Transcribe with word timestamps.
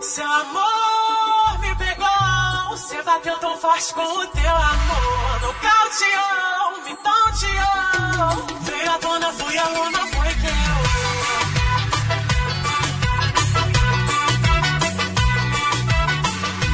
Seu 0.00 0.24
amor 0.24 1.58
me 1.60 1.74
pegou, 1.74 2.06
você 2.68 3.02
bateu 3.02 3.36
tão 3.38 3.56
forte 3.56 3.92
com 3.92 4.00
o 4.00 4.26
teu 4.28 4.48
amor. 4.48 5.40
Nocauteou, 5.42 6.84
me 6.84 6.94
tonteou. 6.98 8.46
Veio 8.60 8.92
à 8.92 8.98
tona, 8.98 9.32
fui 9.32 9.58
a 9.58 9.68
luna, 9.70 9.98
foi 9.98 10.34
quem 10.34 10.54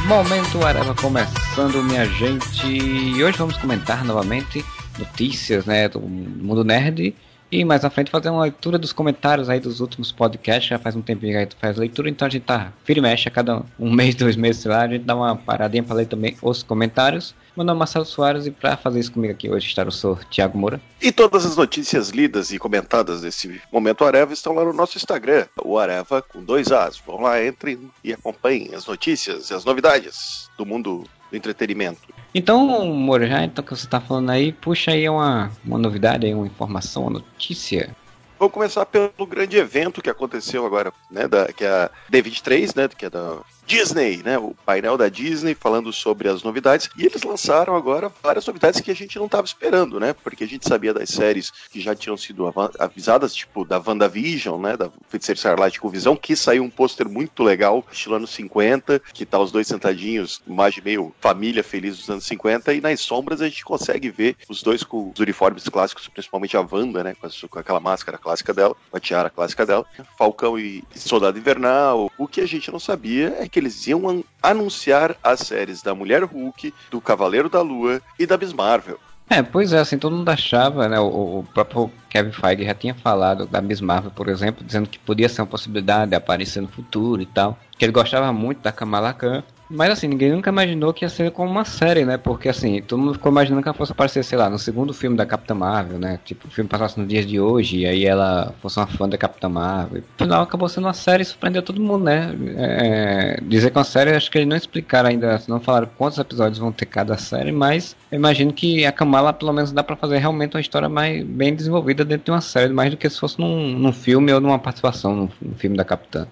Momento 0.07 0.63
Areva 0.63 0.93
começando, 0.93 1.83
minha 1.83 2.05
gente. 2.05 2.67
E 2.67 3.23
hoje 3.23 3.39
vamos 3.39 3.57
comentar 3.57 4.05
novamente 4.05 4.63
notícias, 4.99 5.65
né, 5.65 5.89
do 5.89 5.99
mundo 5.99 6.63
nerd. 6.63 7.15
E 7.49 7.63
mais 7.63 7.85
à 7.85 7.89
frente 7.89 8.11
fazer 8.11 8.29
uma 8.29 8.43
leitura 8.43 8.77
dos 8.77 8.91
comentários 8.91 9.49
aí 9.49 9.59
dos 9.59 9.79
últimos 9.79 10.11
podcasts. 10.11 10.67
Já 10.67 10.77
faz 10.77 10.95
um 10.95 11.01
tempinho 11.01 11.31
que 11.31 11.37
a 11.37 11.41
gente 11.41 11.55
faz 11.55 11.77
leitura, 11.77 12.09
então 12.09 12.27
a 12.27 12.29
gente 12.29 12.43
tá 12.43 12.73
vira 12.85 12.99
e 12.99 13.01
mexe 13.01 13.29
a 13.29 13.31
cada 13.31 13.63
um 13.79 13.91
mês, 13.93 14.15
dois 14.15 14.35
meses, 14.35 14.61
sei 14.61 14.71
lá. 14.71 14.81
A 14.81 14.87
gente 14.87 15.05
dá 15.05 15.15
uma 15.15 15.35
paradinha 15.35 15.83
para 15.83 15.95
ler 15.95 16.07
também 16.07 16.35
os 16.41 16.61
comentários. 16.61 17.33
Meu 17.55 17.65
nome 17.65 17.77
é 17.77 17.79
Marcelo 17.79 18.05
Soares 18.05 18.45
e 18.45 18.51
para 18.51 18.77
fazer 18.77 18.99
isso 18.99 19.11
comigo 19.11 19.33
aqui 19.33 19.49
hoje 19.49 19.65
está 19.65 19.83
o 19.83 19.91
senhor 19.91 20.23
Tiago 20.25 20.57
Moura. 20.57 20.79
E 21.01 21.11
todas 21.11 21.43
as 21.43 21.57
notícias 21.57 22.09
lidas 22.09 22.51
e 22.51 22.59
comentadas 22.59 23.21
desse 23.21 23.59
momento 23.71 24.05
Areva 24.05 24.31
estão 24.31 24.53
lá 24.53 24.63
no 24.63 24.73
nosso 24.73 24.97
Instagram, 24.97 25.47
o 25.63 25.79
Areva 25.79 26.21
com 26.21 26.43
dois 26.43 26.71
As. 26.71 26.99
Vão 26.99 27.21
lá, 27.21 27.43
entrem 27.43 27.89
e 28.03 28.13
acompanhem 28.13 28.75
as 28.75 28.85
notícias 28.85 29.49
e 29.49 29.55
as 29.55 29.65
novidades 29.65 30.49
do 30.55 30.67
mundo 30.67 31.05
do 31.29 31.37
entretenimento. 31.37 32.01
Então, 32.33 32.85
Moura, 32.85 33.27
já 33.27 33.43
então 33.43 33.63
que 33.63 33.75
você 33.75 33.85
está 33.85 33.99
falando 33.99 34.29
aí, 34.29 34.51
puxa 34.51 34.91
aí 34.91 35.07
uma, 35.09 35.51
uma 35.65 35.77
novidade, 35.77 36.25
aí, 36.25 36.33
uma 36.33 36.45
informação, 36.45 37.03
uma 37.03 37.11
notícia. 37.11 37.95
Vamos 38.39 38.53
começar 38.53 38.85
pelo 38.85 39.25
grande 39.27 39.57
evento 39.57 40.01
que 40.01 40.09
aconteceu 40.09 40.65
agora, 40.65 40.93
né, 41.09 41.27
da, 41.27 41.51
que 41.51 41.63
é 41.63 41.69
a 41.69 41.91
D23, 42.11 42.75
né, 42.75 42.87
que 42.87 43.05
é 43.05 43.09
da 43.09 43.39
Disney, 43.67 44.21
né? 44.23 44.37
O 44.37 44.55
painel 44.65 44.97
da 44.97 45.09
Disney 45.09 45.53
falando 45.53 45.91
sobre 45.91 46.29
as 46.29 46.41
novidades. 46.41 46.89
E 46.97 47.05
eles 47.05 47.21
lançaram 47.21 47.75
agora 47.75 48.09
várias 48.23 48.47
novidades 48.47 48.79
que 48.79 48.89
a 48.89 48.95
gente 48.95 49.19
não 49.19 49.25
estava 49.25 49.45
esperando, 49.45 49.99
né? 49.99 50.13
Porque 50.13 50.45
a 50.45 50.47
gente 50.47 50.67
sabia 50.67 50.93
das 50.93 51.09
séries 51.09 51.51
que 51.69 51.81
já 51.81 51.93
tinham 51.93 52.15
sido 52.15 52.51
avisadas, 52.79 53.35
tipo 53.35 53.65
da 53.65 53.77
WandaVision, 53.85 54.61
né? 54.61 54.77
Da 54.77 54.89
Feiticeira 55.09 55.37
Starlight 55.37 55.81
com 55.81 55.89
Visão, 55.89 56.15
que 56.15 56.33
saiu 56.33 56.63
um 56.63 56.69
pôster 56.69 57.09
muito 57.09 57.43
legal, 57.43 57.85
estilo 57.91 58.15
anos 58.15 58.29
50, 58.29 59.01
que 59.13 59.25
tá 59.25 59.37
os 59.37 59.51
dois 59.51 59.67
sentadinhos, 59.67 60.41
imagem 60.47 60.81
meio 60.81 61.13
família 61.19 61.63
feliz 61.63 61.97
dos 61.97 62.09
anos 62.09 62.25
50. 62.25 62.73
E 62.73 62.79
nas 62.79 63.01
sombras 63.01 63.41
a 63.41 63.49
gente 63.49 63.65
consegue 63.65 64.09
ver 64.09 64.37
os 64.47 64.63
dois 64.63 64.81
com 64.81 65.11
os 65.13 65.19
uniformes 65.19 65.67
clássicos, 65.67 66.07
principalmente 66.07 66.55
a 66.55 66.61
Wanda, 66.61 67.03
né? 67.03 67.15
Com, 67.19 67.27
a, 67.27 67.29
com 67.49 67.59
aquela 67.59 67.81
máscara 67.81 68.17
clássica 68.17 68.53
dela, 68.53 68.75
com 68.89 68.95
a 68.95 68.99
tiara 68.99 69.29
clássica 69.29 69.65
dela. 69.65 69.85
Falcão 70.17 70.57
e 70.57 70.81
Soldado 70.95 71.37
Invernal. 71.37 72.09
O 72.17 72.27
que 72.29 72.39
a 72.39 72.47
gente 72.47 72.71
não 72.71 72.79
sabia 72.79 73.35
é 73.39 73.49
que 73.49 73.56
que 73.57 73.61
eles 73.61 73.87
iam 73.87 74.23
anunciar 74.43 75.15
as 75.23 75.39
séries 75.39 75.81
da 75.81 75.95
Mulher 75.95 76.23
Hulk, 76.23 76.71
do 76.91 77.01
Cavaleiro 77.01 77.49
da 77.49 77.59
Lua 77.59 77.99
e 78.19 78.27
da 78.27 78.37
Miss 78.37 78.53
Marvel. 78.53 78.99
É, 79.27 79.41
pois 79.41 79.73
é, 79.73 79.79
assim, 79.79 79.97
todo 79.97 80.15
mundo 80.15 80.29
achava, 80.29 80.87
né, 80.87 80.99
o, 80.99 81.39
o, 81.39 81.47
próprio 81.55 81.91
Kevin 82.07 82.31
Feige 82.31 82.65
já 82.65 82.75
tinha 82.75 82.93
falado 82.93 83.47
da 83.47 83.59
Miss 83.59 83.81
Marvel, 83.81 84.11
por 84.11 84.29
exemplo, 84.29 84.63
dizendo 84.63 84.87
que 84.87 84.99
podia 84.99 85.27
ser 85.27 85.41
uma 85.41 85.47
possibilidade 85.47 86.11
de 86.11 86.15
aparecer 86.15 86.61
no 86.61 86.67
futuro 86.67 87.19
e 87.19 87.25
tal, 87.25 87.57
que 87.75 87.83
ele 87.83 87.91
gostava 87.91 88.31
muito 88.31 88.61
da 88.61 88.71
Kamala 88.71 89.11
Khan, 89.11 89.43
mas 89.69 89.91
assim, 89.91 90.07
ninguém 90.07 90.31
nunca 90.31 90.49
imaginou 90.49 90.93
que 90.93 91.03
ia 91.03 91.09
ser 91.09 91.31
como 91.31 91.49
uma 91.49 91.65
série, 91.65 92.05
né? 92.05 92.17
Porque 92.17 92.49
assim, 92.49 92.81
todo 92.81 92.99
mundo 92.99 93.13
ficou 93.13 93.31
imaginando 93.31 93.61
que 93.61 93.67
ela 93.67 93.77
fosse 93.77 93.91
aparecer, 93.91 94.23
sei 94.23 94.37
lá, 94.37 94.49
no 94.49 94.57
segundo 94.57 94.93
filme 94.93 95.17
da 95.17 95.25
Capitã 95.25 95.53
Marvel, 95.53 95.99
né? 95.99 96.19
Tipo, 96.23 96.47
o 96.47 96.51
filme 96.51 96.69
passasse 96.69 96.99
nos 96.99 97.07
dias 97.07 97.25
de 97.25 97.39
hoje, 97.39 97.79
e 97.79 97.85
aí 97.85 98.05
ela 98.05 98.53
fosse 98.61 98.79
uma 98.79 98.87
fã 98.87 99.07
da 99.07 99.17
Capitã 99.17 99.49
Marvel. 99.49 100.03
No 100.19 100.25
final 100.25 100.41
acabou 100.41 100.69
sendo 100.69 100.85
uma 100.85 100.93
série 100.93 101.23
e 101.23 101.25
surpreendeu 101.25 101.61
todo 101.61 101.81
mundo, 101.81 102.05
né? 102.05 102.33
É, 102.57 103.39
dizer 103.43 103.71
que 103.71 103.77
é 103.77 103.79
uma 103.79 103.85
série, 103.85 104.11
acho 104.11 104.31
que 104.31 104.37
eles 104.37 104.47
não 104.47 104.55
explicaram 104.55 105.09
ainda, 105.09 105.41
não 105.47 105.59
falaram 105.59 105.89
quantos 105.97 106.17
episódios 106.17 106.59
vão 106.59 106.71
ter 106.71 106.85
cada 106.85 107.17
série, 107.17 107.51
mas 107.51 107.95
eu 108.11 108.17
imagino 108.17 108.53
que 108.53 108.85
a 108.85 108.91
Kamala 108.91 109.33
pelo 109.33 109.53
menos 109.53 109.71
dá 109.71 109.83
para 109.83 109.95
fazer 109.95 110.17
realmente 110.17 110.55
uma 110.55 110.61
história 110.61 110.87
mais 110.87 111.23
bem 111.23 111.53
desenvolvida 111.53 112.05
dentro 112.05 112.25
de 112.25 112.31
uma 112.31 112.41
série, 112.41 112.73
mais 112.73 112.91
do 112.91 112.97
que 112.97 113.09
se 113.09 113.19
fosse 113.19 113.39
num, 113.39 113.77
num 113.77 113.91
filme 113.91 114.31
ou 114.31 114.39
numa 114.39 114.59
participação 114.59 115.15
no, 115.15 115.31
no 115.41 115.55
filme 115.55 115.75
da 115.75 115.83
Capitã 115.83 116.27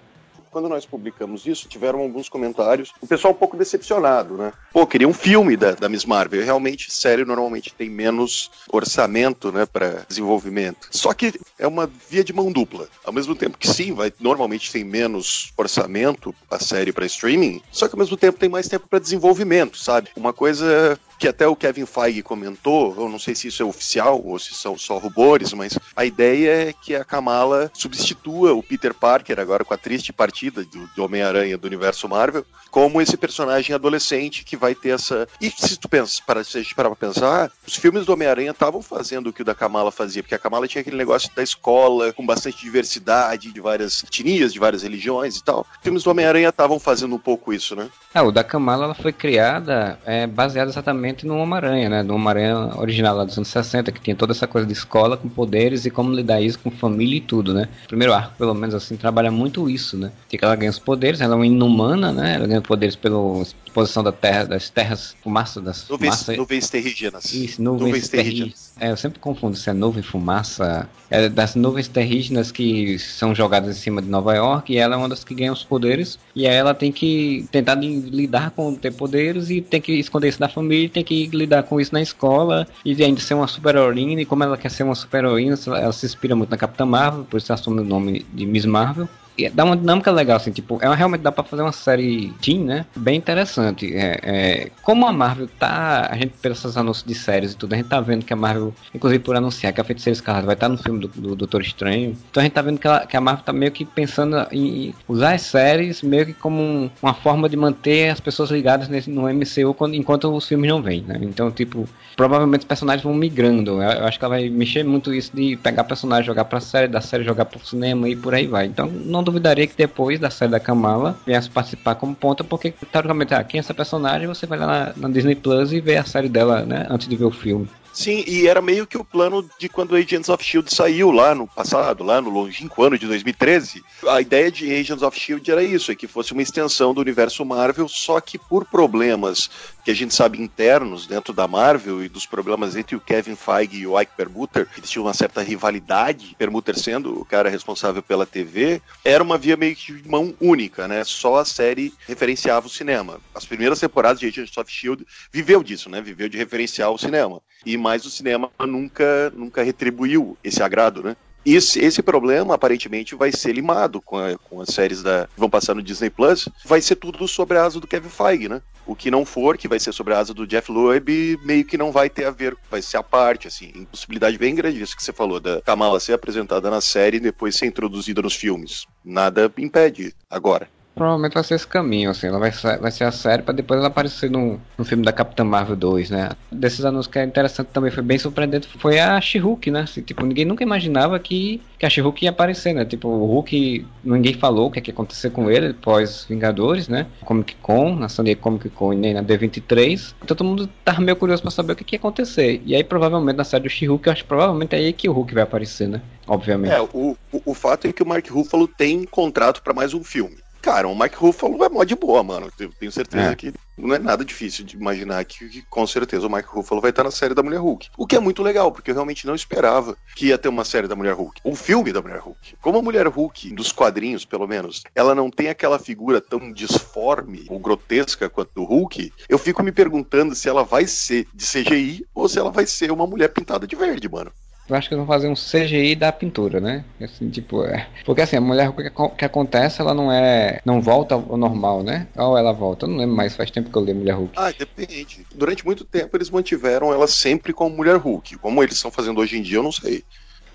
quando 0.56 0.70
nós 0.70 0.86
publicamos 0.86 1.46
isso, 1.46 1.68
tiveram 1.68 2.00
alguns 2.00 2.30
comentários, 2.30 2.90
o 2.98 3.06
pessoal 3.06 3.34
um 3.34 3.36
pouco 3.36 3.58
decepcionado, 3.58 4.38
né? 4.38 4.54
Pô, 4.72 4.86
queria 4.86 5.06
um 5.06 5.12
filme 5.12 5.54
da, 5.54 5.72
da 5.72 5.86
Miss 5.86 6.06
Marvel. 6.06 6.42
Realmente, 6.42 6.90
série 6.90 7.26
normalmente 7.26 7.74
tem 7.74 7.90
menos 7.90 8.50
orçamento, 8.72 9.52
né, 9.52 9.66
para 9.66 10.06
desenvolvimento. 10.08 10.88
Só 10.90 11.12
que 11.12 11.38
é 11.58 11.66
uma 11.66 11.86
via 12.08 12.24
de 12.24 12.32
mão 12.32 12.50
dupla. 12.50 12.88
Ao 13.04 13.12
mesmo 13.12 13.36
tempo 13.36 13.58
que 13.58 13.68
sim, 13.68 13.92
vai 13.92 14.10
normalmente 14.18 14.72
tem 14.72 14.82
menos 14.82 15.52
orçamento 15.58 16.34
a 16.50 16.58
série 16.58 16.90
para 16.90 17.04
streaming, 17.04 17.60
só 17.70 17.86
que 17.86 17.94
ao 17.94 17.98
mesmo 17.98 18.16
tempo 18.16 18.38
tem 18.38 18.48
mais 18.48 18.66
tempo 18.66 18.88
para 18.88 18.98
desenvolvimento, 18.98 19.76
sabe? 19.76 20.08
Uma 20.16 20.32
coisa 20.32 20.98
que 21.18 21.28
até 21.28 21.46
o 21.46 21.56
Kevin 21.56 21.86
Feige 21.86 22.22
comentou, 22.22 22.94
eu 22.96 23.08
não 23.08 23.18
sei 23.18 23.34
se 23.34 23.48
isso 23.48 23.62
é 23.62 23.66
oficial 23.66 24.20
ou 24.24 24.38
se 24.38 24.54
são 24.54 24.76
só 24.76 24.98
rumores, 24.98 25.52
mas 25.52 25.78
a 25.94 26.04
ideia 26.04 26.68
é 26.68 26.72
que 26.72 26.94
a 26.94 27.04
Kamala 27.04 27.70
substitua 27.74 28.52
o 28.52 28.62
Peter 28.62 28.94
Parker, 28.94 29.38
agora 29.40 29.64
com 29.64 29.74
a 29.74 29.78
triste 29.78 30.12
partida 30.12 30.64
do, 30.64 30.86
do 30.94 31.04
Homem-Aranha 31.04 31.56
do 31.56 31.66
universo 31.66 32.08
Marvel, 32.08 32.44
como 32.70 33.00
esse 33.00 33.16
personagem 33.16 33.74
adolescente 33.74 34.44
que 34.44 34.56
vai 34.56 34.74
ter 34.74 34.90
essa. 34.90 35.26
E 35.40 35.50
se 35.50 35.78
tu 35.78 35.88
pensa, 35.88 36.20
para, 36.26 36.44
se 36.44 36.58
a 36.58 36.62
gente 36.62 36.74
parar 36.74 36.90
pra 36.90 37.08
pensar, 37.08 37.50
os 37.66 37.76
filmes 37.76 38.04
do 38.04 38.12
Homem-Aranha 38.12 38.50
estavam 38.50 38.82
fazendo 38.82 39.28
o 39.28 39.32
que 39.32 39.42
o 39.42 39.44
da 39.44 39.54
Kamala 39.54 39.90
fazia, 39.90 40.22
porque 40.22 40.34
a 40.34 40.38
Kamala 40.38 40.68
tinha 40.68 40.82
aquele 40.82 40.96
negócio 40.96 41.30
da 41.34 41.42
escola, 41.42 42.12
com 42.12 42.26
bastante 42.26 42.62
diversidade, 42.62 43.52
de 43.52 43.60
várias 43.60 44.02
etnias, 44.02 44.52
de 44.52 44.58
várias 44.58 44.82
religiões 44.82 45.36
e 45.36 45.44
tal. 45.44 45.66
Os 45.76 45.82
filmes 45.82 46.02
do 46.02 46.10
Homem-Aranha 46.10 46.50
estavam 46.50 46.78
fazendo 46.78 47.14
um 47.14 47.18
pouco 47.18 47.52
isso, 47.52 47.74
né? 47.74 47.88
É, 48.14 48.20
o 48.20 48.30
da 48.30 48.44
Kamala 48.44 48.84
ela 48.84 48.94
foi 48.94 49.12
criada 49.12 49.98
é, 50.04 50.26
baseada 50.26 50.70
exatamente 50.70 51.05
no 51.26 51.38
Homem-Aranha, 51.38 51.88
né? 51.88 52.02
No 52.02 52.14
Homem-Aranha 52.14 52.78
original 52.78 53.16
lá 53.16 53.24
dos 53.24 53.36
anos 53.36 53.48
60, 53.48 53.92
que 53.92 54.00
tinha 54.00 54.16
toda 54.16 54.32
essa 54.32 54.46
coisa 54.46 54.66
de 54.66 54.72
escola 54.72 55.16
com 55.16 55.28
poderes 55.28 55.84
e 55.84 55.90
como 55.90 56.12
lidar 56.12 56.40
isso 56.40 56.58
com 56.58 56.70
família 56.70 57.18
e 57.18 57.20
tudo, 57.20 57.54
né? 57.54 57.68
O 57.84 57.88
primeiro 57.88 58.12
arco, 58.12 58.34
pelo 58.36 58.54
menos 58.54 58.74
assim, 58.74 58.96
trabalha 58.96 59.30
muito 59.30 59.68
isso, 59.68 59.96
né? 59.96 60.10
Que 60.28 60.38
ela 60.42 60.56
ganha 60.56 60.70
os 60.70 60.78
poderes, 60.78 61.20
ela 61.20 61.34
é 61.34 61.36
uma 61.36 61.46
inumana, 61.46 62.12
né? 62.12 62.34
Ela 62.34 62.46
ganha 62.46 62.60
poderes 62.60 62.96
pela 62.96 63.42
exposição 63.42 64.02
da 64.02 64.12
terra, 64.12 64.44
das 64.44 64.70
terras, 64.70 65.14
fumaça 65.22 65.60
das 65.60 65.88
nuvens, 65.88 66.14
fumaça, 66.14 66.36
nuvens 66.36 66.70
terrígenas. 66.70 67.32
Isso, 67.32 67.62
nuvens, 67.62 67.86
nuvens 67.86 68.08
terrígenas. 68.08 68.72
É, 68.80 68.90
eu 68.90 68.96
sempre 68.96 69.18
confundo 69.18 69.56
se 69.56 69.68
é 69.68 69.72
nuvem, 69.72 70.02
fumaça. 70.02 70.88
É 71.10 71.28
das 71.28 71.54
nuvens 71.54 71.86
terrígenas 71.86 72.50
que 72.50 72.98
são 72.98 73.34
jogadas 73.34 73.76
em 73.76 73.80
cima 73.80 74.02
de 74.02 74.08
Nova 74.08 74.34
York 74.34 74.72
e 74.72 74.78
ela 74.78 74.94
é 74.94 74.98
uma 74.98 75.08
das 75.08 75.22
que 75.22 75.34
ganha 75.34 75.52
os 75.52 75.62
poderes. 75.62 76.18
E 76.34 76.46
aí 76.46 76.54
ela 76.54 76.74
tem 76.74 76.90
que 76.90 77.46
tentar 77.50 77.74
lidar 77.74 78.50
com 78.50 78.74
ter 78.74 78.92
poderes 78.92 79.50
e 79.50 79.60
tem 79.60 79.80
que 79.80 79.92
esconder 79.92 80.28
isso 80.28 80.40
da 80.40 80.48
família, 80.48 80.88
tem 81.04 81.04
que 81.04 81.36
lidar 81.36 81.62
com 81.64 81.80
isso 81.80 81.92
na 81.92 82.00
escola 82.00 82.66
e 82.84 83.02
ainda 83.02 83.20
ser 83.20 83.34
uma 83.34 83.46
super 83.46 83.74
heroína. 83.74 84.22
E 84.22 84.24
como 84.24 84.44
ela 84.44 84.56
quer 84.56 84.70
ser 84.70 84.82
uma 84.82 84.94
super 84.94 85.18
heroína, 85.18 85.58
ela 85.66 85.92
se 85.92 86.06
inspira 86.06 86.34
muito 86.34 86.50
na 86.50 86.56
Capitã 86.56 86.86
Marvel, 86.86 87.24
por 87.24 87.36
isso 87.36 87.52
assume 87.52 87.80
o 87.80 87.84
nome 87.84 88.24
de 88.32 88.46
Miss 88.46 88.64
Marvel 88.64 89.08
dá 89.52 89.64
uma 89.64 89.76
dinâmica 89.76 90.10
legal, 90.10 90.36
assim, 90.36 90.50
tipo, 90.50 90.78
é 90.82 90.94
realmente 90.94 91.20
dá 91.20 91.30
pra 91.30 91.44
fazer 91.44 91.62
uma 91.62 91.72
série 91.72 92.32
teen, 92.40 92.64
né? 92.64 92.86
Bem 92.96 93.16
interessante. 93.16 93.94
É, 93.94 94.20
é, 94.22 94.70
como 94.82 95.06
a 95.06 95.12
Marvel 95.12 95.48
tá, 95.58 96.08
a 96.10 96.16
gente, 96.16 96.34
pelos 96.40 96.76
anúncios 96.76 97.06
de 97.06 97.14
séries 97.14 97.52
e 97.52 97.56
tudo, 97.56 97.74
a 97.74 97.76
gente 97.76 97.88
tá 97.88 98.00
vendo 98.00 98.24
que 98.24 98.32
a 98.32 98.36
Marvel, 98.36 98.74
inclusive 98.94 99.22
por 99.22 99.36
anunciar 99.36 99.72
que 99.72 99.80
a 99.80 99.84
Feiticeira 99.84 100.14
Escarlate 100.14 100.46
vai 100.46 100.54
estar 100.54 100.66
tá 100.66 100.72
no 100.72 100.78
filme 100.78 101.00
do, 101.00 101.08
do 101.08 101.36
Doutor 101.36 101.60
Estranho, 101.60 102.16
então 102.30 102.40
a 102.40 102.44
gente 102.44 102.52
tá 102.52 102.62
vendo 102.62 102.78
que, 102.78 102.86
ela, 102.86 103.06
que, 103.06 103.16
a 103.16 103.20
Marvel 103.20 103.44
tá 103.44 103.52
meio 103.52 103.72
que 103.72 103.84
pensando 103.84 104.46
em 104.50 104.94
usar 105.08 105.34
as 105.34 105.42
séries 105.42 106.02
meio 106.02 106.26
que 106.26 106.34
como 106.34 106.60
um, 106.60 106.90
uma 107.02 107.14
forma 107.14 107.48
de 107.48 107.56
manter 107.56 108.10
as 108.10 108.20
pessoas 108.20 108.50
ligadas 108.50 108.88
nesse, 108.88 109.10
no 109.10 109.22
MCU 109.22 109.74
quando, 109.74 109.94
enquanto 109.94 110.34
os 110.34 110.46
filmes 110.46 110.68
não 110.70 110.82
vêm, 110.82 111.02
né? 111.02 111.18
Então, 111.22 111.50
tipo, 111.50 111.88
provavelmente 112.16 112.60
os 112.60 112.66
personagens 112.66 113.02
vão 113.02 113.14
migrando. 113.14 113.82
Eu, 113.82 113.90
eu 113.90 114.04
acho 114.06 114.18
que 114.18 114.24
ela 114.24 114.36
vai 114.36 114.48
mexer 114.48 114.84
muito 114.84 115.12
isso 115.12 115.30
de 115.34 115.56
pegar 115.56 115.84
personagem, 115.84 116.24
jogar 116.24 116.44
pra 116.44 116.60
série, 116.60 116.88
da 116.88 117.00
série 117.00 117.24
jogar 117.24 117.44
pro 117.44 117.64
cinema 117.64 118.08
e 118.08 118.16
por 118.16 118.34
aí 118.34 118.46
vai. 118.46 118.66
Então, 118.66 118.86
não 118.86 119.22
duvidaria 119.26 119.66
que 119.66 119.76
depois 119.76 120.18
da 120.18 120.30
série 120.30 120.50
da 120.50 120.60
Kamala 120.60 121.18
viesse 121.26 121.50
participar 121.50 121.96
como 121.96 122.14
ponta, 122.14 122.42
porque 122.42 122.72
teoricamente, 122.90 123.34
ah, 123.34 123.44
quem 123.44 123.58
é 123.58 123.60
essa 123.60 123.74
personagem, 123.74 124.26
você 124.26 124.46
vai 124.46 124.58
lá 124.58 124.66
na, 124.66 124.92
na 124.96 125.08
Disney 125.08 125.34
Plus 125.34 125.72
e 125.72 125.80
vê 125.80 125.96
a 125.96 126.04
série 126.04 126.28
dela, 126.28 126.64
né, 126.64 126.86
antes 126.88 127.08
de 127.08 127.16
ver 127.16 127.24
o 127.24 127.30
filme. 127.30 127.68
Sim, 127.96 128.22
e 128.26 128.46
era 128.46 128.60
meio 128.60 128.86
que 128.86 128.98
o 128.98 129.04
plano 129.04 129.48
de 129.58 129.70
quando 129.70 129.96
Agents 129.96 130.28
of 130.28 130.44
Shield 130.44 130.72
saiu 130.72 131.10
lá 131.10 131.34
no 131.34 131.46
passado, 131.46 132.04
lá 132.04 132.20
no 132.20 132.28
longínquo 132.28 132.82
ano 132.82 132.98
de 132.98 133.06
2013. 133.06 133.82
A 134.06 134.20
ideia 134.20 134.52
de 134.52 134.70
Agents 134.70 135.02
of 135.02 135.18
Shield 135.18 135.50
era 135.50 135.62
isso, 135.62 135.90
é 135.90 135.94
que 135.94 136.06
fosse 136.06 136.34
uma 136.34 136.42
extensão 136.42 136.92
do 136.92 137.00
universo 137.00 137.42
Marvel, 137.42 137.88
só 137.88 138.20
que 138.20 138.38
por 138.38 138.66
problemas 138.66 139.48
que 139.86 139.92
a 139.92 139.94
gente 139.94 140.12
sabe 140.12 140.42
internos 140.42 141.06
dentro 141.06 141.32
da 141.32 141.46
Marvel 141.46 142.02
e 142.02 142.08
dos 142.08 142.26
problemas 142.26 142.74
entre 142.74 142.96
o 142.96 143.00
Kevin 143.00 143.36
Feige 143.36 143.76
e 143.76 143.86
o 143.86 144.00
Ike 144.00 144.16
Permuter, 144.16 144.66
que 144.66 144.80
tinha 144.80 145.00
uma 145.00 145.14
certa 145.14 145.40
rivalidade, 145.42 146.34
Permuter 146.36 146.76
sendo 146.76 147.20
o 147.20 147.24
cara 147.24 147.48
responsável 147.48 148.02
pela 148.02 148.26
TV, 148.26 148.82
era 149.04 149.22
uma 149.22 149.38
via 149.38 149.56
meio 149.56 149.76
que 149.76 149.92
de 149.92 150.08
mão 150.08 150.34
única, 150.40 150.88
né? 150.88 151.04
Só 151.04 151.36
a 151.36 151.44
série 151.44 151.94
referenciava 152.04 152.66
o 152.66 152.68
cinema. 152.68 153.20
As 153.32 153.46
primeiras 153.46 153.78
temporadas 153.78 154.18
de 154.18 154.26
Agents 154.26 154.56
of 154.56 154.68
Shield 154.68 155.06
viveu 155.30 155.62
disso, 155.62 155.88
né? 155.88 156.00
Viveu 156.00 156.28
de 156.28 156.36
referenciar 156.36 156.90
o 156.90 156.98
cinema. 156.98 157.40
E 157.64 157.76
mais 157.76 158.04
o 158.04 158.10
cinema 158.10 158.50
nunca 158.66 159.30
nunca 159.36 159.62
retribuiu 159.62 160.36
esse 160.42 160.64
agrado, 160.64 161.00
né? 161.00 161.16
Esse, 161.46 161.78
esse 161.78 162.02
problema, 162.02 162.54
aparentemente, 162.54 163.14
vai 163.14 163.30
ser 163.30 163.52
limado 163.52 164.00
com, 164.00 164.18
a, 164.18 164.36
com 164.36 164.60
as 164.60 164.70
séries 164.70 165.00
da, 165.00 165.28
que 165.32 165.38
vão 165.38 165.48
passar 165.48 165.76
no 165.76 165.82
Disney 165.82 166.10
Plus. 166.10 166.48
Vai 166.64 166.82
ser 166.82 166.96
tudo 166.96 167.28
sobre 167.28 167.56
a 167.56 167.64
asa 167.64 167.78
do 167.78 167.86
Kevin 167.86 168.08
Feige, 168.08 168.48
né? 168.48 168.60
O 168.84 168.96
que 168.96 169.12
não 169.12 169.24
for, 169.24 169.56
que 169.56 169.68
vai 169.68 169.78
ser 169.78 169.92
sobre 169.92 170.12
a 170.12 170.18
asa 170.18 170.34
do 170.34 170.44
Jeff 170.44 170.72
Loeb, 170.72 171.38
meio 171.44 171.64
que 171.64 171.78
não 171.78 171.92
vai 171.92 172.10
ter 172.10 172.24
a 172.24 172.32
ver, 172.32 172.56
vai 172.68 172.82
ser 172.82 172.96
a 172.96 173.02
parte, 173.02 173.46
assim. 173.46 173.70
Impossibilidade 173.76 174.36
bem 174.36 174.56
grande 174.56 174.82
isso 174.82 174.96
que 174.96 175.04
você 175.04 175.12
falou, 175.12 175.38
da 175.38 175.62
Kamala 175.62 176.00
ser 176.00 176.14
apresentada 176.14 176.68
na 176.68 176.80
série 176.80 177.18
e 177.18 177.20
depois 177.20 177.54
ser 177.54 177.66
introduzida 177.66 178.20
nos 178.20 178.34
filmes. 178.34 178.84
Nada 179.04 179.52
impede 179.56 180.12
agora 180.28 180.68
provavelmente 180.96 181.34
vai 181.34 181.44
ser 181.44 181.54
esse 181.54 181.66
caminho, 181.66 182.10
assim. 182.10 182.26
Ela 182.26 182.38
vai, 182.38 182.50
vai 182.50 182.90
ser 182.90 183.04
a 183.04 183.12
série 183.12 183.42
pra 183.42 183.52
depois 183.52 183.78
ela 183.78 183.88
aparecer 183.88 184.30
no, 184.30 184.58
no 184.78 184.84
filme 184.84 185.04
da 185.04 185.12
Capitã 185.12 185.44
Marvel 185.44 185.76
2, 185.76 186.10
né? 186.10 186.30
Desses 186.50 186.84
anúncios 186.86 187.12
que 187.12 187.18
é 187.18 187.24
interessante 187.24 187.68
também, 187.68 187.90
foi 187.90 188.02
bem 188.02 188.18
surpreendente, 188.18 188.66
foi 188.78 188.98
a 188.98 189.20
She-Hulk, 189.20 189.70
né? 189.70 189.82
Assim, 189.82 190.00
tipo, 190.00 190.24
ninguém 190.24 190.46
nunca 190.46 190.64
imaginava 190.64 191.18
que, 191.18 191.60
que 191.78 191.84
a 191.84 191.90
She-Hulk 191.90 192.24
ia 192.24 192.30
aparecer, 192.30 192.72
né? 192.72 192.86
Tipo, 192.86 193.08
o 193.08 193.26
Hulk, 193.26 193.86
ninguém 194.02 194.32
falou 194.34 194.68
o 194.68 194.70
que, 194.70 194.80
é 194.80 194.82
ia 194.86 194.92
acontecer 194.92 195.28
com 195.30 195.50
ele 195.50 195.74
pós 195.74 196.24
Vingadores, 196.28 196.88
né? 196.88 197.06
Comic 197.26 197.54
Con, 197.56 197.94
na 197.94 198.08
San 198.08 198.24
Diego 198.24 198.40
Comic 198.40 198.70
Con 198.70 198.94
e 198.94 198.96
nem 198.96 199.12
na 199.12 199.22
D23. 199.22 200.14
Então 200.22 200.34
todo 200.34 200.44
mundo 200.44 200.66
tava 200.82 201.02
meio 201.02 201.16
curioso 201.16 201.42
pra 201.42 201.50
saber 201.50 201.74
o 201.74 201.76
que, 201.76 201.84
que 201.84 201.96
ia 201.96 201.98
acontecer. 201.98 202.62
E 202.64 202.74
aí, 202.74 202.82
provavelmente, 202.82 203.36
na 203.36 203.44
série 203.44 203.64
do 203.64 203.70
She-Hulk, 203.70 204.06
eu 204.06 204.12
acho 204.14 204.22
que 204.22 204.28
provavelmente 204.28 204.74
é 204.74 204.78
aí 204.78 204.92
que 204.94 205.10
o 205.10 205.12
Hulk 205.12 205.34
vai 205.34 205.42
aparecer, 205.42 205.88
né? 205.88 206.00
Obviamente. 206.26 206.72
É, 206.72 206.80
o, 206.80 207.16
o, 207.32 207.42
o 207.44 207.54
fato 207.54 207.86
é 207.86 207.92
que 207.92 208.02
o 208.02 208.06
Mark 208.06 208.26
Ruffalo 208.28 208.66
tem 208.66 209.04
contrato 209.04 209.62
para 209.62 209.74
mais 209.74 209.92
um 209.92 210.02
filme 210.02 210.45
cara, 210.66 210.88
o 210.88 210.98
Mike 210.98 211.14
Ruffalo 211.14 211.64
é 211.64 211.68
mó 211.68 211.84
de 211.84 211.94
boa, 211.94 212.24
mano. 212.24 212.50
Eu 212.58 212.72
tenho 212.72 212.90
certeza 212.90 213.30
é. 213.30 213.36
que 213.36 213.54
não 213.78 213.94
é 213.94 214.00
nada 214.00 214.24
difícil 214.24 214.64
de 214.64 214.74
imaginar 214.74 215.24
que, 215.24 215.48
que, 215.48 215.62
com 215.62 215.86
certeza 215.86 216.26
o 216.26 216.30
Mike 216.30 216.48
Ruffalo 216.48 216.80
vai 216.80 216.90
estar 216.90 217.04
na 217.04 217.10
série 217.12 217.34
da 217.34 217.42
Mulher 217.42 217.60
Hulk. 217.60 217.90
O 217.96 218.04
que 218.04 218.16
é 218.16 218.18
muito 218.18 218.42
legal, 218.42 218.72
porque 218.72 218.90
eu 218.90 218.94
realmente 218.96 219.28
não 219.28 219.34
esperava 219.36 219.96
que 220.16 220.26
ia 220.26 220.36
ter 220.36 220.48
uma 220.48 220.64
série 220.64 220.88
da 220.88 220.96
Mulher 220.96 221.14
Hulk. 221.14 221.40
Um 221.44 221.54
filme 221.54 221.92
da 221.92 222.02
Mulher 222.02 222.18
Hulk. 222.18 222.56
Como 222.60 222.78
a 222.78 222.82
Mulher 222.82 223.06
Hulk, 223.06 223.54
dos 223.54 223.70
quadrinhos 223.70 224.24
pelo 224.24 224.48
menos, 224.48 224.82
ela 224.92 225.14
não 225.14 225.30
tem 225.30 225.48
aquela 225.50 225.78
figura 225.78 226.20
tão 226.20 226.52
disforme 226.52 227.46
ou 227.48 227.60
grotesca 227.60 228.28
quanto 228.28 228.50
do 228.52 228.64
Hulk, 228.64 229.12
eu 229.28 229.38
fico 229.38 229.62
me 229.62 229.70
perguntando 229.70 230.34
se 230.34 230.48
ela 230.48 230.64
vai 230.64 230.88
ser 230.88 231.28
de 231.32 231.44
CGI 231.44 232.04
ou 232.12 232.28
se 232.28 232.40
ela 232.40 232.50
vai 232.50 232.66
ser 232.66 232.90
uma 232.90 233.06
mulher 233.06 233.28
pintada 233.28 233.68
de 233.68 233.76
verde, 233.76 234.08
mano. 234.08 234.32
Eu 234.68 234.74
acho 234.74 234.88
que 234.88 234.94
eles 234.94 235.06
vão 235.06 235.14
fazer 235.14 235.28
um 235.28 235.34
CGI 235.34 235.94
da 235.94 236.10
pintura, 236.10 236.60
né? 236.60 236.84
Assim, 237.00 237.30
tipo, 237.30 237.62
é. 237.64 237.88
Porque 238.04 238.20
assim, 238.20 238.36
a 238.36 238.40
mulher 238.40 238.68
o 238.68 238.72
que, 238.72 238.90
que 238.90 239.24
acontece, 239.24 239.80
ela 239.80 239.94
não 239.94 240.10
é. 240.10 240.60
não 240.64 240.80
volta 240.80 241.14
ao 241.14 241.36
normal, 241.36 241.84
né? 241.84 242.08
Ou 242.16 242.36
ela 242.36 242.52
volta. 242.52 242.84
Eu 242.84 242.90
não 242.90 242.98
lembro 242.98 243.14
mais, 243.14 243.36
faz 243.36 243.50
tempo 243.50 243.70
que 243.70 243.78
eu 243.78 243.84
li 243.84 243.94
Mulher 243.94 244.14
Hulk. 244.14 244.32
Ah, 244.36 244.52
depende. 244.56 245.24
Durante 245.34 245.64
muito 245.64 245.84
tempo 245.84 246.16
eles 246.16 246.30
mantiveram 246.30 246.92
ela 246.92 247.06
sempre 247.06 247.52
como 247.52 247.76
Mulher 247.76 247.96
Hulk. 247.96 248.38
Como 248.38 248.62
eles 248.62 248.74
estão 248.74 248.90
fazendo 248.90 249.20
hoje 249.20 249.38
em 249.38 249.42
dia, 249.42 249.58
eu 249.58 249.62
não 249.62 249.72
sei. 249.72 250.02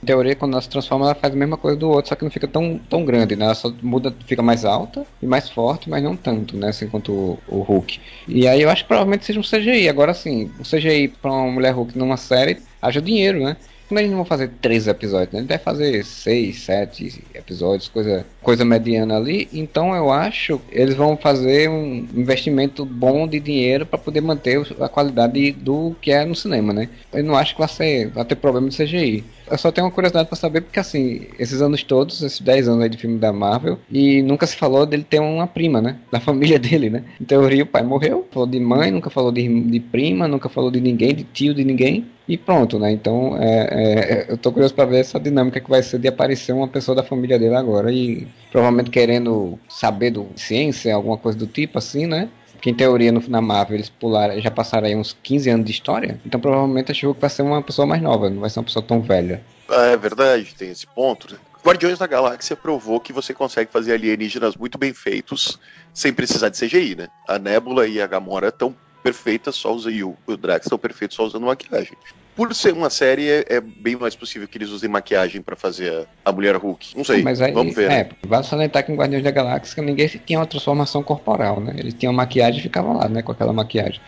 Em 0.03 0.05
teoria, 0.05 0.35
quando 0.35 0.53
ela 0.53 0.61
se 0.61 0.69
transforma, 0.69 1.05
ela 1.05 1.15
faz 1.15 1.31
a 1.31 1.37
mesma 1.37 1.57
coisa 1.57 1.77
do 1.77 1.87
outro, 1.87 2.09
só 2.09 2.15
que 2.15 2.23
não 2.23 2.31
fica 2.31 2.47
tão, 2.47 2.79
tão 2.89 3.05
grande, 3.05 3.35
né? 3.35 3.45
Ela 3.45 3.53
só 3.53 3.71
muda, 3.83 4.13
fica 4.25 4.41
mais 4.41 4.65
alta 4.65 5.05
e 5.21 5.27
mais 5.27 5.47
forte, 5.47 5.89
mas 5.89 6.03
não 6.03 6.17
tanto, 6.17 6.57
né? 6.57 6.69
Assim 6.69 6.89
quanto 6.89 7.13
o, 7.13 7.39
o 7.47 7.61
Hulk. 7.61 7.99
E 8.27 8.47
aí 8.47 8.61
eu 8.63 8.69
acho 8.69 8.83
que 8.83 8.87
provavelmente 8.87 9.25
seja 9.25 9.39
um 9.39 9.43
CGI. 9.43 9.87
Agora 9.87 10.13
sim, 10.13 10.51
o 10.59 10.63
CGI 10.63 11.07
pra 11.07 11.31
uma 11.31 11.51
mulher 11.51 11.71
Hulk 11.71 11.95
numa 11.97 12.17
série 12.17 12.57
haja 12.81 12.99
dinheiro, 12.99 13.43
né? 13.43 13.55
Mas 13.91 14.01
eles 14.01 14.11
não 14.11 14.19
vão 14.19 14.25
fazer 14.25 14.49
três 14.61 14.87
episódios, 14.87 15.33
né? 15.33 15.39
Ele 15.39 15.47
vai 15.47 15.57
fazer 15.57 16.03
seis, 16.05 16.61
sete 16.61 17.23
episódios, 17.33 17.89
coisa, 17.89 18.25
coisa 18.41 18.63
mediana 18.65 19.17
ali. 19.17 19.47
Então 19.51 19.93
eu 19.95 20.11
acho 20.11 20.61
eles 20.71 20.95
vão 20.95 21.17
fazer 21.17 21.69
um 21.69 22.07
investimento 22.15 22.85
bom 22.85 23.27
de 23.27 23.39
dinheiro 23.39 23.85
para 23.85 23.99
poder 23.99 24.21
manter 24.21 24.65
a 24.79 24.87
qualidade 24.87 25.51
do 25.51 25.95
que 26.01 26.11
é 26.11 26.25
no 26.25 26.35
cinema, 26.35 26.73
né? 26.73 26.89
Eu 27.11 27.23
não 27.23 27.35
acho 27.35 27.53
que 27.53 27.59
vai, 27.59 27.69
ser, 27.69 28.07
vai 28.09 28.25
ter 28.25 28.35
problema 28.35 28.69
de 28.69 28.77
CGI. 28.77 29.23
Eu 29.49 29.57
só 29.57 29.71
tenho 29.71 29.85
uma 29.85 29.93
curiosidade 29.93 30.27
para 30.27 30.37
saber, 30.37 30.61
porque 30.61 30.79
assim, 30.79 31.27
esses 31.37 31.61
anos 31.61 31.83
todos, 31.83 32.21
esses 32.21 32.39
10 32.39 32.69
anos 32.69 32.83
aí 32.83 32.89
de 32.89 32.97
filme 32.97 33.17
da 33.17 33.33
Marvel, 33.33 33.79
e 33.89 34.21
nunca 34.21 34.47
se 34.47 34.55
falou 34.55 34.85
dele 34.85 35.05
ter 35.07 35.19
uma 35.19 35.47
prima, 35.47 35.81
né? 35.81 35.97
Da 36.11 36.19
família 36.19 36.57
dele, 36.59 36.89
né? 36.89 37.03
Em 37.19 37.25
teoria, 37.25 37.63
o 37.63 37.67
pai 37.67 37.83
morreu, 37.83 38.27
falou 38.31 38.47
de 38.47 38.59
mãe, 38.59 38.91
nunca 38.91 39.09
falou 39.09 39.31
de, 39.31 39.61
de 39.63 39.79
prima, 39.79 40.27
nunca 40.27 40.49
falou 40.49 40.71
de 40.71 40.79
ninguém, 40.79 41.13
de 41.13 41.23
tio, 41.23 41.53
de 41.53 41.63
ninguém 41.63 42.05
e 42.27 42.37
pronto, 42.37 42.79
né? 42.79 42.91
Então 42.91 43.35
é, 43.37 44.25
é, 44.25 44.25
eu 44.29 44.37
tô 44.37 44.51
curioso 44.51 44.73
para 44.73 44.85
ver 44.85 44.99
essa 44.99 45.19
dinâmica 45.19 45.59
que 45.59 45.69
vai 45.69 45.83
ser 45.83 45.99
de 45.99 46.07
aparecer 46.07 46.53
uma 46.53 46.67
pessoa 46.67 46.95
da 46.95 47.03
família 47.03 47.37
dele 47.37 47.55
agora 47.55 47.91
e 47.91 48.27
provavelmente 48.51 48.89
querendo 48.89 49.59
saber 49.67 50.11
do 50.11 50.27
ciência, 50.35 50.95
alguma 50.95 51.17
coisa 51.17 51.37
do 51.37 51.47
tipo 51.47 51.77
assim, 51.77 52.05
né? 52.05 52.29
Que 52.61 52.69
em 52.69 52.73
teoria 52.73 53.11
no, 53.11 53.21
na 53.27 53.41
Marvel 53.41 53.75
eles 53.75 53.89
pularam, 53.89 54.39
já 54.39 54.51
passaram 54.51 54.87
aí 54.87 54.95
uns 54.95 55.17
15 55.23 55.49
anos 55.49 55.65
de 55.65 55.71
história, 55.71 56.19
então 56.25 56.39
provavelmente 56.39 56.91
a 56.91 56.93
She-Hulk 56.93 57.19
vai 57.19 57.29
ser 57.29 57.41
uma 57.41 57.61
pessoa 57.61 57.87
mais 57.87 58.01
nova, 58.01 58.29
não 58.29 58.39
vai 58.39 58.49
ser 58.49 58.59
uma 58.59 58.65
pessoa 58.65 58.85
tão 58.85 59.01
velha. 59.01 59.43
Ah, 59.67 59.87
é 59.87 59.97
verdade, 59.97 60.53
tem 60.55 60.69
esse 60.69 60.85
ponto, 60.85 61.33
né? 61.33 61.39
Guardiões 61.63 61.99
da 61.99 62.07
Galáxia 62.07 62.55
provou 62.55 62.99
que 62.99 63.13
você 63.13 63.33
consegue 63.33 63.71
fazer 63.71 63.93
alienígenas 63.93 64.55
muito 64.55 64.77
bem 64.77 64.93
feitos 64.93 65.59
sem 65.93 66.11
precisar 66.13 66.49
de 66.49 66.57
CGI, 66.57 66.95
né? 66.95 67.07
A 67.27 67.37
Nebula 67.37 67.87
e 67.87 68.01
a 68.01 68.07
Gamora 68.07 68.49
estão 68.49 68.75
perfeitas 69.03 69.55
só 69.55 69.73
usando, 69.73 69.93
e 69.93 70.03
o, 70.03 70.15
o 70.27 70.37
Drax 70.37 70.65
estão 70.65 70.77
perfeitos 70.77 71.15
só 71.15 71.23
usando 71.23 71.45
maquiagem 71.45 71.97
por 72.35 72.53
ser 72.55 72.73
uma 72.73 72.89
série, 72.89 73.29
é, 73.29 73.45
é, 73.47 73.61
bem 73.61 73.95
mais 73.95 74.15
possível 74.15 74.47
que 74.47 74.57
eles 74.57 74.69
usem 74.69 74.89
maquiagem 74.89 75.41
para 75.41 75.55
fazer 75.55 76.07
a, 76.25 76.29
a, 76.29 76.31
Mulher 76.31 76.55
Hulk. 76.55 76.97
Não 76.97 77.03
sei, 77.03 77.21
Mas 77.21 77.41
aí, 77.41 77.51
vamos 77.51 77.75
ver. 77.75 77.91
É, 77.91 78.09
vale 78.25 78.43
salientar 78.43 78.85
que 78.85 78.91
em 78.91 78.95
Guardiões 78.95 79.23
da 79.23 79.31
Galáxia 79.31 79.83
ninguém 79.83 80.07
tinha 80.07 80.39
uma 80.39 80.45
transformação 80.45 81.03
corporal, 81.03 81.59
né? 81.59 81.75
Eles 81.77 81.93
tinham 81.93 82.13
maquiagem 82.13 82.59
e 82.59 82.63
ficavam 82.63 82.97
lá, 82.97 83.07
né, 83.07 83.21
com 83.21 83.31
aquela 83.31 83.53
maquiagem 83.53 84.01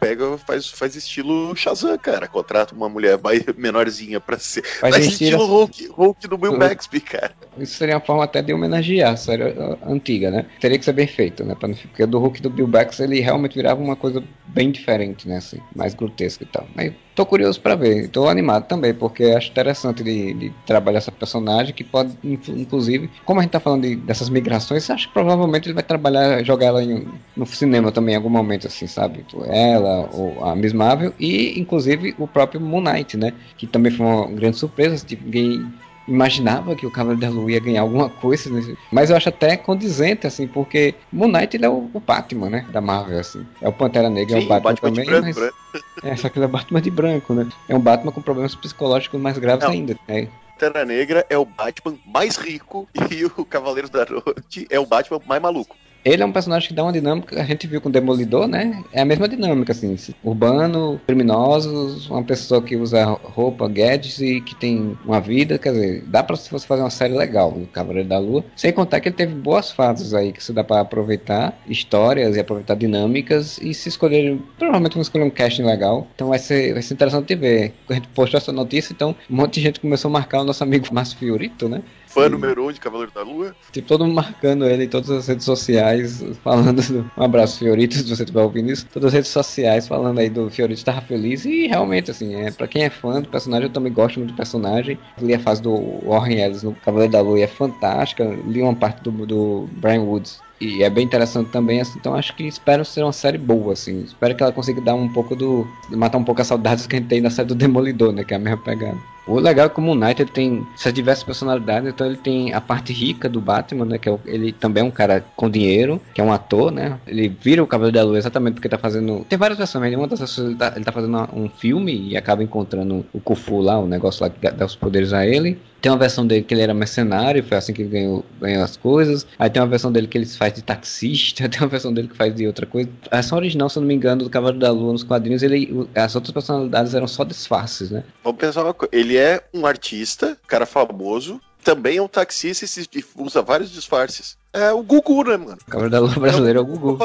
pega, 0.00 0.38
faz, 0.38 0.66
faz 0.68 0.96
estilo 0.96 1.54
Shazam, 1.54 1.96
cara. 1.98 2.26
Contrata 2.26 2.74
uma 2.74 2.88
mulher 2.88 3.20
mais 3.22 3.44
menorzinha 3.56 4.18
pra 4.18 4.38
ser. 4.38 4.62
Faz, 4.64 4.94
faz 4.94 5.06
estilo, 5.06 5.42
estilo 5.42 5.46
Hulk, 5.46 5.86
Hulk 5.88 6.28
do 6.28 6.38
Bill 6.38 6.58
Baxby, 6.58 7.00
cara. 7.00 7.32
Isso 7.58 7.74
seria 7.74 7.96
uma 7.96 8.00
forma 8.00 8.24
até 8.24 8.40
de 8.40 8.52
homenagear 8.52 9.12
a 9.12 9.16
série 9.16 9.54
antiga, 9.86 10.30
né? 10.30 10.46
Teria 10.58 10.78
que 10.78 10.84
ser 10.84 10.94
bem 10.94 11.06
feito, 11.06 11.44
né? 11.44 11.54
Pra 11.54 11.68
não, 11.68 11.76
porque 11.76 12.06
do 12.06 12.18
Hulk 12.18 12.40
do 12.40 12.48
Bill 12.48 12.66
Baxby 12.66 13.04
ele 13.04 13.20
realmente 13.20 13.54
virava 13.54 13.80
uma 13.80 13.94
coisa 13.94 14.24
bem 14.46 14.70
diferente, 14.70 15.28
né? 15.28 15.36
Assim, 15.36 15.60
mais 15.76 15.94
grotesca 15.94 16.42
e 16.42 16.46
tal. 16.46 16.66
Mas 16.74 16.92
tô 17.14 17.26
curioso 17.26 17.60
para 17.60 17.74
ver, 17.74 18.08
tô 18.08 18.28
animado 18.28 18.66
também, 18.66 18.94
porque 18.94 19.24
acho 19.24 19.50
interessante 19.50 20.02
de, 20.02 20.34
de, 20.34 20.52
trabalhar 20.66 20.98
essa 20.98 21.12
personagem 21.12 21.74
que 21.74 21.84
pode, 21.84 22.16
inclusive, 22.22 23.10
como 23.24 23.40
a 23.40 23.42
gente 23.42 23.52
tá 23.52 23.60
falando 23.60 23.82
de, 23.82 23.96
dessas 23.96 24.28
migrações, 24.28 24.88
acho 24.90 25.08
que 25.08 25.14
provavelmente 25.14 25.66
ele 25.66 25.74
vai 25.74 25.82
trabalhar, 25.82 26.42
jogar 26.44 26.66
ela 26.66 26.82
em, 26.82 27.06
no 27.36 27.46
cinema 27.46 27.92
também 27.92 28.14
em 28.14 28.16
algum 28.16 28.30
momento, 28.30 28.66
assim, 28.66 28.86
sabe? 28.86 29.24
Ela, 29.46 30.08
ou 30.12 30.44
a 30.44 30.54
Miss 30.54 30.72
Marvel, 30.72 31.12
e 31.18 31.58
inclusive 31.58 32.14
o 32.18 32.26
próprio 32.26 32.60
Moon 32.60 32.80
Knight, 32.80 33.16
né? 33.16 33.32
Que 33.56 33.66
também 33.66 33.92
foi 33.92 34.06
uma 34.06 34.26
grande 34.28 34.56
surpresa, 34.56 35.04
tipo, 35.04 35.24
ninguém 35.24 35.66
imaginava 36.10 36.74
que 36.74 36.86
o 36.86 36.90
Cavaleiro 36.90 37.20
da 37.20 37.28
Lua 37.28 37.52
ia 37.52 37.60
ganhar 37.60 37.82
alguma 37.82 38.08
coisa, 38.08 38.50
né? 38.50 38.76
mas 38.90 39.10
eu 39.10 39.16
acho 39.16 39.28
até 39.28 39.56
condizente, 39.56 40.26
assim, 40.26 40.46
porque 40.46 40.94
Moon 41.12 41.28
Knight 41.28 41.56
ele 41.56 41.64
é 41.64 41.68
o, 41.68 41.88
o 41.92 42.00
Batman, 42.00 42.50
né, 42.50 42.66
da 42.72 42.80
Marvel, 42.80 43.18
assim. 43.18 43.46
É 43.62 43.68
o 43.68 43.72
Pantera 43.72 44.10
Negra, 44.10 44.40
Sim, 44.40 44.42
é 44.42 44.46
o 44.46 44.48
Batman, 44.48 44.70
Batman 44.70 44.90
também, 44.90 45.06
branco, 45.06 45.26
mas... 45.26 45.36
Né? 45.36 45.50
É, 46.02 46.16
só 46.16 46.28
que 46.28 46.38
ele 46.38 46.46
é 46.46 46.48
Batman 46.48 46.80
de 46.80 46.90
branco, 46.90 47.34
né? 47.34 47.46
É 47.68 47.74
um 47.74 47.80
Batman 47.80 48.10
com 48.10 48.22
problemas 48.22 48.54
psicológicos 48.54 49.20
mais 49.20 49.38
graves 49.38 49.64
Não. 49.64 49.72
ainda, 49.72 49.96
né? 50.08 50.28
Pantera 50.58 50.84
Negra 50.84 51.26
é 51.30 51.38
o 51.38 51.44
Batman 51.44 51.96
mais 52.04 52.36
rico 52.36 52.88
e 53.10 53.24
o 53.24 53.44
Cavaleiro 53.44 53.88
da 53.88 54.06
Noite 54.06 54.66
é 54.68 54.80
o 54.80 54.86
Batman 54.86 55.20
mais 55.26 55.40
maluco. 55.40 55.76
Ele 56.04 56.22
é 56.22 56.26
um 56.26 56.32
personagem 56.32 56.68
que 56.68 56.74
dá 56.74 56.82
uma 56.82 56.92
dinâmica, 56.92 57.40
a 57.40 57.44
gente 57.44 57.66
viu 57.66 57.80
com 57.80 57.88
o 57.88 57.92
Demolidor, 57.92 58.46
né? 58.46 58.82
É 58.92 59.02
a 59.02 59.04
mesma 59.04 59.28
dinâmica, 59.28 59.72
assim. 59.72 59.96
Urbano, 60.24 61.00
criminosos, 61.06 62.08
uma 62.08 62.22
pessoa 62.22 62.62
que 62.62 62.76
usa 62.76 63.04
roupa, 63.04 63.68
gadgets 63.68 64.20
e 64.20 64.40
que 64.40 64.54
tem 64.54 64.96
uma 65.04 65.20
vida, 65.20 65.58
quer 65.58 65.72
dizer, 65.72 66.04
dá 66.06 66.22
pra 66.22 66.36
você 66.36 66.48
fazer 66.66 66.82
uma 66.82 66.90
série 66.90 67.14
legal 67.14 67.52
no 67.52 67.66
Cavaleiro 67.66 68.08
da 68.08 68.18
Lua. 68.18 68.44
Sem 68.56 68.72
contar 68.72 69.00
que 69.00 69.08
ele 69.08 69.16
teve 69.16 69.34
boas 69.34 69.70
fases 69.70 70.14
aí, 70.14 70.32
que 70.32 70.42
se 70.42 70.52
dá 70.52 70.64
pra 70.64 70.80
aproveitar 70.80 71.58
histórias 71.66 72.36
e 72.36 72.40
aproveitar 72.40 72.74
dinâmicas 72.74 73.58
e 73.58 73.74
se 73.74 73.88
escolher, 73.88 74.38
provavelmente 74.58 74.94
vão 74.94 75.02
escolher 75.02 75.24
um 75.24 75.30
casting 75.30 75.64
legal. 75.64 76.06
Então 76.14 76.28
vai 76.28 76.38
ser, 76.38 76.72
vai 76.72 76.82
ser 76.82 76.94
interessante 76.94 77.34
ver. 77.34 77.74
A 77.88 77.94
gente 77.94 78.08
postou 78.08 78.38
essa 78.38 78.52
notícia, 78.52 78.92
então 78.92 79.14
um 79.28 79.36
monte 79.36 79.54
de 79.54 79.60
gente 79.60 79.80
começou 79.80 80.08
a 80.08 80.12
marcar 80.12 80.40
o 80.40 80.44
nosso 80.44 80.62
amigo 80.62 80.86
Márcio 80.92 81.18
Fiorito, 81.18 81.68
né? 81.68 81.82
Fã 82.10 82.28
número 82.28 82.66
um 82.66 82.72
de 82.72 82.80
Cavaleiro 82.80 83.12
da 83.12 83.22
Lua. 83.22 83.54
Tipo, 83.72 83.88
todo 83.88 84.04
mundo 84.04 84.14
marcando 84.14 84.66
ele 84.66 84.84
em 84.84 84.88
todas 84.88 85.10
as 85.10 85.26
redes 85.28 85.44
sociais, 85.44 86.22
falando. 86.42 86.82
Do... 86.82 87.10
Um 87.16 87.22
abraço, 87.22 87.58
Fiorito, 87.58 87.94
se 87.94 88.02
você 88.02 88.22
estiver 88.22 88.42
ouvindo 88.42 88.70
isso. 88.70 88.86
Todas 88.92 89.08
as 89.08 89.14
redes 89.14 89.30
sociais 89.30 89.86
falando 89.86 90.18
aí 90.18 90.28
do 90.28 90.50
Fiorito 90.50 90.80
estar 90.80 91.00
feliz. 91.02 91.44
E 91.44 91.66
realmente, 91.66 92.10
assim, 92.10 92.34
é, 92.34 92.50
pra 92.50 92.66
quem 92.66 92.84
é 92.84 92.90
fã 92.90 93.20
do 93.20 93.28
personagem, 93.28 93.68
eu 93.68 93.72
também 93.72 93.92
gosto 93.92 94.18
muito 94.18 94.32
do 94.32 94.36
personagem. 94.36 94.98
Li 95.20 95.34
a 95.34 95.38
fase 95.38 95.62
do 95.62 96.00
Warren 96.04 96.40
Ellis 96.40 96.62
no 96.62 96.74
Cavaleiro 96.74 97.12
da 97.12 97.20
Lua 97.20 97.38
e 97.38 97.42
é 97.42 97.46
fantástica. 97.46 98.24
Li 98.46 98.60
uma 98.60 98.74
parte 98.74 99.02
do, 99.02 99.10
do 99.26 99.68
Brian 99.72 100.02
Woods 100.02 100.40
e 100.60 100.82
é 100.82 100.90
bem 100.90 101.06
interessante 101.06 101.48
também, 101.50 101.80
assim, 101.80 101.98
então 101.98 102.14
acho 102.14 102.36
que 102.36 102.46
espero 102.46 102.84
ser 102.84 103.02
uma 103.02 103.14
série 103.14 103.38
boa, 103.38 103.72
assim. 103.72 104.02
Espero 104.02 104.36
que 104.36 104.42
ela 104.42 104.52
consiga 104.52 104.78
dar 104.78 104.94
um 104.94 105.08
pouco 105.08 105.34
do. 105.34 105.66
matar 105.88 106.18
um 106.18 106.24
pouco 106.24 106.42
as 106.42 106.46
saudades 106.46 106.86
que 106.86 106.96
a 106.96 106.98
gente 106.98 107.08
tem 107.08 107.20
na 107.22 107.30
série 107.30 107.48
do 107.48 107.54
Demolidor, 107.54 108.12
né? 108.12 108.24
Que 108.24 108.34
é 108.34 108.36
a 108.36 108.40
mesma 108.40 108.58
pegada. 108.58 108.98
O 109.26 109.38
legal 109.38 109.66
é 109.66 109.68
que 109.68 109.80
o 109.80 109.94
Knight 109.94 110.22
ele 110.22 110.30
tem 110.30 110.66
essas 110.74 110.92
diversas 110.92 111.24
personalidades, 111.24 111.88
então 111.88 112.06
ele 112.06 112.16
tem 112.16 112.52
a 112.52 112.60
parte 112.60 112.92
rica 112.92 113.28
do 113.28 113.40
Batman, 113.40 113.84
né? 113.84 113.98
Que 113.98 114.08
é 114.08 114.12
o, 114.12 114.20
ele 114.26 114.52
também 114.52 114.82
é 114.82 114.86
um 114.86 114.90
cara 114.90 115.24
com 115.36 115.48
dinheiro, 115.48 116.00
que 116.14 116.20
é 116.20 116.24
um 116.24 116.32
ator, 116.32 116.70
né? 116.70 116.98
Ele 117.06 117.28
vira 117.28 117.62
o 117.62 117.66
Cavaleiro 117.66 117.96
da 117.96 118.04
Lua 118.04 118.18
exatamente 118.18 118.54
porque 118.54 118.68
tá 118.68 118.78
fazendo. 118.78 119.24
Tem 119.28 119.38
várias 119.38 119.58
versões, 119.58 119.82
mas 119.82 119.94
uma 119.94 120.06
das 120.06 120.18
versões 120.18 120.48
ele 120.48 120.56
tá, 120.56 120.72
ele 120.74 120.84
tá 120.84 120.92
fazendo 120.92 121.28
um 121.32 121.48
filme 121.48 122.08
e 122.08 122.16
acaba 122.16 122.42
encontrando 122.42 123.04
o 123.12 123.20
Kufu 123.20 123.60
lá, 123.60 123.78
o 123.78 123.86
negócio 123.86 124.22
lá 124.22 124.30
que 124.30 124.50
dá 124.50 124.64
os 124.64 124.76
poderes 124.76 125.12
a 125.12 125.26
ele. 125.26 125.58
Tem 125.80 125.90
uma 125.90 125.96
versão 125.96 126.26
dele 126.26 126.42
que 126.42 126.52
ele 126.52 126.60
era 126.60 126.74
mercenário, 126.74 127.42
foi 127.42 127.56
assim 127.56 127.72
que 127.72 127.82
ele 127.82 127.88
ganhou, 127.88 128.24
ganhou 128.38 128.62
as 128.62 128.76
coisas. 128.76 129.26
Aí 129.38 129.48
tem 129.48 129.62
uma 129.62 129.68
versão 129.68 129.90
dele 129.90 130.06
que 130.06 130.18
ele 130.18 130.26
faz 130.26 130.52
de 130.52 130.62
taxista, 130.62 131.48
tem 131.48 131.60
uma 131.60 131.68
versão 131.68 131.92
dele 131.92 132.08
que 132.08 132.16
faz 132.16 132.34
de 132.34 132.46
outra 132.46 132.66
coisa. 132.66 132.90
A 133.10 133.16
versão 133.16 133.38
original, 133.38 133.68
se 133.70 133.78
eu 133.78 133.80
não 133.80 133.88
me 133.88 133.94
engano, 133.94 134.24
do 134.24 134.30
Cavaleiro 134.30 134.60
da 134.60 134.70
Lua 134.70 134.92
nos 134.92 135.02
quadrinhos, 135.02 135.42
ele, 135.42 135.88
as 135.94 136.14
outras 136.14 136.32
personalidades 136.32 136.94
eram 136.94 137.08
só 137.08 137.24
disfarces, 137.24 137.90
né? 137.90 138.04
Vamos 138.22 138.38
pensar 138.38 138.62
uma 138.62 138.74
coisa. 138.74 138.94
Ele 138.94 139.09
é 139.16 139.42
um 139.52 139.66
artista, 139.66 140.36
cara 140.46 140.66
famoso, 140.66 141.40
também 141.62 141.98
é 141.98 142.02
um 142.02 142.08
taxista 142.08 142.64
e 142.64 143.04
usa 143.16 143.42
vários 143.42 143.70
disfarces. 143.70 144.36
É 144.52 144.72
o 144.72 144.82
Gugu, 144.82 145.24
né, 145.24 145.36
mano? 145.36 145.58
O 145.72 145.88
da 145.88 146.00
Lua 146.00 146.14
brasileiro 146.14 146.60
o, 146.60 146.62
é 146.62 146.64
o 146.64 146.66
Gugu. 146.66 146.98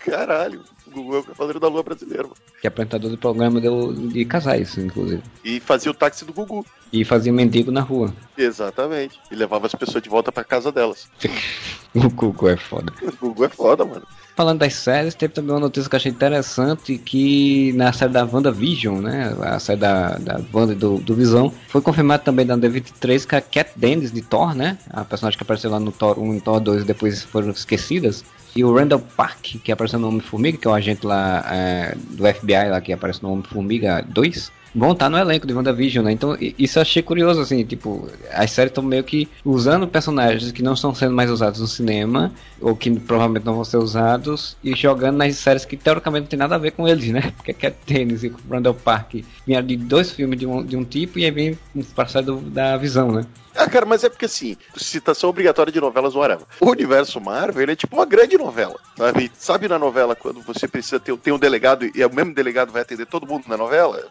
Caralho. 0.00 0.62
O 0.90 0.94
Gugu 0.94 1.16
é 1.16 1.18
o 1.20 1.22
Cavaleiro 1.24 1.60
da 1.60 1.68
Lua 1.68 1.82
brasileiro. 1.82 2.24
Mano. 2.24 2.36
Que 2.60 2.66
é 2.66 2.68
apresentador 2.68 3.10
do 3.10 3.16
programa 3.16 3.60
de, 3.60 3.68
de 4.08 4.24
casais, 4.24 4.76
inclusive. 4.76 5.22
E 5.44 5.60
fazia 5.60 5.90
o 5.90 5.94
táxi 5.94 6.24
do 6.24 6.32
Gugu. 6.32 6.66
E 6.92 7.04
fazia 7.04 7.32
mendigo 7.32 7.70
na 7.70 7.80
rua. 7.80 8.12
Exatamente. 8.36 9.20
E 9.30 9.34
levava 9.36 9.66
as 9.66 9.74
pessoas 9.74 10.02
de 10.02 10.08
volta 10.08 10.32
pra 10.32 10.42
casa 10.42 10.72
delas. 10.72 11.08
o 11.94 12.10
Gugu 12.10 12.48
é 12.48 12.56
foda. 12.56 12.92
O 13.02 13.28
Gugu 13.28 13.44
é 13.44 13.48
foda, 13.48 13.84
mano. 13.84 14.06
Falando 14.34 14.60
das 14.60 14.74
séries, 14.74 15.14
teve 15.14 15.34
também 15.34 15.52
uma 15.52 15.60
notícia 15.60 15.88
que 15.88 15.94
eu 15.94 15.98
achei 15.98 16.10
interessante 16.10 16.96
que 16.96 17.72
na 17.74 17.92
série 17.92 18.12
da 18.12 18.24
WandaVision, 18.24 19.00
né, 19.00 19.36
a 19.42 19.58
série 19.58 19.80
da, 19.80 20.16
da 20.16 20.40
Wanda 20.52 20.74
do, 20.74 20.98
do 20.98 21.14
Visão, 21.14 21.52
foi 21.68 21.82
confirmado 21.82 22.24
também 22.24 22.46
da 22.46 22.56
D23 22.56 23.26
que 23.26 23.36
a 23.36 23.40
Cat 23.40 23.72
Dennis 23.76 24.10
de 24.10 24.22
Thor, 24.22 24.54
né, 24.54 24.78
a 24.88 25.04
personagem 25.04 25.36
que 25.36 25.42
apareceu 25.42 25.70
lá 25.70 25.78
no 25.78 25.92
Thor 25.92 26.18
1 26.18 26.36
e 26.36 26.40
Thor 26.40 26.58
2 26.58 26.82
e 26.82 26.86
depois 26.86 27.22
foram 27.22 27.50
esquecidas, 27.50 28.24
e 28.54 28.64
o 28.64 28.74
Randall 28.74 29.00
Park, 29.16 29.56
que 29.62 29.72
apareceu 29.72 29.98
no 29.98 30.08
Homem-Formiga, 30.08 30.58
que 30.58 30.66
é 30.66 30.70
o 30.70 30.74
agente 30.74 31.06
lá 31.06 31.44
é, 31.50 31.94
do 32.10 32.26
FBI 32.26 32.68
lá 32.70 32.80
que 32.80 32.92
aparece 32.92 33.22
no 33.22 33.32
Homem-Formiga 33.32 34.04
2, 34.08 34.52
vão 34.74 34.92
estar 34.92 35.08
no 35.08 35.18
elenco 35.18 35.46
de 35.46 35.52
WandaVision, 35.52 36.04
né? 36.04 36.12
Então, 36.12 36.36
isso 36.40 36.78
eu 36.78 36.82
achei 36.82 37.02
curioso, 37.02 37.40
assim, 37.40 37.64
tipo, 37.64 38.08
as 38.32 38.50
séries 38.50 38.70
estão 38.70 38.84
meio 38.84 39.02
que 39.02 39.28
usando 39.44 39.86
personagens 39.86 40.52
que 40.52 40.62
não 40.62 40.74
estão 40.74 40.94
sendo 40.94 41.14
mais 41.14 41.30
usados 41.30 41.60
no 41.60 41.66
cinema, 41.66 42.32
ou 42.60 42.76
que 42.76 42.90
provavelmente 43.00 43.44
não 43.44 43.54
vão 43.54 43.64
ser 43.64 43.78
usados, 43.78 44.56
e 44.62 44.74
jogando 44.74 45.16
nas 45.16 45.36
séries 45.36 45.64
que 45.64 45.76
teoricamente 45.76 46.22
não 46.22 46.28
tem 46.28 46.38
nada 46.38 46.54
a 46.54 46.58
ver 46.58 46.72
com 46.72 46.86
eles, 46.86 47.08
né? 47.08 47.32
Porque 47.36 47.52
Cat 47.52 47.76
Tennis 47.84 48.22
e 48.22 48.32
Randall 48.48 48.74
Park 48.74 49.16
vieram 49.46 49.66
de 49.66 49.76
dois 49.76 50.12
filmes 50.12 50.38
de 50.38 50.46
um, 50.46 50.64
de 50.64 50.76
um 50.76 50.84
tipo 50.84 51.18
e 51.18 51.24
aí 51.24 51.30
vem 51.30 51.58
para 51.94 52.08
a 52.18 52.22
da 52.22 52.76
visão, 52.76 53.10
né? 53.10 53.26
Ah, 53.54 53.68
cara, 53.68 53.84
mas 53.84 54.04
é 54.04 54.08
porque 54.08 54.24
assim, 54.24 54.56
citação 54.76 55.30
obrigatória 55.30 55.72
de 55.72 55.80
novelas 55.80 56.14
whatever. 56.14 56.46
O 56.60 56.70
universo 56.70 57.20
Marvel, 57.20 57.68
é 57.68 57.76
tipo 57.76 57.96
uma 57.96 58.06
grande 58.06 58.36
novela, 58.38 58.78
sabe? 58.96 59.30
Sabe 59.38 59.68
na 59.68 59.78
novela 59.78 60.14
quando 60.14 60.40
você 60.42 60.68
precisa 60.68 61.00
ter, 61.00 61.16
ter 61.16 61.32
um 61.32 61.38
delegado 61.38 61.84
e 61.84 62.04
o 62.04 62.14
mesmo 62.14 62.34
delegado 62.34 62.72
vai 62.72 62.82
atender 62.82 63.06
todo 63.06 63.26
mundo 63.26 63.44
na 63.48 63.56
novela? 63.56 64.08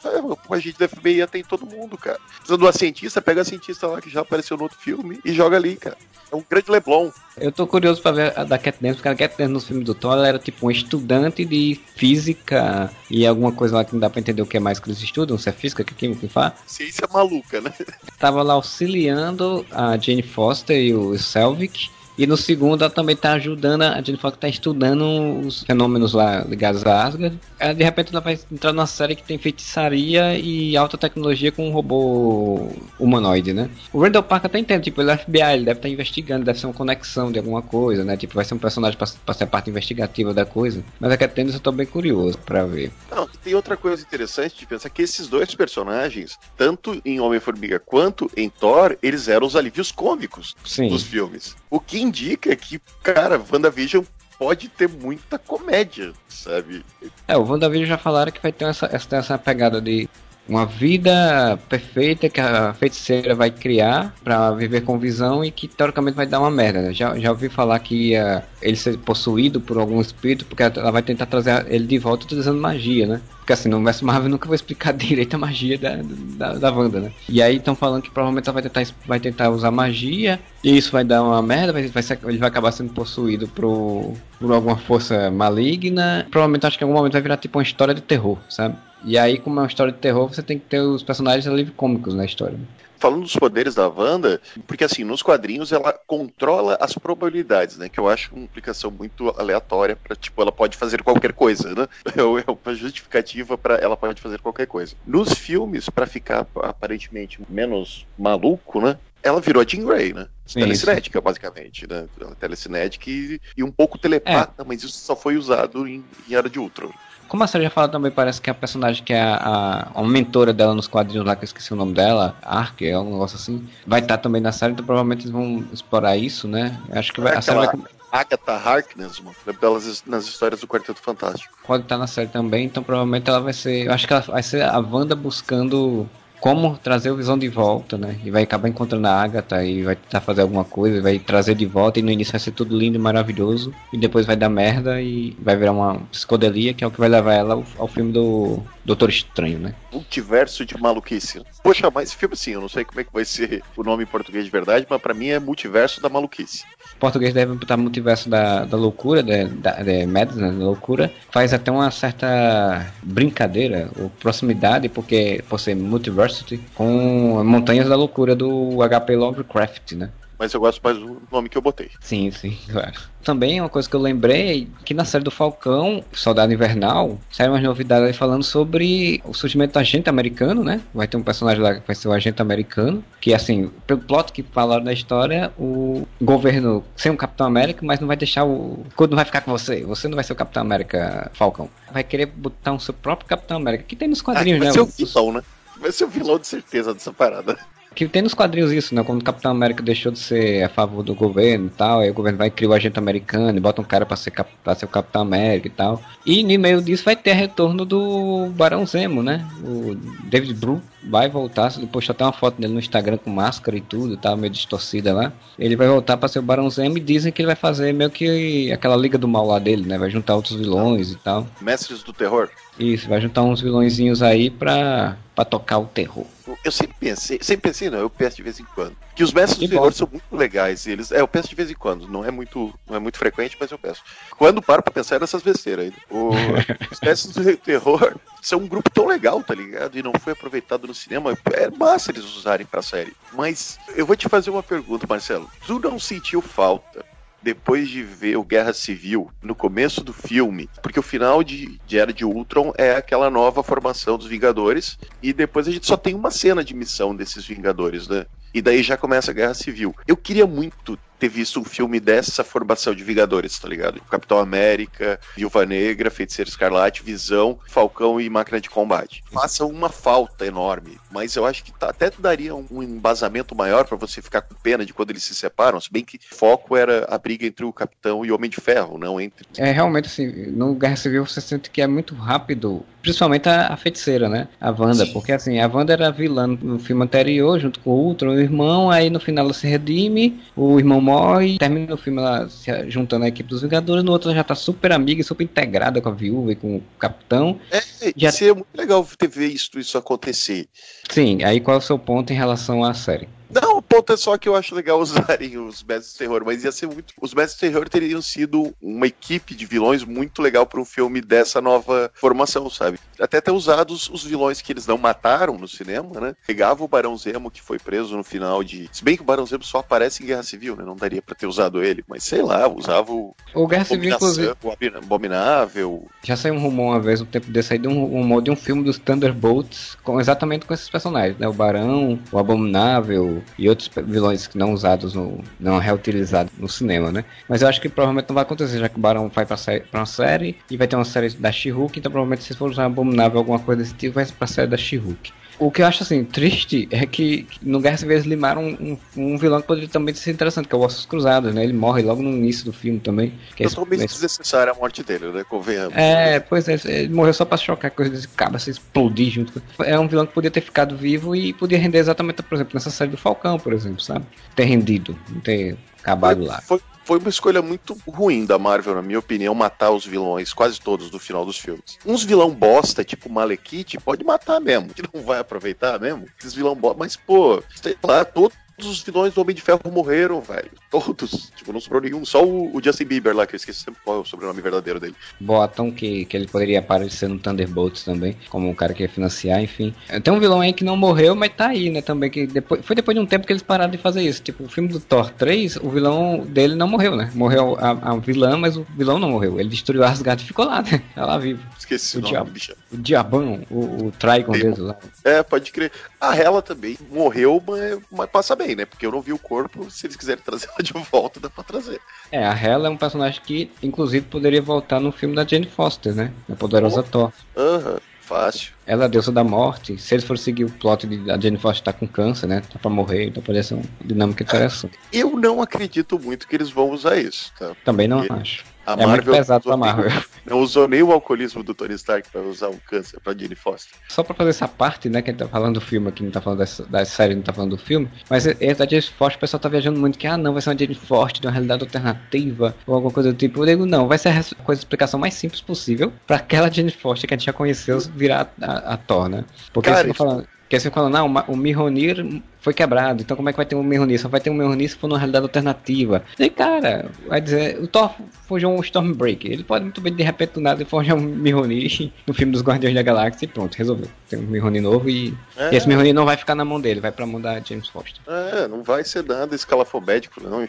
O 0.48 0.54
agente 0.54 0.78
da 0.78 0.88
FBI 0.88 1.22
atende 1.22 1.48
todo 1.48 1.66
mundo, 1.66 1.98
cara. 1.98 2.20
Precisa 2.38 2.58
de 2.58 2.64
uma 2.64 2.74
cientista, 2.74 3.22
pega 3.22 3.42
a 3.42 3.46
cientista 3.46 3.88
lá 3.88 4.02
que 4.02 4.10
já 4.10 4.22
apareceu 4.22 4.58
no 4.58 4.64
outro 4.64 4.78
filme 4.80 5.20
e 5.24 5.34
joga 5.34 5.58
ali, 5.58 5.76
cara. 5.76 5.98
É 6.32 6.36
um 6.36 6.44
grande 6.48 6.70
Leblon. 6.70 7.10
Eu 7.38 7.52
tô 7.52 7.66
curioso 7.66 8.02
pra 8.02 8.12
ver 8.12 8.38
a 8.38 8.44
da 8.44 8.58
Katniss, 8.58 8.96
porque 8.98 9.10
a 9.10 9.16
Katniss 9.16 9.50
nos 9.50 9.66
filmes 9.66 9.86
do 9.86 9.96
Thor 9.96 10.14
ela 10.14 10.28
era 10.28 10.38
tipo 10.38 10.68
um 10.68 10.72
estudante 10.72 11.44
de 11.44 11.80
física 11.96 12.92
e 13.10 13.26
alguma 13.26 13.52
coisa 13.52 13.78
lá 13.78 13.86
que 13.86 13.94
não 13.94 14.00
dá 14.00 14.10
pra 14.10 14.20
entender 14.20 14.42
o 14.42 14.46
que 14.46 14.58
é 14.58 14.60
mais 14.60 14.80
que 14.80 14.90
eles 14.90 15.02
estudam, 15.02 15.38
se 15.38 15.50
é 15.50 15.52
física, 15.52 15.84
que 15.84 15.94
é 15.94 15.98
química, 15.98 16.22
que 16.22 16.28
faz. 16.28 16.54
Ciência 16.68 17.08
maluca, 17.12 17.62
né? 17.62 17.74
Tava 18.20 18.44
lá 18.44 18.54
auxiliando 18.54 19.29
a 19.72 19.98
Jane 19.98 20.24
Foster 20.24 20.78
e 20.82 20.94
o 20.94 21.18
Selvig 21.18 21.92
e 22.20 22.28
no 22.28 22.36
segundo, 22.36 22.84
ela 22.84 22.92
também 22.92 23.16
tá 23.16 23.32
ajudando, 23.32 23.84
a 23.84 24.02
Jane 24.02 24.18
Foster 24.18 24.42
tá 24.42 24.50
estudando 24.50 25.40
os 25.40 25.64
fenômenos 25.64 26.12
lá 26.12 26.44
ligados 26.44 26.86
a 26.86 27.06
Asgard. 27.06 27.40
Ela, 27.58 27.74
de 27.74 27.82
repente 27.82 28.10
ela 28.12 28.20
vai 28.20 28.38
entrar 28.52 28.74
numa 28.74 28.88
série 28.88 29.16
que 29.16 29.24
tem 29.24 29.38
feitiçaria 29.38 30.38
e 30.38 30.76
alta 30.76 30.98
tecnologia 30.98 31.50
com 31.50 31.70
um 31.70 31.72
robô 31.72 32.74
humanoide, 33.00 33.54
né? 33.54 33.70
O 33.94 34.02
Randall 34.02 34.22
Park 34.22 34.44
até 34.44 34.60
entende, 34.60 34.84
tipo, 34.84 35.02
ele 35.02 35.12
é 35.12 35.18
FBI, 35.18 35.42
ele 35.54 35.64
deve 35.64 35.80
estar 35.80 35.88
tá 35.88 35.90
investigando, 35.90 36.44
deve 36.44 36.60
ser 36.60 36.66
uma 36.66 36.74
conexão 36.74 37.32
de 37.32 37.40
alguma 37.40 37.62
coisa, 37.62 38.04
né? 38.04 38.18
Tipo, 38.18 38.36
vai 38.36 38.44
ser 38.44 38.54
um 38.54 38.60
personagem 38.60 38.98
pra, 38.98 39.08
pra 39.26 39.34
ser 39.34 39.46
a 39.46 39.48
parte 39.48 39.70
investigativa 39.70 40.34
da 40.34 40.46
coisa. 40.46 40.84
Mas 41.00 41.14
a 41.14 41.18
Katniss 41.18 41.54
eu 41.54 41.62
tô 41.62 41.72
bem 41.72 41.86
curioso 41.86 42.38
pra 42.40 42.66
ver. 42.66 42.92
Não, 43.10 43.30
tem 43.42 43.56
outra 43.56 43.78
coisa 43.78 44.04
interessante 44.04 44.58
de 44.58 44.66
pensar 44.66 44.90
que 44.90 45.04
esses 45.04 45.30
dois 45.30 45.56
personagens, 45.56 46.38
tanto 46.58 47.02
em 47.06 47.22
Homem-Formiga 47.22 47.80
quanto 47.80 48.30
em 48.36 48.50
Thor, 48.50 48.98
eles 49.02 49.30
eram 49.30 49.48
os 49.48 49.56
alívios 49.56 49.90
cômicos 49.90 50.54
Sim. 50.66 50.90
dos 50.90 51.04
filmes. 51.04 51.56
O 51.70 51.80
que 51.80 52.00
indica 52.00 52.56
que, 52.56 52.80
cara, 53.04 53.40
WandaVision 53.52 54.04
pode 54.38 54.70
ter 54.70 54.88
muita 54.88 55.38
comédia, 55.38 56.14
sabe? 56.28 56.84
É, 57.28 57.36
o 57.36 57.44
WandaVision 57.44 57.88
já 57.88 57.98
falaram 57.98 58.32
que 58.32 58.42
vai 58.42 58.52
ter 58.52 58.66
essa, 58.66 58.88
essa, 58.92 59.16
essa 59.18 59.38
pegada 59.38 59.82
de 59.82 60.10
uma 60.50 60.66
vida 60.66 61.60
perfeita 61.70 62.28
que 62.28 62.42
a 62.42 62.74
feiticeira 62.74 63.36
vai 63.36 63.52
criar 63.52 64.14
para 64.24 64.52
viver 64.52 64.82
com 64.82 64.98
visão 64.98 65.46
e 65.46 65.52
que 65.52 65.68
teoricamente 65.68 66.16
vai 66.16 66.26
dar 66.26 66.40
uma 66.40 66.50
merda. 66.50 66.82
Né? 66.82 66.94
Já, 66.94 67.18
já 67.18 67.30
ouvi 67.30 67.50
falar 67.50 67.80
que 67.80 68.10
ia 68.10 68.44
ele 68.62 68.76
ser 68.76 68.98
possuído 68.98 69.62
por 69.62 69.78
algum 69.78 70.02
espírito 70.02 70.46
porque 70.46 70.64
ela 70.64 70.92
vai 70.92 71.02
tentar 71.02 71.28
trazer 71.28 71.66
ele 71.70 71.86
de 71.86 71.98
volta 72.00 72.26
utilizando 72.26 72.60
magia, 72.60 73.06
né? 73.06 73.22
Porque 73.38 73.54
assim, 73.54 73.70
no 73.70 73.78
universo 73.78 74.06
Marvel 74.06 74.30
nunca 74.30 74.46
vou 74.46 74.56
explicar 74.56 74.92
direito 74.94 75.36
a 75.36 75.38
magia 75.38 75.78
da, 75.78 76.00
da, 76.04 76.54
da 76.54 76.72
Wanda, 76.72 77.00
né? 77.00 77.12
E 77.28 77.42
aí 77.42 77.58
estão 77.58 77.76
falando 77.76 78.02
que 78.02 78.12
provavelmente 78.12 78.50
ela 78.50 78.54
vai 78.54 78.64
tentar, 78.64 78.94
vai 79.06 79.20
tentar 79.20 79.50
usar 79.50 79.72
magia 79.72 80.40
e 80.64 80.78
isso 80.78 80.92
vai 80.92 81.04
dar 81.04 81.24
uma 81.24 81.42
merda, 81.42 81.72
vai, 81.72 81.88
vai 81.88 82.04
ser, 82.04 82.20
ele 82.26 82.38
vai 82.38 82.50
acabar 82.50 82.72
sendo 82.72 82.92
possuído 82.92 83.48
por, 83.48 84.14
por 84.40 84.52
alguma 84.52 84.78
força 84.78 85.32
maligna. 85.32 86.28
Provavelmente 86.30 86.66
acho 86.66 86.78
que 86.78 86.84
em 86.84 86.88
algum 86.88 86.98
momento 86.98 87.14
vai 87.14 87.22
virar 87.22 87.38
tipo 87.38 87.58
uma 87.58 87.64
história 87.64 87.94
de 87.94 88.02
terror, 88.02 88.38
sabe? 88.50 88.76
E 89.04 89.18
aí, 89.18 89.38
como 89.38 89.60
é 89.60 89.64
uma 89.64 89.68
história 89.68 89.94
de 89.94 90.00
terror, 90.00 90.28
você 90.28 90.42
tem 90.42 90.60
que 90.60 90.66
ter 90.66 90.82
os 90.82 91.04
personagens 91.04 91.48
ali 91.48 91.66
cômicos 91.66 92.14
na 92.14 92.26
história. 92.26 92.60
Falando 92.98 93.22
dos 93.22 93.36
poderes 93.36 93.76
da 93.76 93.88
Wanda, 93.88 94.42
porque 94.68 94.84
assim, 94.84 95.06
nos 95.06 95.22
quadrinhos 95.22 95.72
ela 95.72 95.94
controla 95.94 96.78
as 96.82 96.94
probabilidades, 96.94 97.78
né? 97.78 97.88
Que 97.88 97.98
eu 97.98 98.10
acho 98.10 98.36
uma 98.36 98.44
implicação 98.44 98.92
muito 98.92 99.30
aleatória 99.40 99.96
para 99.96 100.18
tipo, 100.18 100.42
ela 100.42 100.52
pode 100.52 100.76
fazer 100.76 101.02
qualquer 101.02 101.32
coisa, 101.32 101.74
né? 101.74 101.88
É 102.14 102.22
uma 102.24 102.76
justificativa 102.76 103.58
para 103.58 103.76
ela 103.76 103.96
pode 103.96 104.22
fazer 104.22 104.42
qualquer 104.42 104.68
coisa. 104.68 104.96
Nos 105.08 105.34
filmes, 105.34 105.90
para 105.90 106.06
ficar 106.06 106.46
aparentemente 106.56 107.40
menos 107.50 108.06
maluco, 108.18 108.82
né? 108.82 108.98
ela 109.22 109.42
virou 109.42 109.62
a 109.62 109.66
Jean 109.66 109.86
Grey, 109.86 110.14
né? 110.14 110.28
Sim, 110.46 110.62
telecinética, 110.62 111.20
sim. 111.20 111.24
basicamente, 111.24 111.88
né? 111.88 112.08
Telecinética 112.40 113.10
e, 113.10 113.40
e 113.56 113.64
um 113.64 113.72
pouco 113.72 113.98
telepata, 113.98 114.62
é. 114.62 114.66
mas 114.66 114.82
isso 114.82 114.98
só 114.98 115.16
foi 115.16 115.38
usado 115.38 115.88
em, 115.88 116.04
em 116.28 116.34
Era 116.34 116.50
de 116.50 116.60
Ultron. 116.60 116.92
Como 117.30 117.44
a 117.44 117.48
série 117.48 117.64
já 117.64 117.70
fala 117.70 117.88
também, 117.88 118.12
parece 118.12 118.42
que 118.42 118.50
a 118.50 118.54
personagem 118.54 119.04
que 119.04 119.14
é 119.14 119.22
a, 119.22 119.88
a, 119.96 120.00
a 120.00 120.04
mentora 120.04 120.52
dela 120.52 120.74
nos 120.74 120.88
quadrinhos 120.88 121.26
lá, 121.26 121.36
que 121.36 121.44
eu 121.44 121.46
esqueci 121.46 121.72
o 121.72 121.76
nome 121.76 121.94
dela, 121.94 122.36
Ark, 122.42 122.82
é 122.82 122.98
um 122.98 123.12
negócio 123.12 123.38
assim, 123.38 123.70
vai 123.86 124.00
estar 124.00 124.18
também 124.18 124.42
na 124.42 124.52
série, 124.52 124.74
então 124.74 124.84
provavelmente 124.84 125.22
eles 125.22 125.32
vão 125.32 125.64
explorar 125.72 126.18
isso, 126.18 126.48
né? 126.48 126.78
Acho 126.92 127.14
que 127.14 127.22
vai, 127.22 127.36
é 127.36 127.38
a 127.38 127.42
série 127.42 127.66
vai... 127.68 127.80
Agatha 128.12 128.54
Harkness, 128.54 129.20
mano, 129.20 129.36
delas 129.62 130.04
nas 130.08 130.26
histórias 130.26 130.62
do 130.62 130.68
Quarteto 130.68 131.00
Fantástico. 131.00 131.54
Pode 131.66 131.84
estar 131.84 131.98
na 131.98 132.08
série 132.08 132.28
também, 132.28 132.66
então 132.66 132.82
provavelmente 132.82 133.30
ela 133.30 133.40
vai 133.40 133.54
ser. 133.54 133.86
Eu 133.86 133.94
acho 133.94 134.08
que 134.08 134.14
ela 134.14 134.22
vai 134.24 134.42
ser 134.42 134.64
a 134.64 134.80
Wanda 134.80 135.16
buscando 135.16 136.10
como 136.40 136.78
trazer 136.78 137.12
o 137.12 137.16
Visão 137.16 137.38
de 137.38 137.48
volta, 137.50 137.98
né? 137.98 138.20
E 138.24 138.32
vai 138.32 138.44
acabar 138.44 138.70
encontrando 138.70 139.08
a 139.08 139.22
Agatha 139.22 139.64
e 139.64 139.84
vai 139.84 139.96
tentar 139.96 140.22
fazer 140.22 140.42
alguma 140.42 140.64
coisa, 140.64 141.02
vai 141.02 141.20
trazer 141.20 141.56
de 141.56 141.66
volta 141.66 142.00
e 142.00 142.02
no 142.02 142.12
início 142.12 142.32
vai 142.32 142.40
ser 142.40 142.52
tudo 142.52 142.78
lindo 142.78 142.98
e 142.98 143.02
maravilhoso 143.02 143.74
e 143.92 143.98
depois 143.98 144.26
vai 144.26 144.36
dar 144.36 144.50
merda 144.50 145.02
e 145.02 145.36
vai 145.40 145.56
virar 145.56 145.72
uma 145.72 146.00
psicodelia 146.12 146.74
que 146.74 146.84
é 146.84 146.88
o 146.88 146.92
que 146.92 147.00
vai 147.00 147.10
levar 147.10 147.34
ela 147.34 147.56
ao, 147.56 147.64
ao 147.78 147.88
filme 147.88 148.12
do 148.12 148.62
Doutor 148.86 149.10
Estranho, 149.10 149.60
né? 149.60 149.76
Multiverso 149.92 150.66
de 150.66 150.80
maluquice. 150.80 151.42
Poxa, 151.64 151.92
mas 151.94 152.10
esse 152.10 152.18
filme 152.18 152.34
assim, 152.34 152.52
eu 152.52 152.62
não 152.62 152.70
sei 152.70 152.86
como 152.86 153.00
é 153.00 153.04
que 153.04 153.14
vai 153.14 153.26
ser 153.26 153.62
o 153.76 153.84
nome 153.84 154.04
em 154.04 154.08
português 154.08 154.46
de 154.46 154.52
verdade, 154.52 154.88
mas 154.90 155.02
para 155.02 155.14
mim 155.14 155.28
é 155.28 155.40
Multiverso 155.40 156.02
da 156.02 156.10
Maluquice 156.10 156.64
português 157.00 157.34
deve 157.34 157.54
botar 157.54 157.78
multiverso 157.78 158.30
da, 158.30 158.66
da 158.66 158.78
loucura, 158.78 159.24
da, 159.24 159.44
da, 159.46 159.84
de 159.84 160.06
Madness, 160.06 160.36
né, 160.38 160.52
da 160.52 160.66
loucura, 160.66 161.12
faz 161.32 161.54
até 161.54 161.72
uma 161.72 161.90
certa 161.92 162.86
brincadeira 163.04 163.90
ou 164.00 164.10
proximidade, 164.10 164.90
porque 164.90 165.44
por 165.48 165.60
ser 165.60 165.76
multiversity, 165.76 166.60
com 166.76 167.44
Montanhas 167.44 167.88
da 167.88 167.96
Loucura 167.96 168.36
do 168.36 168.78
HP 168.88 169.16
Lovecraft, 169.16 169.94
né? 169.94 170.10
Mas 170.40 170.54
eu 170.54 170.62
gosto 170.62 170.80
mais 170.82 170.98
do 170.98 171.22
nome 171.30 171.50
que 171.50 171.58
eu 171.58 171.62
botei. 171.62 171.92
Sim, 172.00 172.32
sim, 172.32 172.58
claro. 172.72 172.94
Também 173.22 173.60
uma 173.60 173.68
coisa 173.68 173.90
que 173.90 173.96
eu 173.96 174.00
lembrei, 174.00 174.70
que 174.86 174.94
na 174.94 175.04
série 175.04 175.22
do 175.22 175.30
Falcão, 175.30 176.02
Soldado 176.14 176.54
Invernal, 176.54 177.20
saiu 177.30 177.52
umas 177.52 177.62
novidades 177.62 178.08
aí 178.08 178.14
falando 178.14 178.44
sobre 178.44 179.22
o 179.26 179.34
surgimento 179.34 179.74
do 179.74 179.80
agente 179.80 180.10
americano, 180.10 180.64
né? 180.64 180.80
Vai 180.94 181.10
ter 181.10 181.18
um 181.18 181.22
personagem 181.22 181.62
lá 181.62 181.76
que 181.76 181.86
vai 181.86 181.94
ser 181.94 182.08
o 182.08 182.14
agente 182.14 182.42
americano, 182.42 183.04
que 183.20 183.34
assim, 183.34 183.70
pelo 183.86 184.00
plot 184.00 184.32
que 184.32 184.42
falaram 184.42 184.86
da 184.86 184.94
história, 184.94 185.52
o 185.60 186.08
governo 186.22 186.86
sem 186.96 187.12
um 187.12 187.18
Capitão 187.18 187.46
América, 187.46 187.86
mas 187.86 188.00
não 188.00 188.08
vai 188.08 188.16
deixar 188.16 188.46
o. 188.46 188.86
Quando 188.96 189.18
vai 189.18 189.26
ficar 189.26 189.42
com 189.42 189.52
você, 189.52 189.84
você 189.84 190.08
não 190.08 190.16
vai 190.16 190.24
ser 190.24 190.32
o 190.32 190.38
Capitão 190.38 190.62
América 190.62 191.30
Falcão. 191.34 191.70
Vai 191.92 192.06
querer 192.06 192.28
botar 192.28 192.72
um 192.72 192.80
seu 192.80 192.94
próprio 192.94 193.28
Capitão 193.28 193.58
América, 193.58 193.84
que 193.84 193.96
tem 193.96 194.08
nos 194.08 194.22
quadrinhos, 194.22 194.62
ah, 194.62 194.64
vai 194.64 194.68
né? 194.68 194.74
Ser 194.74 194.80
o 194.80 194.86
vilão, 194.86 195.34
né? 195.34 195.44
Vai 195.82 195.92
ser 195.92 196.06
o 196.06 196.08
vilão 196.08 196.40
de 196.40 196.48
certeza 196.48 196.94
dessa 196.94 197.12
parada. 197.12 197.58
Que 198.00 198.08
tem 198.08 198.22
nos 198.22 198.34
quadrinhos 198.34 198.72
isso, 198.72 198.96
né? 198.96 199.04
Quando 199.04 199.20
o 199.20 199.24
Capitão 199.26 199.52
América 199.52 199.84
deixou 199.84 200.10
de 200.10 200.20
ser 200.20 200.64
a 200.64 200.70
favor 200.70 201.04
do 201.04 201.14
governo 201.14 201.66
e 201.66 201.70
tal, 201.70 202.00
aí 202.00 202.10
o 202.10 202.14
governo 202.14 202.38
vai 202.38 202.50
criar 202.50 202.70
o 202.70 202.74
agente 202.74 202.98
americano 202.98 203.58
e 203.58 203.60
bota 203.60 203.82
um 203.82 203.84
cara 203.84 204.06
pra 204.06 204.16
ser, 204.16 204.32
pra 204.64 204.74
ser 204.74 204.86
o 204.86 204.88
Capitão 204.88 205.22
América 205.22 205.68
e 205.68 205.70
tal. 205.70 206.02
E 206.26 206.42
no 206.42 206.62
meio 206.62 206.82
disso 206.82 207.04
vai 207.04 207.18
ter 207.18 207.34
retorno 207.34 207.84
do 207.84 208.48
Barão 208.56 208.86
Zemo, 208.86 209.22
né? 209.22 209.46
O 209.62 209.96
David 210.30 210.54
Bru 210.54 210.82
vai 211.04 211.28
voltar, 211.28 211.74
postou 211.92 212.14
até 212.14 212.24
uma 212.24 212.32
foto 212.32 212.62
dele 212.62 212.72
no 212.72 212.80
Instagram 212.80 213.18
com 213.18 213.30
máscara 213.30 213.76
e 213.76 213.82
tudo, 213.82 214.16
tá 214.16 214.34
meio 214.34 214.54
distorcida 214.54 215.14
lá. 215.14 215.34
Ele 215.58 215.76
vai 215.76 215.90
voltar 215.90 216.16
para 216.16 216.30
ser 216.30 216.40
o 216.40 216.44
Barão 216.44 216.70
Zemo 216.70 216.98
e 216.98 217.02
dizem 217.02 217.34
que 217.34 217.42
ele 217.42 217.48
vai 217.48 217.56
fazer 217.58 217.94
meio 217.94 218.10
que 218.10 218.72
aquela 218.72 218.96
liga 218.96 219.18
do 219.18 219.28
mal 219.28 219.46
lá 219.46 219.60
dele, 219.60 219.86
né? 219.86 219.98
Vai 219.98 220.10
juntar 220.10 220.38
outros 220.38 220.56
vilões 220.56 221.12
e 221.12 221.18
tal. 221.18 221.46
Mestres 221.60 222.02
do 222.02 222.14
terror. 222.14 222.50
Isso, 222.80 223.10
vai 223.10 223.20
juntar 223.20 223.44
uns 223.44 223.60
vilõezinhos 223.60 224.22
aí 224.24 224.50
pra, 224.50 225.18
pra 225.36 225.44
tocar 225.44 225.80
o 225.80 225.86
terror. 225.86 226.26
Eu 226.64 226.72
sempre 226.72 226.96
pensei, 226.98 227.38
sempre 227.42 227.70
pensei 227.70 227.90
não, 227.90 228.00
eu 228.00 228.10
penso 228.10 228.38
de 228.38 228.44
vez 228.44 228.60
em 228.60 228.64
quando. 228.74 228.96
Que 229.14 229.24
os 229.24 229.34
mestres 229.34 229.60
do 229.60 229.70
terror 229.70 229.92
são 229.92 230.08
muito 230.10 230.24
legais. 230.34 230.88
Eles, 230.88 231.12
é, 231.12 231.20
eu 231.20 231.28
penso 231.28 231.50
de 231.50 231.56
vez 231.56 231.70
em 231.70 231.76
quando, 231.76 232.08
não 232.08 232.24
é 232.24 232.32
muito, 232.32 232.74
não 232.88 232.96
é 232.96 233.00
muito 233.00 233.18
frequente, 233.18 233.58
mas 233.60 233.70
eu 233.70 233.78
penso. 233.78 234.02
Quando 234.38 234.62
paro 234.62 234.82
pra 234.82 234.94
pensar 234.94 235.18
é 235.18 235.20
nessas 235.20 235.44
besteiras. 235.44 235.94
O, 236.10 236.30
os 236.90 237.00
mestres 237.02 237.36
do 237.36 237.58
terror 237.58 238.16
são 238.42 238.60
um 238.60 238.68
grupo 238.68 238.90
tão 238.90 239.08
legal, 239.08 239.44
tá 239.44 239.54
ligado? 239.54 239.98
E 239.98 240.02
não 240.02 240.14
foi 240.18 240.32
aproveitado 240.32 240.88
no 240.88 240.94
cinema. 240.94 241.38
É 241.54 241.70
massa 241.70 242.12
eles 242.12 242.24
usarem 242.24 242.66
pra 242.66 242.82
série. 242.82 243.14
Mas 243.34 243.78
eu 243.94 244.06
vou 244.06 244.16
te 244.16 244.30
fazer 244.30 244.50
uma 244.50 244.64
pergunta, 244.64 245.06
Marcelo. 245.08 245.50
Tu 245.68 245.80
não 245.80 246.00
sentiu 246.00 246.42
falta 246.42 247.06
depois 247.42 247.90
de 247.90 248.04
ver 248.04 248.38
o 248.38 248.44
Guerra 248.44 248.74
Civil 248.74 249.32
no 249.42 249.56
começo 249.56 250.04
do 250.04 250.14
filme, 250.14 250.70
porque 250.82 251.00
o 251.00 251.04
final 251.04 251.44
de, 251.44 251.80
de 251.86 251.98
Era 251.98 252.14
de 252.14 252.26
Ultron 252.26 252.74
é 252.78 252.96
aquela 252.96 253.30
nova 253.30 253.64
formação 253.64 254.18
dos 254.18 254.28
Vingadores, 254.28 254.98
e 255.22 255.34
depois 255.34 255.68
a 255.68 255.72
gente 255.72 255.88
só 255.88 255.98
tem 255.98 256.14
uma 256.14 256.32
cena 256.32 256.64
de 256.64 256.74
missão 256.74 257.16
desses 257.16 257.46
Vingadores, 257.46 258.08
né? 258.08 258.26
E 258.54 258.62
daí 258.62 258.82
já 258.82 258.98
começa 258.98 259.32
a 259.32 259.34
Guerra 259.34 259.54
Civil. 259.54 259.96
Eu 260.08 260.18
queria 260.18 260.48
muito 260.48 260.98
ter 261.20 261.30
visto 261.30 261.60
um 261.60 261.64
filme 261.64 262.00
dessa 262.00 262.44
formação 262.44 262.96
de 262.96 263.04
Vingadores, 263.04 263.60
tá 263.60 263.68
ligado? 263.68 264.02
Capitão 264.10 264.40
América, 264.40 265.20
Viúva 265.36 265.66
Negra, 265.66 266.10
Feiticeiro 266.10 266.50
Escarlate, 266.50 267.04
Visão, 267.04 267.60
Falcão 267.68 268.20
e 268.20 268.30
Máquina 268.30 268.62
de 268.62 268.70
Combate. 268.70 269.24
Faça 269.32 269.66
uma 269.66 269.90
falta 269.90 270.46
enorme, 270.46 270.98
mas 271.12 271.36
eu 271.36 271.46
acho 271.46 271.64
que 271.64 271.72
tá, 271.74 271.90
até 271.90 272.12
daria 272.18 272.56
um 272.56 272.82
embasamento 272.82 273.56
maior 273.56 273.86
para 273.86 273.98
você 273.98 274.22
ficar 274.22 274.42
com 274.42 274.56
pena 274.56 274.86
de 274.86 274.94
quando 274.94 275.12
eles 275.12 275.24
se 275.24 275.36
separam, 275.36 275.80
se 275.80 275.92
bem 275.92 276.04
que 276.04 276.18
o 276.18 276.36
foco 276.36 276.76
era 276.76 277.06
a 277.10 277.18
briga 277.18 277.46
entre 277.46 277.66
o 277.66 277.74
Capitão 277.74 278.26
e 278.26 278.32
o 278.32 278.36
Homem 278.36 278.50
de 278.50 278.62
Ferro, 278.62 278.98
não 278.98 279.20
entre... 279.20 279.46
É, 279.58 279.72
realmente, 279.72 280.06
assim, 280.06 280.28
no 280.52 280.74
Guerra 280.74 280.96
Civil 280.96 281.26
você 281.26 281.42
sente 281.42 281.70
que 281.70 281.82
é 281.82 281.88
muito 281.88 282.16
rápido, 282.16 282.86
principalmente 283.02 283.50
a, 283.50 283.68
a 283.68 283.78
feiticeira, 283.78 284.30
né? 284.30 284.48
A 284.60 284.72
Wanda, 284.72 285.06
Sim. 285.06 285.14
porque 285.14 285.32
assim, 285.32 285.60
a 285.60 285.68
Wanda 285.68 285.94
era 285.94 286.12
vilã 286.12 286.48
no 286.48 286.80
filme 286.80 287.04
anterior, 287.04 287.60
junto 287.60 287.80
com 287.80 287.92
o 287.92 288.08
Ultron, 288.08 288.32
o 288.32 288.40
irmão, 288.40 288.90
aí 288.90 289.10
no 289.10 289.20
final 289.20 289.46
ela 289.46 289.54
se 289.54 289.68
redime, 289.68 290.40
o 290.56 290.78
irmão 290.80 291.02
morre, 291.10 291.58
termina 291.58 291.94
o 291.94 291.98
filme 291.98 292.22
lá 292.22 292.48
se 292.48 292.90
juntando 292.90 293.26
a 293.26 293.28
equipe 293.28 293.50
dos 293.50 293.62
Vingadores, 293.62 294.04
no 294.04 294.12
outro 294.12 294.30
ela 294.30 294.38
já 294.38 294.44
tá 294.44 294.56
super 294.56 294.92
amiga 294.92 295.22
e 295.22 295.24
super 295.24 295.44
integrada 295.44 296.00
com 296.02 296.10
a 296.10 296.14
viúva 296.14 296.52
e 296.52 296.56
com 296.56 296.78
o 296.78 296.84
capitão. 297.00 297.60
É, 297.72 297.82
já... 298.16 298.32
seria 298.32 298.54
muito 298.54 298.76
legal 298.76 299.08
ter 299.18 299.28
visto 299.28 299.80
isso 299.80 299.98
acontecer. 299.98 300.68
Sim, 301.10 301.44
aí 301.44 301.60
qual 301.60 301.76
é 301.76 301.78
o 301.80 301.82
seu 301.82 301.98
ponto 301.98 302.32
em 302.32 302.36
relação 302.36 302.84
à 302.84 302.94
série? 302.94 303.28
Não, 303.50 303.79
ponto 303.90 304.14
é 304.14 304.18
só 304.18 304.38
que 304.38 304.48
eu 304.48 304.56
acho 304.56 304.76
legal 304.76 305.00
usarem 305.02 305.58
os 305.58 305.84
Mestres 305.84 306.14
do 306.14 306.18
Terror, 306.20 306.44
mas 306.46 306.64
ia 306.64 306.72
ser 306.72 306.88
muito. 306.88 307.14
Os 307.20 307.34
Mestres 307.34 307.58
do 307.58 307.74
Terror 307.74 307.90
teriam 307.90 308.22
sido 308.22 308.74
uma 308.82 309.08
equipe 309.08 309.56
de 309.56 309.66
vilões 309.66 310.04
muito 310.04 310.42
legal 310.42 310.66
para 310.66 310.80
um 310.80 310.86
filme 310.86 311.22
dessa 311.22 311.60
nova 311.60 312.12
formação, 312.14 312.70
sabe? 312.70 313.00
Até 313.20 313.42
ter 313.42 313.52
usado 313.52 313.92
os, 313.92 314.10
os, 314.10 314.24
vilões 314.24 314.62
que 314.62 314.72
eles 314.72 314.86
não 314.86 314.98
mataram 314.98 315.58
no 315.58 315.68
cinema, 315.68 316.20
né? 316.20 316.36
Pegava 316.46 316.84
o 316.84 316.88
Barão 316.88 317.18
Zemo, 317.18 317.50
que 317.50 317.62
foi 317.62 317.80
preso 317.80 318.16
no 318.16 318.24
final 318.24 318.64
de. 318.64 318.88
Se 318.92 319.04
bem 319.04 319.16
que 319.16 319.24
o 319.24 319.26
Barão 319.26 319.46
Zemo 319.46 319.64
só 319.64 319.80
aparece 319.80 320.22
em 320.24 320.28
Guerra 320.28 320.44
Civil, 320.44 320.76
né? 320.76 320.84
Não 320.86 320.96
daria 320.96 321.22
para 321.22 321.36
ter 321.36 321.48
usado 321.48 321.84
ele, 321.84 322.04
mas 322.08 322.24
sei 322.24 322.42
lá, 322.42 322.68
usava 322.68 323.12
o. 323.12 323.36
O 323.56 323.68
Guerra 323.68 323.86
Civil, 323.86 324.14
inclusive. 324.14 324.54
O 324.64 324.72
Abominável. 324.98 326.08
Já 326.24 326.36
saiu 326.36 326.54
um 326.54 326.60
rumor 326.60 326.94
uma 326.94 327.00
vez, 327.00 327.22
um 327.22 327.26
tempo 327.26 327.50
desse 327.50 327.74
aí, 327.74 327.80
de 327.80 327.88
um 327.88 328.06
rumor 328.06 328.42
de 328.42 328.52
um 328.52 328.56
filme 328.56 328.84
dos 328.84 329.00
Thunderbolts, 329.00 329.98
com, 330.04 330.20
exatamente 330.20 330.66
com 330.66 330.74
esses 330.74 330.90
personagens, 330.90 331.38
né? 331.38 331.48
O 331.48 331.54
Barão, 331.54 332.20
o 332.32 332.38
Abominável 332.38 333.42
e 333.58 333.68
outros 333.68 333.79
vilões 334.06 334.48
que 334.48 334.58
não 334.58 334.74
usados, 334.74 335.14
no, 335.14 335.44
não 335.60 335.78
reutilizados 335.78 336.52
no 336.58 336.68
cinema, 336.68 337.12
né? 337.12 337.24
Mas 337.48 337.62
eu 337.62 337.68
acho 337.68 337.80
que 337.80 337.90
provavelmente 337.90 338.28
não 338.30 338.36
vai 338.36 338.44
acontecer, 338.44 338.80
já 338.80 338.90
que 338.90 338.98
o 338.98 339.02
Barão 339.02 339.30
vai 339.30 339.46
pra, 339.46 339.58
série, 339.58 339.82
pra 339.82 340.02
uma 340.02 340.06
série 340.06 340.58
e 340.70 340.78
vai 340.78 340.88
ter 340.88 340.96
uma 340.96 341.06
série 341.06 341.30
da 341.30 341.52
She-Hulk, 341.52 342.00
então 342.00 342.12
provavelmente 342.12 342.44
se 342.44 342.54
for 342.54 342.70
usar 342.70 342.86
Abominável 342.86 343.40
alguma 343.40 343.60
coisa 343.60 343.82
desse 343.82 343.94
tipo, 343.94 344.16
vai 344.16 344.26
pra 344.26 344.48
série 344.48 344.68
da 344.68 344.78
She-Hulk. 344.78 345.32
O 345.60 345.70
que 345.70 345.82
eu 345.82 345.86
acho 345.86 346.04
assim, 346.04 346.24
triste 346.24 346.88
é 346.90 347.06
que 347.06 347.46
no 347.62 347.82
Guerra 347.82 347.98
Civil 347.98 348.16
eles 348.16 348.26
limaram 348.26 348.64
um, 348.64 348.98
um, 349.18 349.34
um, 349.34 349.38
vilão 349.38 349.60
que 349.60 349.68
poderia 349.68 349.90
também 349.90 350.16
ser 350.16 350.32
interessante, 350.32 350.70
que 350.70 350.74
é 350.74 350.78
o 350.78 350.82
Ossos 350.82 351.06
Cruzados, 351.06 351.54
né? 351.54 351.66
Ele 351.66 351.74
morre 351.74 352.02
logo 352.02 352.22
no 352.22 352.30
início 352.30 352.64
do 352.64 352.72
filme 352.72 352.98
também. 352.98 353.34
Que 353.58 353.66
é 353.66 353.68
Totalmente 353.68 354.06
esse... 354.06 354.14
desnecessária 354.14 354.72
a 354.72 354.76
morte 354.76 355.04
dele, 355.04 355.28
né? 355.34 355.44
Convenhamos. 355.44 355.94
É, 355.98 356.40
pois 356.40 356.70
é, 356.70 356.80
ele 356.86 357.14
morreu 357.14 357.34
só 357.34 357.44
pra 357.44 357.58
chocar 357.58 357.92
coisa 357.92 358.10
desse 358.10 358.30
cara, 358.30 358.58
se 358.58 358.72
explodir 358.72 359.30
junto. 359.32 359.62
É 359.80 360.00
um 360.00 360.08
vilão 360.08 360.26
que 360.26 360.34
podia 360.34 360.50
ter 360.50 360.62
ficado 360.62 360.96
vivo 360.96 361.36
e 361.36 361.52
podia 361.52 361.78
render 361.78 361.98
exatamente, 361.98 362.42
por 362.42 362.56
exemplo, 362.56 362.72
nessa 362.76 362.90
série 362.90 363.12
do 363.12 363.18
Falcão, 363.18 363.60
por 363.70 363.76
exemplo, 363.76 364.02
sabe? 364.02 364.26
Ter 364.56 364.64
rendido, 364.64 365.16
não 365.30 365.40
ter 365.42 365.78
acabado 366.00 366.44
lá. 366.44 366.60
Foi, 366.60 366.82
foi 367.06 367.20
uma 367.20 367.30
escolha 367.30 367.62
muito 367.62 367.96
ruim 368.08 368.44
da 368.44 368.58
Marvel, 368.58 368.96
na 368.96 369.02
minha 369.04 369.20
opinião, 369.20 369.54
matar 369.54 369.92
os 369.92 370.04
vilões, 370.04 370.52
quase 370.52 370.82
todos, 370.82 371.12
do 371.12 371.20
final 371.20 371.46
dos 371.46 371.60
filmes. 371.60 372.00
Uns 372.04 372.24
vilão 372.24 372.50
bosta, 372.50 373.04
tipo 373.04 373.30
Malekith, 373.30 374.00
pode 374.04 374.24
matar 374.24 374.60
mesmo, 374.60 374.90
que 374.90 375.04
não 375.14 375.22
vai 375.22 375.38
aproveitar 375.38 376.00
mesmo. 376.00 376.26
Esses 376.40 376.56
vilão 376.56 376.76
bosta, 376.76 376.98
mas, 376.98 377.16
pô, 377.16 377.62
sei 377.76 377.96
lá, 378.04 378.26
todo, 378.26 378.54
Todos 378.80 378.98
os 378.98 379.04
vilões 379.04 379.34
do 379.34 379.42
Homem 379.42 379.54
de 379.54 379.62
Ferro 379.62 379.82
morreram, 379.92 380.40
velho. 380.40 380.72
Todos. 380.90 381.52
Tipo, 381.54 381.74
não 381.74 381.82
sobrou 381.82 382.02
nenhum. 382.02 382.24
Só 382.24 382.46
o, 382.46 382.74
o, 382.74 382.82
Justin 382.82 383.04
Bieber 383.04 383.36
lá, 383.36 383.46
que 383.46 383.54
eu 383.54 383.58
esqueci 383.58 383.82
sempre 383.82 384.00
qual 384.06 384.18
é 384.18 384.20
o 384.22 384.26
sobrenome 384.26 384.62
verdadeiro 384.62 385.02
dele. 385.02 385.16
Botam 385.38 385.92
que, 385.92 386.24
que 386.24 386.38
ele 386.38 386.48
poderia 386.48 386.80
aparecer 386.80 387.28
no 387.28 387.38
Thunderbolts 387.38 388.06
também, 388.06 388.38
como 388.50 388.70
um 388.70 388.74
cara 388.74 388.94
que 388.94 389.04
ia 389.04 389.10
financiar, 389.10 389.62
enfim. 389.62 389.94
Tem 390.24 390.34
um 390.34 390.40
vilão 390.40 390.62
aí 390.62 390.72
que 390.72 390.86
não 390.86 390.96
morreu, 390.96 391.36
mas 391.36 391.52
tá 391.52 391.68
aí, 391.68 391.90
né, 391.90 392.02
também. 392.02 392.30
Que 392.30 392.48
depois, 392.48 392.86
foi 392.86 392.96
depois 392.96 393.18
de 393.18 393.22
um 393.22 393.26
tempo 393.26 393.46
que 393.46 393.52
eles 393.52 393.62
pararam 393.62 393.92
de 393.92 393.98
fazer 393.98 394.22
isso. 394.22 394.42
Tipo, 394.42 394.64
o 394.64 394.70
filme 394.70 394.88
do 394.88 395.02
Thor 395.02 395.30
3, 395.32 395.76
o 395.76 395.90
vilão 395.90 396.46
dele 396.48 396.74
não 396.74 396.88
morreu, 396.88 397.18
né? 397.18 397.30
Morreu 397.36 397.76
a, 397.82 398.14
a 398.14 398.16
vilã, 398.16 398.56
mas 398.56 398.78
o 398.78 398.88
vilão 398.96 399.20
não 399.20 399.32
morreu. 399.32 399.60
Ele 399.60 399.68
destruiu 399.68 400.06
Asgard 400.06 400.42
e 400.42 400.48
ficou 400.48 400.64
lá, 400.64 400.82
né? 400.82 401.04
Tá 401.14 401.26
lá 401.26 401.38
vivo. 401.38 401.62
Esqueci 401.78 402.16
o, 402.16 402.20
o 402.20 402.22
nome, 402.22 402.32
diabo, 402.32 402.52
bicho. 402.52 402.74
O 402.92 402.98
Diabão, 402.98 403.62
o, 403.70 404.08
o 404.08 404.12
Trigon 404.12 404.52
deles 404.54 404.78
lá. 404.78 404.98
É, 405.24 405.44
pode 405.44 405.72
crer. 405.72 405.92
A 406.20 406.36
Hela 406.36 406.62
também 406.62 406.98
morreu, 407.12 407.62
mas, 407.66 408.00
mas 408.12 408.30
passa 408.30 408.56
bem, 408.56 408.76
né? 408.76 408.86
Porque 408.86 409.06
eu 409.06 409.12
não 409.12 409.22
vi 409.22 409.32
o 409.32 409.40
corpo. 409.40 409.90
Se 409.92 410.08
eles 410.08 410.16
quiserem 410.16 410.44
trazer 410.44 410.68
ela 410.68 410.84
de 410.84 410.94
volta, 411.12 411.40
dá 411.40 411.50
pra 411.50 411.64
trazer. 411.64 412.00
É, 412.32 412.46
a 412.46 412.54
Hela 412.54 412.88
é 412.88 412.92
um 412.92 412.98
personagem 412.98 413.42
que, 413.44 413.72
inclusive, 413.84 414.26
poderia 414.26 414.62
voltar 414.62 415.00
no 415.00 415.12
filme 415.12 415.36
da 415.36 415.46
Jane 415.46 415.68
Foster, 415.68 416.14
né? 416.14 416.34
A 416.52 416.56
Poderosa 416.56 417.02
oh. 417.02 417.04
Thor. 417.04 417.34
Aham. 417.56 417.92
Uhum. 417.94 418.00
Fácil. 418.30 418.74
Ela 418.86 419.06
é 419.06 419.06
a 419.06 419.08
deusa 419.08 419.32
da 419.32 419.44
morte. 419.44 419.98
Se 419.98 420.14
eles 420.14 420.24
forem 420.24 420.40
seguir 420.40 420.64
o 420.64 420.70
plot 420.70 421.08
de 421.08 421.32
a 421.32 421.40
Jane 421.40 421.58
Foster 421.58 421.84
tá 421.84 421.92
com 421.92 422.08
câncer, 422.08 422.46
né? 422.46 422.62
Tá 422.62 422.78
pra 422.78 422.92
morrer, 422.92 423.26
então 423.26 423.42
poderia 423.42 423.64
ser 423.64 423.74
uma 423.74 423.84
dinâmica 424.06 424.44
interessante. 424.44 425.00
Eu 425.12 425.32
não 425.36 425.60
acredito 425.64 426.20
muito 426.20 426.48
que 426.48 426.56
eles 426.56 426.70
vão 426.70 426.92
usar 426.92 427.18
isso, 427.18 427.52
tá? 427.58 427.76
Também 427.84 428.08
não 428.08 428.20
Porque... 428.20 428.34
acho. 428.34 428.66
A 428.90 428.94
é 428.94 429.06
Marvel 429.06 429.26
muito 429.26 429.38
pesado 429.38 429.64
pra 429.64 429.78
Marvel. 429.78 430.12
não 430.46 430.60
usou 430.60 430.88
nem 430.88 431.04
o 431.04 431.12
alcoolismo 431.12 431.62
do 431.62 431.76
Tony 431.76 431.94
Stark 431.94 432.30
pra 432.32 432.42
usar 432.42 432.70
o 432.70 432.78
câncer 432.78 433.20
pra 433.20 433.34
Jane 433.38 433.54
Foster. 433.54 433.96
Só 434.08 434.24
pra 434.24 434.34
fazer 434.34 434.50
essa 434.50 434.68
parte, 434.68 435.10
né, 435.10 435.22
que 435.22 435.30
a 435.30 435.34
gente 435.34 435.40
tá 435.40 435.48
falando 435.48 435.76
do 435.76 435.82
filme 435.82 436.10
aqui, 436.10 436.24
não 436.24 436.32
tá 436.32 436.42
falando 436.42 436.60
da, 436.60 436.86
da 436.90 437.06
série, 437.06 437.36
não 437.36 437.44
tá 437.44 437.54
falando 437.54 437.72
do 437.72 437.78
filme, 437.78 438.10
mas 438.30 438.48
esse 438.48 438.74
da 438.74 438.88
Jane 438.88 439.02
Foster, 439.04 439.38
o 439.38 439.40
pessoal 439.40 439.60
tá 439.60 439.70
viajando 439.70 440.00
muito 440.00 440.18
que, 440.18 440.26
ah, 440.26 440.38
não, 440.38 440.54
vai 440.54 440.62
ser 440.62 440.70
uma 440.72 440.78
Jane 440.78 440.96
Foster 440.96 441.42
de 441.42 441.48
uma 441.48 441.54
realidade 441.54 441.84
alternativa, 441.84 442.76
ou 442.88 442.96
alguma 442.96 443.14
coisa 443.14 443.32
do 443.32 443.38
tipo. 443.38 443.62
Eu 443.62 443.66
digo, 443.68 443.86
não, 443.86 444.08
vai 444.08 444.18
ser 444.18 444.30
a 444.30 444.44
coisa, 444.64 444.82
a 444.82 444.84
explicação 444.84 445.20
mais 445.20 445.36
simples 445.36 445.62
possível 445.62 446.12
pra 446.26 446.38
aquela 446.38 446.72
Jane 446.72 446.92
Foster 446.92 447.28
que 447.28 447.34
a 447.36 447.38
gente 447.38 447.46
já 447.46 447.54
conheceu 447.54 448.00
virar 448.16 448.52
a, 448.60 448.72
a, 448.72 448.94
a 448.94 448.98
Thor, 448.98 449.30
né? 449.30 449.46
Porque 449.72 449.90
Cara, 449.90 450.12
falando... 450.14 450.48
Que 450.68 450.80
você 450.80 450.92
falando, 450.92 451.14
não, 451.14 451.26
o 451.48 451.58
Mihonir 451.58 452.44
foi 452.60 452.74
quebrado. 452.74 453.22
Então 453.22 453.36
como 453.36 453.50
é 453.50 453.54
que 453.54 453.58
vai 453.58 453.66
ter 453.66 453.76
um 453.76 453.84
Mjolnir? 453.84 454.20
Só 454.20 454.28
vai 454.28 454.40
ter 454.40 454.50
um 454.50 454.54
Mjolnir 454.54 454.90
se 454.90 454.96
for 454.96 455.08
numa 455.08 455.18
realidade 455.18 455.44
alternativa. 455.44 456.24
E 456.38 456.50
cara, 456.50 457.10
vai 457.28 457.42
dizer, 457.42 457.80
o 457.80 457.88
Thor 457.88 458.14
forjou 458.48 458.72
um 458.72 458.82
Stormbreaker. 458.82 459.52
Ele 459.52 459.64
pode 459.64 459.84
muito 459.84 460.02
bem 460.02 460.14
de 460.14 460.24
repente 460.24 460.54
do 460.54 460.62
nada 460.62 460.86
forjar 460.86 461.18
um 461.18 461.22
Mjolnir 461.22 462.12
no 462.26 462.34
filme 462.34 462.52
dos 462.52 462.62
Guardiões 462.62 462.96
da 462.96 463.02
Galáxia 463.02 463.46
e 463.46 463.48
pronto, 463.48 463.76
resolveu. 463.76 464.08
Tem 464.30 464.40
um 464.40 464.44
Mjolnir 464.44 464.82
novo 464.82 465.10
e, 465.10 465.34
é. 465.58 465.74
e 465.74 465.78
esse 465.78 465.88
Mjolnir 465.88 466.14
não 466.14 466.26
vai 466.26 466.38
ficar 466.38 466.56
na 466.56 466.66
mão 466.66 466.80
dele, 466.80 467.00
vai 467.00 467.12
pra 467.12 467.26
mão 467.26 467.40
da 467.40 467.60
James 467.60 467.88
Foster. 467.88 468.22
É, 468.28 468.68
não 468.68 468.84
vai 468.84 469.04
ser 469.04 469.24
nada 469.24 469.56
escalafobético 469.56 470.42
não 470.42 470.68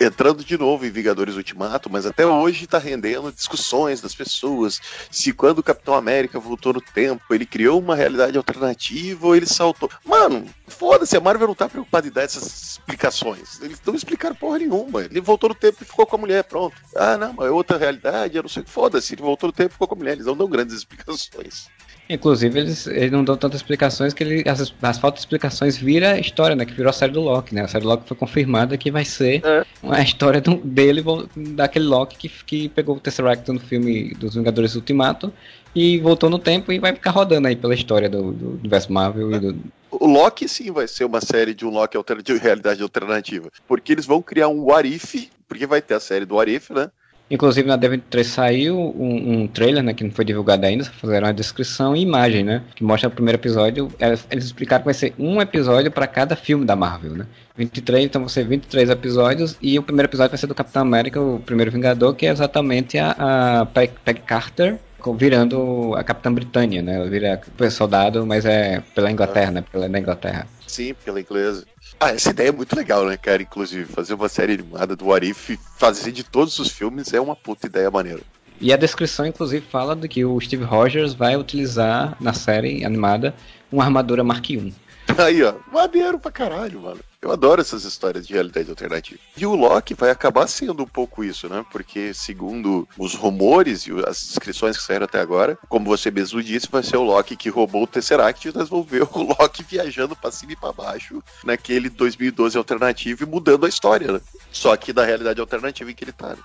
entrando 0.00 0.44
de 0.44 0.56
novo 0.56 0.86
em 0.86 0.90
Vingadores 0.90 1.36
Ultimato, 1.36 1.90
mas 1.90 2.06
até 2.06 2.26
hoje 2.26 2.66
tá 2.66 2.78
rendendo 2.78 3.32
discussões 3.32 4.00
das 4.00 4.14
pessoas 4.14 4.80
se 5.10 5.32
quando 5.32 5.58
o 5.58 5.62
Capitão 5.62 5.94
América 5.94 6.38
voltou 6.38 6.72
no 6.72 6.80
tempo, 6.80 7.22
ele 7.34 7.46
criou 7.46 7.78
uma 7.78 7.94
realidade 7.94 8.36
alternativa 8.36 9.26
ou 9.26 9.36
ele 9.36 9.46
saltou. 9.46 9.90
Mano, 10.04 10.46
foda-se, 10.68 11.16
a 11.16 11.20
Marvel 11.20 11.48
não 11.48 11.54
tá 11.54 11.68
preocupada 11.68 12.06
em 12.06 12.10
dar 12.10 12.22
essas 12.22 12.72
explicações. 12.72 13.60
Eles 13.60 13.80
não 13.84 13.94
explicaram 13.94 14.34
porra 14.34 14.58
nenhuma. 14.58 15.02
Ele 15.02 15.20
voltou 15.20 15.50
no 15.50 15.54
tempo 15.54 15.78
e 15.82 15.86
ficou 15.86 16.06
com 16.06 16.16
a 16.16 16.18
mulher, 16.18 16.44
pronto. 16.44 16.76
Ah, 16.96 17.16
não, 17.16 17.44
é 17.44 17.50
outra 17.50 17.78
realidade, 17.78 18.36
eu 18.36 18.42
não 18.42 18.48
sei. 18.48 18.64
Foda-se, 18.66 19.14
ele 19.14 19.22
voltou 19.22 19.48
no 19.48 19.52
tempo 19.52 19.70
e 19.70 19.72
ficou 19.72 19.88
com 19.88 19.94
a 19.94 19.98
mulher. 19.98 20.12
Eles 20.12 20.26
não 20.26 20.36
dão 20.36 20.48
grandes 20.48 20.76
explicações. 20.76 21.68
Inclusive, 22.12 22.58
eles, 22.58 22.86
eles 22.86 23.10
não 23.10 23.24
dão 23.24 23.36
tantas 23.36 23.60
explicações 23.60 24.12
que 24.12 24.22
ele, 24.22 24.48
as, 24.48 24.72
as 24.82 24.98
faltas 24.98 25.20
de 25.20 25.26
explicações 25.26 25.76
vira 25.76 26.18
história, 26.18 26.54
né? 26.54 26.64
Que 26.64 26.72
virou 26.72 26.90
a 26.90 26.92
série 26.92 27.12
do 27.12 27.20
Loki, 27.20 27.54
né? 27.54 27.62
A 27.62 27.68
série 27.68 27.82
do 27.82 27.88
Loki 27.88 28.06
foi 28.06 28.16
confirmada 28.16 28.76
que 28.76 28.90
vai 28.90 29.04
ser 29.04 29.40
é. 29.44 29.64
uma 29.82 30.00
história 30.00 30.40
do, 30.40 30.56
dele, 30.56 31.02
daquele 31.36 31.86
Loki 31.86 32.16
que, 32.16 32.28
que 32.44 32.68
pegou 32.68 32.96
o 32.96 33.00
Tesseract 33.00 33.50
no 33.50 33.60
filme 33.60 34.14
dos 34.14 34.34
Vingadores 34.34 34.74
Ultimato 34.74 35.32
e 35.74 35.98
voltou 36.00 36.28
no 36.28 36.38
tempo 36.38 36.70
e 36.70 36.78
vai 36.78 36.92
ficar 36.92 37.12
rodando 37.12 37.48
aí 37.48 37.56
pela 37.56 37.74
história 37.74 38.08
do, 38.08 38.32
do 38.32 38.50
universo 38.58 38.92
Marvel 38.92 39.32
é. 39.32 39.36
e 39.36 39.40
do, 39.40 39.72
o 39.92 40.06
Loki 40.06 40.48
sim 40.48 40.72
vai 40.72 40.88
ser 40.88 41.04
uma 41.04 41.20
série 41.20 41.54
de 41.54 41.66
um 41.66 41.70
Loki 41.70 41.98
de 42.24 42.36
realidade 42.38 42.82
alternativa. 42.82 43.50
Porque 43.68 43.92
eles 43.92 44.06
vão 44.06 44.22
criar 44.22 44.48
um 44.48 44.64
What 44.64 44.88
If, 44.88 45.28
porque 45.46 45.66
vai 45.66 45.82
ter 45.82 45.94
a 45.94 46.00
série 46.00 46.24
do 46.24 46.36
What 46.36 46.50
If, 46.50 46.70
né? 46.70 46.90
Inclusive 47.32 47.66
na 47.66 47.78
D23 47.78 48.24
saiu 48.24 48.78
um, 48.78 49.32
um, 49.32 49.48
trailer, 49.48 49.82
né, 49.82 49.94
que 49.94 50.04
não 50.04 50.10
foi 50.10 50.22
divulgado 50.22 50.66
ainda, 50.66 50.84
fizeram 50.84 51.26
uma 51.26 51.32
descrição 51.32 51.96
e 51.96 52.02
imagem, 52.02 52.44
né, 52.44 52.62
que 52.74 52.84
mostra 52.84 53.08
o 53.08 53.10
primeiro 53.10 53.38
episódio. 53.38 53.90
Eles 54.30 54.44
explicaram 54.44 54.82
que 54.82 54.84
vai 54.84 54.92
ser 54.92 55.14
um 55.18 55.40
episódio 55.40 55.90
para 55.90 56.06
cada 56.06 56.36
filme 56.36 56.66
da 56.66 56.76
Marvel, 56.76 57.12
né. 57.12 57.26
23, 57.56 58.04
então 58.04 58.20
vão 58.20 58.28
ser 58.28 58.44
23 58.44 58.90
episódios 58.90 59.56
e 59.62 59.78
o 59.78 59.82
primeiro 59.82 60.10
episódio 60.10 60.30
vai 60.30 60.38
ser 60.38 60.46
do 60.46 60.54
Capitão 60.54 60.82
América, 60.82 61.18
o 61.22 61.40
primeiro 61.40 61.70
Vingador, 61.70 62.14
que 62.14 62.26
é 62.26 62.30
exatamente 62.30 62.98
a, 62.98 63.60
a 63.60 63.66
Peg, 63.66 63.92
Carter 64.26 64.78
virando 65.16 65.94
a 65.96 66.04
Capitã 66.04 66.32
Britânia, 66.32 66.82
né, 66.82 66.96
ela 66.96 67.08
vira 67.08 67.40
soldado, 67.70 68.26
mas 68.26 68.44
é 68.44 68.82
pela 68.94 69.10
Inglaterra, 69.10 69.50
né, 69.50 69.64
pela 69.72 69.86
Inglaterra. 69.98 70.46
Sim, 70.66 70.94
pela 71.02 71.18
inglesa. 71.18 71.64
Ah, 72.04 72.10
essa 72.10 72.30
ideia 72.30 72.48
é 72.48 72.52
muito 72.52 72.74
legal, 72.74 73.06
né, 73.06 73.16
cara? 73.16 73.40
Inclusive, 73.40 73.84
fazer 73.84 74.14
uma 74.14 74.28
série 74.28 74.54
animada 74.54 74.96
do 74.96 75.12
Arif, 75.12 75.56
fazer 75.76 76.10
de 76.10 76.24
todos 76.24 76.58
os 76.58 76.68
filmes 76.68 77.12
é 77.14 77.20
uma 77.20 77.36
puta 77.36 77.68
ideia 77.68 77.88
maneira. 77.92 78.18
E 78.60 78.72
a 78.72 78.76
descrição, 78.76 79.24
inclusive, 79.24 79.64
fala 79.64 79.94
de 79.94 80.08
que 80.08 80.24
o 80.24 80.40
Steve 80.40 80.64
Rogers 80.64 81.14
vai 81.14 81.36
utilizar 81.36 82.16
na 82.20 82.32
série 82.32 82.84
animada 82.84 83.32
uma 83.70 83.84
armadura 83.84 84.24
Mark 84.24 84.50
I. 84.50 84.74
Aí, 85.16 85.44
ó, 85.44 85.54
maneiro 85.72 86.18
pra 86.18 86.32
caralho, 86.32 86.80
mano. 86.80 86.98
Eu 87.22 87.30
adoro 87.30 87.60
essas 87.60 87.84
histórias 87.84 88.26
de 88.26 88.34
realidade 88.34 88.68
alternativa. 88.68 89.20
E 89.36 89.46
o 89.46 89.54
Loki 89.54 89.94
vai 89.94 90.10
acabar 90.10 90.48
sendo 90.48 90.82
um 90.82 90.88
pouco 90.88 91.22
isso, 91.22 91.48
né? 91.48 91.64
Porque, 91.70 92.12
segundo 92.12 92.88
os 92.98 93.14
rumores 93.14 93.86
e 93.86 93.92
as 94.04 94.20
descrições 94.26 94.76
que 94.76 94.82
saíram 94.82 95.04
até 95.04 95.20
agora, 95.20 95.56
como 95.68 95.86
você 95.86 96.10
mesmo 96.10 96.42
disse, 96.42 96.68
vai 96.68 96.82
ser 96.82 96.96
o 96.96 97.04
Loki 97.04 97.36
que 97.36 97.48
roubou 97.48 97.84
o 97.84 97.86
Tesseract 97.86 98.48
e 98.48 98.52
nós 98.52 98.68
vamos 98.68 98.88
ver 98.88 99.04
o 99.04 99.22
Loki 99.22 99.62
viajando 99.62 100.16
pra 100.16 100.32
cima 100.32 100.52
e 100.52 100.56
pra 100.56 100.72
baixo 100.72 101.22
naquele 101.44 101.88
2012 101.88 102.58
alternativo 102.58 103.22
e 103.22 103.26
mudando 103.26 103.66
a 103.66 103.68
história, 103.68 104.10
né? 104.10 104.20
Só 104.50 104.76
que 104.76 104.92
da 104.92 105.04
realidade 105.04 105.40
alternativa 105.40 105.92
em 105.92 105.94
que 105.94 106.02
ele 106.02 106.12
tá. 106.12 106.30
Né? 106.30 106.38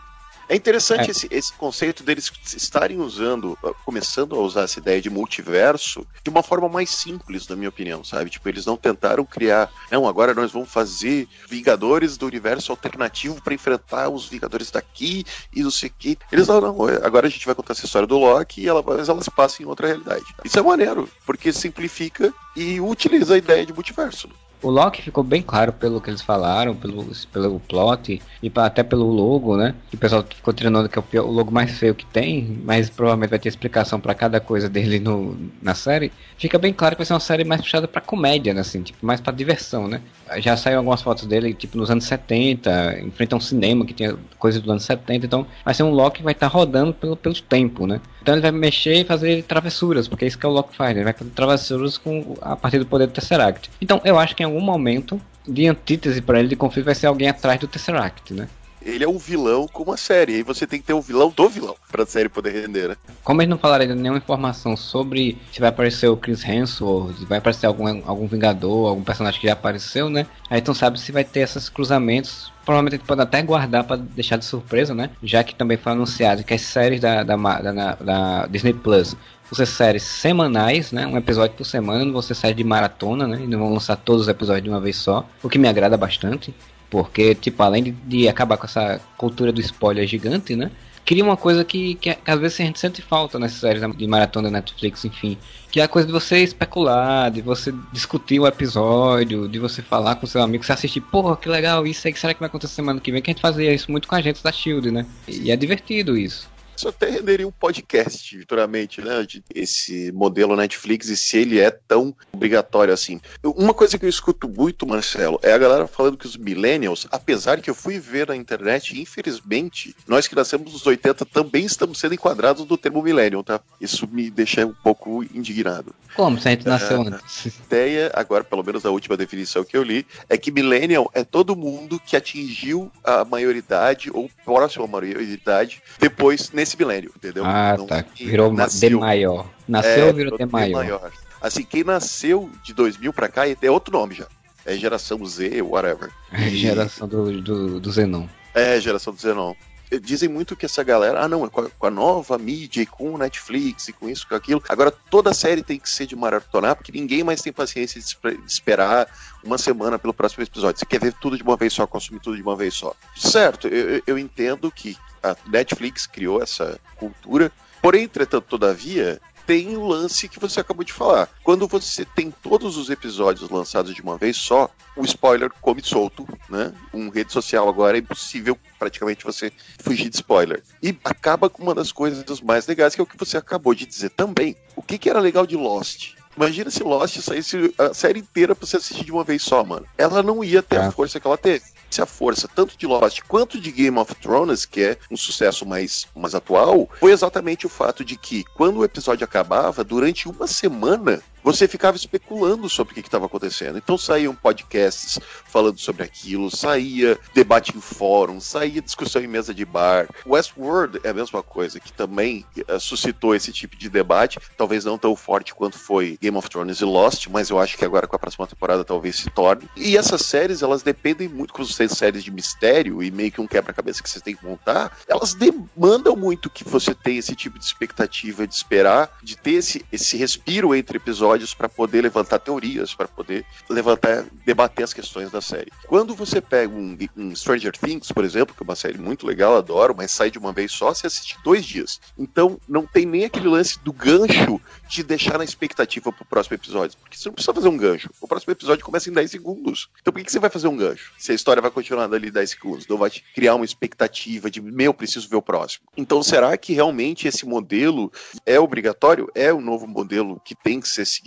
É 0.49 0.55
interessante 0.55 1.07
é. 1.07 1.11
Esse, 1.11 1.27
esse 1.29 1.53
conceito 1.53 2.03
deles 2.03 2.31
estarem 2.55 2.99
usando, 2.99 3.57
começando 3.85 4.35
a 4.35 4.39
usar 4.39 4.63
essa 4.63 4.79
ideia 4.79 5.01
de 5.01 5.09
multiverso 5.09 6.05
de 6.23 6.29
uma 6.29 6.41
forma 6.41 6.69
mais 6.69 6.89
simples, 6.89 7.47
na 7.47 7.55
minha 7.55 7.69
opinião, 7.69 8.03
sabe? 8.03 8.29
Tipo, 8.29 8.47
eles 8.47 8.65
não 8.65 8.77
tentaram 8.77 9.25
criar, 9.25 9.69
não, 9.91 10.07
agora 10.07 10.33
nós 10.33 10.51
vamos 10.51 10.69
fazer 10.69 11.27
Vingadores 11.49 12.17
do 12.17 12.25
universo 12.25 12.71
alternativo 12.71 13.41
para 13.41 13.53
enfrentar 13.53 14.09
os 14.09 14.27
Vingadores 14.27 14.71
daqui 14.71 15.25
e 15.53 15.63
não 15.63 15.71
sei 15.71 15.89
o 15.89 15.93
que. 15.97 16.17
Eles 16.31 16.47
não, 16.47 16.61
não, 16.61 16.85
agora 17.03 17.27
a 17.27 17.29
gente 17.29 17.45
vai 17.45 17.55
contar 17.55 17.73
essa 17.73 17.85
história 17.85 18.07
do 18.07 18.17
Loki 18.17 18.61
e 18.61 18.67
ela, 18.67 18.81
mas 18.81 19.09
ela 19.09 19.21
se 19.21 19.31
passa 19.31 19.61
em 19.61 19.65
outra 19.65 19.87
realidade. 19.87 20.25
Isso 20.43 20.57
é 20.57 20.61
maneiro, 20.61 21.09
porque 21.25 21.51
simplifica 21.51 22.33
e 22.55 22.79
utiliza 22.79 23.35
a 23.35 23.37
ideia 23.37 23.65
de 23.65 23.73
multiverso. 23.73 24.29
O 24.61 24.69
Loki 24.69 25.03
ficou 25.03 25.23
bem 25.23 25.41
claro 25.41 25.71
pelo 25.71 26.01
que 26.01 26.09
eles 26.09 26.21
falaram, 26.21 26.75
pelo, 26.75 27.07
pelo 27.31 27.59
plot 27.59 28.21
e 28.41 28.51
até 28.55 28.81
pelo 28.81 29.05
logo, 29.05 29.55
né? 29.55 29.75
Que 29.89 29.95
o 29.95 29.99
pessoal 29.99 30.23
ficou 30.27 30.53
treinando 30.53 30.89
que 30.89 30.97
é 30.97 31.01
o, 31.01 31.03
pior, 31.03 31.25
o 31.25 31.31
logo 31.31 31.51
mais 31.51 31.71
feio 31.71 31.93
que 31.93 32.05
tem, 32.05 32.59
mas 32.63 32.89
provavelmente 32.89 33.29
vai 33.29 33.39
ter 33.39 33.49
explicação 33.49 33.99
para 33.99 34.15
cada 34.15 34.39
coisa 34.39 34.67
dele 34.67 34.99
no, 34.99 35.37
na 35.61 35.75
série. 35.75 36.11
Fica 36.37 36.57
bem 36.57 36.73
claro 36.73 36.95
que 36.95 36.99
vai 36.99 37.05
ser 37.05 37.13
uma 37.13 37.19
série 37.19 37.43
mais 37.43 37.61
puxada 37.61 37.87
para 37.87 38.01
comédia, 38.01 38.53
né? 38.53 38.61
Assim, 38.61 38.81
tipo, 38.81 39.05
mais 39.05 39.21
para 39.21 39.33
diversão, 39.33 39.87
né? 39.87 40.01
Já 40.37 40.57
saiu 40.57 40.79
algumas 40.79 41.01
fotos 41.01 41.25
dele, 41.25 41.53
tipo, 41.53 41.77
nos 41.77 41.91
anos 41.91 42.05
70, 42.05 42.99
enfrenta 43.01 43.35
um 43.35 43.39
cinema 43.39 43.85
que 43.85 43.93
tinha 43.93 44.17
coisas 44.39 44.59
dos 44.59 44.71
anos 44.71 44.83
70, 44.83 45.25
então 45.25 45.45
vai 45.63 45.73
ser 45.73 45.83
um 45.83 45.91
Loki 45.91 46.17
que 46.17 46.23
vai 46.23 46.33
estar 46.33 46.49
tá 46.49 46.53
rodando 46.53 46.93
pelo, 46.93 47.15
pelo 47.15 47.35
tempo, 47.41 47.85
né? 47.85 48.01
Então 48.27 48.35
ele 48.35 48.41
vai 48.41 48.51
mexer 48.51 48.93
e 48.93 49.05
fazer 49.05 49.41
travessuras, 49.43 50.05
porque 50.05 50.25
é 50.25 50.27
isso 50.27 50.37
que 50.37 50.45
é 50.45 50.49
o 50.49 50.51
Loki 50.51 50.75
faz, 50.75 50.93
ele 50.93 51.05
vai 51.05 51.13
fazer 51.13 51.31
travessuras 51.31 51.97
com, 51.97 52.35
a 52.41 52.57
partir 52.57 52.77
do 52.77 52.85
poder 52.85 53.07
do 53.07 53.13
Tesseract. 53.13 53.71
Então 53.79 54.01
eu 54.03 54.19
acho 54.19 54.35
que 54.35 54.43
em 54.43 54.45
algum 54.45 54.59
momento, 54.59 55.17
de 55.47 55.65
antítese 55.65 56.21
para 56.21 56.37
ele 56.37 56.49
de 56.49 56.57
conflito, 56.57 56.83
vai 56.83 56.93
ser 56.93 57.07
alguém 57.07 57.29
atrás 57.29 57.57
do 57.57 57.69
Tesseract, 57.69 58.33
né? 58.33 58.49
Ele 58.87 59.03
é 59.03 59.07
um 59.07 59.17
vilão 59.17 59.67
com 59.67 59.83
uma 59.83 59.97
série. 59.97 60.35
Aí 60.35 60.43
você 60.43 60.65
tem 60.65 60.79
que 60.79 60.85
ter 60.85 60.93
um 60.93 61.01
vilão 61.01 61.31
do 61.35 61.49
vilão 61.49 61.75
pra 61.91 62.05
série 62.05 62.29
poder 62.29 62.51
render, 62.51 62.89
né? 62.89 62.95
Como 63.23 63.41
eles 63.41 63.49
não 63.49 63.57
falaram 63.57 63.83
ainda 63.83 63.95
nenhuma 63.95 64.17
informação 64.17 64.77
sobre 64.77 65.37
se 65.51 65.59
vai 65.59 65.69
aparecer 65.69 66.07
o 66.07 66.15
Chris 66.15 66.43
Hemsworth, 66.43 67.17
se 67.17 67.25
vai 67.25 67.39
aparecer 67.39 67.65
algum, 67.65 68.01
algum 68.05 68.27
Vingador, 68.27 68.89
algum 68.89 69.03
personagem 69.03 69.39
que 69.39 69.47
já 69.47 69.53
apareceu, 69.53 70.09
né? 70.09 70.25
Aí 70.49 70.63
não 70.65 70.73
sabe 70.73 70.99
se 70.99 71.11
vai 71.11 71.23
ter 71.23 71.41
esses 71.41 71.69
cruzamentos. 71.69 72.51
Provavelmente 72.65 72.95
a 72.95 72.97
gente 72.97 73.07
pode 73.07 73.21
até 73.21 73.41
guardar 73.41 73.83
para 73.83 73.97
deixar 73.97 74.37
de 74.37 74.45
surpresa, 74.45 74.93
né? 74.93 75.09
Já 75.23 75.43
que 75.43 75.55
também 75.55 75.77
foi 75.77 75.91
anunciado 75.91 76.43
que 76.43 76.53
as 76.53 76.61
séries 76.61 76.99
da, 76.99 77.23
da, 77.23 77.35
da, 77.35 77.95
da 77.95 78.47
Disney 78.47 78.73
Plus 78.73 79.15
vão 79.49 79.55
ser 79.55 79.65
séries 79.65 80.03
semanais, 80.03 80.91
né? 80.91 81.07
Um 81.07 81.17
episódio 81.17 81.55
por 81.55 81.65
semana, 81.65 82.03
não 82.03 82.13
vão 82.13 82.21
ser 82.21 82.35
séries 82.35 82.57
de 82.57 82.63
maratona, 82.63 83.27
né? 83.27 83.41
E 83.41 83.47
não 83.47 83.59
vão 83.59 83.73
lançar 83.73 83.95
todos 83.95 84.23
os 84.23 84.27
episódios 84.27 84.63
de 84.63 84.69
uma 84.69 84.79
vez 84.79 84.97
só, 84.97 85.25
o 85.41 85.49
que 85.49 85.57
me 85.57 85.67
agrada 85.67 85.95
bastante. 85.97 86.53
Porque, 86.89 87.35
tipo, 87.35 87.61
além 87.63 87.83
de, 87.83 87.91
de, 87.91 88.27
acabar 88.27 88.57
com 88.57 88.65
essa 88.65 89.01
cultura 89.17 89.51
do 89.51 89.59
spoiler 89.59 90.07
gigante, 90.07 90.55
né? 90.55 90.71
Cria 91.05 91.23
uma 91.23 91.37
coisa 91.37 91.63
que, 91.63 91.95
que, 91.95 92.13
que 92.13 92.31
às 92.31 92.39
vezes 92.39 92.59
a 92.59 92.63
gente 92.63 92.79
sente 92.79 93.01
falta 93.01 93.39
nessas 93.39 93.59
séries 93.59 93.81
de 93.95 94.07
maratona 94.07 94.49
da 94.49 94.57
Netflix, 94.57 95.05
enfim. 95.05 95.37
Que 95.71 95.79
é 95.79 95.83
a 95.83 95.87
coisa 95.87 96.05
de 96.05 96.11
você 96.11 96.43
especular, 96.43 97.31
de 97.31 97.41
você 97.41 97.73
discutir 97.93 98.39
o 98.39 98.47
episódio, 98.47 99.47
de 99.47 99.57
você 99.57 99.81
falar 99.81 100.15
com 100.15 100.27
seu 100.27 100.41
amigo, 100.41 100.65
você 100.65 100.73
assistir, 100.73 100.99
porra, 100.99 101.37
que 101.37 101.47
legal, 101.47 101.87
isso 101.87 102.07
aí, 102.07 102.13
que 102.13 102.19
será 102.19 102.33
que 102.33 102.39
vai 102.41 102.47
acontecer 102.47 102.75
semana 102.75 102.99
que 102.99 103.11
vem? 103.11 103.21
Que 103.21 103.31
a 103.31 103.33
gente 103.33 103.41
fazia 103.41 103.73
isso 103.73 103.89
muito 103.89 104.07
com 104.07 104.15
a 104.15 104.21
gente 104.21 104.43
da 104.43 104.51
Shield, 104.51 104.91
né? 104.91 105.05
E 105.27 105.49
é 105.49 105.55
divertido 105.55 106.17
isso. 106.17 106.49
Isso 106.77 106.87
até 106.87 107.09
renderia 107.09 107.47
um 107.47 107.51
podcast, 107.51 108.37
futuramente, 108.39 109.01
né? 109.01 109.23
De 109.23 109.43
esse 109.53 110.11
modelo 110.11 110.55
Netflix 110.55 111.09
e 111.09 111.17
se 111.17 111.37
ele 111.37 111.59
é 111.59 111.71
tão 111.71 112.15
obrigatório 112.31 112.93
assim. 112.93 113.19
Uma 113.43 113.73
coisa 113.73 113.97
que 113.97 114.05
eu 114.05 114.09
escuto 114.09 114.47
muito, 114.47 114.85
Marcelo, 114.85 115.39
é 115.41 115.53
a 115.53 115.57
galera 115.57 115.87
falando 115.87 116.17
que 116.17 116.27
os 116.27 116.37
millennials, 116.37 117.07
apesar 117.09 117.59
que 117.61 117.69
eu 117.69 117.73
fui 117.73 117.99
ver 117.99 118.27
na 118.27 118.35
internet, 118.35 118.99
infelizmente, 118.99 119.95
nós 120.07 120.27
que 120.27 120.35
nascemos 120.35 120.71
nos 120.71 120.85
80 120.85 121.25
também 121.25 121.65
estamos 121.65 121.99
sendo 121.99 122.13
enquadrados 122.13 122.65
no 122.67 122.77
termo 122.77 123.01
millennial, 123.01 123.43
tá? 123.43 123.59
Isso 123.81 124.07
me 124.07 124.29
deixa 124.29 124.65
um 124.65 124.73
pouco 124.73 125.23
indignado. 125.23 125.95
Como 126.15 126.39
se 126.39 126.47
a 126.47 126.51
gente 126.51 126.65
nasceu 126.65 126.99
uh, 126.99 127.07
antes? 127.07 127.47
A 127.47 127.49
ideia, 127.65 128.11
agora, 128.13 128.43
pelo 128.43 128.63
menos 128.63 128.85
a 128.85 128.91
última 128.91 129.15
definição 129.15 129.63
que 129.63 129.77
eu 129.77 129.83
li, 129.83 130.05
é 130.29 130.37
que 130.37 130.51
millennial 130.51 131.09
é 131.13 131.23
todo 131.23 131.55
mundo 131.55 131.99
que 131.99 132.15
atingiu 132.15 132.91
a 133.03 133.23
maioridade 133.23 134.09
ou 134.11 134.29
próximo 134.43 134.85
à 134.85 134.87
maioridade 134.87 135.81
depois, 135.99 136.51
nesse 136.51 136.66
nesse 136.67 136.77
milênio, 136.77 137.11
entendeu? 137.15 137.45
Ah, 137.45 137.75
Não, 137.77 137.87
tá. 137.87 138.03
Virou 138.15 138.51
nasceu, 138.51 138.89
de 138.89 138.95
maior. 138.95 139.49
Nasceu 139.67 140.05
é, 140.05 140.07
ou 140.07 140.13
virou 140.13 140.37
de 140.37 140.45
maior? 140.45 140.73
maior? 140.73 141.11
Assim, 141.41 141.63
quem 141.63 141.83
nasceu 141.83 142.49
de 142.63 142.73
2000 142.73 143.13
pra 143.13 143.29
cá 143.29 143.43
é 143.47 143.71
outro 143.71 143.93
nome 143.93 144.15
já. 144.15 144.27
É 144.65 144.75
geração 144.75 145.23
Z, 145.25 145.61
whatever. 145.61 146.11
É 146.31 146.49
geração 146.49 147.07
do, 147.07 147.41
do, 147.41 147.79
do 147.79 147.91
Zenon. 147.91 148.27
É, 148.53 148.79
geração 148.81 149.13
do 149.13 149.21
Zenon 149.21 149.53
dizem 150.01 150.27
muito 150.27 150.55
que 150.55 150.65
essa 150.65 150.83
galera, 150.83 151.21
ah 151.21 151.27
não, 151.29 151.45
é 151.45 151.49
com 151.49 151.61
a, 151.61 151.69
com 151.69 151.87
a, 151.87 151.89
nova 151.89 152.37
mídia 152.37 152.81
e 152.81 152.85
com 152.85 153.13
o 153.13 153.17
Netflix 153.17 153.87
e 153.87 153.93
com 153.93 154.09
isso, 154.09 154.27
com 154.27 154.35
aquilo, 154.35 154.61
agora 154.67 154.91
toda 154.91 155.33
série 155.33 155.63
tem 155.63 155.79
que 155.79 155.89
ser 155.89 156.05
de 156.05 156.15
maratonar, 156.15 156.75
porque 156.75 156.91
ninguém 156.91 157.23
mais 157.23 157.41
tem 157.41 157.53
paciência 157.53 158.01
de 158.01 158.17
esperar 158.45 159.07
uma 159.41 159.57
semana 159.57 159.97
pelo 159.97 160.13
próximo 160.13 160.43
episódio. 160.43 160.79
Você 160.79 160.85
quer 160.85 160.99
ver 160.99 161.13
tudo 161.13 161.37
de 161.37 161.43
uma 161.43 161.55
vez 161.55 161.71
só, 161.71 161.87
consumir 161.87 162.19
tudo 162.19 162.35
de 162.35 162.43
uma 162.43 162.55
vez 162.55 162.73
só. 162.73 162.93
Certo, 163.15 163.69
eu, 163.69 164.01
eu 164.05 164.17
entendo 164.17 164.69
que 164.69 164.97
a 165.31 165.37
Netflix 165.49 166.05
criou 166.05 166.41
essa 166.41 166.79
cultura, 166.97 167.51
porém, 167.81 168.03
entretanto, 168.03 168.45
todavia, 168.47 169.19
tem 169.47 169.77
o 169.77 169.85
lance 169.87 170.27
que 170.27 170.39
você 170.39 170.59
acabou 170.59 170.83
de 170.83 170.91
falar. 170.91 171.29
Quando 171.41 171.65
você 171.67 172.03
tem 172.03 172.29
todos 172.29 172.75
os 172.75 172.89
episódios 172.89 173.49
lançados 173.49 173.95
de 173.95 174.01
uma 174.01 174.17
vez 174.17 174.35
só, 174.35 174.69
o 174.93 175.05
spoiler 175.05 175.49
come 175.61 175.81
solto, 175.81 176.27
né? 176.49 176.73
Um 176.93 177.07
rede 177.07 177.31
social 177.31 177.69
agora 177.69 177.97
é 177.97 178.01
impossível 178.01 178.57
praticamente 178.77 179.23
você 179.23 179.51
fugir 179.79 180.09
de 180.09 180.17
spoiler. 180.17 180.61
E 180.83 180.89
acaba 181.01 181.49
com 181.49 181.63
uma 181.63 181.73
das 181.73 181.93
coisas 181.93 182.41
mais 182.41 182.67
legais, 182.67 182.93
que 182.93 182.99
é 182.99 183.03
o 183.03 183.07
que 183.07 183.17
você 183.17 183.37
acabou 183.37 183.73
de 183.73 183.85
dizer 183.85 184.09
também. 184.09 184.53
O 184.75 184.81
que, 184.81 184.97
que 184.97 185.09
era 185.09 185.21
legal 185.21 185.47
de 185.47 185.55
Lost? 185.55 186.16
Imagina 186.37 186.69
se 186.69 186.83
Lost 186.83 187.19
saísse 187.19 187.73
a 187.77 187.93
série 187.93 188.19
inteira 188.19 188.55
pra 188.55 188.65
você 188.65 188.77
assistir 188.77 189.03
de 189.03 189.11
uma 189.11 189.23
vez 189.23 189.41
só, 189.41 189.63
mano. 189.63 189.87
Ela 189.97 190.21
não 190.21 190.43
ia 190.43 190.61
ter 190.61 190.77
é. 190.77 190.85
a 190.85 190.91
força 190.91 191.19
que 191.19 191.27
ela 191.27 191.37
teve 191.37 191.63
se 191.89 192.01
a 192.01 192.05
força 192.05 192.47
tanto 192.53 192.77
de 192.77 192.85
Lost 192.85 193.21
quanto 193.27 193.59
de 193.59 193.71
Game 193.71 193.97
of 193.97 194.13
Thrones, 194.15 194.65
que 194.65 194.81
é 194.81 194.97
um 195.09 195.17
sucesso 195.17 195.65
mais, 195.65 196.07
mais 196.15 196.35
atual, 196.35 196.89
foi 196.99 197.11
exatamente 197.11 197.65
o 197.65 197.69
fato 197.69 198.03
de 198.03 198.17
que, 198.17 198.43
quando 198.55 198.77
o 198.77 198.83
episódio 198.83 199.23
acabava, 199.23 199.83
durante 199.83 200.27
uma 200.27 200.47
semana, 200.47 201.21
você 201.47 201.65
ficava 201.65 201.95
especulando 201.95 202.67
sobre 202.67 202.91
o 202.91 202.95
que 202.95 202.99
estava 202.99 203.25
acontecendo. 203.25 203.77
Então 203.77 203.97
saíam 203.97 204.35
podcasts 204.35 205.17
falando 205.45 205.79
sobre 205.79 206.03
aquilo, 206.03 206.53
saía 206.53 207.17
debate 207.33 207.75
em 207.75 207.79
fórum, 207.79 208.41
saía 208.41 208.81
discussão 208.81 209.21
em 209.21 209.27
mesa 209.27 209.53
de 209.53 209.63
bar. 209.63 210.09
Westworld 210.25 210.99
é 211.05 211.09
a 211.09 211.13
mesma 211.13 211.41
coisa, 211.41 211.79
que 211.79 211.93
também 211.93 212.45
uh, 212.69 212.77
suscitou 212.81 213.33
esse 213.33 213.53
tipo 213.53 213.77
de 213.77 213.89
debate, 213.89 214.39
talvez 214.57 214.83
não 214.83 214.97
tão 214.97 215.15
forte 215.15 215.55
quanto 215.55 215.79
foi 215.79 216.17
Game 216.21 216.35
of 216.35 216.49
Thrones 216.49 216.81
e 216.81 216.85
Lost, 216.85 217.27
mas 217.27 217.49
eu 217.49 217.57
acho 217.57 217.77
que 217.77 217.85
agora 217.85 218.07
com 218.07 218.17
a 218.17 218.19
próxima 218.19 218.45
temporada 218.45 218.83
talvez 218.83 219.15
se 219.15 219.29
torne. 219.29 219.69
E 219.77 219.95
essas 219.95 220.23
séries, 220.23 220.61
elas 220.61 220.83
dependem 220.83 221.29
muito, 221.29 221.53
quando 221.53 221.69
você 221.69 221.87
tem 221.87 221.95
séries 221.95 222.25
de 222.25 222.31
mistério 222.31 223.01
e 223.01 223.09
meio 223.09 223.31
que 223.31 223.39
um 223.39 223.47
quebra-cabeça 223.47 224.03
que 224.03 224.09
você 224.09 224.19
tem 224.19 224.35
que 224.35 224.45
montar, 224.45 224.97
elas 225.07 225.33
demandam 225.33 226.17
muito 226.17 226.49
que 226.49 226.65
você 226.65 226.93
tenha 226.93 227.19
esse 227.19 227.35
tipo 227.37 227.57
de 227.57 227.63
expectativa 227.63 228.45
de 228.45 228.53
esperar, 228.53 229.09
de 229.23 229.37
ter 229.37 229.53
esse, 229.53 229.85
esse 229.93 230.17
respiro 230.17 230.75
entre 230.75 230.97
episódios 230.97 231.36
episódios 231.37 231.53
para 231.53 231.69
poder 231.69 232.01
levantar 232.01 232.39
teorias, 232.39 232.93
para 232.93 233.07
poder 233.07 233.45
levantar, 233.69 234.25
debater 234.45 234.83
as 234.83 234.93
questões 234.93 235.31
da 235.31 235.41
série. 235.41 235.71
Quando 235.87 236.15
você 236.15 236.41
pega 236.41 236.73
um, 236.73 236.97
um, 237.15 237.35
Stranger 237.35 237.71
Things, 237.77 238.11
por 238.11 238.25
exemplo, 238.25 238.55
que 238.55 238.63
é 238.63 238.65
uma 238.65 238.75
série 238.75 238.97
muito 238.97 239.25
legal, 239.25 239.55
adoro, 239.55 239.95
mas 239.95 240.11
sai 240.11 240.31
de 240.31 240.37
uma 240.37 240.51
vez 240.51 240.71
só, 240.71 240.93
você 240.93 241.07
assiste 241.07 241.37
dois 241.43 241.65
dias. 241.65 241.99
Então 242.17 242.59
não 242.67 242.85
tem 242.85 243.05
nem 243.05 243.25
aquele 243.25 243.47
lance 243.47 243.79
do 243.79 243.93
gancho 243.93 244.59
de 244.89 245.03
deixar 245.03 245.37
na 245.37 245.43
expectativa 245.43 246.11
pro 246.11 246.25
próximo 246.25 246.55
episódio. 246.55 246.97
Porque 246.99 247.17
você 247.17 247.29
não 247.29 247.33
precisa 247.33 247.53
fazer 247.53 247.69
um 247.69 247.77
gancho. 247.77 248.09
O 248.19 248.27
próximo 248.27 248.51
episódio 248.51 248.83
começa 248.83 249.09
em 249.09 249.13
10 249.13 249.31
segundos. 249.31 249.89
Então 250.01 250.11
por 250.11 250.19
que, 250.19 250.25
que 250.25 250.31
você 250.31 250.39
vai 250.39 250.49
fazer 250.49 250.67
um 250.67 250.75
gancho? 250.75 251.13
Se 251.17 251.31
a 251.31 251.35
história 251.35 251.61
vai 251.61 251.71
continuar 251.71 252.11
ali 252.11 252.31
10 252.31 252.49
segundos, 252.49 252.87
não 252.87 252.97
vai 252.97 253.11
criar 253.35 253.55
uma 253.55 253.65
expectativa 253.65 254.49
de 254.49 254.61
meu, 254.61 254.93
preciso 254.93 255.29
ver 255.29 255.35
o 255.35 255.41
próximo. 255.41 255.85
Então 255.95 256.23
será 256.23 256.57
que 256.57 256.73
realmente 256.73 257.27
esse 257.27 257.45
modelo 257.45 258.11
é 258.45 258.59
obrigatório? 258.59 259.29
É 259.35 259.53
o 259.53 259.61
novo 259.61 259.87
modelo 259.87 260.41
que 260.43 260.55
tem 260.55 260.79
que 260.79 260.87
ser 260.87 261.05
seguido? 261.05 261.26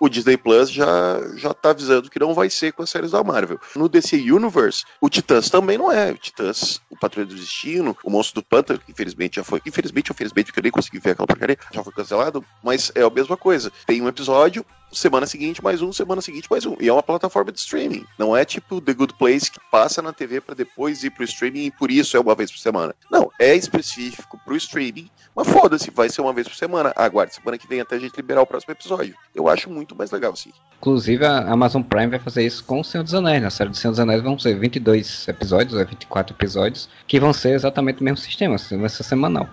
O 0.00 0.08
Disney 0.08 0.36
Plus 0.36 0.70
já, 0.70 1.20
já 1.36 1.54
tá 1.54 1.70
avisando 1.70 2.10
que 2.10 2.18
não 2.18 2.34
vai 2.34 2.50
ser 2.50 2.72
com 2.72 2.82
as 2.82 2.90
séries 2.90 3.10
da 3.10 3.22
Marvel. 3.22 3.58
No 3.74 3.88
DC 3.88 4.16
Universe, 4.16 4.84
o 5.00 5.08
Titãs 5.08 5.50
também 5.50 5.78
não 5.78 5.90
é. 5.90 6.12
O 6.12 6.18
Titãs, 6.18 6.80
o 6.90 6.96
Patrulha 6.96 7.26
do 7.26 7.34
Destino, 7.34 7.96
o 8.04 8.10
Monstro 8.10 8.40
do 8.40 8.46
Pântano, 8.46 8.78
que 8.78 8.92
infelizmente 8.92 9.36
já 9.36 9.44
foi. 9.44 9.60
Infelizmente, 9.66 10.10
infelizmente, 10.10 10.46
porque 10.46 10.60
eu 10.60 10.62
nem 10.62 10.72
consegui 10.72 10.98
ver 10.98 11.10
aquela 11.10 11.26
porcaria, 11.26 11.58
já 11.72 11.82
foi 11.82 11.92
cancelado, 11.92 12.44
mas 12.62 12.90
é 12.94 13.02
a 13.02 13.10
mesma 13.10 13.36
coisa. 13.36 13.72
Tem 13.86 14.02
um 14.02 14.08
episódio, 14.08 14.64
semana 14.92 15.26
seguinte 15.26 15.62
mais 15.62 15.82
um, 15.82 15.92
semana 15.92 16.20
seguinte 16.20 16.48
mais 16.50 16.64
um. 16.64 16.76
E 16.80 16.88
é 16.88 16.92
uma 16.92 17.02
plataforma 17.02 17.52
de 17.52 17.58
streaming. 17.58 18.04
Não 18.18 18.36
é 18.36 18.44
tipo 18.44 18.80
The 18.80 18.94
Good 18.94 19.14
Place 19.14 19.50
que 19.50 19.60
passa 19.70 20.00
na 20.00 20.12
TV 20.12 20.40
para 20.40 20.54
depois 20.54 21.02
ir 21.04 21.10
pro 21.10 21.24
streaming 21.24 21.66
e 21.66 21.70
por 21.70 21.90
isso 21.90 22.16
é 22.16 22.20
uma 22.20 22.34
vez 22.34 22.50
por 22.50 22.58
semana. 22.58 22.94
Não, 23.10 23.30
é 23.38 23.54
específico 23.54 24.38
pro 24.44 24.56
streaming, 24.56 25.10
mas 25.34 25.48
foda-se, 25.48 25.90
vai 25.90 26.08
ser 26.08 26.20
uma 26.20 26.32
vez 26.32 26.48
por 26.48 26.56
semana. 26.56 26.92
Aguarde 26.96 27.34
semana 27.34 27.58
que 27.58 27.68
vem 27.68 27.80
até 27.80 27.96
a 27.96 27.98
gente 27.98 28.16
liberar 28.16 28.42
o 28.42 28.46
próximo 28.46 28.72
episódio. 28.72 29.14
Eu 29.34 29.48
acho 29.48 29.68
muito 29.70 29.94
mais 29.94 30.10
legal 30.10 30.32
assim. 30.32 30.52
Inclusive 30.78 31.24
a 31.24 31.50
Amazon 31.50 31.82
Prime 31.82 32.08
vai 32.08 32.18
fazer 32.18 32.44
isso 32.44 32.64
com 32.64 32.80
o 32.80 32.84
Senhor 32.84 33.04
dos 33.04 33.14
Anéis. 33.14 33.42
Na 33.42 33.50
série 33.50 33.70
do 33.70 33.76
Senhor 33.76 33.92
dos 33.92 34.00
Anéis 34.00 34.22
vão 34.22 34.38
ser 34.38 34.58
22 34.58 35.28
episódios, 35.28 35.74
ou 35.74 35.84
24 35.84 36.34
episódios, 36.34 36.88
que 37.06 37.20
vão 37.20 37.32
ser 37.32 37.50
exatamente 37.50 38.00
o 38.00 38.04
mesmo 38.04 38.18
sistema, 38.18 38.56
vai 38.56 38.88
ser 38.88 39.02
semanal. 39.02 39.48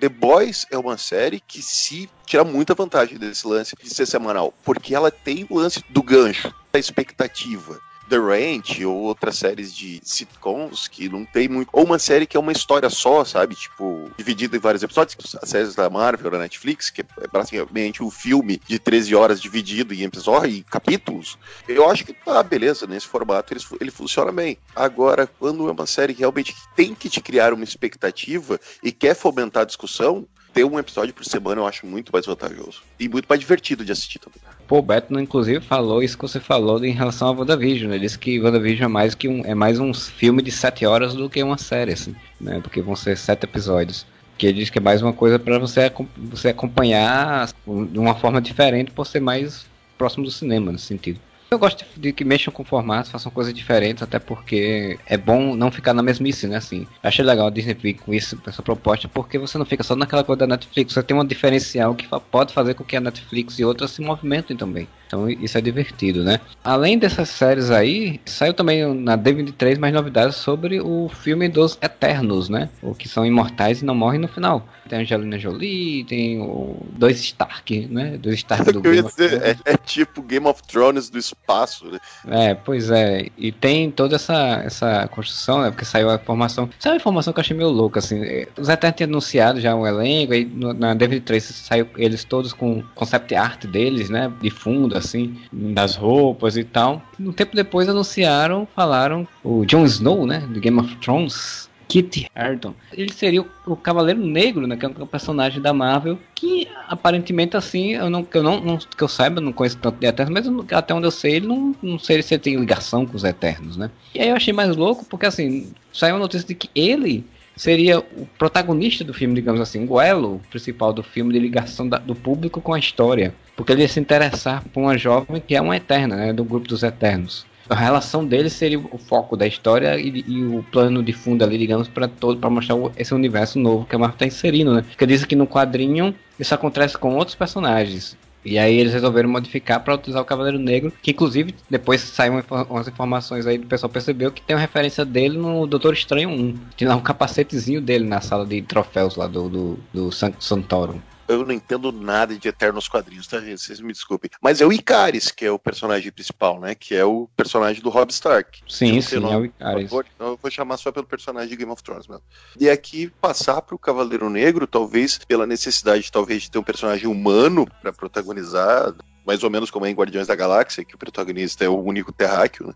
The 0.00 0.08
Boys 0.08 0.66
é 0.70 0.78
uma 0.78 0.96
série 0.96 1.40
que 1.40 1.60
se 1.60 2.08
tira 2.28 2.44
muita 2.44 2.74
vantagem 2.74 3.18
desse 3.18 3.46
lance 3.46 3.74
de 3.82 3.88
ser 3.88 4.06
semanal, 4.06 4.52
porque 4.62 4.94
ela 4.94 5.10
tem 5.10 5.46
o 5.48 5.58
lance 5.58 5.82
do 5.88 6.02
gancho, 6.02 6.52
da 6.70 6.78
expectativa. 6.78 7.80
The 8.08 8.16
Ranch 8.16 8.82
ou 8.86 8.96
outras 8.96 9.36
séries 9.36 9.74
de 9.74 10.00
sitcoms 10.02 10.88
que 10.88 11.10
não 11.10 11.26
tem 11.26 11.46
muito. 11.46 11.68
Ou 11.72 11.84
uma 11.84 11.98
série 11.98 12.26
que 12.26 12.38
é 12.38 12.40
uma 12.40 12.52
história 12.52 12.88
só, 12.88 13.22
sabe? 13.22 13.54
Tipo, 13.54 14.10
dividida 14.16 14.56
em 14.56 14.60
vários 14.60 14.82
episódios. 14.82 15.36
As 15.42 15.50
séries 15.50 15.74
da 15.74 15.90
Marvel, 15.90 16.30
da 16.30 16.38
Netflix, 16.38 16.88
que 16.88 17.02
é 17.02 17.28
basicamente 17.30 18.02
um 18.02 18.10
filme 18.10 18.62
de 18.66 18.78
13 18.78 19.14
horas 19.14 19.40
dividido 19.40 19.92
em 19.92 20.04
episódios 20.04 20.56
e 20.56 20.62
capítulos. 20.62 21.36
Eu 21.68 21.88
acho 21.90 22.02
que 22.04 22.14
tá, 22.14 22.42
beleza, 22.42 22.86
nesse 22.86 23.06
formato 23.06 23.52
ele, 23.52 23.60
ele 23.78 23.90
funciona 23.90 24.32
bem. 24.32 24.56
Agora, 24.74 25.26
quando 25.26 25.68
é 25.68 25.72
uma 25.72 25.86
série 25.86 26.14
que 26.14 26.20
realmente 26.20 26.56
tem 26.74 26.94
que 26.94 27.10
te 27.10 27.20
criar 27.20 27.52
uma 27.52 27.64
expectativa 27.64 28.58
e 28.82 28.90
quer 28.90 29.14
fomentar 29.14 29.64
a 29.64 29.66
discussão, 29.66 30.26
ter 30.58 30.64
um 30.64 30.76
episódio 30.76 31.14
por 31.14 31.24
semana 31.24 31.60
eu 31.60 31.66
acho 31.68 31.86
muito 31.86 32.10
mais 32.12 32.26
vantajoso. 32.26 32.82
E 32.98 33.08
muito 33.08 33.26
mais 33.28 33.40
divertido 33.40 33.84
de 33.84 33.92
assistir 33.92 34.18
também. 34.18 34.40
Pô, 34.66 34.78
o 34.78 34.82
Beto, 34.82 35.16
inclusive, 35.20 35.60
falou 35.60 36.02
isso 36.02 36.18
que 36.18 36.22
você 36.22 36.40
falou 36.40 36.84
em 36.84 36.90
relação 36.90 37.28
a 37.28 37.30
WandaVision. 37.30 37.92
Ele 37.92 38.00
disse 38.00 38.18
que 38.18 38.40
WandaVision 38.40 38.86
é 38.86 38.92
mais, 38.92 39.14
que 39.14 39.28
um, 39.28 39.44
é 39.44 39.54
mais 39.54 39.78
um 39.78 39.94
filme 39.94 40.42
de 40.42 40.50
sete 40.50 40.84
horas 40.84 41.14
do 41.14 41.30
que 41.30 41.40
uma 41.44 41.56
série, 41.56 41.92
assim, 41.92 42.12
né? 42.40 42.58
Porque 42.60 42.82
vão 42.82 42.96
ser 42.96 43.16
sete 43.16 43.44
episódios. 43.44 44.04
Que 44.36 44.48
ele 44.48 44.58
diz 44.58 44.68
que 44.68 44.78
é 44.78 44.80
mais 44.80 45.00
uma 45.00 45.12
coisa 45.12 45.38
para 45.38 45.60
você, 45.60 45.92
você 46.16 46.48
acompanhar 46.48 47.48
de 47.64 47.98
uma 47.98 48.16
forma 48.16 48.40
diferente 48.40 48.90
por 48.90 49.06
ser 49.06 49.20
mais 49.20 49.64
próximo 49.96 50.24
do 50.24 50.30
cinema, 50.30 50.72
nesse 50.72 50.86
sentido. 50.86 51.20
Eu 51.50 51.58
gosto 51.58 51.82
de 51.96 52.12
que 52.12 52.26
mexam 52.26 52.52
com 52.52 52.62
formatos, 52.62 53.10
façam 53.10 53.32
coisas 53.32 53.54
diferentes, 53.54 54.02
até 54.02 54.18
porque 54.18 54.98
é 55.06 55.16
bom 55.16 55.56
não 55.56 55.70
ficar 55.70 55.94
na 55.94 56.02
mesmice, 56.02 56.46
né? 56.46 56.56
Assim, 56.58 56.86
achei 57.02 57.24
legal 57.24 57.46
a 57.46 57.50
Disney 57.50 57.72
vir 57.72 57.94
com 57.94 58.12
isso, 58.12 58.36
com 58.36 58.50
essa 58.50 58.62
proposta, 58.62 59.08
porque 59.08 59.38
você 59.38 59.56
não 59.56 59.64
fica 59.64 59.82
só 59.82 59.96
naquela 59.96 60.22
coisa 60.22 60.40
da 60.40 60.46
Netflix, 60.46 60.92
você 60.92 61.02
tem 61.02 61.16
um 61.16 61.24
diferencial 61.24 61.94
que 61.94 62.06
pode 62.30 62.52
fazer 62.52 62.74
com 62.74 62.84
que 62.84 62.96
a 62.96 63.00
Netflix 63.00 63.58
e 63.58 63.64
outras 63.64 63.92
se 63.92 64.02
movimentem 64.02 64.54
também. 64.58 64.86
Então 65.08 65.28
isso 65.28 65.56
é 65.56 65.60
divertido, 65.60 66.22
né? 66.22 66.38
Além 66.62 66.98
dessas 66.98 67.30
séries 67.30 67.70
aí, 67.70 68.20
saiu 68.26 68.52
também 68.52 68.94
na 68.94 69.16
D23 69.16 69.78
mais 69.78 69.92
novidades 69.92 70.36
sobre 70.36 70.80
o 70.80 71.08
filme 71.08 71.48
dos 71.48 71.78
Eternos, 71.80 72.50
né? 72.50 72.68
O 72.82 72.94
que 72.94 73.08
são 73.08 73.24
imortais 73.24 73.80
e 73.80 73.84
não 73.86 73.94
morrem 73.94 74.20
no 74.20 74.28
final. 74.28 74.68
Tem 74.88 74.98
a 74.98 75.02
Angelina 75.02 75.38
Jolie, 75.38 76.04
tem 76.04 76.40
o 76.40 76.76
dois 76.92 77.20
Stark, 77.20 77.86
né? 77.90 78.18
Dois 78.18 78.36
Stark 78.36 78.64
do 78.72 78.80
Game 78.80 79.02
dizer, 79.02 79.42
é, 79.42 79.56
é, 79.64 79.76
tipo 79.76 80.22
Game 80.22 80.46
of 80.46 80.62
Thrones 80.62 81.08
do 81.08 81.18
espaço, 81.18 81.86
né? 81.86 81.98
É, 82.28 82.54
pois 82.54 82.90
é. 82.90 83.28
E 83.36 83.50
tem 83.50 83.90
toda 83.90 84.16
essa, 84.16 84.62
essa 84.64 85.08
construção, 85.08 85.62
né? 85.62 85.70
Porque 85.70 85.84
saiu 85.84 86.10
a 86.10 86.16
informação. 86.16 86.68
Saiu 86.78 86.94
a 86.94 86.96
informação 86.96 87.32
que 87.32 87.38
eu 87.38 87.42
achei 87.42 87.56
meio 87.56 87.70
louca, 87.70 87.98
assim. 87.98 88.20
Os 88.58 88.68
Eternos 88.68 88.96
tinham 88.96 89.08
anunciado 89.08 89.60
já 89.60 89.74
um 89.74 89.86
elenco, 89.86 90.32
aí 90.34 90.44
na 90.44 90.94
D23 90.94 91.40
saiu 91.40 91.88
eles 91.96 92.24
todos 92.24 92.52
com 92.52 92.82
concept 92.94 93.34
art 93.34 93.64
deles, 93.66 94.10
né? 94.10 94.30
De 94.40 94.50
fundo, 94.50 94.97
assim, 94.98 95.36
das 95.52 95.96
roupas 95.96 96.56
e 96.56 96.64
tal. 96.64 97.02
Um 97.18 97.32
tempo 97.32 97.54
depois 97.54 97.88
anunciaram, 97.88 98.66
falaram 98.74 99.26
o 99.42 99.64
Jon 99.64 99.84
Snow, 99.84 100.26
né, 100.26 100.40
do 100.40 100.60
Game 100.60 100.78
of 100.78 100.94
Thrones, 100.96 101.68
Kit 101.88 102.26
Harington. 102.34 102.74
Ele 102.92 103.12
seria 103.12 103.44
o, 103.66 103.76
Cavaleiro 103.76 104.20
Negro, 104.20 104.66
né, 104.66 104.76
que 104.76 104.84
é 104.84 104.88
um 104.88 105.06
personagem 105.06 105.60
da 105.60 105.72
Marvel, 105.72 106.18
que 106.34 106.68
aparentemente 106.86 107.56
assim, 107.56 107.94
eu 107.94 108.10
não 108.10 108.26
eu 108.32 108.42
não, 108.42 108.60
não 108.60 108.76
que 108.76 109.02
eu 109.02 109.08
saiba, 109.08 109.40
não 109.40 109.52
conheço 109.52 109.78
tanto 109.78 109.98
de 109.98 110.06
Eternos, 110.06 110.50
mas 110.50 110.72
até 110.72 110.92
onde 110.92 111.06
eu 111.06 111.10
sei, 111.10 111.36
ele 111.36 111.46
não, 111.46 111.74
não 111.82 111.98
sei 111.98 112.22
se 112.22 112.34
ele 112.34 112.42
tem 112.42 112.56
ligação 112.56 113.06
com 113.06 113.16
os 113.16 113.24
Eternos, 113.24 113.76
né? 113.76 113.90
E 114.14 114.20
aí 114.20 114.28
eu 114.28 114.36
achei 114.36 114.52
mais 114.52 114.76
louco 114.76 115.04
porque 115.06 115.26
assim, 115.26 115.72
saiu 115.92 116.16
a 116.16 116.18
notícia 116.18 116.46
de 116.46 116.54
que 116.54 116.68
ele 116.74 117.24
seria 117.58 117.98
o 117.98 118.26
protagonista 118.38 119.04
do 119.04 119.12
filme, 119.12 119.34
digamos 119.34 119.60
assim, 119.60 119.86
o 119.88 120.00
elo 120.00 120.40
principal 120.48 120.92
do 120.92 121.02
filme 121.02 121.32
de 121.32 121.38
ligação 121.38 121.88
da, 121.88 121.98
do 121.98 122.14
público 122.14 122.60
com 122.60 122.72
a 122.72 122.78
história. 122.78 123.34
Porque 123.56 123.72
ele 123.72 123.82
ia 123.82 123.88
se 123.88 124.00
interessar 124.00 124.64
por 124.72 124.80
uma 124.80 124.96
jovem 124.96 125.42
que 125.44 125.54
é 125.54 125.60
uma 125.60 125.76
eterna, 125.76 126.16
né, 126.16 126.32
do 126.32 126.44
grupo 126.44 126.68
dos 126.68 126.82
Eternos. 126.82 127.44
A 127.68 127.74
relação 127.74 128.24
dele 128.24 128.48
seria 128.48 128.78
o 128.78 128.96
foco 128.96 129.36
da 129.36 129.46
história 129.46 130.00
e, 130.00 130.24
e 130.26 130.44
o 130.44 130.64
plano 130.72 131.02
de 131.02 131.12
fundo 131.12 131.44
ali, 131.44 131.58
digamos, 131.58 131.86
para 131.86 132.08
todo 132.08 132.38
para 132.38 132.48
mostrar 132.48 132.76
esse 132.96 133.12
universo 133.12 133.58
novo 133.58 133.84
que 133.84 133.94
a 133.94 133.98
Marvel 133.98 134.14
está 134.14 134.26
inserindo, 134.26 134.74
né? 134.74 134.82
Porque 134.88 135.04
diz 135.04 135.24
que 135.26 135.36
no 135.36 135.46
quadrinho 135.46 136.14
isso 136.40 136.54
acontece 136.54 136.96
com 136.96 137.14
outros 137.16 137.34
personagens. 137.34 138.16
E 138.44 138.58
aí 138.58 138.78
eles 138.78 138.92
resolveram 138.92 139.28
modificar 139.28 139.82
para 139.82 139.94
utilizar 139.94 140.22
o 140.22 140.26
Cavaleiro 140.26 140.58
Negro, 140.58 140.92
que 141.02 141.10
inclusive 141.10 141.54
depois 141.68 142.00
saíram 142.00 142.42
umas 142.68 142.88
informações 142.88 143.46
aí 143.46 143.58
do 143.58 143.66
pessoal 143.66 143.90
percebeu 143.90 144.30
que 144.30 144.42
tem 144.42 144.54
uma 144.56 144.60
referência 144.60 145.04
dele 145.04 145.36
no 145.36 145.66
Doutor 145.66 145.92
Estranho 145.92 146.30
1. 146.30 146.54
Tinha 146.76 146.90
lá 146.90 146.96
um 146.96 147.00
capacetezinho 147.00 147.80
dele 147.80 148.04
na 148.04 148.20
sala 148.20 148.46
de 148.46 148.62
troféus 148.62 149.16
lá 149.16 149.26
do, 149.26 149.48
do, 149.48 149.78
do 149.92 150.10
Santorum. 150.12 151.00
Eu 151.28 151.44
não 151.44 151.52
entendo 151.52 151.92
nada 151.92 152.36
de 152.36 152.48
Eternos 152.48 152.88
quadrinhos, 152.88 153.26
tá, 153.26 153.40
gente? 153.40 153.60
Vocês 153.60 153.80
me 153.80 153.92
desculpem. 153.92 154.30
Mas 154.40 154.60
é 154.60 154.66
o 154.66 154.72
Icaris 154.72 155.30
que 155.30 155.44
é 155.44 155.50
o 155.50 155.58
personagem 155.58 156.10
principal, 156.10 156.58
né? 156.58 156.74
Que 156.74 156.94
é 156.94 157.04
o 157.04 157.28
personagem 157.36 157.82
do 157.82 157.90
Rob 157.90 158.10
Stark. 158.10 158.60
Sim, 158.68 159.00
sim, 159.00 159.16
é 159.16 159.36
o 159.36 159.44
Icaris. 159.44 159.90
Vou, 159.90 160.04
eu 160.18 160.38
vou 160.40 160.50
chamar 160.50 160.76
só 160.78 160.90
pelo 160.90 161.06
personagem 161.06 161.50
de 161.50 161.56
Game 161.56 161.70
of 161.70 161.82
Thrones 161.82 162.06
mesmo. 162.06 162.22
E 162.58 162.68
aqui 162.68 163.12
passar 163.20 163.62
pro 163.62 163.78
Cavaleiro 163.78 164.30
Negro, 164.30 164.66
talvez 164.66 165.18
pela 165.18 165.46
necessidade, 165.46 166.10
talvez, 166.10 166.42
de 166.42 166.50
ter 166.50 166.58
um 166.58 166.62
personagem 166.62 167.06
humano 167.06 167.66
para 167.80 167.92
protagonizar, 167.92 168.94
mais 169.28 169.42
ou 169.42 169.50
menos 169.50 169.70
como 169.70 169.84
é 169.84 169.90
em 169.90 169.94
Guardiões 169.94 170.26
da 170.26 170.34
Galáxia, 170.34 170.82
que 170.82 170.94
o 170.94 170.98
protagonista 170.98 171.62
é 171.62 171.68
o 171.68 171.78
único 171.78 172.10
terráqueo, 172.10 172.68
né? 172.68 172.74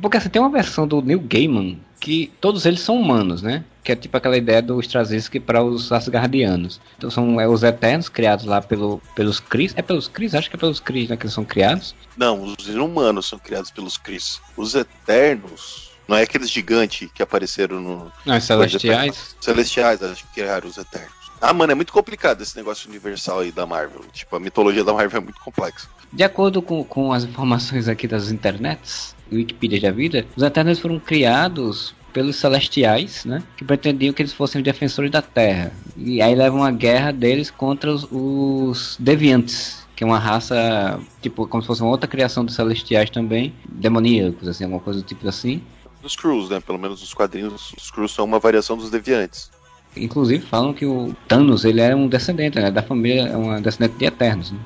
Porque 0.00 0.18
você 0.18 0.28
tem 0.28 0.42
uma 0.42 0.50
versão 0.50 0.84
do 0.84 1.00
Neil 1.00 1.20
Gaiman 1.20 1.78
que 2.00 2.32
todos 2.40 2.66
eles 2.66 2.80
são 2.80 3.00
humanos, 3.00 3.40
né? 3.40 3.64
Que 3.84 3.92
é 3.92 3.96
tipo 3.96 4.16
aquela 4.16 4.36
ideia 4.36 4.60
do 4.60 4.80
Straczynski 4.80 5.38
para 5.38 5.62
os 5.62 5.92
Asgardianos. 5.92 6.80
Então 6.98 7.08
são 7.08 7.40
é, 7.40 7.46
os 7.46 7.62
Eternos 7.62 8.08
criados 8.08 8.44
lá 8.46 8.60
pelo, 8.60 9.00
pelos 9.14 9.38
Cris. 9.38 9.72
É 9.76 9.82
pelos 9.82 10.08
Cris? 10.08 10.34
Acho 10.34 10.50
que 10.50 10.56
é 10.56 10.58
pelos 10.58 10.80
Cris 10.80 11.08
né, 11.08 11.16
que 11.16 11.22
eles 11.22 11.34
são 11.34 11.44
criados. 11.44 11.94
Não, 12.16 12.42
os 12.42 12.66
humanos 12.68 13.28
são 13.28 13.38
criados 13.38 13.70
pelos 13.70 13.96
Cris. 13.96 14.40
Os 14.56 14.74
Eternos... 14.74 15.92
Não 16.08 16.16
é 16.16 16.22
aqueles 16.22 16.50
gigantes 16.50 17.08
que 17.14 17.22
apareceram 17.22 17.80
no... 17.80 18.12
Não, 18.26 18.36
os 18.36 18.42
Celestiais. 18.42 19.36
Celestiais, 19.40 20.02
acho 20.02 20.26
que 20.26 20.34
criaram 20.34 20.68
os 20.68 20.76
Eternos. 20.76 21.21
Ah, 21.42 21.52
mano, 21.52 21.72
é 21.72 21.74
muito 21.74 21.92
complicado 21.92 22.40
esse 22.40 22.56
negócio 22.56 22.88
universal 22.88 23.40
aí 23.40 23.50
da 23.50 23.66
Marvel. 23.66 24.02
Tipo, 24.12 24.36
a 24.36 24.40
mitologia 24.40 24.84
da 24.84 24.92
Marvel 24.92 25.20
é 25.20 25.24
muito 25.24 25.40
complexa. 25.40 25.88
De 26.12 26.22
acordo 26.22 26.62
com, 26.62 26.84
com 26.84 27.12
as 27.12 27.24
informações 27.24 27.88
aqui 27.88 28.06
das 28.06 28.30
internets, 28.30 29.16
Wikipedia 29.32 29.80
da 29.80 29.90
vida, 29.90 30.24
os 30.36 30.42
Eternos 30.44 30.78
foram 30.78 31.00
criados 31.00 31.96
pelos 32.12 32.36
Celestiais, 32.36 33.24
né? 33.24 33.42
Que 33.56 33.64
pretendiam 33.64 34.12
que 34.12 34.22
eles 34.22 34.32
fossem 34.32 34.60
os 34.60 34.64
defensores 34.64 35.10
da 35.10 35.20
Terra. 35.20 35.72
E 35.96 36.22
aí 36.22 36.32
levam 36.32 36.62
a 36.62 36.70
guerra 36.70 37.10
deles 37.10 37.50
contra 37.50 37.92
os, 37.92 38.06
os 38.08 38.96
Deviantes, 39.00 39.84
que 39.96 40.04
é 40.04 40.06
uma 40.06 40.20
raça, 40.20 41.00
tipo, 41.20 41.48
como 41.48 41.60
se 41.60 41.66
fosse 41.66 41.82
uma 41.82 41.90
outra 41.90 42.06
criação 42.06 42.44
dos 42.44 42.54
Celestiais 42.54 43.10
também, 43.10 43.52
demoníacos, 43.68 44.46
assim, 44.46 44.62
alguma 44.62 44.80
coisa 44.80 45.00
do 45.00 45.06
tipo 45.06 45.26
assim. 45.28 45.60
Dos 46.00 46.14
Cruz, 46.14 46.50
né? 46.50 46.60
Pelo 46.60 46.78
menos 46.78 47.02
os 47.02 47.12
quadrinhos, 47.12 47.72
os 47.76 47.90
Cruz 47.90 48.12
são 48.12 48.24
uma 48.24 48.38
variação 48.38 48.76
dos 48.76 48.90
Deviantes. 48.90 49.50
Inclusive 49.96 50.44
falam 50.44 50.72
que 50.72 50.86
o 50.86 51.14
Thanos 51.28 51.64
ele 51.64 51.80
é 51.80 51.94
um 51.94 52.08
descendente 52.08 52.58
né, 52.58 52.70
da 52.70 52.82
família, 52.82 53.28
é 53.28 53.36
um 53.36 53.60
descendente 53.60 53.98
de 53.98 54.04
Eternos. 54.06 54.50
Né? 54.50 54.58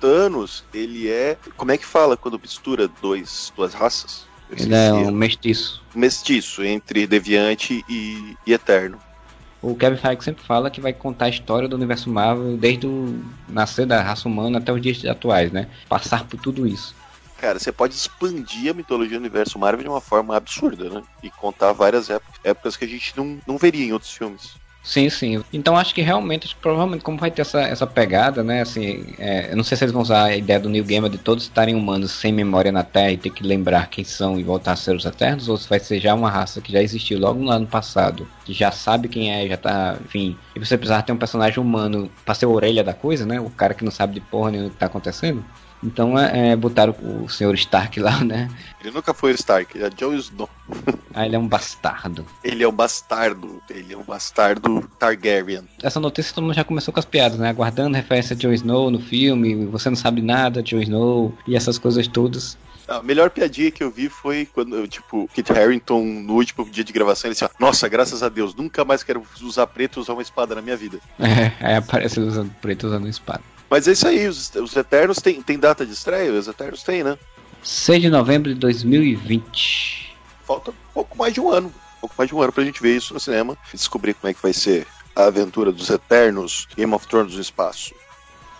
Thanos, 0.00 0.64
ele 0.72 1.08
é. 1.08 1.38
Como 1.56 1.72
é 1.72 1.78
que 1.78 1.86
fala 1.86 2.16
quando 2.16 2.38
mistura 2.38 2.88
dois, 3.00 3.52
duas 3.56 3.72
raças? 3.72 4.26
Ele 4.50 4.74
é 4.74 4.92
um 4.92 5.10
mestiço. 5.10 5.82
Mestiço 5.94 6.62
entre 6.62 7.06
Deviante 7.06 7.84
e, 7.88 8.36
e 8.46 8.52
Eterno. 8.52 8.98
O 9.62 9.74
Kevin 9.74 9.96
Feige 9.96 10.24
sempre 10.24 10.44
fala 10.44 10.70
que 10.70 10.78
vai 10.78 10.92
contar 10.92 11.24
a 11.24 11.30
história 11.30 11.66
do 11.66 11.74
universo 11.74 12.10
Marvel 12.10 12.54
desde 12.58 12.86
o 12.86 13.18
nascer 13.48 13.86
da 13.86 14.02
raça 14.02 14.28
humana 14.28 14.58
até 14.58 14.70
os 14.70 14.80
dias 14.80 15.02
atuais, 15.06 15.50
né? 15.50 15.68
Passar 15.88 16.24
por 16.24 16.38
tudo 16.38 16.66
isso. 16.66 16.94
Cara, 17.38 17.58
você 17.58 17.72
pode 17.72 17.94
expandir 17.94 18.70
a 18.70 18.74
mitologia 18.74 19.18
do 19.18 19.22
universo 19.22 19.58
Marvel 19.58 19.82
de 19.82 19.88
uma 19.88 20.02
forma 20.02 20.36
absurda, 20.36 20.90
né? 20.90 21.02
E 21.22 21.30
contar 21.30 21.72
várias 21.72 22.10
épocas, 22.10 22.40
épocas 22.44 22.76
que 22.76 22.84
a 22.84 22.88
gente 22.88 23.16
não, 23.16 23.38
não 23.46 23.56
veria 23.56 23.86
em 23.86 23.92
outros 23.92 24.12
filmes. 24.12 24.52
Sim, 24.86 25.08
sim. 25.08 25.40
Então 25.50 25.78
acho 25.78 25.94
que 25.94 26.02
realmente, 26.02 26.54
provavelmente, 26.60 27.02
como 27.02 27.16
vai 27.18 27.30
ter 27.30 27.40
essa, 27.40 27.62
essa 27.62 27.86
pegada, 27.86 28.44
né? 28.44 28.60
Assim, 28.60 29.14
é, 29.16 29.50
eu 29.50 29.56
não 29.56 29.64
sei 29.64 29.78
se 29.78 29.84
eles 29.84 29.92
vão 29.94 30.02
usar 30.02 30.24
a 30.24 30.36
ideia 30.36 30.60
do 30.60 30.68
New 30.68 30.84
Gamer 30.84 31.10
de 31.10 31.18
todos 31.18 31.44
estarem 31.44 31.74
humanos 31.74 32.12
sem 32.12 32.30
memória 32.30 32.70
na 32.70 32.84
Terra 32.84 33.10
e 33.12 33.16
ter 33.16 33.30
que 33.30 33.42
lembrar 33.42 33.88
quem 33.88 34.04
são 34.04 34.38
e 34.38 34.44
voltar 34.44 34.72
a 34.72 34.76
ser 34.76 34.94
os 34.94 35.06
Eternos, 35.06 35.48
ou 35.48 35.56
se 35.56 35.66
vai 35.70 35.80
ser 35.80 35.98
já 36.00 36.14
uma 36.14 36.30
raça 36.30 36.60
que 36.60 36.70
já 36.70 36.82
existiu 36.82 37.18
logo 37.18 37.40
no 37.42 37.50
ano 37.50 37.66
passado, 37.66 38.30
que 38.44 38.52
já 38.52 38.70
sabe 38.70 39.08
quem 39.08 39.32
é, 39.32 39.48
já 39.48 39.56
tá, 39.56 39.98
enfim. 40.04 40.38
E 40.54 40.60
você 40.62 40.76
precisar 40.76 41.00
ter 41.02 41.12
um 41.12 41.18
personagem 41.18 41.58
humano 41.62 42.14
pra 42.22 42.34
ser 42.34 42.44
a 42.44 42.48
orelha 42.50 42.84
da 42.84 42.92
coisa, 42.92 43.24
né? 43.24 43.40
O 43.40 43.50
cara 43.50 43.74
que 43.74 43.84
não 43.84 43.90
sabe 43.90 44.12
de 44.12 44.20
porra 44.20 44.50
nenhuma 44.50 44.68
o 44.68 44.72
que 44.72 44.76
tá 44.76 44.84
acontecendo. 44.86 45.48
Então 45.84 46.18
é, 46.18 46.50
é, 46.50 46.56
botaram 46.56 46.94
o 47.22 47.28
senhor 47.28 47.54
Stark 47.54 48.00
lá, 48.00 48.24
né? 48.24 48.48
Ele 48.80 48.90
nunca 48.90 49.12
foi 49.12 49.32
o 49.32 49.34
Stark, 49.34 49.76
ele 49.76 49.84
é 49.84 49.90
Jon 49.90 50.14
Snow. 50.14 50.48
ah, 51.14 51.26
ele 51.26 51.36
é 51.36 51.38
um 51.38 51.46
bastardo. 51.46 52.24
Ele 52.42 52.64
é 52.64 52.68
um 52.68 52.72
bastardo, 52.72 53.62
ele 53.68 53.92
é 53.92 53.96
um 53.96 54.02
bastardo 54.02 54.90
Targaryen. 54.98 55.64
Essa 55.82 56.00
notícia 56.00 56.34
todo 56.34 56.44
mundo 56.44 56.54
já 56.54 56.64
começou 56.64 56.92
com 56.92 57.00
as 57.00 57.06
piadas, 57.06 57.38
né? 57.38 57.50
Aguardando 57.50 57.96
referência 57.96 58.34
a 58.34 58.38
Jon 58.38 58.52
Snow 58.52 58.90
no 58.90 58.98
filme, 58.98 59.66
você 59.66 59.90
não 59.90 59.96
sabe 59.96 60.22
nada 60.22 60.62
de 60.62 60.70
Jon 60.70 60.82
Snow 60.82 61.34
e 61.46 61.54
essas 61.54 61.78
coisas 61.78 62.08
todas. 62.08 62.56
A 62.86 63.02
melhor 63.02 63.30
piadinha 63.30 63.70
que 63.70 63.82
eu 63.82 63.90
vi 63.90 64.08
foi 64.08 64.46
quando, 64.46 64.86
tipo, 64.86 65.28
Kit 65.32 65.50
Harington, 65.50 66.02
no 66.04 66.34
último 66.34 66.68
dia 66.70 66.84
de 66.84 66.92
gravação, 66.92 67.28
ele 67.28 67.34
disse: 67.34 67.48
Nossa, 67.58 67.88
graças 67.88 68.22
a 68.22 68.28
Deus, 68.28 68.54
nunca 68.54 68.84
mais 68.84 69.02
quero 69.02 69.22
usar 69.40 69.66
preto 69.66 69.98
e 69.98 70.00
usar 70.00 70.12
uma 70.12 70.22
espada 70.22 70.54
na 70.54 70.62
minha 70.62 70.76
vida. 70.76 70.98
É, 71.24 71.52
aí 71.58 71.74
aparece 71.74 72.20
ele 72.20 72.28
usando 72.28 72.54
preto 72.60 72.86
usando 72.86 73.04
uma 73.04 73.10
espada. 73.10 73.42
Mas 73.68 73.88
é 73.88 73.92
isso 73.92 74.06
aí, 74.06 74.26
os, 74.26 74.54
os 74.54 74.76
Eternos 74.76 75.18
tem, 75.18 75.42
tem 75.42 75.58
data 75.58 75.84
de 75.84 75.92
estreia? 75.92 76.32
Os 76.32 76.48
Eternos 76.48 76.82
tem, 76.82 77.02
né? 77.02 77.18
6 77.62 78.02
de 78.02 78.10
novembro 78.10 78.52
de 78.52 78.60
2020. 78.60 80.14
Falta 80.44 80.70
um 80.70 80.74
pouco 80.92 81.16
mais 81.16 81.32
de 81.32 81.40
um 81.40 81.50
ano. 81.50 81.68
Um 81.96 82.00
pouco 82.02 82.14
mais 82.18 82.28
de 82.28 82.34
um 82.34 82.42
ano 82.42 82.52
pra 82.52 82.64
gente 82.64 82.82
ver 82.82 82.96
isso 82.96 83.14
no 83.14 83.20
cinema 83.20 83.56
e 83.72 83.76
descobrir 83.76 84.14
como 84.14 84.30
é 84.30 84.34
que 84.34 84.42
vai 84.42 84.52
ser 84.52 84.86
a 85.16 85.24
aventura 85.24 85.72
dos 85.72 85.88
Eternos 85.88 86.68
Game 86.76 86.92
of 86.92 87.06
Thrones 87.06 87.34
no 87.34 87.40
espaço. 87.40 87.94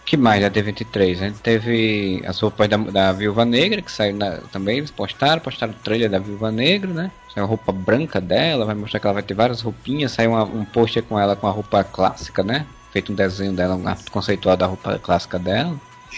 que 0.07 0.17
mais 0.17 0.41
da 0.41 0.51
D23? 0.51 1.13
A 1.13 1.29
gente 1.29 1.41
teve 1.41 2.23
as 2.27 2.41
roupas 2.41 2.69
da, 2.69 2.77
da 2.79 3.13
Viúva 3.13 3.45
Negra, 3.45 3.83
que 3.83 3.93
saiu 3.93 4.17
na, 4.17 4.39
também, 4.53 4.79
eles 4.79 4.91
postaram, 4.91 5.41
postaram 5.41 5.73
o 5.73 5.77
trailer 5.77 6.11
da 6.11 6.19
Viúva 6.19 6.51
Negra, 6.51 6.91
né? 6.93 7.11
Saiu 7.33 7.45
a 7.45 7.49
roupa 7.49 7.73
branca 7.73 8.21
dela, 8.21 8.65
vai 8.65 8.75
mostrar 8.75 9.01
que 9.01 9.07
ela 9.07 9.15
vai 9.15 9.23
ter 9.23 9.35
várias 9.35 9.61
roupinhas, 9.61 10.13
saiu 10.13 10.31
uma, 10.31 10.45
um 10.45 10.65
pôster 10.65 11.03
com 11.03 11.19
ela 11.19 11.37
com 11.37 11.47
a 11.47 11.51
roupa 11.51 11.85
clássica, 11.85 12.43
né? 12.43 12.67
Feito 12.95 13.11
um 13.11 13.15
desenho 13.17 13.53
dela, 13.53 13.75
um 13.75 13.89
arte 13.89 14.09
conceitual 14.09 14.57
da 14.57 14.67
roupa 14.67 15.01
clássica 15.01 15.37
dela. 15.37 15.77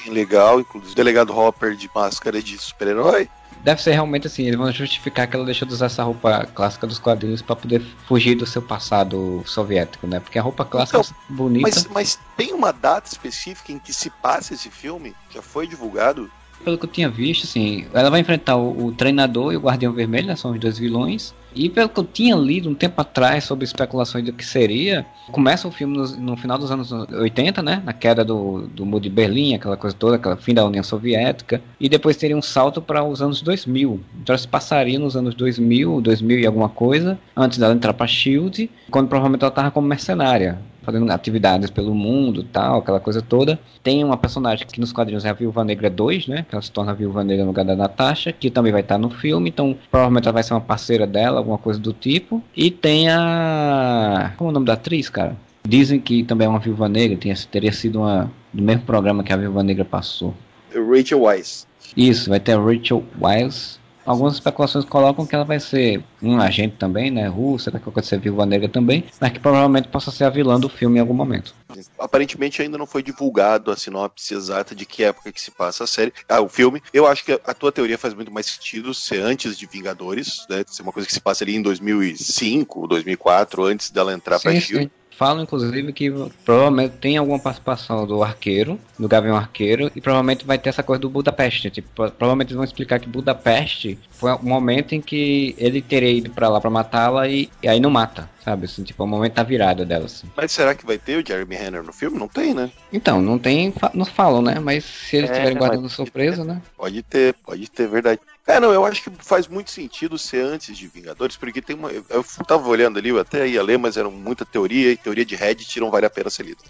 Legal, 0.09 0.61
inclusive 0.61 0.95
delegado 0.95 1.35
Hopper 1.35 1.75
de 1.75 1.91
máscara 1.95 2.43
de 2.43 2.59
super-herói. 2.59 3.31
Deve 3.65 3.83
ser 3.83 3.93
realmente 3.93 4.27
assim, 4.27 4.43
eles 4.45 4.59
vão 4.59 4.71
justificar 4.71 5.27
que 5.27 5.35
ela 5.35 5.47
deixou 5.47 5.67
de 5.67 5.73
usar 5.73 5.87
essa 5.87 6.03
roupa 6.03 6.45
clássica 6.55 6.87
dos 6.87 6.99
quadrinhos 6.99 7.41
para 7.41 7.57
poder 7.57 7.81
fugir 8.07 8.35
do 8.35 8.45
seu 8.45 8.61
passado 8.61 9.43
soviético, 9.47 10.07
né? 10.07 10.21
Porque 10.21 10.39
a 10.39 10.43
roupa 10.43 10.67
clássica 10.67 10.99
Então, 10.99 11.17
é 11.31 11.33
bonita. 11.33 11.67
Mas, 11.67 11.87
mas 11.87 12.19
tem 12.37 12.53
uma 12.53 12.75
data 12.75 13.09
específica 13.09 13.73
em 13.73 13.79
que 13.79 13.95
se 13.95 14.11
passa 14.11 14.53
esse 14.53 14.69
filme? 14.69 15.17
Já 15.31 15.41
foi 15.41 15.67
divulgado? 15.67 16.31
Pelo 16.65 16.77
que 16.79 16.85
eu 16.85 16.91
tinha 16.91 17.09
visto, 17.09 17.45
assim, 17.45 17.87
ela 17.93 18.11
vai 18.11 18.21
enfrentar 18.21 18.57
o, 18.57 18.87
o 18.87 18.93
treinador 18.93 19.53
e 19.53 19.57
o 19.57 19.61
Guardião 19.61 19.93
Vermelho, 19.93 20.27
né? 20.27 20.37
São 20.37 20.53
os 20.53 20.61
dois 20.61 20.79
vilões. 20.79 21.35
E 21.57 21.71
pelo 21.71 21.89
que 21.89 21.99
eu 21.99 22.05
tinha 22.05 22.37
lido 22.37 22.69
um 22.69 22.75
tempo 22.75 23.01
atrás 23.01 23.45
sobre 23.45 23.65
especulações 23.65 24.25
do 24.25 24.33
que 24.33 24.45
seria, 24.45 25.07
começa 25.33 25.67
o 25.67 25.71
filme 25.71 25.97
no, 25.97 26.07
no 26.17 26.37
final 26.37 26.59
dos 26.59 26.71
anos 26.71 26.93
80, 26.93 27.63
né? 27.63 27.83
Na 27.85 27.95
queda 27.95 28.23
do, 28.23 28.67
do 28.69 28.85
muro 28.85 29.03
de 29.03 29.09
Berlim, 29.09 29.55
aquela 29.55 29.77
coisa 29.77 29.97
toda, 29.97 30.17
aquela 30.17 30.37
fim 30.37 30.53
da 30.53 30.67
União 30.67 30.85
Soviética. 30.85 31.63
E 31.81 31.89
depois 31.89 32.17
teria 32.17 32.37
um 32.37 32.43
salto 32.43 32.83
para 32.83 33.03
os 33.03 33.23
anos 33.23 33.41
2000. 33.41 34.01
Então 34.23 34.37
se 34.37 34.47
passaria 34.47 34.99
nos 34.99 35.17
anos 35.17 35.35
2000, 35.35 36.03
2000 36.03 36.41
e 36.41 36.47
alguma 36.47 36.69
coisa, 36.69 37.19
antes 37.35 37.59
dela 37.59 37.73
entrar 37.73 37.95
para 37.95 38.07
Shield, 38.07 38.69
quando 38.91 39.09
provavelmente 39.09 39.43
ela 39.43 39.51
estava 39.51 39.71
como 39.71 39.89
mercenária 39.89 40.59
fazendo 40.87 41.11
atividades 41.11 41.69
pelo 41.69 41.95
mundo 41.95 42.45
tal, 42.45 42.79
aquela 42.79 43.01
coisa 43.01 43.21
toda. 43.21 43.59
Tem 43.83 44.05
uma 44.05 44.17
personagem 44.17 44.67
que 44.67 44.81
nos 44.81 44.93
quadrinhos 44.93 45.25
é 45.25 45.31
a 45.31 45.33
Viúva 45.33 45.65
Negra 45.65 45.91
2, 45.91 46.29
né? 46.29 46.47
Que 46.49 46.55
ela 46.55 46.63
se 46.63 46.71
torna 46.71 46.93
a 46.93 46.95
Viúva 46.95 47.25
Negra 47.25 47.45
no 47.45 47.51
lugar 47.51 47.65
da 47.65 47.75
Natasha, 47.75 48.33
que 48.33 48.51
também 48.51 48.71
vai 48.71 48.81
estar 48.81 48.97
no 48.97 49.11
filme, 49.11 49.51
então 49.51 49.77
provavelmente 49.91 50.27
ela 50.27 50.33
vai 50.33 50.43
ser 50.43 50.55
uma 50.55 50.61
parceira 50.61 51.07
dela, 51.07 51.39
alguma 51.39 51.59
coisa 51.59 51.81
do 51.81 51.93
tipo. 51.93 52.43
E 52.57 52.71
tem 52.71 53.11
a. 53.11 54.33
Como 54.37 54.49
é 54.49 54.53
o 54.53 54.55
nome 54.55 54.67
da 54.67 54.75
atriz, 54.75 55.11
cara? 55.11 55.37
Dizem 55.67 55.99
que 55.99 56.23
também 56.23 56.47
é 56.47 56.49
uma 56.49 56.61
Viúva 56.61 56.89
Negra, 56.89 57.17
tinha, 57.17 57.35
teria 57.51 57.73
sido 57.73 58.01
uma 58.01 58.31
do 58.53 58.63
mesmo 58.63 58.83
programa 58.83 59.25
que 59.25 59.33
a 59.33 59.37
Viúva 59.37 59.63
Negra 59.63 59.85
passou. 59.85 60.33
Rachel 60.73 61.23
Weisz. 61.23 61.67
Isso, 61.97 62.31
vai 62.31 62.41
ter 62.41 62.53
a 62.53 62.61
Rachel 62.61 63.03
Weisz. 63.21 63.81
Algumas 64.07 64.35
especulações 64.35 64.85
colocam 64.85 65.27
que 65.27 65.35
ela 65.35 65.45
vai 65.45 65.59
ser 65.59 66.03
um 66.23 66.41
agente 66.41 66.77
também, 66.77 67.11
né? 67.11 67.27
Russa, 67.27 67.71
daqui 67.71 67.83
a 67.83 67.87
pouco 67.87 68.01
vai 68.01 68.05
ser 68.05 68.21
viúva 68.21 68.47
negra 68.47 68.69
também, 68.69 69.05
mas 69.21 69.33
que 69.33 69.41
provavelmente 69.41 69.89
possa 69.89 70.13
ser 70.13 70.25
a 70.25 70.31
vilã 70.31 70.61
do 70.61 70.69
filme 70.69 70.99
em 70.99 71.01
algum 71.01 71.13
momento. 71.13 71.55
Aparentemente 71.99 72.63
ainda 72.63 72.79
não 72.79 72.87
foi 72.87 73.03
divulgado 73.03 73.71
a 73.71 73.77
sinopse 73.77 74.33
exata 74.33 74.75
de 74.75 74.87
que 74.87 75.03
época 75.03 75.33
que 75.33 75.41
se 75.41 75.51
passa 75.51 75.85
a 75.85 75.87
série. 75.87 76.13
Ah, 76.29 76.41
o 76.41 76.49
filme. 76.49 76.81
Eu 76.93 77.07
acho 77.07 77.25
que 77.25 77.33
a 77.33 77.53
tua 77.53 77.73
teoria 77.73 77.99
faz 77.99 78.15
muito 78.15 78.33
mais 78.33 78.47
sentido 78.47 78.95
ser 78.95 79.21
antes 79.21 79.59
de 79.59 79.67
Vingadores, 79.67 80.47
né? 80.49 80.65
Ser 80.67 80.83
uma 80.83 80.93
coisa 80.93 81.07
que 81.07 81.13
se 81.13 81.21
passa 81.21 81.43
ali 81.43 81.57
em 81.57 81.63
2005, 81.63 82.87
2004, 82.87 83.65
antes 83.65 83.91
dela 83.91 84.13
entrar 84.13 84.39
pra 84.39 84.53
Sim, 84.53 84.61
Shield. 84.61 84.91
Falam, 85.17 85.43
inclusive, 85.45 85.93
que 85.95 86.11
provavelmente 86.45 86.93
tem 86.99 87.17
alguma 87.17 87.39
participação 87.39 88.07
do 88.07 88.23
arqueiro, 88.23 88.79
do 88.99 89.09
Gavião 89.09 89.35
Arqueiro, 89.37 89.91
e 89.97 90.01
provavelmente 90.01 90.45
vai 90.45 90.59
ter 90.59 90.69
essa 90.69 90.83
coisa 90.83 91.01
do 91.01 91.09
Budapeste. 91.09 91.71
Tipo, 91.71 91.89
pro- 91.95 92.11
provavelmente 92.11 92.49
eles 92.49 92.57
vão 92.57 92.65
explicar 92.65 93.01
que 93.01 93.09
Budapeste 93.09 93.99
foi 94.11 94.31
o 94.33 94.43
momento 94.43 94.95
em 94.95 95.01
que 95.01 95.55
ele 95.57 95.81
teria 95.81 96.11
ido 96.11 96.31
pra 96.31 96.49
lá 96.51 96.61
pra 96.61 96.69
matá-la 96.69 97.27
e, 97.29 97.49
e 97.63 97.69
aí 97.69 97.81
não 97.81 97.89
mata, 97.89 98.29
sabe? 98.45 98.67
Assim, 98.67 98.83
tipo, 98.83 99.03
é 99.03 99.07
o 99.07 99.09
momento 99.09 99.33
da 99.35 99.43
virada 99.43 99.87
dela, 99.87 100.05
assim. 100.05 100.29
Mas 100.37 100.53
será 100.53 100.75
que 100.75 100.85
vai 100.85 100.99
ter 100.99 101.17
o 101.23 101.27
Jeremy 101.27 101.55
Renner 101.57 101.83
no 101.83 101.93
filme? 101.95 102.19
Não 102.19 102.29
tem, 102.29 102.53
né? 102.53 102.71
Então, 102.93 103.23
não 103.23 103.39
tem, 103.39 103.73
não 103.95 104.05
falam, 104.05 104.43
né? 104.43 104.59
Mas 104.61 104.85
se 104.85 105.17
eles 105.17 105.31
É, 105.31 105.33
estiverem 105.33 105.57
guardando 105.59 105.83
mas- 105.85 105.93
surpresa, 105.93 106.45
né? 106.45 106.61
Pode 106.77 107.03
ter, 107.03 107.35
pode 107.45 107.71
ter, 107.71 107.89
verdade. 107.89 108.21
É, 108.47 108.61
não, 108.61 108.73
eu 108.73 108.85
acho 108.85 109.03
que 109.03 109.11
faz 109.25 109.49
muito 109.49 109.73
sentido 109.73 110.17
ser 110.17 110.45
antes 110.45 110.79
de 110.79 110.87
Vingadores, 110.87 111.37
porque 111.37 111.61
tem 111.61 111.75
uma. 111.75 111.91
Eu 111.91 112.25
tava 112.47 112.69
olhando 112.69 112.97
ali, 112.99 113.09
eu 113.09 113.19
até 113.19 113.47
ia 113.47 113.63
ler, 113.63 113.77
mas 113.77 113.97
era 113.97 114.09
muita 114.09 114.47
teoria, 114.47 114.93
e 114.93 114.97
teoria 114.97 115.25
de 115.25 115.35
Reddit 115.35 115.81
não 115.81 115.91
vale 115.91 116.07
a 116.07 116.11
pena 116.11 116.31
ser 116.31 116.45
lida. 116.45 116.63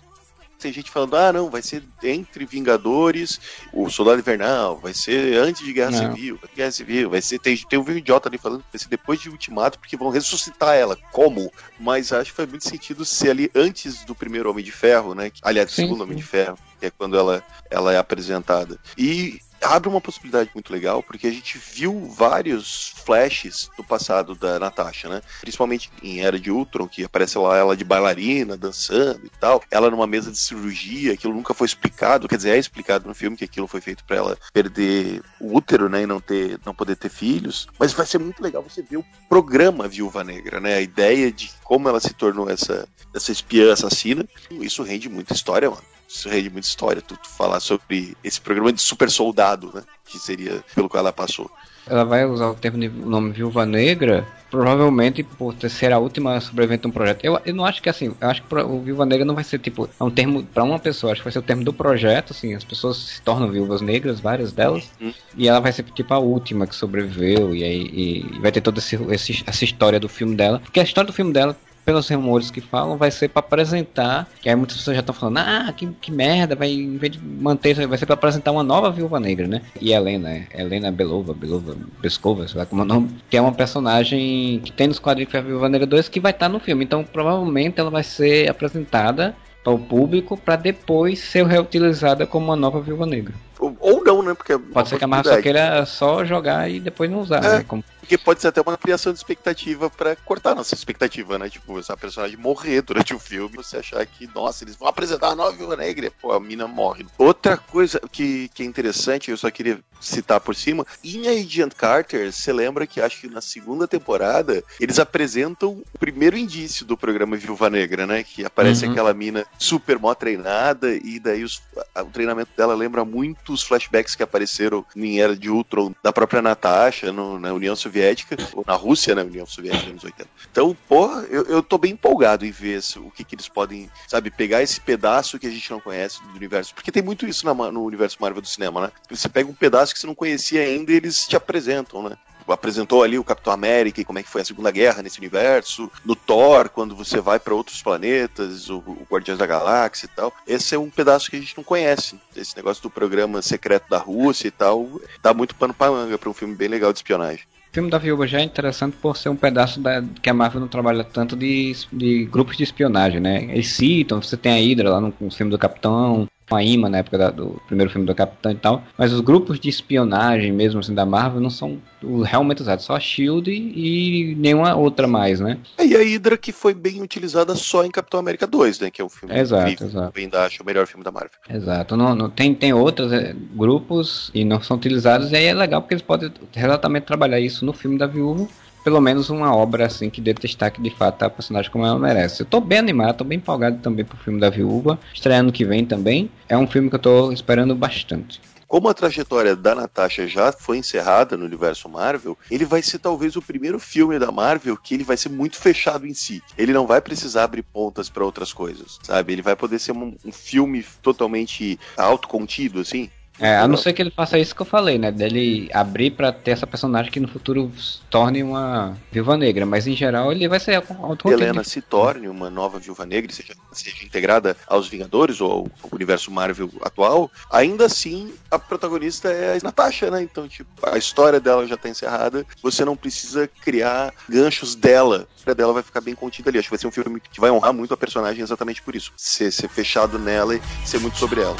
tem 0.58 0.72
gente 0.72 0.90
falando, 0.90 1.16
ah, 1.16 1.30
não, 1.34 1.50
vai 1.50 1.60
ser 1.60 1.82
entre 2.02 2.46
Vingadores, 2.46 3.38
o 3.74 3.90
Soldado 3.90 4.20
Invernal, 4.20 4.78
vai 4.78 4.94
ser 4.94 5.36
antes 5.36 5.62
de 5.62 5.70
Guerra 5.74 5.90
não. 5.90 6.14
Civil, 6.14 6.40
Guerra 6.56 6.70
Civil, 6.70 7.10
vai 7.10 7.20
ser. 7.20 7.38
Tem, 7.40 7.54
tem 7.54 7.78
um 7.78 7.84
vídeo 7.84 7.98
idiota 7.98 8.30
ali 8.30 8.38
falando 8.38 8.60
que 8.60 8.72
vai 8.72 8.80
ser 8.80 8.88
depois 8.88 9.20
de 9.20 9.28
Ultimato, 9.28 9.78
porque 9.78 9.98
vão 9.98 10.08
ressuscitar 10.08 10.76
ela. 10.76 10.96
Como? 11.12 11.52
Mas 11.78 12.10
acho 12.10 12.30
que 12.30 12.36
faz 12.38 12.48
muito 12.48 12.66
sentido 12.66 13.04
ser 13.04 13.32
ali 13.32 13.50
antes 13.54 14.02
do 14.06 14.14
primeiro 14.14 14.50
Homem 14.50 14.64
de 14.64 14.72
Ferro, 14.72 15.14
né? 15.14 15.30
Aliás, 15.42 15.68
do 15.68 15.74
segundo. 15.74 16.02
Homem 16.04 16.16
de 16.16 16.22
Ferro, 16.22 16.58
que 16.80 16.86
é 16.86 16.90
quando 16.90 17.18
ela, 17.18 17.44
ela 17.70 17.92
é 17.92 17.98
apresentada. 17.98 18.78
E 18.96 19.40
abre 19.62 19.88
uma 19.88 20.00
possibilidade 20.00 20.50
muito 20.54 20.72
legal, 20.72 21.02
porque 21.02 21.26
a 21.26 21.30
gente 21.30 21.58
viu 21.58 22.08
vários 22.08 22.94
flashes 23.04 23.70
do 23.76 23.84
passado 23.84 24.34
da 24.34 24.58
Natasha, 24.58 25.08
né? 25.08 25.22
Principalmente 25.40 25.90
em 26.02 26.20
Era 26.20 26.38
de 26.38 26.50
Ultron, 26.50 26.88
que 26.88 27.04
aparece 27.04 27.38
lá 27.38 27.56
ela 27.56 27.76
de 27.76 27.84
bailarina, 27.84 28.56
dançando 28.56 29.24
e 29.24 29.30
tal. 29.40 29.62
Ela 29.70 29.90
numa 29.90 30.06
mesa 30.06 30.30
de 30.30 30.38
cirurgia, 30.38 31.12
aquilo 31.12 31.34
nunca 31.34 31.54
foi 31.54 31.66
explicado, 31.66 32.28
quer 32.28 32.36
dizer, 32.36 32.50
é 32.50 32.58
explicado 32.58 33.08
no 33.08 33.14
filme 33.14 33.36
que 33.36 33.44
aquilo 33.44 33.66
foi 33.66 33.80
feito 33.80 34.04
para 34.04 34.16
ela 34.16 34.38
perder 34.52 35.22
o 35.40 35.56
útero, 35.56 35.88
né? 35.88 36.02
E 36.02 36.06
não, 36.06 36.20
ter, 36.20 36.58
não 36.64 36.74
poder 36.74 36.96
ter 36.96 37.08
filhos. 37.08 37.66
Mas 37.78 37.92
vai 37.92 38.06
ser 38.06 38.18
muito 38.18 38.42
legal 38.42 38.62
você 38.62 38.82
ver 38.82 38.98
o 38.98 39.04
programa 39.28 39.88
Viúva 39.88 40.22
Negra, 40.24 40.60
né? 40.60 40.74
A 40.74 40.80
ideia 40.80 41.30
de 41.32 41.50
como 41.64 41.88
ela 41.88 42.00
se 42.00 42.14
tornou 42.14 42.48
essa, 42.48 42.88
essa 43.14 43.32
espiã 43.32 43.72
assassina. 43.72 44.26
Isso 44.50 44.82
rende 44.82 45.08
muita 45.08 45.34
história, 45.34 45.70
mano 45.70 45.95
isso 46.08 46.28
rende 46.28 46.50
muita 46.50 46.68
história, 46.68 47.02
tu, 47.02 47.16
tu, 47.16 47.28
falar 47.28 47.60
sobre 47.60 48.16
esse 48.22 48.40
programa 48.40 48.72
de 48.72 48.80
super 48.80 49.10
soldado, 49.10 49.72
né? 49.74 49.82
Que 50.04 50.18
seria 50.18 50.64
pelo 50.74 50.88
qual 50.88 51.00
ela 51.00 51.12
passou. 51.12 51.50
Ela 51.88 52.04
vai 52.04 52.24
usar 52.24 52.48
o 52.48 52.54
termo 52.54 52.78
de, 52.78 52.88
nome 52.88 53.30
Viúva 53.30 53.64
Negra, 53.64 54.26
provavelmente 54.50 55.22
por 55.22 55.54
ser 55.68 55.92
a 55.92 55.98
última 55.98 56.40
sobrevivente 56.40 56.82
de 56.82 56.88
um 56.88 56.90
projeto. 56.90 57.24
Eu, 57.24 57.40
eu 57.44 57.54
não 57.54 57.64
acho 57.64 57.80
que 57.80 57.88
assim, 57.88 58.12
eu 58.20 58.28
acho 58.28 58.42
que 58.42 58.54
o 58.54 58.80
Viúva 58.80 59.06
Negra 59.06 59.24
não 59.24 59.36
vai 59.36 59.44
ser 59.44 59.60
tipo, 59.60 59.88
é 59.98 60.04
um 60.04 60.10
termo 60.10 60.42
para 60.42 60.64
uma 60.64 60.80
pessoa, 60.80 61.12
acho 61.12 61.20
que 61.20 61.24
vai 61.24 61.32
ser 61.32 61.38
o 61.38 61.42
termo 61.42 61.62
do 61.62 61.72
projeto, 61.72 62.32
assim, 62.32 62.54
as 62.54 62.64
pessoas 62.64 62.96
se 62.96 63.22
tornam 63.22 63.50
viúvas 63.50 63.80
negras, 63.80 64.18
várias 64.18 64.52
delas, 64.52 64.90
uhum. 65.00 65.12
e 65.36 65.48
ela 65.48 65.60
vai 65.60 65.72
ser 65.72 65.84
tipo 65.84 66.12
a 66.12 66.18
última 66.18 66.66
que 66.66 66.74
sobreviveu, 66.74 67.54
e 67.54 67.62
aí 67.62 67.86
e 67.92 68.40
vai 68.40 68.50
ter 68.50 68.60
toda 68.60 68.80
esse, 68.80 68.96
esse, 69.12 69.44
essa 69.46 69.64
história 69.64 70.00
do 70.00 70.08
filme 70.08 70.34
dela. 70.34 70.58
Porque 70.58 70.80
a 70.80 70.84
história 70.84 71.06
do 71.06 71.12
filme 71.12 71.32
dela 71.32 71.56
pelos 71.86 72.08
rumores 72.08 72.50
que 72.50 72.60
falam, 72.60 72.96
vai 72.96 73.12
ser 73.12 73.28
para 73.28 73.38
apresentar. 73.38 74.28
Que 74.42 74.48
aí 74.48 74.56
muitas 74.56 74.76
pessoas 74.76 74.96
já 74.96 75.00
estão 75.00 75.14
falando, 75.14 75.38
ah, 75.38 75.72
que, 75.74 75.86
que 76.00 76.10
merda, 76.10 76.56
vai, 76.56 76.72
em 76.72 76.96
vez 76.96 77.12
de 77.12 77.20
manter, 77.20 77.86
vai 77.86 77.96
ser 77.96 78.06
para 78.06 78.14
apresentar 78.14 78.50
uma 78.50 78.64
nova 78.64 78.90
viúva 78.90 79.20
negra, 79.20 79.46
né? 79.46 79.62
E 79.80 79.92
Helena, 79.92 80.30
é, 80.30 80.46
Helena 80.52 80.90
Belova, 80.90 81.32
Belova, 81.32 81.76
Bescova, 82.02 82.48
sei 82.48 82.58
lá 82.58 82.66
como 82.66 82.82
é 82.82 82.84
o 82.84 82.88
nome, 82.88 83.10
que 83.30 83.36
é 83.36 83.40
uma 83.40 83.52
personagem 83.52 84.60
que 84.64 84.72
tem 84.72 84.88
nos 84.88 84.98
quadrinhos 84.98 85.30
que 85.30 85.36
é 85.36 85.40
a 85.40 85.42
Viúva 85.42 85.68
Negra 85.68 85.86
2 85.86 86.08
que 86.08 86.18
vai 86.18 86.32
estar 86.32 86.46
tá 86.46 86.52
no 86.52 86.58
filme. 86.58 86.84
Então 86.84 87.04
provavelmente 87.04 87.78
ela 87.78 87.90
vai 87.90 88.02
ser 88.02 88.50
apresentada 88.50 89.34
para 89.62 89.72
o 89.72 89.78
público 89.78 90.36
para 90.36 90.56
depois 90.56 91.18
ser 91.20 91.46
reutilizada 91.46 92.26
como 92.26 92.46
uma 92.46 92.56
nova 92.56 92.80
Viúva 92.80 93.06
Negra. 93.06 93.34
Ou 93.58 94.04
não, 94.04 94.22
né? 94.22 94.34
Porque 94.34 94.52
é 94.52 94.58
Pode 94.58 94.88
ser 94.88 94.98
que 94.98 95.04
a 95.04 95.08
Marvel 95.08 95.34
só 95.34 95.42
queira 95.42 95.86
só 95.86 96.24
jogar 96.24 96.70
e 96.70 96.78
depois 96.78 97.10
não 97.10 97.20
usar, 97.20 97.44
é. 97.44 97.58
né? 97.58 97.64
Como 97.66 97.82
porque 98.06 98.16
pode 98.16 98.40
ser 98.40 98.48
até 98.48 98.60
uma 98.60 98.76
criação 98.76 99.12
de 99.12 99.18
expectativa 99.18 99.90
para 99.90 100.14
cortar 100.14 100.54
nossa 100.54 100.74
expectativa, 100.74 101.36
né? 101.38 101.50
Tipo, 101.50 101.76
essa 101.76 101.96
personagem 101.96 102.36
morrer 102.36 102.80
durante 102.80 103.12
o 103.12 103.18
filme, 103.18 103.56
você 103.56 103.78
achar 103.78 104.06
que, 104.06 104.28
nossa, 104.32 104.62
eles 104.62 104.76
vão 104.76 104.88
apresentar 104.88 105.30
a 105.30 105.34
nova 105.34 105.50
Viúva 105.50 105.76
Negra, 105.76 106.12
pô, 106.22 106.32
a 106.32 106.38
mina 106.38 106.68
morre. 106.68 107.04
Outra 107.18 107.56
coisa 107.56 108.00
que, 108.12 108.48
que 108.54 108.62
é 108.62 108.66
interessante, 108.66 109.32
eu 109.32 109.36
só 109.36 109.50
queria 109.50 109.80
citar 110.00 110.40
por 110.40 110.54
cima, 110.54 110.86
em 111.02 111.26
Agent 111.26 111.74
Carter, 111.74 112.30
você 112.30 112.52
lembra 112.52 112.86
que 112.86 113.00
acho 113.00 113.22
que 113.22 113.28
na 113.28 113.40
segunda 113.40 113.88
temporada 113.88 114.62
eles 114.78 114.98
apresentam 114.98 115.82
o 115.92 115.98
primeiro 115.98 116.36
indício 116.36 116.86
do 116.86 116.96
programa 116.96 117.34
Viúva 117.34 117.68
Negra, 117.68 118.06
né? 118.06 118.22
Que 118.22 118.44
aparece 118.44 118.84
uhum. 118.84 118.92
aquela 118.92 119.12
mina 119.12 119.44
super 119.58 119.98
mó 119.98 120.14
treinada 120.14 120.94
e 120.94 121.18
daí 121.18 121.42
os, 121.42 121.60
o 121.96 122.04
treinamento 122.12 122.50
dela 122.56 122.74
lembra 122.74 123.04
muito 123.04 123.52
os 123.52 123.62
flashbacks 123.62 124.14
que 124.14 124.22
apareceram 124.22 124.84
em 124.94 125.18
Era 125.18 125.34
de 125.34 125.50
Ultron 125.50 125.92
da 126.04 126.12
própria 126.12 126.42
Natasha 126.42 127.10
no, 127.10 127.40
na 127.40 127.52
União 127.52 127.74
Soviética 127.74 127.95
Soviética, 127.96 128.36
ou 128.52 128.64
na 128.66 128.74
Rússia, 128.74 129.14
né, 129.14 129.22
União 129.22 129.46
Soviética, 129.46 129.90
anos 129.90 130.04
80. 130.04 130.28
Então, 130.50 130.76
porra, 130.86 131.22
eu, 131.30 131.44
eu 131.46 131.62
tô 131.62 131.78
bem 131.78 131.92
empolgado 131.92 132.44
em 132.44 132.50
ver 132.50 132.80
o 132.98 133.10
que, 133.10 133.24
que 133.24 133.34
eles 133.34 133.48
podem, 133.48 133.90
sabe, 134.06 134.30
pegar 134.30 134.62
esse 134.62 134.78
pedaço 134.78 135.38
que 135.38 135.46
a 135.46 135.50
gente 135.50 135.70
não 135.70 135.80
conhece 135.80 136.22
do 136.22 136.36
universo. 136.36 136.74
Porque 136.74 136.92
tem 136.92 137.02
muito 137.02 137.26
isso 137.26 137.46
na, 137.46 137.54
no 137.54 137.84
universo 137.84 138.18
Marvel 138.20 138.42
do 138.42 138.48
cinema, 138.48 138.82
né? 138.82 138.92
Você 139.08 139.28
pega 139.30 139.48
um 139.48 139.54
pedaço 139.54 139.94
que 139.94 140.00
você 140.00 140.06
não 140.06 140.14
conhecia 140.14 140.60
ainda 140.60 140.92
e 140.92 140.96
eles 140.96 141.26
te 141.26 141.36
apresentam, 141.36 142.02
né? 142.02 142.16
apresentou 142.46 143.02
ali 143.02 143.18
o 143.18 143.24
Capitão 143.24 143.52
América 143.52 144.00
e 144.00 144.04
como 144.04 144.20
é 144.20 144.22
que 144.22 144.28
foi 144.28 144.40
a 144.40 144.44
Segunda 144.44 144.70
Guerra 144.70 145.02
nesse 145.02 145.18
universo, 145.18 145.90
no 146.04 146.14
Thor, 146.14 146.68
quando 146.68 146.94
você 146.94 147.20
vai 147.20 147.40
para 147.40 147.52
outros 147.52 147.82
planetas, 147.82 148.70
o, 148.70 148.78
o 148.78 149.04
Guardiões 149.10 149.36
da 149.36 149.46
Galáxia 149.46 150.06
e 150.06 150.14
tal. 150.14 150.32
Esse 150.46 150.72
é 150.72 150.78
um 150.78 150.88
pedaço 150.88 151.28
que 151.28 151.36
a 151.36 151.40
gente 151.40 151.56
não 151.56 151.64
conhece. 151.64 152.20
Esse 152.36 152.56
negócio 152.56 152.80
do 152.84 152.88
programa 152.88 153.42
secreto 153.42 153.90
da 153.90 153.98
Rússia 153.98 154.46
e 154.46 154.52
tal, 154.52 154.88
dá 155.20 155.34
muito 155.34 155.56
pano 155.56 155.74
pra 155.74 155.90
manga 155.90 156.16
para 156.16 156.30
um 156.30 156.34
filme 156.34 156.54
bem 156.54 156.68
legal 156.68 156.92
de 156.92 157.00
espionagem 157.00 157.44
filme 157.72 157.90
da 157.90 157.98
Viúva 157.98 158.26
já 158.26 158.40
é 158.40 158.42
interessante 158.42 158.96
por 158.96 159.16
ser 159.16 159.28
um 159.28 159.36
pedaço 159.36 159.80
da, 159.80 160.02
que 160.22 160.30
a 160.30 160.34
Marvel 160.34 160.60
não 160.60 160.68
trabalha 160.68 161.04
tanto 161.04 161.36
de, 161.36 161.72
de 161.92 162.24
grupos 162.24 162.56
de 162.56 162.64
espionagem, 162.64 163.20
né? 163.20 163.44
Eles 163.44 163.68
citam, 163.72 164.22
você 164.22 164.36
tem 164.36 164.52
a 164.52 164.56
Hydra 164.56 164.90
lá 164.90 165.00
no, 165.00 165.12
no 165.20 165.30
filme 165.30 165.50
do 165.50 165.58
Capitão, 165.58 166.26
a 166.54 166.62
IMA 166.62 166.88
na 166.88 166.98
época 166.98 167.18
da, 167.18 167.30
do 167.30 167.60
primeiro 167.66 167.90
filme 167.90 168.06
do 168.06 168.14
Capitão 168.14 168.52
e 168.52 168.56
tal, 168.56 168.82
mas 168.96 169.12
os 169.12 169.20
grupos 169.20 169.58
de 169.58 169.68
espionagem 169.68 170.52
mesmo 170.52 170.80
assim 170.80 170.94
da 170.94 171.04
Marvel 171.04 171.40
não 171.40 171.50
são 171.50 171.80
realmente 172.24 172.62
usados, 172.62 172.84
só 172.84 172.94
a 172.94 173.00
SHIELD 173.00 173.50
e, 173.50 174.30
e 174.30 174.34
nenhuma 174.36 174.74
outra 174.74 175.06
mais, 175.06 175.40
né? 175.40 175.58
É, 175.76 175.84
e 175.84 175.96
a 175.96 176.00
Hydra 176.00 176.36
que 176.36 176.52
foi 176.52 176.74
bem 176.74 177.02
utilizada 177.02 177.54
só 177.54 177.84
em 177.84 177.90
Capitão 177.90 178.20
América 178.20 178.46
2, 178.46 178.80
né, 178.80 178.90
que 178.90 179.00
é 179.00 179.04
o 179.04 179.08
filme 179.08 179.36
exato, 179.36 179.70
incrível, 179.70 179.88
exato. 179.88 180.18
Eu 180.18 180.22
ainda 180.22 180.44
acho 180.44 180.62
o 180.62 180.66
melhor 180.66 180.86
filme 180.86 181.02
da 181.02 181.10
Marvel. 181.10 181.30
Exato, 181.48 181.96
não, 181.96 182.14
não, 182.14 182.30
tem, 182.30 182.54
tem 182.54 182.72
outros 182.72 183.12
é, 183.12 183.34
grupos 183.54 184.30
e 184.34 184.44
não 184.44 184.62
são 184.62 184.76
utilizados 184.76 185.32
e 185.32 185.36
aí 185.36 185.46
é 185.46 185.54
legal 185.54 185.80
porque 185.80 185.94
eles 185.94 186.02
podem 186.02 186.32
exatamente 186.54 187.04
trabalhar 187.04 187.40
isso 187.40 187.64
no 187.64 187.72
filme 187.72 187.98
da 187.98 188.06
Viúva 188.06 188.46
pelo 188.86 189.00
menos 189.00 189.30
uma 189.30 189.52
obra 189.52 189.86
assim 189.86 190.08
que 190.08 190.20
dê 190.20 190.32
destaque 190.32 190.80
de 190.80 190.90
fato 190.90 191.24
a 191.24 191.28
personagem 191.28 191.68
como 191.72 191.84
ela 191.84 191.98
merece. 191.98 192.42
Eu 192.42 192.46
tô 192.46 192.60
bem 192.60 192.78
animado, 192.78 193.16
tô 193.16 193.24
bem 193.24 193.36
empolgado 193.36 193.78
também 193.78 194.04
pro 194.04 194.16
filme 194.16 194.38
da 194.38 194.48
Viúva, 194.48 194.96
estreando 195.12 195.50
que 195.50 195.64
vem 195.64 195.84
também. 195.84 196.30
É 196.48 196.56
um 196.56 196.68
filme 196.68 196.88
que 196.88 196.94
eu 196.94 197.00
tô 197.00 197.32
esperando 197.32 197.74
bastante. 197.74 198.40
Como 198.68 198.88
a 198.88 198.94
trajetória 198.94 199.56
da 199.56 199.74
Natasha 199.74 200.28
já 200.28 200.52
foi 200.52 200.78
encerrada 200.78 201.36
no 201.36 201.44
universo 201.44 201.88
Marvel, 201.88 202.38
ele 202.48 202.64
vai 202.64 202.80
ser 202.80 203.00
talvez 203.00 203.34
o 203.34 203.42
primeiro 203.42 203.80
filme 203.80 204.20
da 204.20 204.30
Marvel 204.30 204.76
que 204.76 204.94
ele 204.94 205.04
vai 205.04 205.16
ser 205.16 205.30
muito 205.30 205.56
fechado 205.56 206.06
em 206.06 206.14
si. 206.14 206.40
Ele 206.56 206.72
não 206.72 206.86
vai 206.86 207.00
precisar 207.00 207.42
abrir 207.42 207.62
pontas 207.62 208.08
para 208.08 208.24
outras 208.24 208.52
coisas, 208.52 209.00
sabe? 209.02 209.32
Ele 209.32 209.42
vai 209.42 209.56
poder 209.56 209.80
ser 209.80 209.90
um, 209.90 210.14
um 210.24 210.32
filme 210.32 210.84
totalmente 211.02 211.78
autocontido, 211.96 212.80
assim. 212.80 213.10
É, 213.38 213.56
a 213.56 213.68
não 213.68 213.76
ser 213.76 213.92
que 213.92 214.00
ele 214.00 214.10
faça 214.10 214.38
isso 214.38 214.54
que 214.54 214.62
eu 214.62 214.66
falei, 214.66 214.98
né? 214.98 215.12
Dele 215.12 215.68
abrir 215.72 216.10
para 216.10 216.32
ter 216.32 216.52
essa 216.52 216.66
personagem 216.66 217.10
que 217.12 217.20
no 217.20 217.28
futuro 217.28 217.70
se 217.76 218.00
torne 218.08 218.42
uma 218.42 218.96
viúva 219.12 219.36
negra. 219.36 219.66
Mas 219.66 219.86
em 219.86 219.94
geral 219.94 220.32
ele 220.32 220.48
vai 220.48 220.58
ser 220.58 220.82
auto 221.00 221.30
Helena 221.30 221.62
se 221.62 221.80
torne 221.80 222.28
uma 222.28 222.48
nova 222.48 222.78
viúva 222.78 223.04
negra, 223.04 223.32
seja, 223.32 223.54
seja 223.72 224.04
integrada 224.04 224.56
aos 224.66 224.88
Vingadores 224.88 225.40
ou 225.40 225.50
ao 225.52 225.90
universo 225.92 226.30
Marvel 226.30 226.70
atual, 226.82 227.30
ainda 227.50 227.86
assim 227.86 228.32
a 228.50 228.58
protagonista 228.58 229.28
é 229.28 229.56
a 229.56 229.60
Natasha, 229.62 230.10
né? 230.10 230.22
Então, 230.22 230.48
tipo, 230.48 230.70
a 230.82 230.96
história 230.96 231.40
dela 231.40 231.66
já 231.66 231.76
tá 231.76 231.88
encerrada, 231.88 232.46
você 232.62 232.84
não 232.84 232.96
precisa 232.96 233.48
criar 233.62 234.12
ganchos 234.28 234.74
dela. 234.74 235.26
A 235.46 235.52
dela 235.52 235.72
vai 235.72 235.82
ficar 235.82 236.00
bem 236.00 236.14
contida 236.14 236.50
ali. 236.50 236.58
Acho 236.58 236.66
que 236.66 236.72
vai 236.74 236.78
ser 236.78 236.88
um 236.88 236.90
filme 236.90 237.20
que 237.20 237.40
vai 237.40 237.50
honrar 237.52 237.72
muito 237.72 237.94
a 237.94 237.96
personagem 237.96 238.42
exatamente 238.42 238.82
por 238.82 238.96
isso. 238.96 239.12
Ser, 239.16 239.52
ser 239.52 239.68
fechado 239.68 240.18
nela 240.18 240.56
e 240.56 240.60
ser 240.84 240.98
muito 240.98 241.16
sobre 241.18 241.40
ela. 241.40 241.56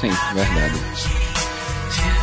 Sim, 0.00 0.10
verdade. 0.34 1.17
Yeah. 1.96 2.17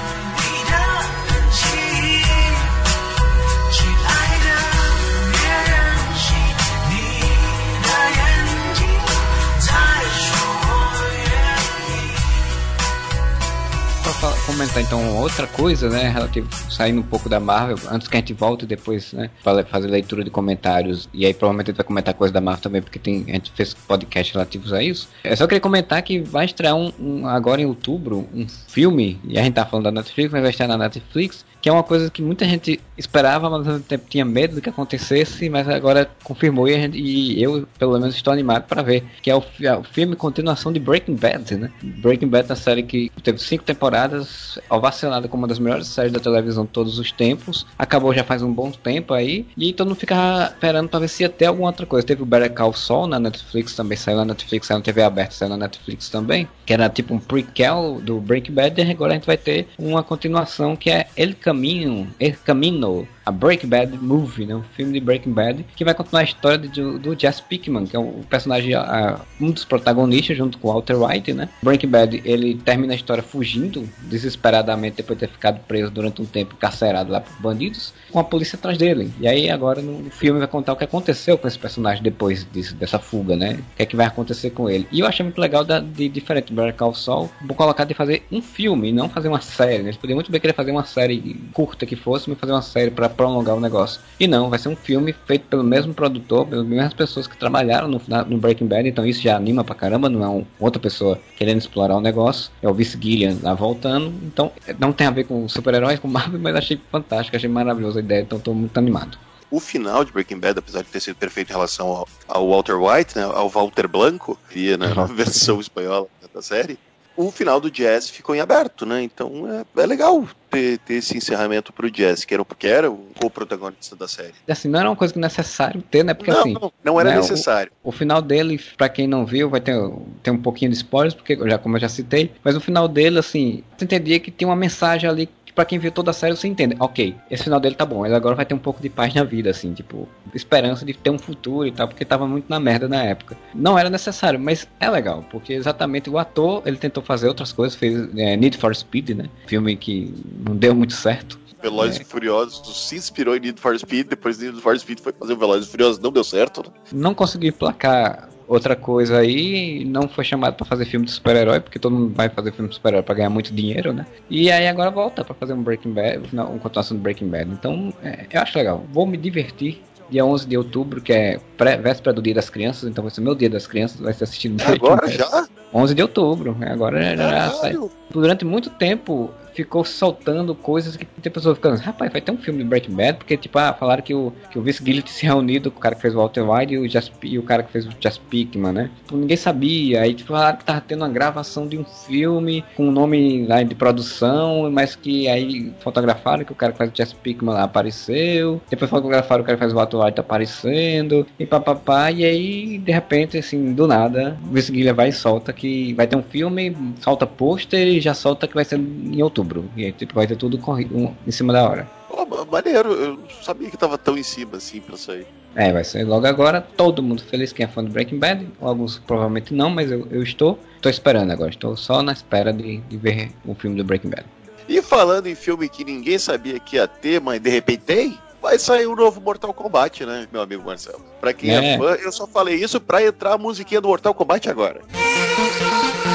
Comentar 14.56 14.82
então 14.82 15.18
outra 15.18 15.45
coisa, 15.47 15.89
né, 15.89 16.08
relativo, 16.08 16.47
saindo 16.72 17.01
um 17.01 17.03
pouco 17.03 17.28
da 17.28 17.41
Marvel, 17.41 17.78
antes 17.91 18.08
que 18.08 18.16
a 18.16 18.20
gente 18.22 18.34
volte 18.34 18.66
depois, 18.66 19.12
né, 19.12 19.30
fazer 19.70 19.88
leitura 19.88 20.24
de 20.24 20.30
comentários, 20.30 21.10
e 21.14 21.26
aí 21.26 21.34
provavelmente 21.34 21.68
a 21.68 21.72
gente 21.72 21.78
vai 21.78 21.86
comentar 21.86 22.14
coisa 22.14 22.34
da 22.34 22.39
Marvel 22.39 22.64
também, 22.64 22.82
porque 22.82 22.97
tem, 22.97 23.26
a 23.28 23.34
gente 23.34 23.51
fez 23.51 23.74
podcast 23.74 24.32
relativos 24.32 24.72
a 24.72 24.82
isso. 24.82 25.10
Eu 25.26 25.36
só 25.36 25.45
queria 25.45 25.60
comentar 25.60 26.01
que 26.01 26.20
vai 26.20 26.45
estrear 26.45 26.74
um, 26.74 26.91
um 26.97 27.28
agora 27.28 27.62
em 27.62 27.66
outubro, 27.66 28.28
um 28.34 28.47
filme, 28.68 29.20
e 29.28 29.38
a 29.38 29.43
gente 29.43 29.56
tá 29.56 29.66
falando 29.66 29.86
da 29.86 29.91
Netflix, 29.91 30.32
mas 30.32 30.41
vai 30.41 30.51
estrear 30.51 30.70
na 30.70 30.78
Netflix, 30.78 31.45
que 31.66 31.70
é 31.70 31.72
uma 31.72 31.82
coisa 31.82 32.11
que 32.11 32.22
muita 32.22 32.45
gente 32.45 32.80
esperava, 32.95 33.49
mas 33.49 33.66
ao 33.66 33.74
mesmo 33.74 33.88
tempo 33.88 34.05
tinha 34.07 34.24
medo 34.24 34.53
de 34.53 34.61
que 34.61 34.70
acontecesse, 34.70 35.49
mas 35.49 35.68
agora 35.68 36.07
confirmou 36.24 36.68
e, 36.68 36.74
gente, 36.74 36.95
e 36.95 37.41
eu, 37.41 37.68
pelo 37.80 37.93
menos, 37.93 38.13
estou 38.13 38.32
animado 38.32 38.68
para 38.68 38.84
ver, 38.84 39.03
que 39.20 39.32
é 39.32 39.36
o, 39.36 39.43
é 39.63 39.76
o 39.76 39.84
filme 39.84 40.16
continuação 40.16 40.72
de 40.72 40.80
Breaking 40.80 41.16
Bad, 41.16 41.55
né? 41.55 41.72
Breaking 41.82 42.28
Bad 42.28 42.47
é 42.47 42.51
uma 42.51 42.55
série 42.55 42.84
que 42.84 43.11
teve 43.24 43.39
cinco 43.39 43.63
temporadas, 43.63 44.59
ovacionada 44.70 45.28
como 45.28 45.41
uma 45.41 45.47
das 45.47 45.57
melhores 45.57 45.88
séries 45.88 46.11
da 46.11 46.20
televisão 46.20 46.66
de 46.66 46.70
todos 46.70 46.99
os 46.99 47.11
tempos, 47.11 47.66
acabou 47.80 48.13
já 48.13 48.24
faz 48.24 48.43
um 48.43 48.53
bom 48.53 48.70
tempo 48.70 49.16
aí, 49.16 49.47
e 49.57 49.74
todo 49.74 49.88
mundo 49.88 49.97
ficava 49.97 50.53
esperando 50.53 50.88
para 50.88 50.99
ver 50.99 51.07
se 51.07 51.24
ia 51.24 51.30
ter 51.30 51.45
alguma 51.45 51.70
outra 51.70 51.88
coisa. 51.88 52.05
Teve 52.05 52.22
o 52.22 52.28
Better 52.28 52.53
Call 52.53 52.74
Saul 52.74 53.07
na 53.07 53.20
Netflix, 53.20 53.74
também 53.76 53.97
saiu 53.97 54.18
na 54.18 54.26
Netflix, 54.26 54.68
saiu 54.68 54.78
na 54.78 54.84
TV 54.84 55.01
aberta, 55.01 55.34
saiu 55.34 55.49
na 55.49 55.57
Netflix 55.57 56.09
também, 56.09 56.47
que 56.63 56.72
era 56.72 56.88
tipo 56.89 57.16
um 57.16 57.20
prequel 57.20 57.99
do 58.03 58.22
Breaking 58.22 58.53
Bad, 58.53 58.80
e 58.80 58.91
agora 58.91 59.13
a 59.13 59.16
gente 59.16 59.26
vai 59.26 59.38
ter 59.38 59.68
uma 59.80 60.03
continuação 60.03 60.76
que 60.76 60.91
é 60.91 61.07
El 61.18 61.34
Caminho, 61.56 62.14
El 62.20 62.38
Camino, 62.39 63.08
a 63.26 63.32
Breaking 63.32 63.67
Bad 63.67 63.97
Movie, 63.97 64.45
né? 64.45 64.55
Um 64.55 64.63
filme 64.63 64.93
de 64.93 64.99
Breaking 64.99 65.32
Bad 65.32 65.65
que 65.76 65.84
vai 65.84 65.93
contar 65.93 66.19
a 66.19 66.23
história 66.23 66.57
de, 66.57 66.82
do 66.99 67.19
Jesse 67.19 67.41
Pickman, 67.41 67.86
que 67.86 67.95
é 67.95 67.99
o 67.99 68.21
personagem, 68.30 68.76
uh, 68.76 69.19
um 69.41 69.51
dos 69.51 69.65
protagonistas, 69.65 70.38
junto 70.38 70.57
com 70.57 70.71
Walter 70.71 70.95
White, 70.95 71.34
né? 71.34 71.49
Breaking 71.61 71.88
Bad, 71.88 72.21
ele 72.23 72.55
termina 72.55 72.93
a 72.93 72.95
história 72.95 73.23
fugindo 73.23 73.88
desesperadamente 74.03 74.97
depois 74.97 75.17
de 75.17 75.26
ter 75.26 75.32
ficado 75.32 75.59
preso 75.67 75.89
durante 75.89 76.21
um 76.21 76.26
tempo, 76.26 76.55
encarcerado 76.55 77.11
lá 77.11 77.21
por 77.21 77.34
bandidos, 77.41 77.93
com 78.11 78.19
a 78.19 78.23
polícia 78.23 78.57
atrás 78.57 78.78
dele. 78.78 79.11
E 79.19 79.28
aí 79.28 79.49
agora 79.49 79.82
no 79.82 80.09
filme 80.11 80.39
vai 80.39 80.47
contar 80.47 80.73
o 80.73 80.76
que 80.76 80.84
aconteceu 80.84 81.38
com 81.38 81.47
esse 81.47 81.57
personagem 81.57 82.03
depois 82.03 82.45
disso, 82.51 82.76
dessa 82.76 82.99
fuga, 82.99 83.36
né? 83.36 83.59
O 83.73 83.76
que 83.78 83.84
é 83.84 83.86
que 83.86 83.95
vai 83.95 84.05
acontecer 84.05 84.51
com 84.51 84.69
ele. 84.69 84.88
E 84.91 84.99
eu 84.99 85.07
achei 85.07 85.23
muito 85.23 85.41
legal 85.41 85.63
da, 85.63 85.80
de 85.80 86.07
diferente 86.07 86.53
do 86.53 86.55
Better 86.55 86.76
Call 86.76 86.93
Saul, 86.93 87.30
vou 87.45 87.55
colocar 87.55 87.86
de 87.86 87.93
fazer 87.93 88.23
um 88.32 88.41
filme, 88.41 88.91
não 88.91 89.09
fazer 89.09 89.28
uma 89.28 89.41
série. 89.41 89.80
Né? 89.80 89.86
Eles 89.86 89.97
poderiam 89.97 90.17
muito 90.17 90.32
bem 90.32 90.39
querer 90.39 90.53
fazer 90.53 90.71
uma 90.71 90.86
série 90.86 91.36
curta 91.53 91.86
que 91.86 91.95
fosse, 91.95 92.30
mas 92.30 92.39
fazer 92.39 92.51
uma 92.51 92.61
série 92.61 92.91
para 92.91 93.09
prolongar 93.16 93.55
o 93.55 93.59
negócio. 93.59 94.01
E 94.20 94.28
não, 94.28 94.49
vai 94.49 94.59
ser 94.59 94.70
um 94.70 94.76
filme 94.76 95.13
feito 95.26 95.47
pelo 95.47 95.63
mesmo 95.63 95.93
produtor, 95.93 96.45
pelas 96.45 96.66
mesmas 96.66 96.93
pessoas 96.93 97.28
que 97.28 97.38
trabalharam 97.38 97.88
no, 97.88 98.01
no 98.28 98.38
Breaking 98.38 98.68
Bad, 98.68 98.88
então 98.88 99.05
isso 99.05 99.22
já 99.22 99.36
anima 99.36 99.63
pra 99.63 99.76
caramba, 99.76 100.09
não 100.09 100.24
é 100.24 100.30
um, 100.30 100.45
outra 100.59 100.80
pessoa 100.80 101.20
querendo 101.36 101.57
explorar 101.57 101.95
o 101.95 102.01
negócio. 102.01 102.51
É 102.61 102.70
o 102.70 102.74
Vince 102.74 102.97
Gillian 103.01 103.38
lá 103.41 103.53
voltando, 103.53 104.13
então 104.24 104.51
não 104.80 104.91
tem 104.91 105.07
a 105.07 105.11
ver 105.11 105.26
com 105.26 105.47
super-heróis, 105.47 105.99
com 105.99 106.07
Marvel, 106.07 106.39
mas 106.39 106.55
achei 106.55 106.80
fantástico, 106.91 107.36
achei 107.36 107.49
maravilhosa 107.49 107.99
a 107.99 108.03
ideia, 108.03 108.22
então 108.22 108.39
tô 108.39 108.53
muito 108.53 108.78
animado 108.78 109.18
o 109.55 109.59
final 109.59 110.03
de 110.03 110.11
Breaking 110.11 110.39
Bad, 110.39 110.59
apesar 110.59 110.82
de 110.82 110.89
ter 110.89 110.99
sido 110.99 111.16
perfeito 111.16 111.49
em 111.49 111.53
relação 111.53 111.88
ao, 111.88 112.07
ao 112.28 112.49
Walter 112.49 112.76
White, 112.76 113.18
né, 113.18 113.24
ao 113.24 113.47
Walter 113.47 113.88
Blanco, 113.88 114.38
via 114.49 114.76
na 114.76 114.88
né, 114.88 115.07
versão 115.13 115.59
espanhola 115.59 116.07
da 116.34 116.41
série, 116.41 116.78
o 117.16 117.32
final 117.32 117.59
do 117.59 117.72
Jazz 117.72 118.09
ficou 118.09 118.36
em 118.36 118.39
aberto, 118.39 118.86
né? 118.86 119.01
Então 119.01 119.45
é, 119.49 119.82
é 119.82 119.86
legal 119.86 120.28
ter, 120.49 120.78
ter, 120.80 120.95
esse 120.95 121.18
encerramento 121.18 121.72
pro 121.72 121.89
Jazz, 121.89 122.26
que 122.26 122.34
era, 122.34 122.43
porque 122.43 122.68
era 122.68 122.91
o 122.91 123.07
co-protagonista 123.20 123.95
da 123.95 124.07
série. 124.07 124.34
Assim, 124.47 124.68
não 124.68 124.80
era 124.80 124.89
uma 124.89 124.95
coisa 124.95 125.13
que 125.13 125.20
necessário 125.20 125.82
ter, 125.82 126.03
né? 126.03 126.13
Porque 126.13 126.32
não, 126.32 126.39
assim. 126.39 126.53
Não, 126.53 126.74
não 126.84 126.99
era 126.99 127.11
né, 127.11 127.18
necessário. 127.18 127.72
O, 127.84 127.89
o, 127.89 127.91
final 127.91 128.22
dele, 128.22 128.59
para 128.78 128.89
quem 128.89 129.07
não 129.07 129.26
viu, 129.26 129.49
vai 129.49 129.61
ter, 129.61 129.76
ter 130.22 130.32
um 130.32 130.41
pouquinho 130.41 130.72
de 130.72 130.78
spoilers, 130.78 131.13
porque 131.13 131.36
já, 131.36 131.57
como 131.57 131.78
eu 131.78 131.82
já 131.82 131.89
citei, 131.89 132.32
mas 132.43 132.55
o 132.55 132.61
final 132.61 132.88
dele, 132.88 133.20
assim, 133.20 133.63
você 133.78 133.86
entendia 133.86 134.20
que 134.20 134.32
tem 134.32 134.47
uma 134.47 134.55
mensagem 134.55 135.09
ali 135.09 135.30
para 135.56 135.66
quem 135.66 135.80
viu 135.80 135.91
toda 135.91 136.12
a 136.12 136.14
série, 136.14 136.36
você 136.36 136.47
entende. 136.47 136.76
Ok, 136.80 137.16
esse 137.32 137.45
final 137.45 137.60
dele 137.60 137.76
tá 137.76 137.86
bom. 137.86 138.06
Ele 138.06 138.14
agora 138.14 138.36
vai 138.36 138.45
ter 138.45 138.53
um 138.53 138.60
pouco 138.60 138.82
de 138.82 138.89
paz 138.89 139.14
na 139.14 139.24
vida, 139.24 139.49
assim, 139.49 139.74
tipo, 139.74 140.08
esperança 140.34 140.86
de 140.86 140.93
ter 140.93 141.10
um 141.10 141.18
futuro 141.18 141.66
e 141.66 141.72
tal, 141.72 141.88
porque 141.88 142.03
tava 142.03 142.28
muito 142.28 142.45
na 142.49 142.60
merda 142.60 142.88
na 142.88 143.01
época. 143.01 143.38
Não 143.53 143.80
era 143.80 143.89
necessário, 143.89 144.39
mas 144.39 144.68
é 144.80 144.89
legal, 144.89 145.24
porque 145.32 145.53
exatamente 145.53 146.10
o 146.10 146.18
ator, 146.18 146.62
ele 146.66 146.78
tentou 146.78 147.01
fazer 147.01 147.30
outras 147.30 147.53
coisas, 147.53 147.78
fez 147.78 148.10
é, 148.18 148.36
Need 148.36 148.58
for 148.58 148.76
Speed, 148.76 149.12
né? 149.12 149.30
Filme 149.47 149.78
que 149.78 150.14
não 150.45 150.56
deu 150.56 150.76
muito 150.76 150.93
certo. 150.93 151.39
Velozes 151.62 151.99
é. 151.99 152.01
e 152.01 152.06
Furiosos 152.06 152.88
se 152.88 152.95
inspirou 152.95 153.36
em 153.36 153.39
Need 153.39 153.60
for 153.60 153.78
Speed, 153.80 154.08
depois 154.08 154.38
de 154.38 154.47
Need 154.47 154.62
for 154.62 154.78
Speed 154.78 154.99
foi 154.99 155.14
fazer 155.14 155.34
o 155.34 155.38
Velozes 155.38 155.68
e 155.68 155.72
Furiosos, 155.72 155.99
não 155.99 156.12
deu 156.12 156.24
certo. 156.24 156.64
Né? 156.64 156.70
Não 156.91 157.14
consegui 157.16 157.51
placar 157.51 158.30
outra 158.48 158.76
coisa 158.76 159.18
aí, 159.18 159.84
não 159.86 160.08
foi 160.08 160.24
chamado 160.24 160.56
para 160.56 160.66
fazer 160.66 160.86
filme 160.86 161.06
de 161.06 161.12
super-herói, 161.12 161.60
porque 161.60 161.80
todo 161.80 161.96
mundo 161.96 162.14
vai 162.14 162.30
fazer 162.30 162.52
filme 162.52 162.70
de 162.70 162.76
super-herói 162.76 163.04
para 163.04 163.16
ganhar 163.16 163.30
muito 163.30 163.54
dinheiro, 163.54 163.93
né? 163.93 164.06
E 164.30 164.52
aí 164.52 164.68
agora 164.68 164.91
volta 164.91 165.24
para 165.24 165.36
fazer 165.36 165.54
um 165.54 165.64
Breaking 165.64 165.93
Bad, 165.93 166.30
uma 166.32 166.46
continuação 166.60 166.98
do 166.98 167.04
Breaking 167.04 167.28
Bad. 167.30 167.52
Então, 167.52 167.93
é, 168.04 168.26
eu 168.32 168.41
acho 168.41 168.58
legal. 168.58 168.84
Vou 168.91 169.06
me 169.06 169.18
divertir. 169.18 169.82
Dia 170.08 170.24
11 170.24 170.48
de 170.48 170.56
outubro, 170.56 171.02
que 171.02 171.12
é 171.12 171.39
pré, 171.58 171.78
véspera 171.78 172.14
do 172.14 172.22
Dia 172.22 172.36
das 172.36 172.48
Crianças, 172.48 172.88
então 172.88 173.04
vai 173.04 173.10
ser 173.10 173.22
meu 173.22 173.34
Dia 173.34 173.50
das 173.50 173.66
Crianças, 173.66 174.00
vai 174.00 174.14
ser 174.14 174.26
assistido 174.26 174.62
é 174.62 174.74
agora 174.74 175.08
já? 175.10 175.48
11 175.74 175.96
de 175.96 176.02
outubro, 176.04 176.56
agora 176.62 177.02
já, 177.02 177.16
já 177.16 177.50
sai. 177.50 177.76
Durante 178.12 178.46
muito 178.46 178.70
tempo 178.70 179.32
ficou 179.56 179.86
soltando 179.86 180.53
coisas 180.53 180.95
que 180.97 181.06
tem 181.06 181.32
pessoas 181.32 181.58
ficando, 181.58 181.78
rapaz, 181.80 182.12
vai 182.12 182.22
ter 182.22 182.32
um 182.32 182.38
filme 182.38 182.64
de 182.64 182.70
Breaking 182.70 182.93
Bad, 182.93 183.18
porque, 183.18 183.38
tipo, 183.38 183.58
ah, 183.58 183.74
falaram 183.74 184.03
que 184.03 184.14
o, 184.14 184.34
que 184.51 184.60
o 184.60 184.62
Vince 184.62 184.84
Gilligan 184.84 185.08
se 185.08 185.26
reunido 185.26 185.72
com 185.72 185.78
o 185.78 185.82
cara 185.82 185.95
que 185.95 186.01
fez 186.01 186.14
o 186.14 186.18
Walter 186.18 186.41
White 186.41 186.74
e 186.74 186.78
o, 186.78 186.89
Just, 186.89 187.12
e 187.24 187.39
o 187.39 187.43
cara 187.43 187.64
que 187.64 187.72
fez 187.72 187.88
o 187.88 187.91
Just 187.99 188.22
Pickman, 188.30 188.74
né? 188.74 188.89
Tipo, 188.97 189.18
ninguém 189.18 189.38
sabia. 189.38 190.01
Aí, 190.01 190.14
tipo, 190.14 190.34
falaram 190.34 190.58
que 190.58 190.66
tava 190.66 190.82
tendo 190.82 191.01
uma 191.01 191.10
gravação 191.10 191.68
de 191.68 191.78
um 191.78 191.86
filme 191.86 192.64
com 192.76 192.88
um 192.88 192.91
nome 192.91 193.45
lá 193.47 193.64
de 193.64 193.74
produção, 193.74 194.70
mas 194.72 194.95
que 194.95 195.28
aí 195.28 195.74
fotografaram 195.80 196.43
que 196.43 196.51
o 196.51 196.56
cara 196.56 196.74
que 196.74 196.78
faz 196.78 196.91
o 196.91 196.93
Just 196.95 197.16
Pickman 197.16 197.53
lá 197.53 197.64
apareceu. 197.64 198.62
Depois 198.70 198.89
fotografaram 198.89 199.43
o 199.43 199.45
cara 199.45 199.58
que 199.58 199.64
faz 199.64 199.72
o 199.72 199.76
Walter 199.76 199.97
White 199.97 200.20
aparecendo. 200.20 201.26
E 201.39 201.45
papapá. 201.45 202.12
E 202.12 202.26
aí, 202.26 202.78
de 202.78 202.91
repente, 202.91 203.38
assim, 203.38 203.74
do 203.74 203.88
nada, 203.88 204.38
o 204.43 204.53
Vince 204.53 204.72
Gilligan 204.72 204.93
vai 204.93 205.10
e 205.10 205.14
solta 205.14 205.53
que 205.53 205.93
vai 205.93 206.08
ter 206.08 206.16
um 206.16 206.24
filme, 206.24 206.76
solta 206.99 207.26
pôster 207.26 207.88
e 207.88 208.01
já 208.01 208.14
solta 208.14 208.47
que 208.47 208.53
vai 208.56 208.66
ser 208.66 208.80
em 208.80 209.22
outubro 209.22 209.45
outubro. 209.46 209.70
E 209.76 209.86
aí 209.86 209.96
vai 210.14 210.28
ter 210.28 210.36
tudo 210.36 210.58
corrido 210.58 211.16
em 211.26 211.32
cima 211.32 211.54
da 211.54 211.70
hora. 211.70 211.88
Oh, 212.10 212.46
maneiro, 212.46 212.91
eu 212.93 213.14
não 213.18 213.30
sabia 213.41 213.70
que 213.70 213.78
tava 213.78 213.98
tão 213.98 214.18
em 214.18 214.24
cima 214.24 214.58
assim 214.58 214.82
pra 214.82 214.98
sair. 214.98 215.28
É, 215.56 215.72
vai 215.72 215.84
sair 215.84 216.04
logo 216.04 216.26
agora, 216.28 216.60
todo 216.60 217.02
mundo 217.02 217.24
feliz 217.24 217.54
quem 217.54 217.66
é 217.66 217.70
fã 217.70 217.82
do 217.82 217.89
Breaking 217.89 218.20
Bad, 218.20 218.46
alguns 218.60 218.98
provavelmente 219.00 219.54
não, 219.54 219.70
mas 219.70 219.89
eu, 219.89 220.06
eu 220.12 220.22
estou, 220.22 220.60
estou 220.76 220.89
esperando 220.89 221.32
agora, 221.32 221.50
estou 221.50 221.78
só 221.78 222.02
na 222.02 222.12
espera 222.12 222.52
de, 222.52 222.78
de 222.78 222.98
ver 222.98 223.32
o 223.46 223.56
filme 223.56 223.78
do 223.78 223.84
Breaking 223.84 224.10
Bad. 224.10 224.26
E 224.68 224.82
falando 224.82 225.28
em 225.28 225.36
filme 225.36 225.70
que 225.70 225.86
ninguém 225.86 226.20
sabia 226.20 226.60
que 226.60 226.76
ia 226.76 226.88
ter, 226.88 227.22
mas 227.22 227.39
de 227.39 227.50
repente 227.50 227.84
tem, 227.84 228.18
vai 228.41 228.60
sair 228.60 228.86
o 228.86 228.91
um 228.91 228.96
novo 228.98 229.22
Mortal 229.22 229.54
Kombat, 229.54 230.06
né, 230.06 230.28
meu 230.30 230.41
amigo 230.41 230.62
Marcelo? 230.66 231.06
Pra 231.22 231.32
quem 231.32 231.56
é, 231.56 231.76
é 231.76 231.78
fã, 231.78 231.91
eu 232.04 232.12
só 232.12 232.28
falei 232.28 232.56
isso 232.56 232.82
pra 232.82 233.02
entrar 233.02 233.34
a 233.34 233.38
musiquinha 233.38 233.80
do 233.80 233.88
Mortal 233.88 234.14
Kombat 234.14 234.50
agora. 234.50 234.82
Música 234.91 236.14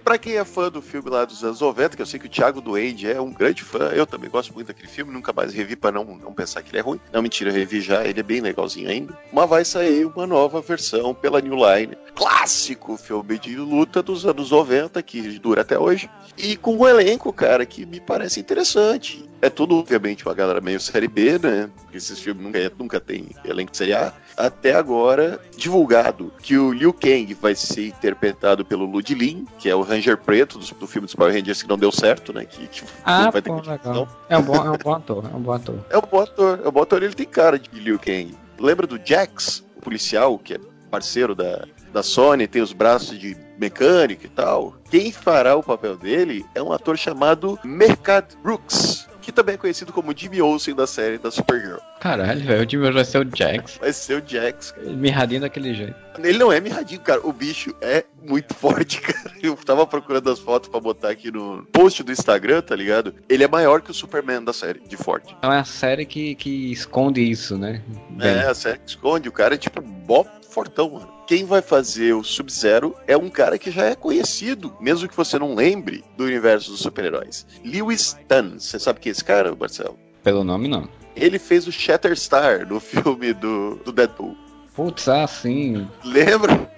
para 0.00 0.18
quem 0.18 0.36
é 0.36 0.44
fã 0.44 0.70
do 0.70 0.82
filme 0.82 1.10
lá 1.10 1.24
dos 1.24 1.44
anos 1.44 1.60
90, 1.60 1.96
que 1.96 2.02
eu 2.02 2.06
sei 2.06 2.18
que 2.18 2.26
o 2.26 2.30
Thiago 2.30 2.60
Duende 2.60 3.10
é 3.10 3.20
um 3.20 3.32
grande 3.32 3.62
fã, 3.62 3.90
eu 3.90 4.06
também 4.06 4.28
gosto 4.28 4.52
muito 4.52 4.68
daquele 4.68 4.88
filme, 4.88 5.12
nunca 5.12 5.32
mais 5.32 5.52
revi 5.52 5.76
para 5.76 5.92
não, 5.92 6.04
não 6.04 6.32
pensar 6.32 6.62
que 6.62 6.70
ele 6.70 6.78
é 6.78 6.82
ruim. 6.82 7.00
Não, 7.12 7.22
mentira, 7.22 7.50
eu 7.50 7.54
revi 7.54 7.80
já, 7.80 8.04
ele 8.04 8.20
é 8.20 8.22
bem 8.22 8.40
legalzinho 8.40 8.88
ainda. 8.88 9.16
Mas 9.32 9.48
vai 9.48 9.64
sair 9.64 10.06
uma 10.06 10.26
nova 10.26 10.60
versão 10.60 11.14
pela 11.14 11.40
New 11.40 11.54
Line. 11.54 11.96
Clássico 12.14 12.96
filme 12.96 13.38
de 13.38 13.56
luta 13.56 14.02
dos 14.02 14.26
anos 14.26 14.50
90, 14.50 15.02
que 15.02 15.38
dura 15.38 15.62
até 15.62 15.78
hoje. 15.78 16.10
E 16.36 16.56
com 16.56 16.76
um 16.76 16.88
elenco, 16.88 17.32
cara, 17.32 17.64
que 17.64 17.86
me 17.86 18.00
parece 18.00 18.40
interessante. 18.40 19.29
É 19.42 19.48
tudo, 19.48 19.78
obviamente, 19.78 20.26
uma 20.26 20.34
galera 20.34 20.60
meio 20.60 20.78
série 20.78 21.08
B, 21.08 21.38
né? 21.38 21.70
Porque 21.82 21.96
esses 21.96 22.18
filmes 22.18 22.44
nunca, 22.44 22.72
nunca 22.78 23.00
tem 23.00 23.30
elenco 23.42 23.72
de 23.72 23.78
série 23.78 23.94
A. 23.94 24.12
Até 24.36 24.74
agora, 24.74 25.40
divulgado 25.56 26.30
que 26.42 26.58
o 26.58 26.72
Liu 26.72 26.92
Kang 26.92 27.32
vai 27.34 27.54
ser 27.54 27.88
interpretado 27.88 28.64
pelo 28.64 28.84
Ludlin, 28.84 29.46
que 29.58 29.70
é 29.70 29.74
o 29.74 29.80
Ranger 29.80 30.18
preto 30.18 30.58
do, 30.58 30.74
do, 30.74 30.86
filme 30.86 31.06
dos 31.06 31.14
Power 31.14 31.32
Rangers 31.32 31.62
que 31.62 31.68
não 31.68 31.78
deu 31.78 31.90
certo, 31.90 32.34
né? 32.34 32.44
Que, 32.44 32.66
que 32.66 32.82
ah, 33.04 33.30
vai 33.30 33.40
ter 33.40 33.50
pô, 33.50 33.56
legal. 33.56 34.08
É 34.28 34.36
um, 34.36 34.42
bom, 34.42 34.56
é 34.56 34.70
um 34.70 34.76
bom 34.76 34.94
ator, 34.94 35.24
é 35.32 35.36
um 35.36 35.40
bom 35.40 35.52
ator. 35.52 35.86
É 35.88 35.98
um 35.98 36.02
bom 36.02 36.20
ator, 36.20 36.60
é 36.62 36.68
um 36.68 36.72
bom 36.72 36.82
ator, 36.82 37.02
ele 37.02 37.14
tem 37.14 37.26
cara 37.26 37.58
de 37.58 37.70
Liu 37.80 37.98
Kang. 37.98 38.34
Lembra 38.58 38.86
do 38.86 39.00
Jax, 39.02 39.64
o 39.74 39.80
policial, 39.80 40.38
que 40.38 40.54
é 40.54 40.60
parceiro 40.90 41.34
da, 41.34 41.64
da 41.94 42.02
Sony, 42.02 42.46
tem 42.46 42.60
os 42.60 42.74
braços 42.74 43.18
de 43.18 43.36
mecânico 43.58 44.26
e 44.26 44.28
tal. 44.28 44.74
Quem 44.90 45.10
fará 45.12 45.56
o 45.56 45.62
papel 45.62 45.96
dele 45.96 46.44
é 46.54 46.62
um 46.62 46.72
ator 46.72 46.98
chamado 46.98 47.58
Mercat 47.64 48.36
Brooks 48.42 49.08
que 49.30 49.36
também 49.36 49.54
é 49.54 49.58
conhecido 49.58 49.92
como 49.92 50.16
Jimmy 50.16 50.42
Olsen 50.42 50.74
da 50.74 50.86
série 50.86 51.16
da 51.16 51.30
Supergirl. 51.30 51.78
Caralho, 52.00 52.44
velho, 52.44 52.66
o 52.66 52.68
Jimmy 52.68 52.86
Olsen 52.86 52.94
vai 52.94 53.04
ser 53.04 53.18
o 53.18 53.36
Jax. 53.36 53.78
Vai 53.78 53.92
ser 53.92 54.22
o 54.22 54.22
Jax, 54.26 54.72
cara. 54.72 54.90
Mirradinho 54.90 55.40
daquele 55.40 55.72
jeito. 55.72 55.94
Ele 56.18 56.38
não 56.38 56.52
é 56.52 56.60
mirradinho, 56.60 57.00
cara. 57.00 57.20
O 57.24 57.32
bicho 57.32 57.74
é 57.80 58.04
muito 58.22 58.52
forte, 58.54 59.00
cara. 59.00 59.32
Eu 59.40 59.56
tava 59.56 59.86
procurando 59.86 60.30
as 60.30 60.40
fotos 60.40 60.68
para 60.68 60.80
botar 60.80 61.10
aqui 61.10 61.30
no 61.30 61.64
post 61.72 62.02
do 62.02 62.12
Instagram, 62.12 62.60
tá 62.60 62.74
ligado? 62.74 63.14
Ele 63.28 63.44
é 63.44 63.48
maior 63.48 63.80
que 63.80 63.90
o 63.90 63.94
Superman 63.94 64.42
da 64.42 64.52
série, 64.52 64.80
de 64.80 64.96
forte. 64.96 65.34
Então 65.38 65.52
é 65.52 65.60
a 65.60 65.64
série 65.64 66.04
que, 66.04 66.34
que 66.34 66.72
esconde 66.72 67.22
isso, 67.22 67.56
né? 67.56 67.82
Bem. 68.10 68.28
É, 68.28 68.46
a 68.48 68.54
série 68.54 68.78
que 68.78 68.90
esconde. 68.90 69.28
O 69.28 69.32
cara 69.32 69.54
é 69.54 69.58
tipo 69.58 69.80
bop 69.80 70.28
fortão, 70.50 70.90
mano. 70.90 71.19
Quem 71.30 71.44
vai 71.44 71.62
fazer 71.62 72.12
o 72.12 72.24
Sub-Zero 72.24 72.92
é 73.06 73.16
um 73.16 73.30
cara 73.30 73.56
que 73.56 73.70
já 73.70 73.84
é 73.84 73.94
conhecido, 73.94 74.74
mesmo 74.80 75.08
que 75.08 75.16
você 75.16 75.38
não 75.38 75.54
lembre 75.54 76.02
do 76.16 76.24
universo 76.24 76.72
dos 76.72 76.80
super-heróis. 76.80 77.46
Lewis 77.64 78.18
Tan. 78.26 78.58
Você 78.58 78.80
sabe 78.80 78.98
quem 78.98 79.10
é 79.10 79.12
esse 79.12 79.24
cara, 79.24 79.54
Marcelo? 79.54 79.96
Pelo 80.24 80.42
nome, 80.42 80.66
não. 80.66 80.88
Ele 81.14 81.38
fez 81.38 81.68
o 81.68 81.70
Shatterstar 81.70 82.66
no 82.66 82.80
filme 82.80 83.32
do, 83.32 83.76
do 83.76 83.92
Deadpool. 83.92 84.36
Putz, 84.74 85.06
ah, 85.06 85.24
sim. 85.28 85.88
Lembra? 86.02 86.68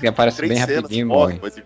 Que 0.00 0.06
aparece 0.06 0.38
Três 0.38 0.48
bem 0.48 0.58
cenas, 0.58 0.82
rapidinho 0.84 1.08
morre, 1.08 1.38
morre. 1.38 1.62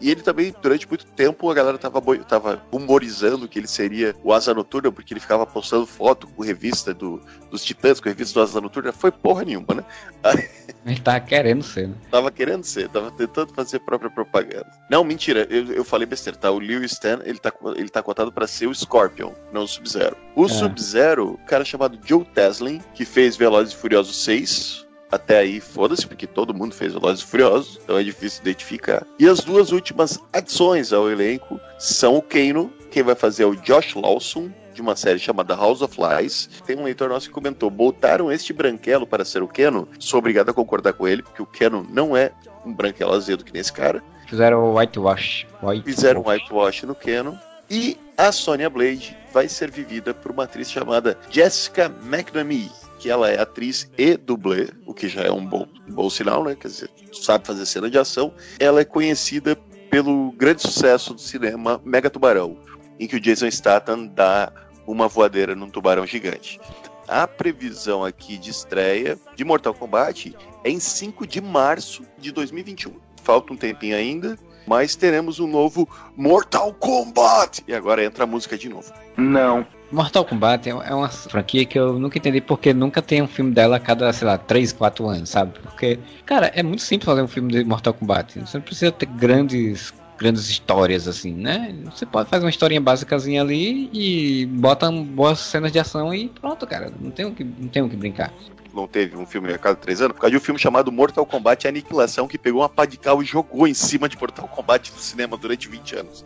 E 0.00 0.10
ele 0.10 0.22
também, 0.22 0.54
durante 0.62 0.86
muito 0.88 1.04
tempo, 1.06 1.50
a 1.50 1.54
galera 1.54 1.76
tava, 1.78 2.00
tava 2.18 2.62
humorizando 2.70 3.48
que 3.48 3.58
ele 3.58 3.66
seria 3.66 4.14
o 4.22 4.32
Asa 4.32 4.54
Noturna, 4.54 4.92
porque 4.92 5.12
ele 5.12 5.20
ficava 5.20 5.44
postando 5.44 5.86
foto 5.86 6.26
com 6.28 6.42
revista 6.42 6.94
do, 6.94 7.20
dos 7.50 7.64
Titãs, 7.64 7.98
com 8.00 8.08
revista 8.08 8.34
do 8.34 8.42
Asa 8.42 8.60
Noturna. 8.60 8.92
Foi 8.92 9.10
porra 9.10 9.44
nenhuma, 9.44 9.74
né? 9.74 9.84
Ele 10.86 11.00
tava 11.00 11.20
querendo 11.20 11.62
ser, 11.62 11.88
né? 11.88 11.94
Tava 12.10 12.30
querendo 12.30 12.64
ser, 12.64 12.88
tava 12.88 13.10
tentando 13.10 13.52
fazer 13.52 13.76
a 13.76 13.80
própria 13.80 14.10
propaganda. 14.10 14.70
Não, 14.90 15.04
mentira, 15.04 15.46
eu, 15.50 15.72
eu 15.72 15.84
falei 15.84 16.06
besteira, 16.06 16.38
tá? 16.38 16.50
O 16.50 16.58
Lewis 16.58 16.92
Stan, 16.92 17.20
ele 17.24 17.38
tá, 17.38 17.52
ele 17.76 17.88
tá 17.88 18.02
cotado 18.02 18.32
pra 18.32 18.46
ser 18.46 18.66
o 18.68 18.74
Scorpion, 18.74 19.32
não 19.52 19.64
o 19.64 19.68
Sub-Zero. 19.68 20.16
O 20.34 20.46
É. 20.46 20.48
Sub-Zero, 20.48 21.38
cara 21.46 21.64
chamado 21.64 21.98
Joe 22.02 22.24
Teslin, 22.24 22.80
que 22.94 23.04
fez 23.04 23.36
Velozes 23.36 23.74
e 23.74 23.76
Furiosos 23.76 24.24
6, 24.24 24.86
até 25.10 25.38
aí, 25.38 25.60
foda-se, 25.60 26.06
porque 26.06 26.26
todo 26.26 26.54
mundo 26.54 26.74
fez 26.74 26.92
Velozes 26.92 27.22
e 27.22 27.26
Furiosos, 27.26 27.80
então 27.82 27.98
é 27.98 28.02
difícil 28.02 28.42
identificar. 28.42 29.06
E 29.18 29.26
as 29.28 29.40
duas 29.40 29.72
últimas 29.72 30.18
adições 30.32 30.92
ao 30.92 31.10
elenco 31.10 31.60
são 31.78 32.16
o 32.16 32.22
Kano, 32.22 32.72
quem 32.90 33.02
vai 33.02 33.14
fazer 33.14 33.44
é 33.44 33.46
o 33.46 33.54
Josh 33.54 33.94
Lawson, 33.94 34.50
de 34.78 34.82
uma 34.82 34.94
série 34.94 35.18
chamada 35.18 35.56
House 35.56 35.82
of 35.82 35.96
Lies. 36.00 36.48
Tem 36.64 36.76
um 36.78 36.84
leitor 36.84 37.08
nosso 37.08 37.26
que 37.26 37.34
comentou: 37.34 37.68
botaram 37.68 38.30
este 38.30 38.52
branquelo 38.52 39.06
para 39.06 39.24
ser 39.24 39.42
o 39.42 39.48
Keno. 39.48 39.88
Sou 39.98 40.18
obrigado 40.18 40.50
a 40.50 40.54
concordar 40.54 40.92
com 40.92 41.06
ele, 41.06 41.22
porque 41.22 41.42
o 41.42 41.46
Keno 41.46 41.86
não 41.90 42.16
é 42.16 42.30
um 42.64 42.72
branquelo 42.72 43.12
azedo 43.12 43.44
que 43.44 43.52
nem 43.52 43.60
esse 43.60 43.72
cara. 43.72 44.02
Fizeram 44.28 44.62
o 44.62 44.78
whitewash. 44.78 45.46
White 45.62 45.84
Fizeram 45.84 46.22
whitewash 46.24 46.84
no 46.84 46.94
Keno. 46.94 47.38
E 47.70 47.98
a 48.16 48.32
Sonya 48.32 48.70
Blade 48.70 49.16
vai 49.32 49.48
ser 49.48 49.70
vivida 49.70 50.14
por 50.14 50.30
uma 50.30 50.44
atriz 50.44 50.70
chamada 50.70 51.18
Jessica 51.30 51.92
McNamee, 52.02 52.70
que 52.98 53.10
ela 53.10 53.30
é 53.30 53.40
atriz 53.40 53.90
e 53.96 54.16
dublê, 54.16 54.68
o 54.86 54.92
que 54.92 55.08
já 55.08 55.22
é 55.22 55.30
um 55.30 55.44
bom, 55.44 55.66
bom 55.88 56.10
sinal, 56.10 56.44
né? 56.44 56.56
Quer 56.58 56.68
dizer, 56.68 56.90
sabe 57.12 57.46
fazer 57.46 57.64
cena 57.66 57.88
de 57.88 57.98
ação. 57.98 58.32
Ela 58.58 58.80
é 58.80 58.84
conhecida 58.84 59.56
pelo 59.90 60.32
grande 60.32 60.62
sucesso 60.62 61.14
do 61.14 61.20
cinema 61.20 61.80
Mega 61.84 62.10
Tubarão, 62.10 62.58
em 62.98 63.06
que 63.06 63.16
o 63.16 63.20
Jason 63.20 63.50
Statham 63.50 64.06
dá 64.06 64.52
uma 64.86 65.08
voadeira 65.08 65.54
num 65.54 65.70
tubarão 65.70 66.06
gigante. 66.06 66.60
A 67.06 67.26
previsão 67.26 68.04
aqui 68.04 68.36
de 68.36 68.50
estreia 68.50 69.18
de 69.34 69.44
Mortal 69.44 69.72
Kombat 69.72 70.36
é 70.62 70.70
em 70.70 70.78
5 70.78 71.26
de 71.26 71.40
março 71.40 72.02
de 72.18 72.32
2021. 72.32 72.92
Falta 73.22 73.52
um 73.52 73.56
tempinho 73.56 73.96
ainda, 73.96 74.38
mas 74.66 74.94
teremos 74.94 75.40
um 75.40 75.46
novo 75.46 75.88
Mortal 76.16 76.74
Kombat! 76.74 77.64
E 77.66 77.74
agora 77.74 78.04
entra 78.04 78.24
a 78.24 78.26
música 78.26 78.58
de 78.58 78.68
novo. 78.68 78.92
Não. 79.16 79.66
Mortal 79.90 80.24
Kombat 80.24 80.68
é 80.68 80.72
é 80.72 80.94
uma 80.94 81.08
franquia 81.08 81.64
que 81.64 81.78
eu 81.78 81.98
nunca 81.98 82.18
entendi 82.18 82.40
porque 82.40 82.74
nunca 82.74 83.00
tem 83.00 83.22
um 83.22 83.28
filme 83.28 83.52
dela 83.52 83.76
a 83.76 83.80
cada, 83.80 84.12
sei 84.12 84.26
lá, 84.26 84.36
3, 84.36 84.72
4 84.72 85.08
anos, 85.08 85.30
sabe? 85.30 85.58
Porque, 85.60 85.98
cara, 86.26 86.52
é 86.54 86.62
muito 86.62 86.82
simples 86.82 87.06
fazer 87.06 87.22
um 87.22 87.28
filme 87.28 87.52
de 87.52 87.64
Mortal 87.64 87.94
Kombat. 87.94 88.38
Você 88.40 88.58
não 88.58 88.64
precisa 88.64 88.92
ter 88.92 89.06
grandes 89.06 89.92
grandes 90.18 90.50
histórias 90.50 91.06
assim, 91.06 91.32
né? 91.32 91.74
Você 91.84 92.04
pode 92.04 92.28
fazer 92.28 92.44
uma 92.44 92.50
historinha 92.50 92.80
básicazinha 92.80 93.40
ali 93.40 93.88
e 93.92 94.46
bota 94.46 94.90
boas 94.90 95.38
cenas 95.38 95.70
de 95.70 95.78
ação 95.78 96.12
e 96.12 96.28
pronto, 96.28 96.66
cara. 96.66 96.92
Não 97.00 97.10
tem 97.10 97.24
o 97.24 97.32
que, 97.32 97.44
não 97.44 97.68
tem 97.68 97.82
o 97.82 97.88
que 97.88 97.96
brincar. 97.96 98.32
Não 98.74 98.86
teve 98.86 99.16
um 99.16 99.24
filme 99.24 99.52
a 99.52 99.58
cada 99.58 99.76
três 99.76 100.00
anos, 100.00 100.14
por 100.14 100.20
causa 100.20 100.32
de 100.32 100.36
um 100.36 100.40
filme 100.40 100.58
chamado 100.60 100.92
Mortal 100.92 101.24
Kombat 101.24 101.66
Aniquilação, 101.66 102.28
que 102.28 102.36
pegou 102.36 102.60
uma 102.62 102.68
pá 102.68 102.84
de 102.84 102.96
cal 102.96 103.22
e 103.22 103.24
jogou 103.24 103.66
em 103.66 103.74
cima 103.74 104.08
de 104.08 104.18
Mortal 104.18 104.46
Kombat 104.48 104.92
no 104.92 104.98
cinema 104.98 105.36
durante 105.36 105.68
20 105.68 105.96
anos. 105.96 106.24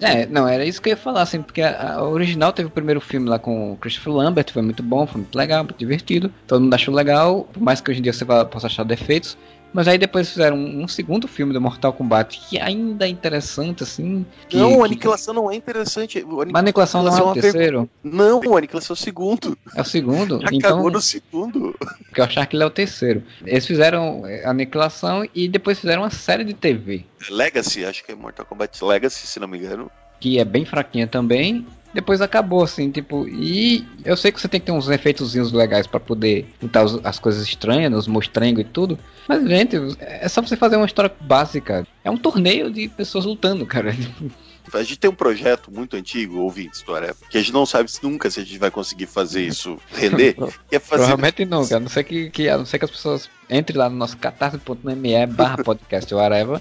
É, 0.00 0.26
não, 0.26 0.46
era 0.48 0.64
isso 0.64 0.82
que 0.82 0.88
eu 0.88 0.92
ia 0.92 0.96
falar, 0.96 1.22
assim, 1.22 1.40
porque 1.40 1.62
a, 1.62 1.94
a 1.94 2.02
original 2.08 2.52
teve 2.52 2.66
o 2.68 2.70
primeiro 2.70 3.00
filme 3.00 3.28
lá 3.28 3.38
com 3.38 3.72
o 3.72 3.76
Christopher 3.76 4.12
Lambert, 4.12 4.52
foi 4.52 4.60
muito 4.62 4.82
bom, 4.82 5.06
foi 5.06 5.20
muito 5.20 5.34
legal, 5.36 5.62
muito 5.64 5.78
divertido, 5.78 6.32
todo 6.46 6.60
mundo 6.62 6.74
achou 6.74 6.92
legal, 6.92 7.44
por 7.52 7.62
mais 7.62 7.80
que 7.80 7.90
hoje 7.90 8.00
em 8.00 8.02
dia 8.02 8.12
você 8.12 8.24
vá- 8.24 8.44
possa 8.44 8.66
achar 8.66 8.84
defeitos, 8.84 9.38
mas 9.74 9.86
aí 9.88 9.98
depois 9.98 10.30
fizeram 10.30 10.56
um, 10.56 10.84
um 10.84 10.88
segundo 10.88 11.26
filme 11.28 11.52
do 11.52 11.60
Mortal 11.60 11.92
Kombat, 11.92 12.40
que 12.48 12.58
ainda 12.58 13.04
é 13.04 13.08
interessante, 13.08 13.82
assim. 13.82 14.24
Que, 14.48 14.56
não, 14.56 14.78
que- 14.78 14.84
Aniquilação 14.84 15.34
não 15.34 15.50
é 15.50 15.56
interessante. 15.56 16.22
O 16.22 16.40
Ani- 16.40 16.52
Mas 16.52 16.60
a 16.60 16.64
Aniquilação 16.64 17.02
não 17.02 17.18
é 17.18 17.20
o 17.20 17.24
uma 17.26 17.34
terceiro, 17.34 17.90
Não, 18.02 18.40
o 18.40 18.56
Aniquilação 18.56 18.94
é 18.94 18.96
o 18.96 19.02
segundo. 19.02 19.58
é 19.74 19.80
o 19.82 19.84
segundo, 19.84 20.40
Já 20.40 20.48
então, 20.52 20.76
cagou 20.76 20.90
no 20.90 21.00
segundo. 21.00 21.74
porque 22.06 22.20
eu 22.20 22.24
achava 22.24 22.46
que 22.46 22.56
ele 22.56 22.62
é 22.62 22.66
o 22.66 22.70
terceiro. 22.70 23.22
Eles 23.44 23.66
fizeram 23.66 24.24
é, 24.26 24.44
a 24.44 24.50
Aniquilação 24.50 25.28
e 25.34 25.48
depois 25.48 25.78
fizeram 25.80 26.02
uma 26.02 26.10
série 26.10 26.44
de 26.44 26.54
TV, 26.54 27.04
Legacy, 27.28 27.84
acho 27.84 28.04
que 28.04 28.12
é 28.12 28.14
Mortal 28.14 28.46
Kombat 28.46 28.82
Legacy, 28.84 29.26
se 29.26 29.40
não 29.40 29.48
me 29.48 29.58
engano. 29.58 29.90
que 30.20 30.38
é 30.38 30.44
bem 30.44 30.64
fraquinha 30.64 31.06
também. 31.06 31.66
Depois 31.94 32.20
acabou, 32.20 32.62
assim, 32.64 32.90
tipo, 32.90 33.26
e 33.28 33.86
eu 34.04 34.16
sei 34.16 34.32
que 34.32 34.40
você 34.40 34.48
tem 34.48 34.58
que 34.60 34.66
ter 34.66 34.72
uns 34.72 34.88
efeitozinhos 34.88 35.52
legais 35.52 35.86
pra 35.86 36.00
poder 36.00 36.44
botar 36.60 36.82
os- 36.82 37.00
as 37.04 37.18
coisas 37.20 37.42
estranhas, 37.46 37.94
os 37.94 38.08
mostrengos 38.08 38.62
e 38.62 38.64
tudo. 38.64 38.98
Mas, 39.28 39.46
gente, 39.48 39.76
é 40.00 40.28
só 40.28 40.42
você 40.42 40.56
fazer 40.56 40.74
uma 40.76 40.86
história 40.86 41.10
básica. 41.20 41.86
É 42.02 42.10
um 42.10 42.16
torneio 42.16 42.70
de 42.70 42.88
pessoas 42.88 43.24
lutando, 43.24 43.64
cara. 43.64 43.94
A 44.72 44.82
gente 44.82 44.96
tem 44.98 45.10
um 45.10 45.14
projeto 45.14 45.70
muito 45.70 45.94
antigo, 45.94 46.38
ouvintes 46.40 46.82
do 46.82 46.94
Areva, 46.94 47.18
que 47.30 47.36
a 47.36 47.40
gente 47.40 47.52
não 47.52 47.66
sabe 47.66 47.90
se 47.90 48.02
nunca 48.02 48.30
se 48.30 48.40
a 48.40 48.44
gente 48.44 48.58
vai 48.58 48.70
conseguir 48.70 49.06
fazer 49.06 49.42
isso 49.46 49.78
render, 49.92 50.34
que 50.68 50.76
é 50.76 50.78
fazer 50.80 51.02
Provavelmente 51.04 51.44
nunca, 51.44 51.76
a 51.76 51.80
não 51.80 51.88
ser 51.88 52.02
que, 52.02 52.30
que, 52.30 52.48
a 52.48 52.56
não 52.58 52.64
ser 52.64 52.78
que 52.78 52.86
as 52.86 52.90
pessoas 52.90 53.28
entrem 53.48 53.78
lá 53.78 53.90
no 53.90 53.96
nosso 53.96 54.16
catarse.me 54.16 55.26
barra 55.26 55.58
podcast 55.62 56.12
ou 56.14 56.18
whatever, 56.20 56.60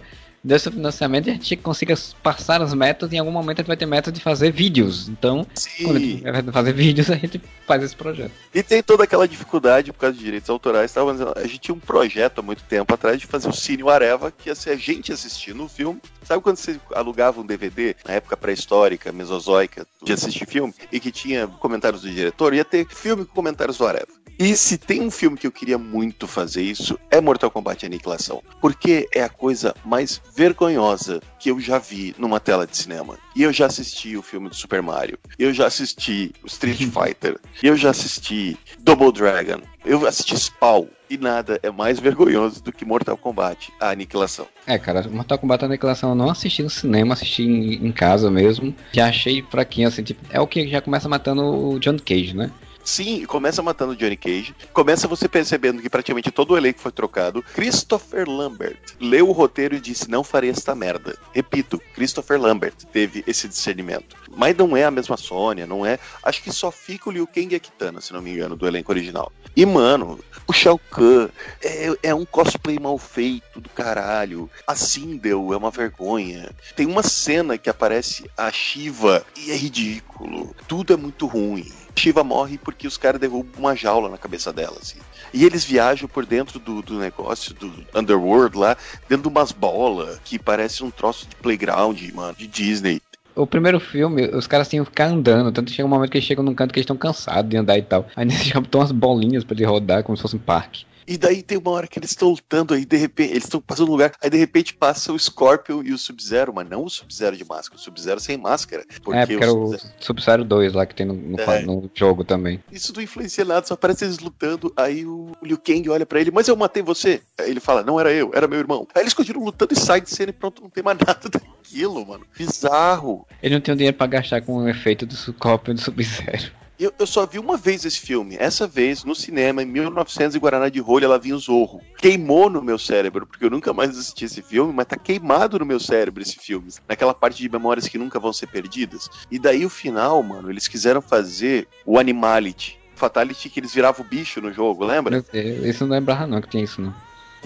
seu 0.59 0.71
financiamento 0.71 1.29
a 1.29 1.33
gente 1.33 1.55
consiga 1.57 1.95
passar 2.21 2.61
as 2.61 2.73
metas 2.73 3.11
e 3.11 3.15
em 3.15 3.19
algum 3.19 3.31
momento 3.31 3.59
a 3.59 3.61
gente 3.61 3.67
vai 3.67 3.77
ter 3.77 3.85
meta 3.85 4.11
de 4.11 4.19
fazer 4.19 4.51
vídeos. 4.51 5.07
Então, 5.07 5.47
quando 5.81 5.95
a 5.95 5.99
Sim. 5.99 6.17
gente 6.17 6.23
vai 6.23 6.43
fazer 6.43 6.73
vídeos, 6.73 7.09
a 7.11 7.15
gente 7.15 7.41
faz 7.65 7.83
esse 7.83 7.95
projeto. 7.95 8.31
E 8.53 8.61
tem 8.61 8.83
toda 8.83 9.05
aquela 9.05 9.27
dificuldade 9.27 9.91
por 9.93 9.99
causa 9.99 10.17
de 10.17 10.23
direitos 10.23 10.49
autorais. 10.49 10.91
Tava 10.91 11.13
dizendo, 11.13 11.33
a 11.35 11.43
gente 11.43 11.59
tinha 11.59 11.75
um 11.75 11.79
projeto 11.79 12.39
há 12.39 12.41
muito 12.41 12.63
tempo 12.63 12.93
atrás 12.93 13.19
de 13.19 13.25
fazer 13.25 13.47
o 13.47 13.53
Cine 13.53 13.83
Areva, 13.89 14.31
que 14.31 14.49
ia 14.49 14.55
ser 14.55 14.71
a 14.71 14.75
gente 14.75 15.11
assistindo 15.11 15.63
o 15.63 15.69
filme. 15.69 16.01
Sabe 16.23 16.41
quando 16.41 16.57
você 16.57 16.79
alugava 16.93 17.39
um 17.39 17.45
DVD, 17.45 17.95
na 18.05 18.15
época 18.15 18.35
pré-histórica, 18.35 19.11
mesozoica, 19.11 19.85
de 20.03 20.13
assistir 20.13 20.45
filme, 20.45 20.73
e 20.91 20.99
que 20.99 21.11
tinha 21.11 21.47
comentários 21.47 22.01
do 22.01 22.09
diretor? 22.09 22.53
Ia 22.53 22.65
ter 22.65 22.87
filme 22.87 23.25
com 23.25 23.33
comentários 23.33 23.77
do 23.77 23.85
Areva. 23.85 24.22
E 24.43 24.57
se 24.57 24.77
tem 24.77 24.99
um 24.99 25.09
filme 25.09 25.37
que 25.37 25.47
eu 25.47 25.51
queria 25.53 25.77
muito 25.77 26.27
fazer 26.27 26.63
isso, 26.63 26.99
é 27.09 27.21
Mortal 27.21 27.49
Kombat 27.49 27.85
Aniquilação. 27.85 28.43
Porque 28.59 29.07
é 29.15 29.23
a 29.23 29.29
coisa 29.29 29.73
mais 29.85 30.21
vergonhosa 30.35 31.21
que 31.39 31.49
eu 31.49 31.61
já 31.61 31.79
vi 31.79 32.13
numa 32.17 32.41
tela 32.41 32.67
de 32.67 32.75
cinema. 32.75 33.17
E 33.37 33.43
eu 33.43 33.53
já 33.53 33.67
assisti 33.67 34.17
o 34.17 34.21
filme 34.21 34.49
do 34.49 34.55
Super 34.55 34.81
Mario. 34.81 35.17
Eu 35.39 35.53
já 35.53 35.65
assisti 35.65 36.33
o 36.43 36.47
Street 36.47 36.79
Fighter. 36.91 37.39
Eu 37.63 37.77
já 37.77 37.91
assisti 37.91 38.57
Double 38.81 39.13
Dragon. 39.13 39.61
Eu 39.85 40.05
assisti 40.05 40.37
Spawn. 40.37 40.87
E 41.09 41.17
nada 41.17 41.57
é 41.63 41.71
mais 41.71 41.99
vergonhoso 41.99 42.61
do 42.61 42.73
que 42.73 42.83
Mortal 42.83 43.15
Kombat, 43.15 43.71
a 43.79 43.91
aniquilação. 43.91 44.47
É, 44.67 44.77
cara, 44.77 45.07
Mortal 45.07 45.37
Kombat 45.37 45.63
Aniquilação 45.63 46.09
eu 46.09 46.15
não 46.15 46.29
assisti 46.29 46.63
no 46.63 46.69
cinema, 46.69 47.13
assisti 47.13 47.43
em, 47.43 47.85
em 47.85 47.91
casa 47.93 48.29
mesmo. 48.29 48.75
Já 48.91 49.07
achei 49.07 49.41
fraquinho, 49.43 49.87
assim, 49.87 50.03
tipo, 50.03 50.21
é 50.31 50.41
o 50.41 50.47
que 50.47 50.67
já 50.67 50.81
começa 50.81 51.07
matando 51.07 51.43
o 51.43 51.79
John 51.79 51.97
Cage, 51.97 52.35
né? 52.35 52.51
Sim, 52.83 53.25
começa 53.25 53.63
matando 53.63 53.95
Johnny 53.95 54.17
Cage. 54.17 54.55
Começa 54.73 55.07
você 55.07 55.27
percebendo 55.27 55.81
que 55.81 55.89
praticamente 55.89 56.31
todo 56.31 56.51
o 56.51 56.57
elenco 56.57 56.79
foi 56.79 56.91
trocado. 56.91 57.41
Christopher 57.53 58.29
Lambert 58.29 58.77
leu 58.99 59.29
o 59.29 59.31
roteiro 59.31 59.75
e 59.75 59.79
disse: 59.79 60.09
Não 60.09 60.23
farei 60.23 60.49
esta 60.49 60.75
merda. 60.75 61.17
Repito, 61.31 61.79
Christopher 61.95 62.39
Lambert 62.39 62.75
teve 62.91 63.23
esse 63.25 63.47
discernimento. 63.47 64.15
Mas 64.35 64.57
não 64.57 64.75
é 64.75 64.83
a 64.83 64.91
mesma 64.91 65.15
Sônia, 65.15 65.67
não 65.67 65.85
é. 65.85 65.99
Acho 66.23 66.41
que 66.41 66.51
só 66.51 66.71
fica 66.71 67.09
o 67.09 67.11
Liu 67.11 67.27
Kang 67.27 67.53
e 67.53 67.55
a 67.55 67.59
Kitana, 67.59 68.01
se 68.01 68.11
não 68.11 68.21
me 68.21 68.31
engano, 68.31 68.55
do 68.55 68.67
elenco 68.67 68.91
original. 68.91 69.31
E, 69.55 69.65
mano, 69.65 70.19
o 70.47 70.53
Shao 70.53 70.79
Kahn 70.79 71.29
é, 71.61 72.09
é 72.09 72.15
um 72.15 72.25
cosplay 72.25 72.79
mal 72.79 72.97
feito 72.97 73.61
do 73.61 73.69
caralho. 73.69 74.49
A 74.65 74.75
Sindel 74.75 75.53
é 75.53 75.57
uma 75.57 75.69
vergonha. 75.69 76.49
Tem 76.75 76.87
uma 76.87 77.03
cena 77.03 77.57
que 77.57 77.69
aparece 77.69 78.29
a 78.35 78.51
Shiva 78.51 79.23
e 79.37 79.51
é 79.51 79.55
ridículo. 79.55 80.55
Tudo 80.67 80.93
é 80.93 80.97
muito 80.97 81.27
ruim. 81.27 81.71
Shiva 81.95 82.23
morre 82.23 82.57
porque 82.57 82.87
os 82.87 82.97
caras 82.97 83.19
derrubam 83.19 83.51
uma 83.57 83.75
jaula 83.75 84.09
na 84.09 84.17
cabeça 84.17 84.51
dela, 84.51 84.77
assim. 84.81 84.99
E 85.33 85.45
eles 85.45 85.63
viajam 85.63 86.07
por 86.07 86.25
dentro 86.25 86.59
do, 86.59 86.81
do 86.81 86.99
negócio, 86.99 87.53
do 87.53 87.71
Underworld 87.95 88.57
lá, 88.57 88.75
dentro 89.07 89.23
de 89.23 89.27
umas 89.29 89.51
bolas 89.51 90.19
que 90.23 90.37
parece 90.37 90.83
um 90.83 90.91
troço 90.91 91.27
de 91.27 91.35
playground, 91.35 91.99
mano, 92.13 92.35
de 92.35 92.47
Disney. 92.47 93.01
O 93.35 93.47
primeiro 93.47 93.79
filme, 93.79 94.27
os 94.27 94.45
caras 94.45 94.69
tinham 94.69 94.85
que 94.85 94.91
ficar 94.91 95.05
andando, 95.05 95.51
tanto 95.51 95.71
chega 95.71 95.87
um 95.87 95.89
momento 95.89 96.11
que 96.11 96.17
eles 96.17 96.27
chegam 96.27 96.43
num 96.43 96.53
canto 96.53 96.71
que 96.71 96.79
eles 96.79 96.83
estão 96.83 96.97
cansados 96.97 97.49
de 97.49 97.57
andar 97.57 97.77
e 97.77 97.81
tal. 97.81 98.07
Aí 98.15 98.25
eles 98.27 98.43
já 98.43 98.59
botam 98.59 98.81
umas 98.81 98.91
bolinhas 98.91 99.43
pra 99.43 99.55
ele 99.55 99.65
rodar, 99.65 100.03
como 100.03 100.15
se 100.15 100.21
fosse 100.21 100.35
um 100.35 100.39
parque. 100.39 100.85
E 101.07 101.17
daí 101.17 101.41
tem 101.43 101.57
uma 101.57 101.71
hora 101.71 101.87
que 101.87 101.99
eles 101.99 102.11
estão 102.11 102.29
lutando 102.29 102.73
aí, 102.73 102.85
de 102.85 102.97
repente, 102.97 103.31
eles 103.31 103.43
estão 103.43 103.59
passando 103.61 103.87
um 103.89 103.91
lugar, 103.91 104.13
aí 104.21 104.29
de 104.29 104.37
repente 104.37 104.73
passa 104.73 105.11
o 105.11 105.19
Scorpion 105.19 105.83
e 105.83 105.91
o 105.91 105.97
Sub-Zero, 105.97 106.53
mas 106.53 106.67
não 106.69 106.83
o 106.85 106.89
Sub-Zero 106.89 107.35
de 107.37 107.43
máscara, 107.45 107.79
o 107.79 107.83
Sub-Zero 107.83 108.19
sem 108.19 108.37
máscara. 108.37 108.85
Porque, 109.03 109.17
é, 109.19 109.25
porque 109.25 109.43
era 109.43 109.53
o 109.53 109.67
Sub-Zero- 109.71 109.93
Sub-Zero 109.99 110.43
2 110.45 110.73
lá 110.73 110.85
que 110.85 110.95
tem 110.95 111.05
no, 111.05 111.13
no, 111.13 111.39
É. 111.39 111.61
no 111.61 111.89
jogo 111.93 112.23
também. 112.23 112.63
Isso 112.71 112.93
não 112.95 113.01
influencia 113.01 113.43
nada, 113.45 113.65
só 113.65 113.73
aparece 113.73 114.05
eles 114.05 114.19
lutando, 114.19 114.71
aí 114.77 115.05
o 115.05 115.31
Liu 115.41 115.57
Kang 115.57 115.89
olha 115.89 116.05
pra 116.05 116.19
ele, 116.21 116.31
mas 116.31 116.47
eu 116.47 116.55
matei 116.55 116.81
você. 116.83 117.21
Aí 117.39 117.49
ele 117.49 117.59
fala, 117.59 117.83
não 117.83 117.99
era 117.99 118.11
eu, 118.11 118.31
era 118.33 118.47
meu 118.47 118.59
irmão. 118.59 118.87
Aí 118.95 119.01
eles 119.03 119.13
continuam 119.13 119.45
lutando 119.45 119.73
e 119.73 119.79
saem 119.79 120.03
de 120.03 120.09
cena 120.09 120.29
e 120.29 120.33
pronto, 120.33 120.61
não 120.61 120.69
tem 120.69 120.83
mais 120.83 120.97
nada 121.05 121.29
daquilo, 121.29 122.05
mano. 122.05 122.25
Bizarro. 122.37 123.25
Ele 123.41 123.55
não 123.55 123.61
tem 123.61 123.75
dinheiro 123.75 123.97
pra 123.97 124.07
gastar 124.07 124.41
com 124.41 124.55
o 124.57 124.69
efeito 124.69 125.05
do 125.05 125.15
Scorpion 125.15 125.73
e 125.73 125.75
do 125.75 125.81
Sub-Zero. 125.81 126.51
Eu, 126.83 126.93
eu, 126.99 127.07
só 127.07 127.25
vi 127.25 127.39
uma 127.39 127.55
vez 127.55 127.85
esse 127.85 128.01
filme. 128.01 128.35
Essa 128.37 128.67
vez, 128.67 129.05
no 129.05 129.15
cinema, 129.15 129.63
em 129.63 129.65
1900 129.65 130.35
e 130.35 130.39
Guaraná 130.39 130.67
de 130.67 130.81
Rolha, 130.81 131.05
ela 131.05 131.17
vinha 131.17 131.33
o 131.33 131.39
Zorro. 131.39 131.81
Queimou 131.97 132.49
no 132.49 132.61
meu 132.61 132.77
cérebro, 132.77 133.25
porque 133.25 133.45
eu 133.45 133.49
nunca 133.49 133.71
mais 133.71 133.91
assisti 133.91 134.25
esse 134.25 134.41
filme, 134.41 134.73
mas 134.73 134.87
tá 134.87 134.97
queimado 134.97 135.57
no 135.57 135.65
meu 135.65 135.79
cérebro 135.79 136.21
esse 136.21 136.37
filme. 136.37 136.67
Naquela 136.85 137.13
parte 137.13 137.41
de 137.41 137.47
memórias 137.47 137.87
que 137.87 137.97
nunca 137.97 138.19
vão 138.19 138.33
ser 138.33 138.47
perdidas. 138.47 139.09
E 139.31 139.39
daí 139.39 139.65
o 139.65 139.69
final, 139.69 140.21
mano, 140.21 140.49
eles 140.49 140.67
quiseram 140.67 141.01
fazer 141.01 141.69
o 141.85 141.97
Animality. 141.97 142.77
Fatality 142.95 143.49
que 143.49 143.61
eles 143.61 143.73
viravam 143.73 144.05
o 144.05 144.09
bicho 144.09 144.41
no 144.41 144.51
jogo, 144.51 144.83
lembra? 144.83 145.23
Isso 145.33 145.85
não 145.85 145.95
lembrava 145.95 146.27
não 146.27 146.41
que 146.41 146.49
tem 146.49 146.63
isso, 146.63 146.81
não. 146.81 146.93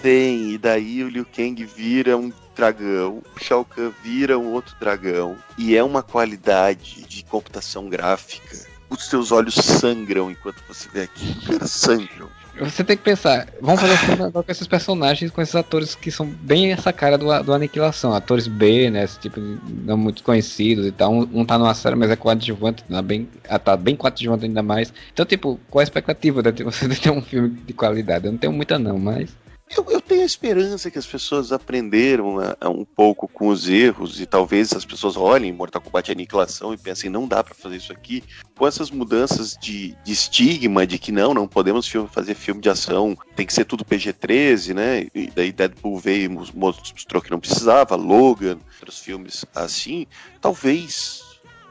Tem, 0.01 0.51
e 0.51 0.57
daí 0.57 1.03
o 1.03 1.09
Liu 1.09 1.25
Kang 1.25 1.63
vira 1.63 2.17
um 2.17 2.31
dragão, 2.55 3.21
o 3.35 3.43
Shao 3.43 3.63
Kahn 3.63 3.91
vira 4.03 4.38
um 4.38 4.51
outro 4.51 4.75
dragão, 4.79 5.35
e 5.57 5.75
é 5.75 5.83
uma 5.83 6.01
qualidade 6.01 7.03
de 7.03 7.23
computação 7.23 7.88
gráfica. 7.88 8.76
Os 8.89 9.05
seus 9.05 9.31
olhos 9.31 9.55
sangram 9.55 10.31
enquanto 10.31 10.63
você 10.67 10.88
vê 10.93 11.01
aquilo, 11.01 11.41
cara, 11.41 11.67
sangram. 11.67 12.29
Você 12.59 12.83
tem 12.83 12.97
que 12.97 13.03
pensar, 13.03 13.47
vamos 13.61 13.79
fazer 13.79 13.93
um 13.93 13.97
filme 13.97 14.23
agora 14.23 14.43
com 14.43 14.51
esses 14.51 14.65
personagens, 14.65 15.29
com 15.29 15.41
esses 15.41 15.53
atores 15.53 15.93
que 15.93 16.09
são 16.09 16.25
bem 16.25 16.71
essa 16.71 16.91
cara 16.91 17.15
do, 17.15 17.43
do 17.43 17.53
Aniquilação, 17.53 18.15
atores 18.15 18.47
B, 18.47 18.89
né, 18.89 19.03
esse 19.03 19.19
tipo 19.19 19.39
de, 19.39 19.59
não 19.85 19.95
muito 19.95 20.23
conhecidos 20.23 20.88
e 20.88 20.91
tal, 20.91 21.13
um, 21.13 21.29
um 21.31 21.45
tá 21.45 21.57
numa 21.57 21.75
série, 21.75 21.95
mas 21.95 22.09
é 22.09 22.15
coadjuvante, 22.15 22.83
tá 22.83 23.01
bem, 23.01 23.29
ah, 23.47 23.59
tá 23.59 23.77
bem 23.77 23.95
coadjuvante 23.95 24.45
ainda 24.45 24.63
mais. 24.63 24.91
Então, 25.13 25.23
tipo, 25.23 25.59
qual 25.69 25.81
a 25.81 25.83
expectativa 25.83 26.41
de 26.51 26.63
você 26.63 26.88
ter 26.95 27.11
um 27.11 27.21
filme 27.21 27.49
de 27.49 27.73
qualidade? 27.73 28.25
Eu 28.25 28.31
não 28.31 28.39
tenho 28.39 28.53
muita 28.53 28.79
não, 28.79 28.97
mas... 28.97 29.29
Eu, 29.70 29.86
eu, 29.89 29.99
tenho 29.99 30.22
a 30.22 30.26
esperança 30.26 30.89
que 30.89 30.97
as 30.97 31.05
pessoas 31.05 31.51
aprenderam 31.51 32.38
a 32.59 32.70
um 32.70 32.86
pouco 32.86 33.28
com 33.28 33.49
os 33.49 33.68
erros 33.68 34.22
e 34.22 34.26
talvez 34.26 34.72
as 34.72 34.86
pessoas 34.86 35.18
olhem 35.18 35.51
Mortal 35.51 35.82
Kombat 35.82 36.09
Aniquilação 36.09 36.74
e 36.74 36.78
pensem, 36.78 37.09
não 37.09 37.28
dá 37.28 37.43
para 37.43 37.53
fazer 37.53 37.76
isso 37.76 37.91
aqui. 37.91 38.24
Com 38.57 38.65
essas 38.65 38.89
mudanças 38.89 39.57
de, 39.59 39.93
de, 40.05 40.13
estigma 40.13 40.88
de 40.88 40.97
que 40.97 41.11
não, 41.11 41.34
não 41.34 41.47
podemos 41.47 41.86
filme, 41.86 42.07
fazer 42.09 42.34
filme 42.34 42.61
de 42.61 42.70
ação, 42.70 43.18
tem 43.36 43.45
que 43.45 43.53
ser 43.53 43.65
tudo 43.65 43.84
PG-13, 43.84 44.74
né? 44.74 45.07
E 45.13 45.30
daí 45.36 45.51
Deadpool 45.51 45.99
veio 45.99 46.26
e 46.26 46.57
mostrou 46.57 47.22
que 47.22 47.32
não 47.32 47.39
precisava, 47.39 47.95
Logan, 47.95 48.59
outros 48.80 48.99
filmes 48.99 49.45
assim. 49.53 50.07
Talvez, 50.39 51.22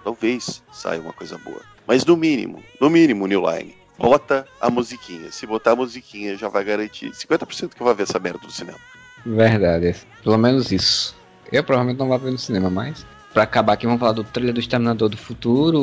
talvez 0.04 0.62
saia 0.70 1.00
uma 1.00 1.14
coisa 1.14 1.38
boa. 1.38 1.62
Mas 1.86 2.04
no 2.04 2.16
mínimo, 2.16 2.62
no 2.78 2.90
mínimo, 2.90 3.26
New 3.26 3.42
Line 3.50 3.75
bota 3.98 4.46
a 4.60 4.70
musiquinha. 4.70 5.30
Se 5.30 5.46
botar 5.46 5.72
a 5.72 5.76
musiquinha, 5.76 6.36
já 6.36 6.48
vai 6.48 6.64
garantir 6.64 7.10
50% 7.10 7.74
que 7.74 7.82
eu 7.82 7.86
vou 7.86 7.94
ver 7.94 8.04
essa 8.04 8.18
merda 8.18 8.38
do 8.38 8.50
cinema. 8.50 8.78
Verdade, 9.24 9.94
pelo 10.22 10.38
menos 10.38 10.70
isso. 10.70 11.16
Eu 11.50 11.64
provavelmente 11.64 11.98
não 11.98 12.08
vou 12.08 12.18
ver 12.18 12.30
no 12.30 12.38
cinema, 12.38 12.70
mas 12.70 13.06
para 13.32 13.42
acabar 13.42 13.74
aqui, 13.74 13.84
vamos 13.84 14.00
falar 14.00 14.12
do 14.12 14.24
trailer 14.24 14.54
do 14.54 14.60
Exterminador 14.60 15.10
do 15.10 15.16
Futuro, 15.16 15.78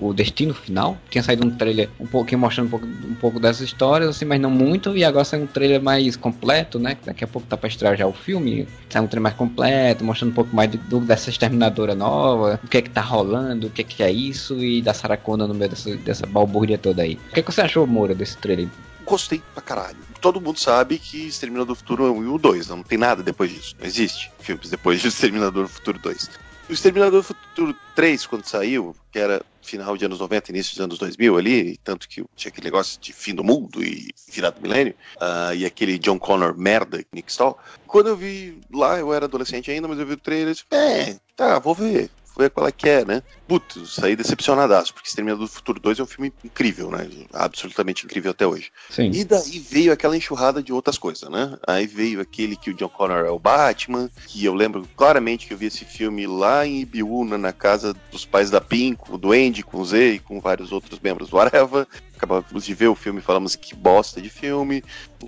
o 0.00 0.12
Destino 0.14 0.54
Final. 0.54 0.96
Tinha 1.10 1.22
saído 1.22 1.46
um 1.46 1.50
trailer 1.50 1.90
um 2.00 2.06
pouquinho 2.06 2.38
mostrando 2.38 2.68
um 2.68 2.70
pouco, 2.70 2.86
um 2.86 3.14
pouco 3.14 3.38
dessas 3.38 3.62
histórias, 3.62 4.08
assim, 4.08 4.24
mas 4.24 4.40
não 4.40 4.50
muito. 4.50 4.96
E 4.96 5.04
agora 5.04 5.24
sai 5.24 5.40
um 5.40 5.46
trailer 5.46 5.82
mais 5.82 6.16
completo, 6.16 6.78
né? 6.78 6.96
Daqui 7.04 7.22
a 7.22 7.26
pouco 7.26 7.46
tá 7.46 7.56
pra 7.56 7.68
estrear 7.68 7.94
já 7.94 8.06
o 8.06 8.12
filme. 8.12 8.66
Sai 8.88 9.02
um 9.02 9.06
trailer 9.06 9.22
mais 9.22 9.36
completo, 9.36 10.02
mostrando 10.02 10.30
um 10.30 10.34
pouco 10.34 10.56
mais 10.56 10.70
de, 10.70 10.78
do, 10.78 11.00
dessa 11.00 11.28
Exterminadora 11.28 11.94
nova, 11.94 12.58
o 12.64 12.68
que 12.68 12.78
é 12.78 12.82
que 12.82 12.90
tá 12.90 13.02
rolando, 13.02 13.66
o 13.66 13.70
que 13.70 13.82
é 13.82 13.84
que 13.84 14.02
é 14.02 14.10
isso, 14.10 14.64
e 14.64 14.80
da 14.80 14.94
Sarah 14.94 15.18
Connor 15.18 15.46
no 15.46 15.54
meio 15.54 15.70
dessa, 15.70 15.94
dessa 15.96 16.26
balbúrdia 16.26 16.78
toda 16.78 17.02
aí. 17.02 17.18
O 17.30 17.34
que, 17.34 17.40
é 17.40 17.42
que 17.42 17.52
você 17.52 17.60
achou, 17.60 17.86
Moura, 17.86 18.14
desse 18.14 18.38
trailer? 18.38 18.68
Gostei 19.04 19.42
pra 19.52 19.62
caralho. 19.62 19.98
Todo 20.20 20.40
mundo 20.40 20.58
sabe 20.58 20.98
que 20.98 21.26
Exterminador 21.26 21.66
do 21.66 21.74
Futuro 21.74 22.06
é 22.06 22.10
um 22.10 22.24
e 22.24 22.26
o 22.26 22.38
2, 22.38 22.68
não 22.68 22.82
tem 22.82 22.96
nada 22.96 23.22
depois 23.22 23.52
disso. 23.52 23.74
Não 23.78 23.86
existe 23.86 24.32
filmes 24.40 24.70
depois 24.70 25.02
de 25.02 25.08
Exterminador 25.08 25.64
do 25.64 25.68
Futuro 25.68 25.98
2. 25.98 26.30
O 26.68 26.72
Exterminador 26.72 27.20
do 27.20 27.22
Futuro 27.22 27.76
3, 27.94 28.26
quando 28.26 28.46
saiu, 28.46 28.96
que 29.12 29.18
era 29.18 29.44
final 29.60 29.96
de 29.96 30.06
anos 30.06 30.18
90, 30.18 30.50
início 30.50 30.72
dos 30.72 30.80
anos 30.80 30.98
2000 30.98 31.36
ali, 31.36 31.76
tanto 31.78 32.08
que 32.08 32.24
tinha 32.34 32.50
aquele 32.50 32.64
negócio 32.64 32.98
de 33.00 33.12
fim 33.12 33.34
do 33.34 33.44
mundo 33.44 33.82
e 33.82 34.14
virado 34.30 34.60
milênio, 34.62 34.94
uh, 35.16 35.54
e 35.54 35.66
aquele 35.66 35.98
John 35.98 36.18
Connor 36.18 36.56
merda, 36.56 37.04
Nick 37.12 37.30
Stahl. 37.30 37.58
Quando 37.86 38.08
eu 38.08 38.16
vi 38.16 38.58
lá, 38.72 38.98
eu 38.98 39.12
era 39.12 39.26
adolescente 39.26 39.70
ainda, 39.70 39.86
mas 39.86 39.98
eu 39.98 40.06
vi 40.06 40.14
o 40.14 40.18
trailer 40.18 40.48
e 40.48 40.52
disse, 40.52 40.64
é, 40.70 41.18
tá, 41.36 41.58
vou 41.58 41.74
ver 41.74 42.10
ver 42.42 42.50
qual 42.50 42.66
é 42.66 42.72
que 42.72 42.88
é, 42.88 43.04
né? 43.04 43.22
Putz, 43.46 43.94
saí 43.94 44.16
decepcionadaço, 44.16 44.92
porque 44.94 45.08
Exterminador 45.08 45.46
do 45.46 45.52
Futuro 45.52 45.78
2 45.78 45.98
é 45.98 46.02
um 46.02 46.06
filme 46.06 46.32
incrível, 46.44 46.90
né? 46.90 47.08
Absolutamente 47.32 48.04
incrível 48.04 48.30
até 48.30 48.46
hoje. 48.46 48.70
Sim. 48.90 49.10
E 49.12 49.24
daí 49.24 49.58
veio 49.58 49.92
aquela 49.92 50.16
enxurrada 50.16 50.62
de 50.62 50.72
outras 50.72 50.98
coisas, 50.98 51.28
né? 51.28 51.56
Aí 51.66 51.86
veio 51.86 52.20
aquele 52.20 52.56
que 52.56 52.70
o 52.70 52.74
John 52.74 52.88
Connor 52.88 53.24
é 53.24 53.30
o 53.30 53.38
Batman, 53.38 54.10
que 54.26 54.44
eu 54.44 54.54
lembro 54.54 54.86
claramente 54.96 55.46
que 55.46 55.54
eu 55.54 55.58
vi 55.58 55.66
esse 55.66 55.84
filme 55.84 56.26
lá 56.26 56.66
em 56.66 56.80
Ibiúna, 56.80 57.36
na 57.36 57.52
casa 57.52 57.94
dos 58.10 58.24
pais 58.24 58.50
da 58.50 58.60
Pink, 58.60 59.16
do 59.18 59.32
Andy, 59.32 59.62
com 59.62 59.78
o 59.78 59.84
Z 59.84 60.14
e 60.14 60.18
com 60.18 60.40
vários 60.40 60.72
outros 60.72 60.98
membros 61.00 61.28
do 61.28 61.38
Areva. 61.38 61.86
Acabamos 62.16 62.64
de 62.64 62.74
ver 62.74 62.88
o 62.88 62.94
filme 62.94 63.20
falamos 63.20 63.56
que 63.56 63.74
bosta 63.74 64.20
de 64.20 64.30
filme. 64.30 64.82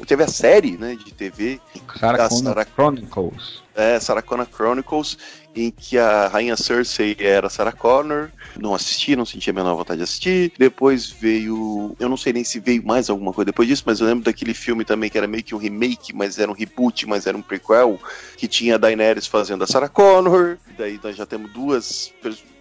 Teve 0.06 0.22
a 0.22 0.28
série, 0.28 0.76
né, 0.76 0.94
de 0.94 1.12
TV. 1.12 1.60
Sarah 1.98 2.30
Sarah... 2.30 2.64
Chronicles. 2.64 3.62
É, 3.74 4.00
Sarah 4.00 4.22
Connor 4.22 4.46
Chronicles, 4.50 5.18
em 5.56 5.70
que 5.70 5.98
a 5.98 6.28
rainha 6.28 6.56
Cersei 6.56 7.16
era 7.18 7.48
Sarah 7.48 7.72
Connor. 7.72 8.30
Não 8.58 8.74
assisti, 8.74 9.16
não 9.16 9.24
senti 9.24 9.50
a 9.50 9.52
menor 9.52 9.74
vontade 9.74 9.98
de 9.98 10.04
assistir. 10.04 10.52
Depois 10.58 11.10
veio. 11.10 11.96
Eu 11.98 12.08
não 12.08 12.16
sei 12.16 12.32
nem 12.32 12.44
se 12.44 12.60
veio 12.60 12.84
mais 12.84 13.08
alguma 13.08 13.32
coisa 13.32 13.46
depois 13.46 13.66
disso, 13.66 13.82
mas 13.86 14.00
eu 14.00 14.06
lembro 14.06 14.24
daquele 14.24 14.54
filme 14.54 14.84
também 14.84 15.10
que 15.10 15.18
era 15.18 15.26
meio 15.26 15.42
que 15.42 15.54
um 15.54 15.58
remake, 15.58 16.14
mas 16.14 16.38
era 16.38 16.50
um 16.50 16.54
reboot, 16.54 17.06
mas 17.06 17.26
era 17.26 17.36
um 17.36 17.42
prequel, 17.42 17.98
que 18.36 18.46
tinha 18.46 18.74
a 18.74 18.78
Daenerys 18.78 19.26
fazendo 19.26 19.64
a 19.64 19.66
Sarah 19.66 19.88
Connor. 19.88 20.58
Daí 20.76 21.00
nós 21.02 21.16
já 21.16 21.24
temos 21.24 21.52
duas 21.52 22.12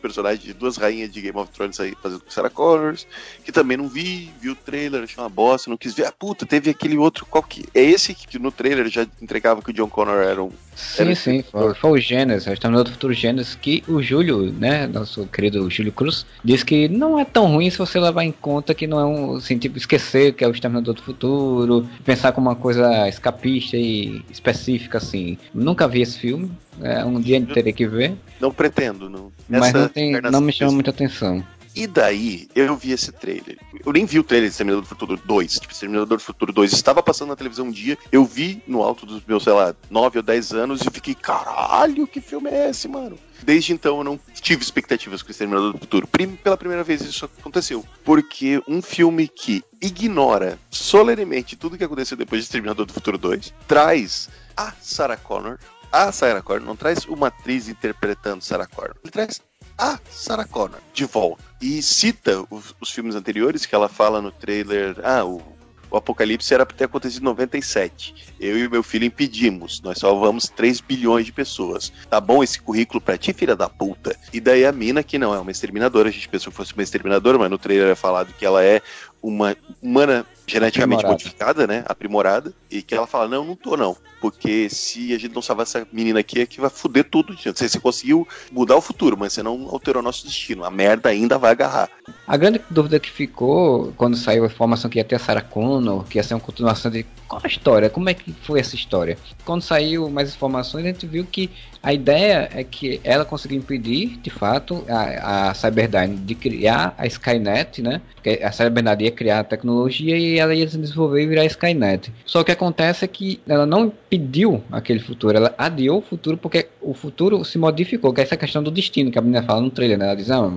personagens 0.06 0.44
de 0.44 0.54
duas 0.54 0.78
rainhas 0.78 1.12
de 1.12 1.20
Game 1.20 1.36
of 1.36 1.52
Thrones 1.52 1.80
aí 1.80 1.96
fazendo 2.02 2.22
com 2.22 2.30
Sarah 2.30 2.50
Connors, 2.50 3.08
que 3.44 3.52
também 3.52 3.76
não 3.76 3.88
vi, 3.88 4.30
vi 4.40 4.52
o 4.52 4.56
trailer, 4.56 5.04
achei 5.04 5.22
uma 5.22 5.30
bosta, 5.30 5.68
não 5.68 5.78
quis 5.78 5.96
ver. 5.96 6.06
Ah, 6.06 6.12
puta, 6.12 6.46
teve 6.46 6.70
aquele 6.70 6.96
outro, 6.96 7.26
qual 7.26 7.42
que? 7.42 7.66
É 7.74 7.82
esse 7.82 8.14
que 8.14 8.38
no 8.38 8.52
trailer 8.52 8.88
já 8.88 9.08
entregava 9.20 9.64
que 9.64 9.72
o 9.72 9.74
John 9.74 9.90
Connor 9.90 10.22
era 10.22 10.44
um. 10.44 10.52
Sim, 10.76 11.02
era 11.02 11.16
sim, 11.16 11.44
foi, 11.52 11.74
foi, 11.74 11.92
o 11.92 11.98
Gênesis, 11.98 12.60
do 12.60 12.92
Futuro 12.92 13.14
Gênesis, 13.14 13.56
que 13.56 13.84
o 13.88 14.02
Júlio, 14.02 14.52
né, 14.52 14.86
nosso 14.86 15.26
querido 15.28 15.70
Júlio 15.72 15.92
Cruz, 15.92 16.26
disse 16.44 16.66
que 16.66 16.88
não 16.90 17.18
é 17.18 17.26
tão 17.26 17.48
ruim 17.48 17.70
se 17.70 17.78
você 17.78 18.00
levar 18.00 18.24
em 18.24 18.32
conta 18.32 18.74
que 18.76 18.86
não 18.86 19.00
é 19.00 19.06
um, 19.06 19.36
assim, 19.38 19.58
tipo, 19.58 19.78
esquecer 19.78 20.34
que 20.34 20.44
é 20.44 20.48
o 20.48 20.52
Exterminador 20.52 20.94
do 20.94 21.02
Futuro, 21.02 21.88
pensar 22.04 22.34
como 22.34 22.50
uma 22.50 22.56
coisa 22.56 23.08
escapista 23.08 23.78
e 23.78 24.22
específica, 24.30 24.98
assim. 24.98 25.38
Nunca 25.54 25.88
vi 25.88 26.02
esse 26.02 26.20
filme, 26.20 26.52
é, 26.82 27.04
um 27.06 27.20
dia 27.20 27.44
teria 27.46 27.74
que 27.74 27.88
ver. 27.88 28.16
Não 28.40 28.52
pretendo, 28.52 29.10
não. 29.10 29.32
Mas 29.48 29.74
não, 29.74 29.88
tem, 29.88 30.20
não 30.22 30.42
me 30.42 30.52
chama 30.52 30.72
muita 30.72 30.90
atenção. 30.90 31.44
E 31.76 31.86
daí, 31.88 32.48
eu 32.56 32.74
vi 32.78 32.94
esse 32.94 33.12
trailer. 33.12 33.58
Eu 33.86 33.92
nem 33.92 34.06
vi 34.06 34.18
o 34.18 34.24
trailer 34.24 34.48
de 34.48 34.54
Exterminador 34.54 34.84
do 34.84 34.88
Futuro 34.88 35.20
2. 35.26 35.54
Tipo, 35.56 35.74
Exterminador 35.74 36.18
do 36.18 36.24
Futuro 36.24 36.54
2 36.54 36.72
estava 36.72 37.04
passando 37.04 37.30
na 37.30 37.36
televisão 37.36 37.66
um 37.66 37.72
dia. 37.72 37.98
Eu 38.14 38.24
vi 38.24 38.64
no 38.66 38.82
alto 38.82 39.06
dos 39.06 39.22
meus, 39.26 39.44
sei 39.44 39.52
lá, 39.52 39.76
9 39.90 40.20
ou 40.20 40.24
10 40.24 40.54
anos 40.54 40.82
e 40.82 40.90
fiquei, 40.90 41.14
caralho, 41.14 42.08
que 42.08 42.22
filme 42.22 42.50
é 42.50 42.70
esse, 42.70 42.88
mano? 42.88 43.20
Desde 43.44 43.74
então 43.74 43.98
eu 43.98 44.04
não 44.06 44.18
tive 44.42 44.64
expectativas 44.64 45.22
com 45.22 45.28
o 45.28 45.32
Exterminador 45.32 45.74
do 45.74 45.80
Futuro. 45.80 46.08
Pela 46.42 46.56
primeira 46.56 46.82
vez 46.82 47.02
isso 47.02 47.26
aconteceu. 47.26 47.84
Porque 48.06 48.62
um 48.66 48.82
filme 48.82 49.28
que 49.28 49.62
ignora 49.82 50.58
solenemente 50.72 51.58
tudo 51.58 51.78
que 51.78 51.84
aconteceu 51.84 52.16
depois 52.16 52.42
de 52.42 52.46
Exterminador 52.46 52.86
do 52.86 52.94
Futuro 52.94 53.18
2 53.18 53.54
traz 53.68 54.30
a 54.56 54.72
Sarah 54.82 55.18
Connor 55.18 55.60
a 55.96 56.12
Sarah 56.12 56.42
Connor, 56.42 56.62
não 56.62 56.76
traz 56.76 57.06
uma 57.06 57.28
atriz 57.28 57.70
interpretando 57.70 58.44
Sarah 58.44 58.68
Connor. 58.68 58.98
Ele 59.02 59.12
traz 59.12 59.42
a 59.78 59.98
Sarah 60.12 60.46
Connor 60.46 60.80
de 60.94 61.06
volta. 61.06 61.42
E 61.62 61.82
cita 61.82 62.46
os, 62.50 62.76
os 62.82 62.92
filmes 62.92 63.16
anteriores 63.16 63.66
que 63.66 63.74
ela 63.74 63.88
fala 63.88 64.22
no 64.22 64.30
trailer. 64.30 64.98
Ah, 65.02 65.24
o, 65.24 65.42
o 65.90 65.96
Apocalipse 65.96 66.54
era 66.54 66.66
para 66.66 66.76
ter 66.76 66.84
acontecido 66.84 67.22
em 67.22 67.26
97. 67.26 68.34
Eu 68.38 68.58
e 68.58 68.68
meu 68.68 68.84
filho 68.84 69.06
impedimos. 69.06 69.82
Nós 69.82 70.00
salvamos 70.00 70.50
3 70.50 70.82
bilhões 70.82 71.26
de 71.26 71.32
pessoas. 71.32 71.94
Tá 72.10 72.20
bom 72.20 72.44
esse 72.44 72.60
currículo 72.60 73.00
pra 73.00 73.18
ti, 73.18 73.32
filha 73.32 73.56
da 73.56 73.70
puta? 73.70 74.18
E 74.34 74.42
daí 74.42 74.66
a 74.66 74.74
mina, 74.74 75.02
que 75.02 75.18
não 75.18 75.34
é 75.34 75.40
uma 75.40 75.52
exterminadora, 75.52 76.10
a 76.10 76.12
gente 76.12 76.28
pensou 76.28 76.52
que 76.52 76.58
fosse 76.58 76.74
uma 76.74 76.84
exterminadora, 76.84 77.38
mas 77.38 77.50
no 77.50 77.58
trailer 77.58 77.92
é 77.92 77.96
falado 77.96 78.34
que 78.34 78.46
ela 78.46 78.62
é 78.62 78.82
uma 79.24 79.56
humana 79.82 80.26
geneticamente 80.48 81.00
Aprimorada. 81.00 81.12
modificada, 81.12 81.68
né? 81.68 81.84
Aprimorada. 81.88 82.54
E 82.70 82.82
que 82.82 82.96
ela 82.96 83.08
fala: 83.08 83.28
Não, 83.28 83.46
não 83.46 83.56
tô, 83.56 83.76
não. 83.76 83.96
Porque 84.22 84.70
se 84.70 85.14
a 85.14 85.20
gente 85.20 85.34
não 85.34 85.42
salvar 85.42 85.64
essa 85.64 85.88
menina 85.92 86.20
aqui, 86.20 86.40
é 86.40 86.46
que 86.46 86.60
vai 86.60 86.70
foder 86.70 87.04
tudo. 87.04 87.36
Você, 87.36 87.68
você 87.68 87.80
conseguiu 87.80 88.28
mudar 88.52 88.76
o 88.76 88.82
futuro, 88.82 89.16
mas 89.18 89.34
você 89.34 89.44
não 89.44 89.68
alterou 89.70 90.02
nosso 90.02 90.26
destino. 90.26 90.64
A 90.64 90.72
merda 90.72 91.10
ainda 91.10 91.38
vai 91.38 91.52
agarrar. 91.52 91.90
A 92.28 92.38
grande 92.38 92.62
dúvida 92.70 93.00
que 93.00 93.10
ficou 93.10 93.94
quando 93.98 94.18
saiu 94.18 94.44
a 94.44 94.48
informação 94.48 94.90
que 94.90 94.98
ia 94.98 95.04
ter 95.04 95.16
a 95.16 95.20
Sarah 95.20 95.42
Connor, 95.42 96.04
que 96.06 96.18
ia 96.18 96.24
ser 96.24 96.34
uma 96.34 96.40
continuação 96.40 96.90
de. 96.90 97.06
Qual 97.28 97.42
a 97.44 97.48
história? 97.48 97.90
Como 97.90 98.10
é 98.10 98.14
que 98.14 98.32
foi 98.44 98.60
essa 98.60 98.76
história? 98.76 99.18
Quando 99.44 99.62
saiu 99.62 100.10
mais 100.10 100.34
informações, 100.34 100.86
a 100.86 100.88
gente 100.88 101.08
viu 101.08 101.26
que 101.26 101.50
a 101.86 101.94
ideia 101.94 102.50
é 102.52 102.64
que 102.64 103.00
ela 103.04 103.24
conseguiu 103.24 103.60
impedir, 103.60 104.18
de 104.18 104.32
fato, 104.32 104.84
a, 104.90 105.52
a 105.52 105.54
Cyberdyne 105.54 106.18
de 106.18 106.34
criar 106.34 106.96
a 106.98 107.06
Skynet, 107.06 107.80
né? 107.80 108.02
Porque 108.16 108.44
a 108.44 108.52
Cyberdyne 108.52 109.04
ia 109.04 109.12
criar 109.12 109.40
a 109.42 109.44
tecnologia 109.44 110.18
e 110.18 110.40
ela 110.40 110.56
ia 110.56 110.68
se 110.68 110.80
desenvolver 110.80 111.22
e 111.22 111.28
virar 111.28 111.46
Skynet. 111.46 112.12
Só 112.26 112.44
que 112.44 112.52
acontece 112.52 113.06
é 113.06 113.08
que 113.08 113.40
ela 113.48 113.68
não 113.68 113.86
impediu 113.86 114.64
aquele 114.72 115.00
futuro, 115.00 115.38
ela 115.38 115.54
adiou 115.60 116.00
o 116.00 116.02
futuro 116.02 116.38
porque 116.38 116.70
o 116.82 116.96
futuro 116.96 117.46
se 117.46 117.60
modificou, 117.60 118.12
que 118.12 118.20
é 118.20 118.24
essa 118.24 118.36
questão 118.36 118.64
do 118.64 118.72
destino 118.72 119.12
que 119.12 119.20
a 119.20 119.22
menina 119.22 119.44
fala 119.44 119.62
no 119.62 119.70
trailer, 119.70 120.00
né? 120.00 120.06
Ela 120.06 120.16
diz, 120.16 120.32
ah, 120.32 120.52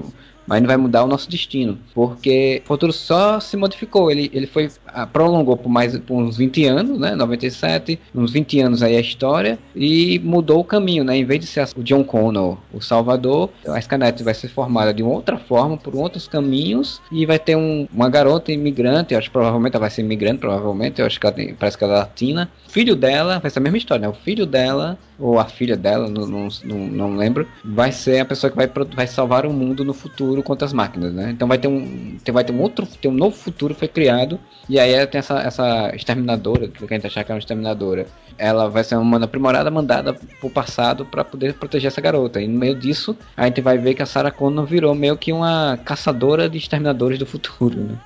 mas 0.48 0.60
não 0.60 0.66
vai 0.66 0.76
mudar 0.76 1.04
o 1.04 1.06
nosso 1.06 1.30
destino, 1.30 1.78
porque 1.94 2.62
o 2.64 2.68
futuro 2.68 2.92
só 2.92 3.38
se 3.38 3.56
modificou, 3.56 4.10
ele, 4.10 4.30
ele 4.32 4.46
foi 4.46 4.70
ah, 4.86 5.06
prolongou 5.06 5.56
por 5.56 5.68
mais 5.68 5.96
por 5.98 6.16
uns 6.16 6.38
20 6.38 6.64
anos, 6.64 6.98
né, 6.98 7.14
97, 7.14 7.98
uns 8.14 8.32
20 8.32 8.60
anos 8.60 8.82
aí 8.82 8.96
a 8.96 9.00
história 9.00 9.58
e 9.76 10.18
mudou 10.20 10.60
o 10.60 10.64
caminho, 10.64 11.04
né, 11.04 11.16
em 11.16 11.24
vez 11.24 11.40
de 11.40 11.46
ser 11.46 11.68
o 11.76 11.82
John 11.82 12.02
Connor, 12.02 12.56
o 12.72 12.80
Salvador, 12.80 13.50
a 13.66 13.78
Skynet 13.78 14.22
vai 14.22 14.34
ser 14.34 14.48
formada 14.48 14.94
de 14.94 15.02
outra 15.02 15.36
forma, 15.36 15.76
por 15.76 15.94
outros 15.94 16.26
caminhos 16.26 17.00
e 17.12 17.26
vai 17.26 17.38
ter 17.38 17.56
um, 17.56 17.86
uma 17.92 18.08
garota 18.08 18.50
imigrante, 18.50 19.12
eu 19.12 19.18
acho 19.18 19.28
que 19.28 19.32
provavelmente 19.32 19.74
ela 19.74 19.80
vai 19.80 19.90
ser 19.90 20.00
imigrante, 20.02 20.38
provavelmente, 20.38 21.00
eu 21.00 21.06
acho 21.06 21.20
que 21.20 21.26
ela 21.26 21.34
tem, 21.34 21.54
parece 21.54 21.76
que 21.76 21.84
ela 21.84 21.94
é 21.94 21.98
latina, 21.98 22.50
filho 22.68 22.94
dela, 22.94 23.38
vai 23.38 23.50
ser 23.50 23.58
a 23.58 23.62
mesma 23.62 23.78
história, 23.78 24.02
né, 24.02 24.08
o 24.08 24.12
filho 24.12 24.46
dela 24.46 24.98
ou 25.18 25.38
a 25.38 25.46
filha 25.46 25.76
dela, 25.76 26.08
não, 26.08 26.26
não, 26.26 26.48
não, 26.64 27.16
lembro, 27.16 27.46
vai 27.64 27.90
ser 27.90 28.20
a 28.20 28.24
pessoa 28.24 28.50
que 28.50 28.56
vai, 28.56 28.70
vai 28.94 29.06
salvar 29.06 29.44
o 29.46 29.52
mundo 29.52 29.84
no 29.84 29.92
futuro 29.92 30.42
contra 30.42 30.64
as 30.64 30.72
máquinas, 30.72 31.12
né? 31.12 31.30
Então 31.32 31.48
vai 31.48 31.58
ter 31.58 31.66
um, 31.66 32.16
vai 32.32 32.44
ter 32.44 32.52
um 32.52 32.60
outro, 32.60 32.86
tem 32.86 33.10
um 33.10 33.14
novo 33.14 33.34
futuro 33.34 33.74
foi 33.74 33.88
criado 33.88 34.38
e 34.68 34.78
aí 34.78 35.04
tem 35.08 35.18
essa, 35.18 35.40
essa 35.40 35.90
exterminadora, 35.94 36.68
que 36.68 36.84
a 36.84 36.94
gente 36.94 37.06
achar 37.06 37.24
que 37.24 37.32
é 37.32 37.34
uma 37.34 37.40
exterminadora, 37.40 38.06
ela 38.36 38.68
vai 38.68 38.84
ser 38.84 38.96
uma 38.96 39.24
aprimorada 39.24 39.70
mandada 39.70 40.14
pro 40.38 40.48
passado 40.48 41.04
para 41.04 41.24
poder 41.24 41.54
proteger 41.54 41.88
essa 41.88 42.00
garota. 42.00 42.40
E 42.40 42.46
no 42.46 42.58
meio 42.58 42.76
disso, 42.76 43.16
a 43.36 43.46
gente 43.46 43.60
vai 43.60 43.76
ver 43.76 43.94
que 43.94 44.02
a 44.02 44.06
Sarah 44.06 44.30
Connor 44.30 44.66
virou 44.66 44.94
meio 44.94 45.16
que 45.16 45.32
uma 45.32 45.78
caçadora 45.84 46.48
de 46.48 46.58
exterminadores 46.58 47.18
do 47.18 47.26
futuro, 47.26 47.76
né? 47.80 47.98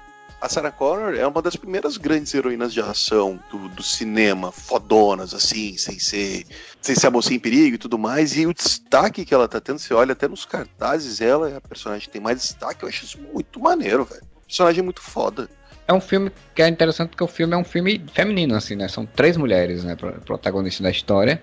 A 0.42 0.48
Sarah 0.48 0.72
Connor 0.72 1.14
é 1.14 1.24
uma 1.24 1.40
das 1.40 1.54
primeiras 1.54 1.96
grandes 1.96 2.34
heroínas 2.34 2.74
de 2.74 2.80
ação 2.80 3.38
do, 3.48 3.68
do 3.68 3.82
cinema, 3.84 4.50
fodonas, 4.50 5.32
assim, 5.32 5.76
sem 5.78 6.00
ser, 6.00 6.44
sem 6.80 6.96
ser 6.96 7.06
a 7.06 7.10
mocinha 7.12 7.36
em 7.36 7.38
perigo 7.40 7.76
e 7.76 7.78
tudo 7.78 7.96
mais. 7.96 8.36
E 8.36 8.44
o 8.44 8.52
destaque 8.52 9.24
que 9.24 9.32
ela 9.32 9.46
tá 9.46 9.60
tendo, 9.60 9.78
você 9.78 9.94
olha 9.94 10.14
até 10.14 10.26
nos 10.26 10.44
cartazes, 10.44 11.20
ela 11.20 11.48
é 11.48 11.56
a 11.58 11.60
personagem 11.60 12.08
que 12.08 12.12
tem 12.12 12.20
mais 12.20 12.40
destaque. 12.40 12.82
Eu 12.82 12.88
acho 12.88 13.04
isso 13.04 13.20
muito 13.32 13.60
maneiro, 13.60 14.04
velho. 14.04 14.24
Personagem 14.44 14.82
muito 14.82 15.00
foda. 15.00 15.48
É 15.86 15.92
um 15.92 16.00
filme 16.00 16.32
que 16.56 16.60
é 16.60 16.66
interessante 16.66 17.10
porque 17.10 17.22
o 17.22 17.28
filme 17.28 17.54
é 17.54 17.56
um 17.56 17.64
filme 17.64 18.04
feminino, 18.12 18.56
assim, 18.56 18.74
né? 18.74 18.88
São 18.88 19.06
três 19.06 19.36
mulheres, 19.36 19.84
né? 19.84 19.94
Protagonistas 20.24 20.82
da 20.82 20.90
história 20.90 21.40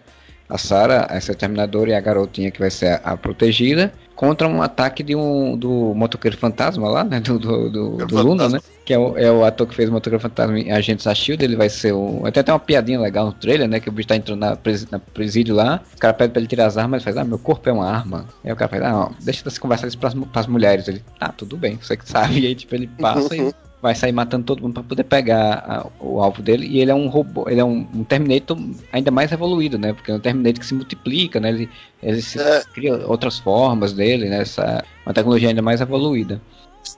a 0.50 0.58
Sarah, 0.58 1.08
essa 1.12 1.36
Terminadora 1.36 1.92
e 1.92 1.94
a 1.94 2.02
garotinha 2.02 2.50
que 2.50 2.60
vai 2.60 2.72
ser 2.72 2.88
a, 2.88 3.12
a, 3.12 3.18
protegida, 3.18 3.94
contra 4.16 4.48
um 4.48 4.64
ataque 4.64 5.04
de 5.04 5.16
um 5.16 5.56
do 5.56 5.94
motoqueiro 5.94 6.36
fantasma 6.36 6.90
lá, 6.90 7.04
né? 7.04 7.20
Do, 7.20 7.38
do, 7.38 7.70
do, 7.70 7.98
do 8.08 8.22
Luna, 8.22 8.50
né? 8.50 8.60
Que 8.90 8.96
é 8.96 8.98
o, 8.98 9.16
é 9.16 9.32
o 9.32 9.46
ator 9.46 9.68
que 9.68 9.76
fez 9.76 9.88
o 9.88 9.92
motoqueiro 9.92 10.20
fantasma 10.20 10.60
em 10.60 10.72
Agentes 10.72 11.06
da 11.06 11.14
Shield, 11.14 11.46
ele 11.46 11.56
vai 11.56 11.70
ser 11.70 11.92
o. 11.94 12.26
Até 12.26 12.42
tem 12.42 12.52
uma 12.52 12.60
piadinha 12.60 13.00
legal 13.00 13.28
no 13.28 13.34
trailer, 13.34 13.68
né? 13.68 13.80
Que 13.80 13.88
o 13.88 13.92
bicho 13.92 14.08
tá 14.08 14.16
entrando 14.16 14.40
na, 14.40 14.56
pres, 14.56 14.90
na 14.90 14.98
presídio 14.98 15.54
lá, 15.54 15.80
o 15.96 16.00
cara 16.00 16.12
pede 16.12 16.34
pra 16.34 16.40
ele 16.40 16.48
tirar 16.48 16.66
as 16.66 16.76
armas, 16.76 16.98
ele 16.98 17.04
faz, 17.04 17.18
ah, 17.18 17.24
meu 17.24 17.38
corpo 17.38 17.70
é 17.70 17.72
uma 17.72 17.88
arma. 17.88 18.26
Aí 18.44 18.52
o 18.52 18.56
cara 18.56 18.68
faz, 18.68 18.82
ah, 18.82 18.92
não, 18.92 19.16
deixa 19.22 19.48
você 19.48 19.60
conversar 19.60 19.86
isso 19.86 19.98
pras, 20.00 20.16
pras 20.34 20.48
mulheres. 20.48 20.88
Ele, 20.88 21.04
ah, 21.20 21.32
tudo 21.32 21.56
bem, 21.56 21.78
você 21.80 21.96
que 21.96 22.10
sabe. 22.10 22.40
E 22.40 22.48
aí, 22.48 22.56
tipo, 22.56 22.74
ele 22.74 22.88
passa 22.88 23.36
e 23.36 23.54
vai 23.80 23.94
sair 23.94 24.12
matando 24.12 24.46
todo 24.46 24.64
mundo 24.64 24.74
para 24.74 24.82
poder 24.82 25.04
pegar 25.04 25.64
a, 25.68 25.86
o 26.04 26.20
alvo 26.20 26.42
dele. 26.42 26.66
E 26.66 26.80
ele 26.80 26.90
é 26.90 26.96
um 26.96 27.10
robô, 27.10 27.48
ele 27.48 27.60
é 27.60 27.64
um, 27.64 27.88
um, 27.94 28.04
Terminator 28.04 28.58
ainda 28.92 29.12
mais 29.12 29.32
evoluído, 29.32 29.78
né? 29.78 29.94
Porque 29.94 30.10
é 30.10 30.16
um 30.16 30.20
Terminator 30.20 30.62
que 30.62 30.66
se 30.66 30.74
multiplica, 30.74 31.40
né? 31.40 31.50
Ele, 31.50 31.70
ele 32.02 32.24
se, 32.24 32.42
é. 32.42 32.64
cria 32.74 33.06
outras 33.06 33.38
formas 33.38 33.94
dele, 33.94 34.30
né? 34.30 34.42
Essa, 34.42 34.84
uma 35.06 35.14
tecnologia 35.14 35.50
ainda 35.50 35.62
mais 35.62 35.80
evoluída 35.80 36.42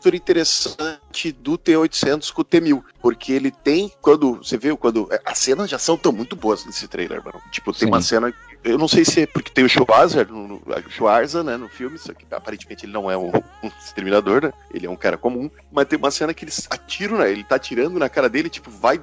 mistura 0.02 0.16
interessante 0.16 1.32
do 1.32 1.58
T800 1.60 2.32
com 2.32 2.41
o 2.41 2.45
T1000, 2.45 2.84
porque 2.99 3.32
ele 3.32 3.52
tem, 3.52 3.91
quando 4.02 4.38
você 4.38 4.58
viu, 4.58 4.76
quando 4.76 5.08
as 5.24 5.38
cenas 5.38 5.70
já 5.70 5.78
são 5.78 5.95
tão 5.95 6.12
muito 6.12 6.36
boas 6.36 6.66
nesse 6.66 6.88
trailer, 6.88 7.24
mano. 7.24 7.39
Tipo, 7.52 7.72
tem 7.72 7.82
Sim. 7.82 7.86
uma 7.88 8.02
cena, 8.02 8.34
eu 8.64 8.80
não 8.80 8.88
sei 8.88 9.06
se 9.06 9.22
é 9.22 9.28
porque 9.28 9.52
tem 9.52 9.64
o 9.64 9.70
Schwarzer, 9.70 10.28
no, 10.32 10.56
o 10.56 10.89
Schwarzer, 10.89 11.43
né, 11.43 11.56
no 11.56 11.70
filme, 11.70 11.99
só 11.99 12.14
que 12.14 12.26
aparentemente 12.32 12.86
ele 12.86 12.93
não 12.93 13.12
é 13.12 13.18
um, 13.18 13.30
um 13.64 13.68
exterminador, 13.80 14.41
né? 14.41 14.54
Ele 14.74 14.88
é 14.88 14.89
um 14.89 14.95
cara 14.95 15.18
comum, 15.18 15.52
mas 15.72 15.86
tem 15.86 15.99
uma 15.99 16.10
cena 16.10 16.34
que 16.34 16.45
eles 16.45 16.68
atiram, 16.72 17.20
né? 17.20 17.32
Ele 17.32 17.43
tá 17.43 17.56
atirando 17.56 17.99
na 17.99 18.10
cara 18.10 18.28
dele, 18.28 18.49
tipo, 18.49 18.72
vai 18.72 18.99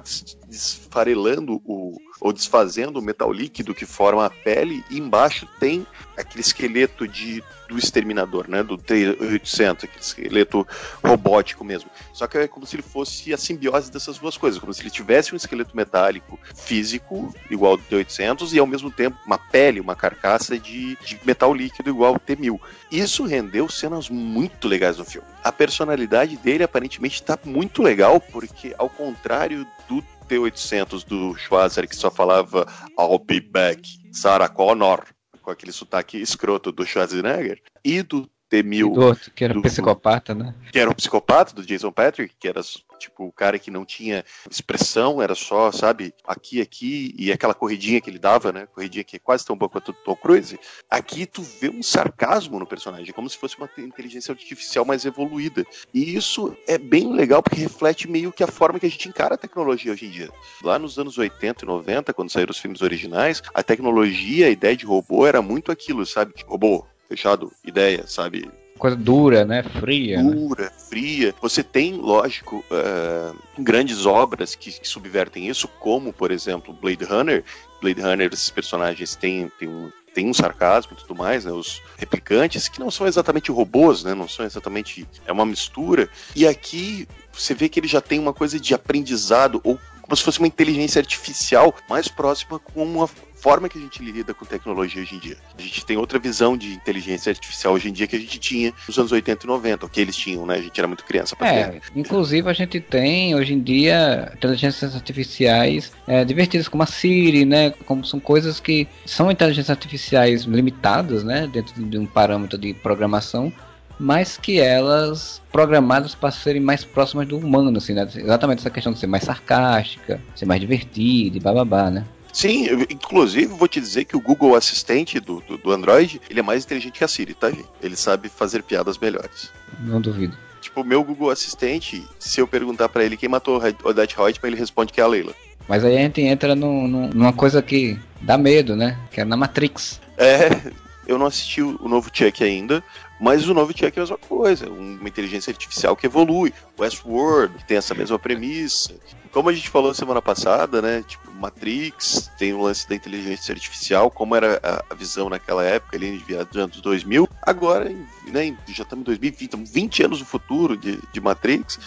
desfarelando 0.47 1.61
o 1.63 1.95
ou 2.19 2.33
desfazendo 2.33 2.99
o 2.99 3.01
metal 3.01 3.31
líquido 3.31 3.73
que 3.73 3.85
forma 3.85 4.25
a 4.25 4.29
pele 4.29 4.83
e 4.89 4.99
embaixo 4.99 5.47
tem 5.59 5.85
aquele 6.17 6.41
esqueleto 6.41 7.07
de 7.07 7.43
do 7.69 7.77
exterminador, 7.77 8.49
né, 8.49 8.63
do 8.63 8.77
T800, 8.77 9.83
aquele 9.83 10.01
esqueleto 10.01 10.67
robótico 11.03 11.63
mesmo. 11.63 11.89
Só 12.11 12.27
que 12.27 12.39
é 12.39 12.47
como 12.47 12.65
se 12.65 12.75
ele 12.75 12.81
fosse 12.81 13.31
a 13.31 13.37
simbiose 13.37 13.91
dessas 13.91 14.17
duas 14.17 14.35
coisas, 14.35 14.59
como 14.59 14.73
se 14.73 14.81
ele 14.81 14.89
tivesse 14.89 15.33
um 15.33 15.37
esqueleto 15.37 15.77
metálico 15.77 16.37
físico 16.55 17.33
igual 17.49 17.73
ao 17.73 17.77
T800 17.77 18.53
e 18.53 18.59
ao 18.59 18.65
mesmo 18.65 18.89
tempo 18.89 19.17
uma 19.23 19.37
pele, 19.37 19.79
uma 19.79 19.95
carcaça 19.95 20.57
de, 20.57 20.97
de 21.05 21.19
metal 21.23 21.53
líquido 21.53 21.91
igual 21.91 22.15
ao 22.15 22.19
T1000. 22.19 22.59
Isso 22.91 23.23
rendeu 23.23 23.69
cenas 23.69 24.09
muito 24.09 24.67
legais 24.67 24.97
no 24.97 25.05
filme. 25.05 25.27
A 25.43 25.51
personalidade 25.51 26.37
dele 26.37 26.63
aparentemente 26.63 27.21
está 27.21 27.37
muito 27.45 27.83
legal 27.83 28.19
porque 28.19 28.73
ao 28.79 28.89
contrário 28.89 29.65
do 29.87 30.03
T-800 30.29 31.05
do 31.05 31.35
Schwarzer 31.35 31.87
que 31.87 31.95
só 31.95 32.11
falava 32.11 32.65
I'll 32.97 33.17
be 33.19 33.41
back, 33.41 33.81
Sarah 34.13 34.47
Connor, 34.47 35.03
com 35.41 35.49
aquele 35.49 35.71
sotaque 35.71 36.21
escroto 36.21 36.71
do 36.71 36.85
Schwarzenegger, 36.85 37.59
e 37.83 38.03
do 38.03 38.29
T-1000... 38.49 38.93
Do 38.93 39.01
outro, 39.01 39.31
que 39.31 39.43
era 39.43 39.53
do, 39.53 39.61
psicopata, 39.61 40.33
né? 40.33 40.53
Que 40.71 40.79
era 40.79 40.89
o 40.89 40.95
psicopata 40.95 41.53
do 41.53 41.65
Jason 41.65 41.91
Patrick, 41.91 42.33
que 42.39 42.47
era 42.47 42.61
tipo, 42.99 43.25
o 43.25 43.31
cara 43.31 43.57
que 43.57 43.71
não 43.71 43.85
tinha 43.85 44.23
expressão, 44.49 45.21
era 45.21 45.33
só, 45.33 45.71
sabe, 45.71 46.13
aqui, 46.27 46.61
aqui, 46.61 47.15
e 47.17 47.31
aquela 47.31 47.53
corridinha 47.53 48.01
que 48.01 48.09
ele 48.09 48.19
dava, 48.19 48.51
né? 48.51 48.67
Corridinha 48.67 49.03
que 49.03 49.15
é 49.15 49.19
quase 49.19 49.45
tão 49.45 49.55
boa 49.55 49.69
quanto 49.69 49.89
o 49.89 49.93
Tom 49.93 50.15
Cruise. 50.15 50.59
Aqui 50.89 51.25
tu 51.25 51.41
vê 51.41 51.69
um 51.69 51.81
sarcasmo 51.81 52.59
no 52.59 52.67
personagem, 52.67 53.13
como 53.13 53.29
se 53.29 53.37
fosse 53.37 53.57
uma 53.57 53.69
inteligência 53.77 54.31
artificial 54.31 54.83
mais 54.83 55.05
evoluída. 55.05 55.65
E 55.93 56.15
isso 56.15 56.55
é 56.67 56.77
bem 56.77 57.13
legal 57.13 57.41
porque 57.41 57.61
reflete 57.61 58.09
meio 58.09 58.31
que 58.31 58.43
a 58.43 58.47
forma 58.47 58.79
que 58.79 58.85
a 58.85 58.89
gente 58.89 59.07
encara 59.07 59.35
a 59.35 59.37
tecnologia 59.37 59.91
hoje 59.91 60.05
em 60.05 60.09
dia. 60.09 60.29
Lá 60.61 60.77
nos 60.77 60.99
anos 60.99 61.17
80 61.17 61.63
e 61.63 61.67
90, 61.67 62.13
quando 62.13 62.29
saíram 62.29 62.51
os 62.51 62.59
filmes 62.59 62.81
originais, 62.81 63.41
a 63.53 63.63
tecnologia, 63.63 64.47
a 64.47 64.49
ideia 64.49 64.75
de 64.75 64.85
robô 64.85 65.25
era 65.25 65.41
muito 65.41 65.71
aquilo, 65.71 66.05
sabe? 66.05 66.33
Robô, 66.45 66.85
fechado, 67.09 67.51
ideia, 67.65 68.05
sabe? 68.07 68.49
coisa 68.79 68.95
dura, 68.95 69.45
né? 69.45 69.61
Fria. 69.61 70.23
Né? 70.23 70.31
Dura, 70.31 70.63
né? 70.63 70.71
fria. 70.89 71.35
Você 71.41 71.61
tem, 71.61 71.95
lógico, 71.95 72.63
uh, 72.71 73.35
grandes 73.61 74.05
obras 74.05 74.55
que, 74.55 74.71
que, 74.71 74.87
subvertem 74.87 75.47
isso, 75.47 75.67
como, 75.67 76.11
por 76.11 76.31
exemplo, 76.31 76.73
Blade 76.73 77.03
Runner. 77.03 77.43
Blade 77.81 78.01
Runner, 78.01 78.29
esses 78.33 78.49
personagens 78.49 79.15
têm, 79.15 79.51
têm 79.59 79.67
um, 79.67 79.91
tem 80.13 80.27
um 80.27 80.33
sarcasmo 80.33 80.93
e 80.93 81.01
tudo 81.01 81.13
mais, 81.13 81.45
né? 81.45 81.51
Os 81.51 81.81
replicantes, 81.97 82.67
que 82.67 82.79
não 82.79 82.89
são 82.89 83.05
exatamente 83.05 83.51
robôs, 83.51 84.03
né? 84.03 84.15
Não 84.15 84.27
são 84.27 84.45
exatamente. 84.45 85.05
É 85.27 85.31
uma 85.31 85.45
mistura. 85.45 86.09
E 86.35 86.47
aqui 86.47 87.07
você 87.31 87.53
vê 87.53 87.69
que 87.69 87.79
ele 87.79 87.87
já 87.87 88.01
tem 88.01 88.17
uma 88.17 88.33
coisa 88.33 88.59
de 88.59 88.73
aprendizado, 88.73 89.59
ou 89.63 89.77
como 90.09 90.17
se 90.17 90.23
fosse 90.23 90.39
uma 90.39 90.47
inteligência 90.47 90.99
artificial 90.99 91.75
mais 91.87 92.07
próxima 92.07 92.57
com 92.57 92.83
uma 92.83 93.07
forma 93.07 93.69
que 93.69 93.77
a 93.77 93.81
gente 93.81 94.03
lida 94.03 94.33
com 94.33 94.43
tecnologia 94.43 95.01
hoje 95.01 95.15
em 95.15 95.19
dia. 95.19 95.37
A 95.57 95.61
gente 95.61 95.85
tem 95.85 95.97
outra 95.97 96.19
visão 96.19 96.57
de 96.57 96.73
inteligência 96.73 97.29
artificial 97.29 97.73
hoje 97.73 97.87
em 97.87 97.93
dia 97.93 98.07
que 98.07 98.15
a 98.15 98.19
gente 98.19 98.37
tinha 98.39 98.73
nos 98.87 98.97
anos 98.97 99.11
80 99.11 99.45
e 99.45 99.47
90, 99.47 99.85
o 99.85 99.89
que 99.89 100.01
eles 100.01 100.15
tinham, 100.15 100.45
né? 100.45 100.55
A 100.55 100.61
gente 100.61 100.77
era 100.77 100.87
muito 100.87 101.05
criança 101.05 101.37
É, 101.39 101.79
inclusive 101.95 102.49
a 102.49 102.53
gente 102.53 102.81
tem 102.81 103.35
hoje 103.35 103.53
em 103.53 103.61
dia 103.61 104.33
inteligências 104.35 104.95
artificiais 104.95 105.91
é, 106.07 106.25
divertidas 106.25 106.67
como 106.67 106.83
a 106.83 106.87
Siri, 106.87 107.45
né? 107.45 107.69
Como 107.85 108.03
são 108.03 108.19
coisas 108.19 108.59
que 108.59 108.87
são 109.05 109.31
inteligências 109.31 109.69
artificiais 109.69 110.43
limitadas, 110.43 111.23
né? 111.23 111.47
Dentro 111.47 111.81
de 111.81 111.97
um 111.97 112.05
parâmetro 112.05 112.57
de 112.57 112.73
programação, 112.73 113.53
mas 113.99 114.37
que 114.37 114.59
elas 114.59 115.41
programadas 115.51 116.15
para 116.15 116.31
serem 116.31 116.61
mais 116.61 116.83
próximas 116.85 117.27
do 117.27 117.37
humano, 117.37 117.77
assim, 117.77 117.93
né? 117.93 118.07
Exatamente 118.15 118.59
essa 118.59 118.69
questão 118.69 118.93
de 118.93 118.99
ser 118.99 119.07
mais 119.07 119.23
sarcástica, 119.23 120.21
ser 120.35 120.45
mais 120.45 120.61
divertida 120.61 121.37
e 121.37 121.39
bababá, 121.39 121.89
né? 121.89 122.05
Sim, 122.31 122.67
inclusive 122.89 123.47
vou 123.47 123.67
te 123.67 123.81
dizer 123.81 124.05
que 124.05 124.15
o 124.15 124.21
Google 124.21 124.55
Assistente 124.55 125.19
do, 125.19 125.41
do, 125.41 125.57
do, 125.57 125.71
Android, 125.71 126.21
ele 126.29 126.39
é 126.39 126.43
mais 126.43 126.63
inteligente 126.63 126.93
que 126.93 127.03
a 127.03 127.07
Siri, 127.07 127.33
tá, 127.33 127.49
gente? 127.49 127.65
Ele 127.81 127.95
sabe 127.95 128.29
fazer 128.29 128.63
piadas 128.63 128.97
melhores. 128.97 129.51
Não 129.79 129.99
duvido. 129.99 130.37
Tipo, 130.61 130.81
o 130.81 130.83
meu 130.83 131.03
Google 131.03 131.31
Assistente, 131.31 132.05
se 132.19 132.39
eu 132.39 132.47
perguntar 132.47 132.87
para 132.89 133.03
ele 133.03 133.17
quem 133.17 133.27
matou 133.27 133.59
o 133.59 133.89
Odette 133.89 134.15
Reutemann, 134.15 134.51
ele 134.51 134.59
responde 134.59 134.93
que 134.93 135.01
é 135.01 135.03
a 135.03 135.07
Leila. 135.07 135.33
Mas 135.67 135.83
aí 135.83 135.97
a 135.97 136.01
gente 136.01 136.21
entra 136.21 136.55
no, 136.55 136.87
no, 136.87 137.09
numa 137.09 137.33
coisa 137.33 137.61
que 137.61 137.97
dá 138.21 138.37
medo, 138.37 138.75
né? 138.75 138.97
Que 139.11 139.21
é 139.21 139.25
na 139.25 139.37
Matrix. 139.37 139.99
É, 140.17 140.71
eu 141.07 141.17
não 141.17 141.25
assisti 141.25 141.61
o 141.61 141.87
novo 141.87 142.09
Chuck 142.13 142.43
ainda, 142.43 142.83
mas 143.19 143.47
o 143.47 143.53
novo 143.53 143.71
Chuck 143.71 143.97
é 143.97 143.99
a 143.99 144.03
mesma 144.03 144.17
coisa, 144.17 144.69
uma 144.69 145.07
inteligência 145.07 145.51
artificial 145.51 145.95
que 145.95 146.05
evolui. 146.05 146.53
Westworld 146.77 147.55
que 147.57 147.67
tem 147.67 147.77
essa 147.77 147.93
mesma 147.93 148.17
premissa. 148.17 148.95
Como 149.31 149.49
a 149.49 149.53
gente 149.53 149.69
falou 149.69 149.93
semana 149.93 150.21
passada, 150.21 150.81
né? 150.81 151.03
Tipo, 151.05 151.31
Matrix 151.33 152.31
tem 152.37 152.53
o 152.53 152.61
lance 152.61 152.87
da 152.87 152.95
inteligência 152.95 153.53
artificial, 153.53 154.09
como 154.09 154.35
era 154.35 154.59
a, 154.89 154.95
visão 154.95 155.29
naquela 155.29 155.63
época, 155.63 155.97
ali 155.97 156.17
de 156.19 156.33
anos 156.33 156.81
2000. 156.81 157.27
Agora, 157.43 157.89
né, 158.27 158.57
já 158.67 158.83
estamos 158.83 159.01
em 159.01 159.05
2020, 159.05 159.41
estamos 159.41 159.69
20 159.69 160.03
anos 160.03 160.19
no 160.19 160.25
futuro 160.25 160.77
de, 160.77 160.99
de 161.11 161.21
Matrix 161.21 161.79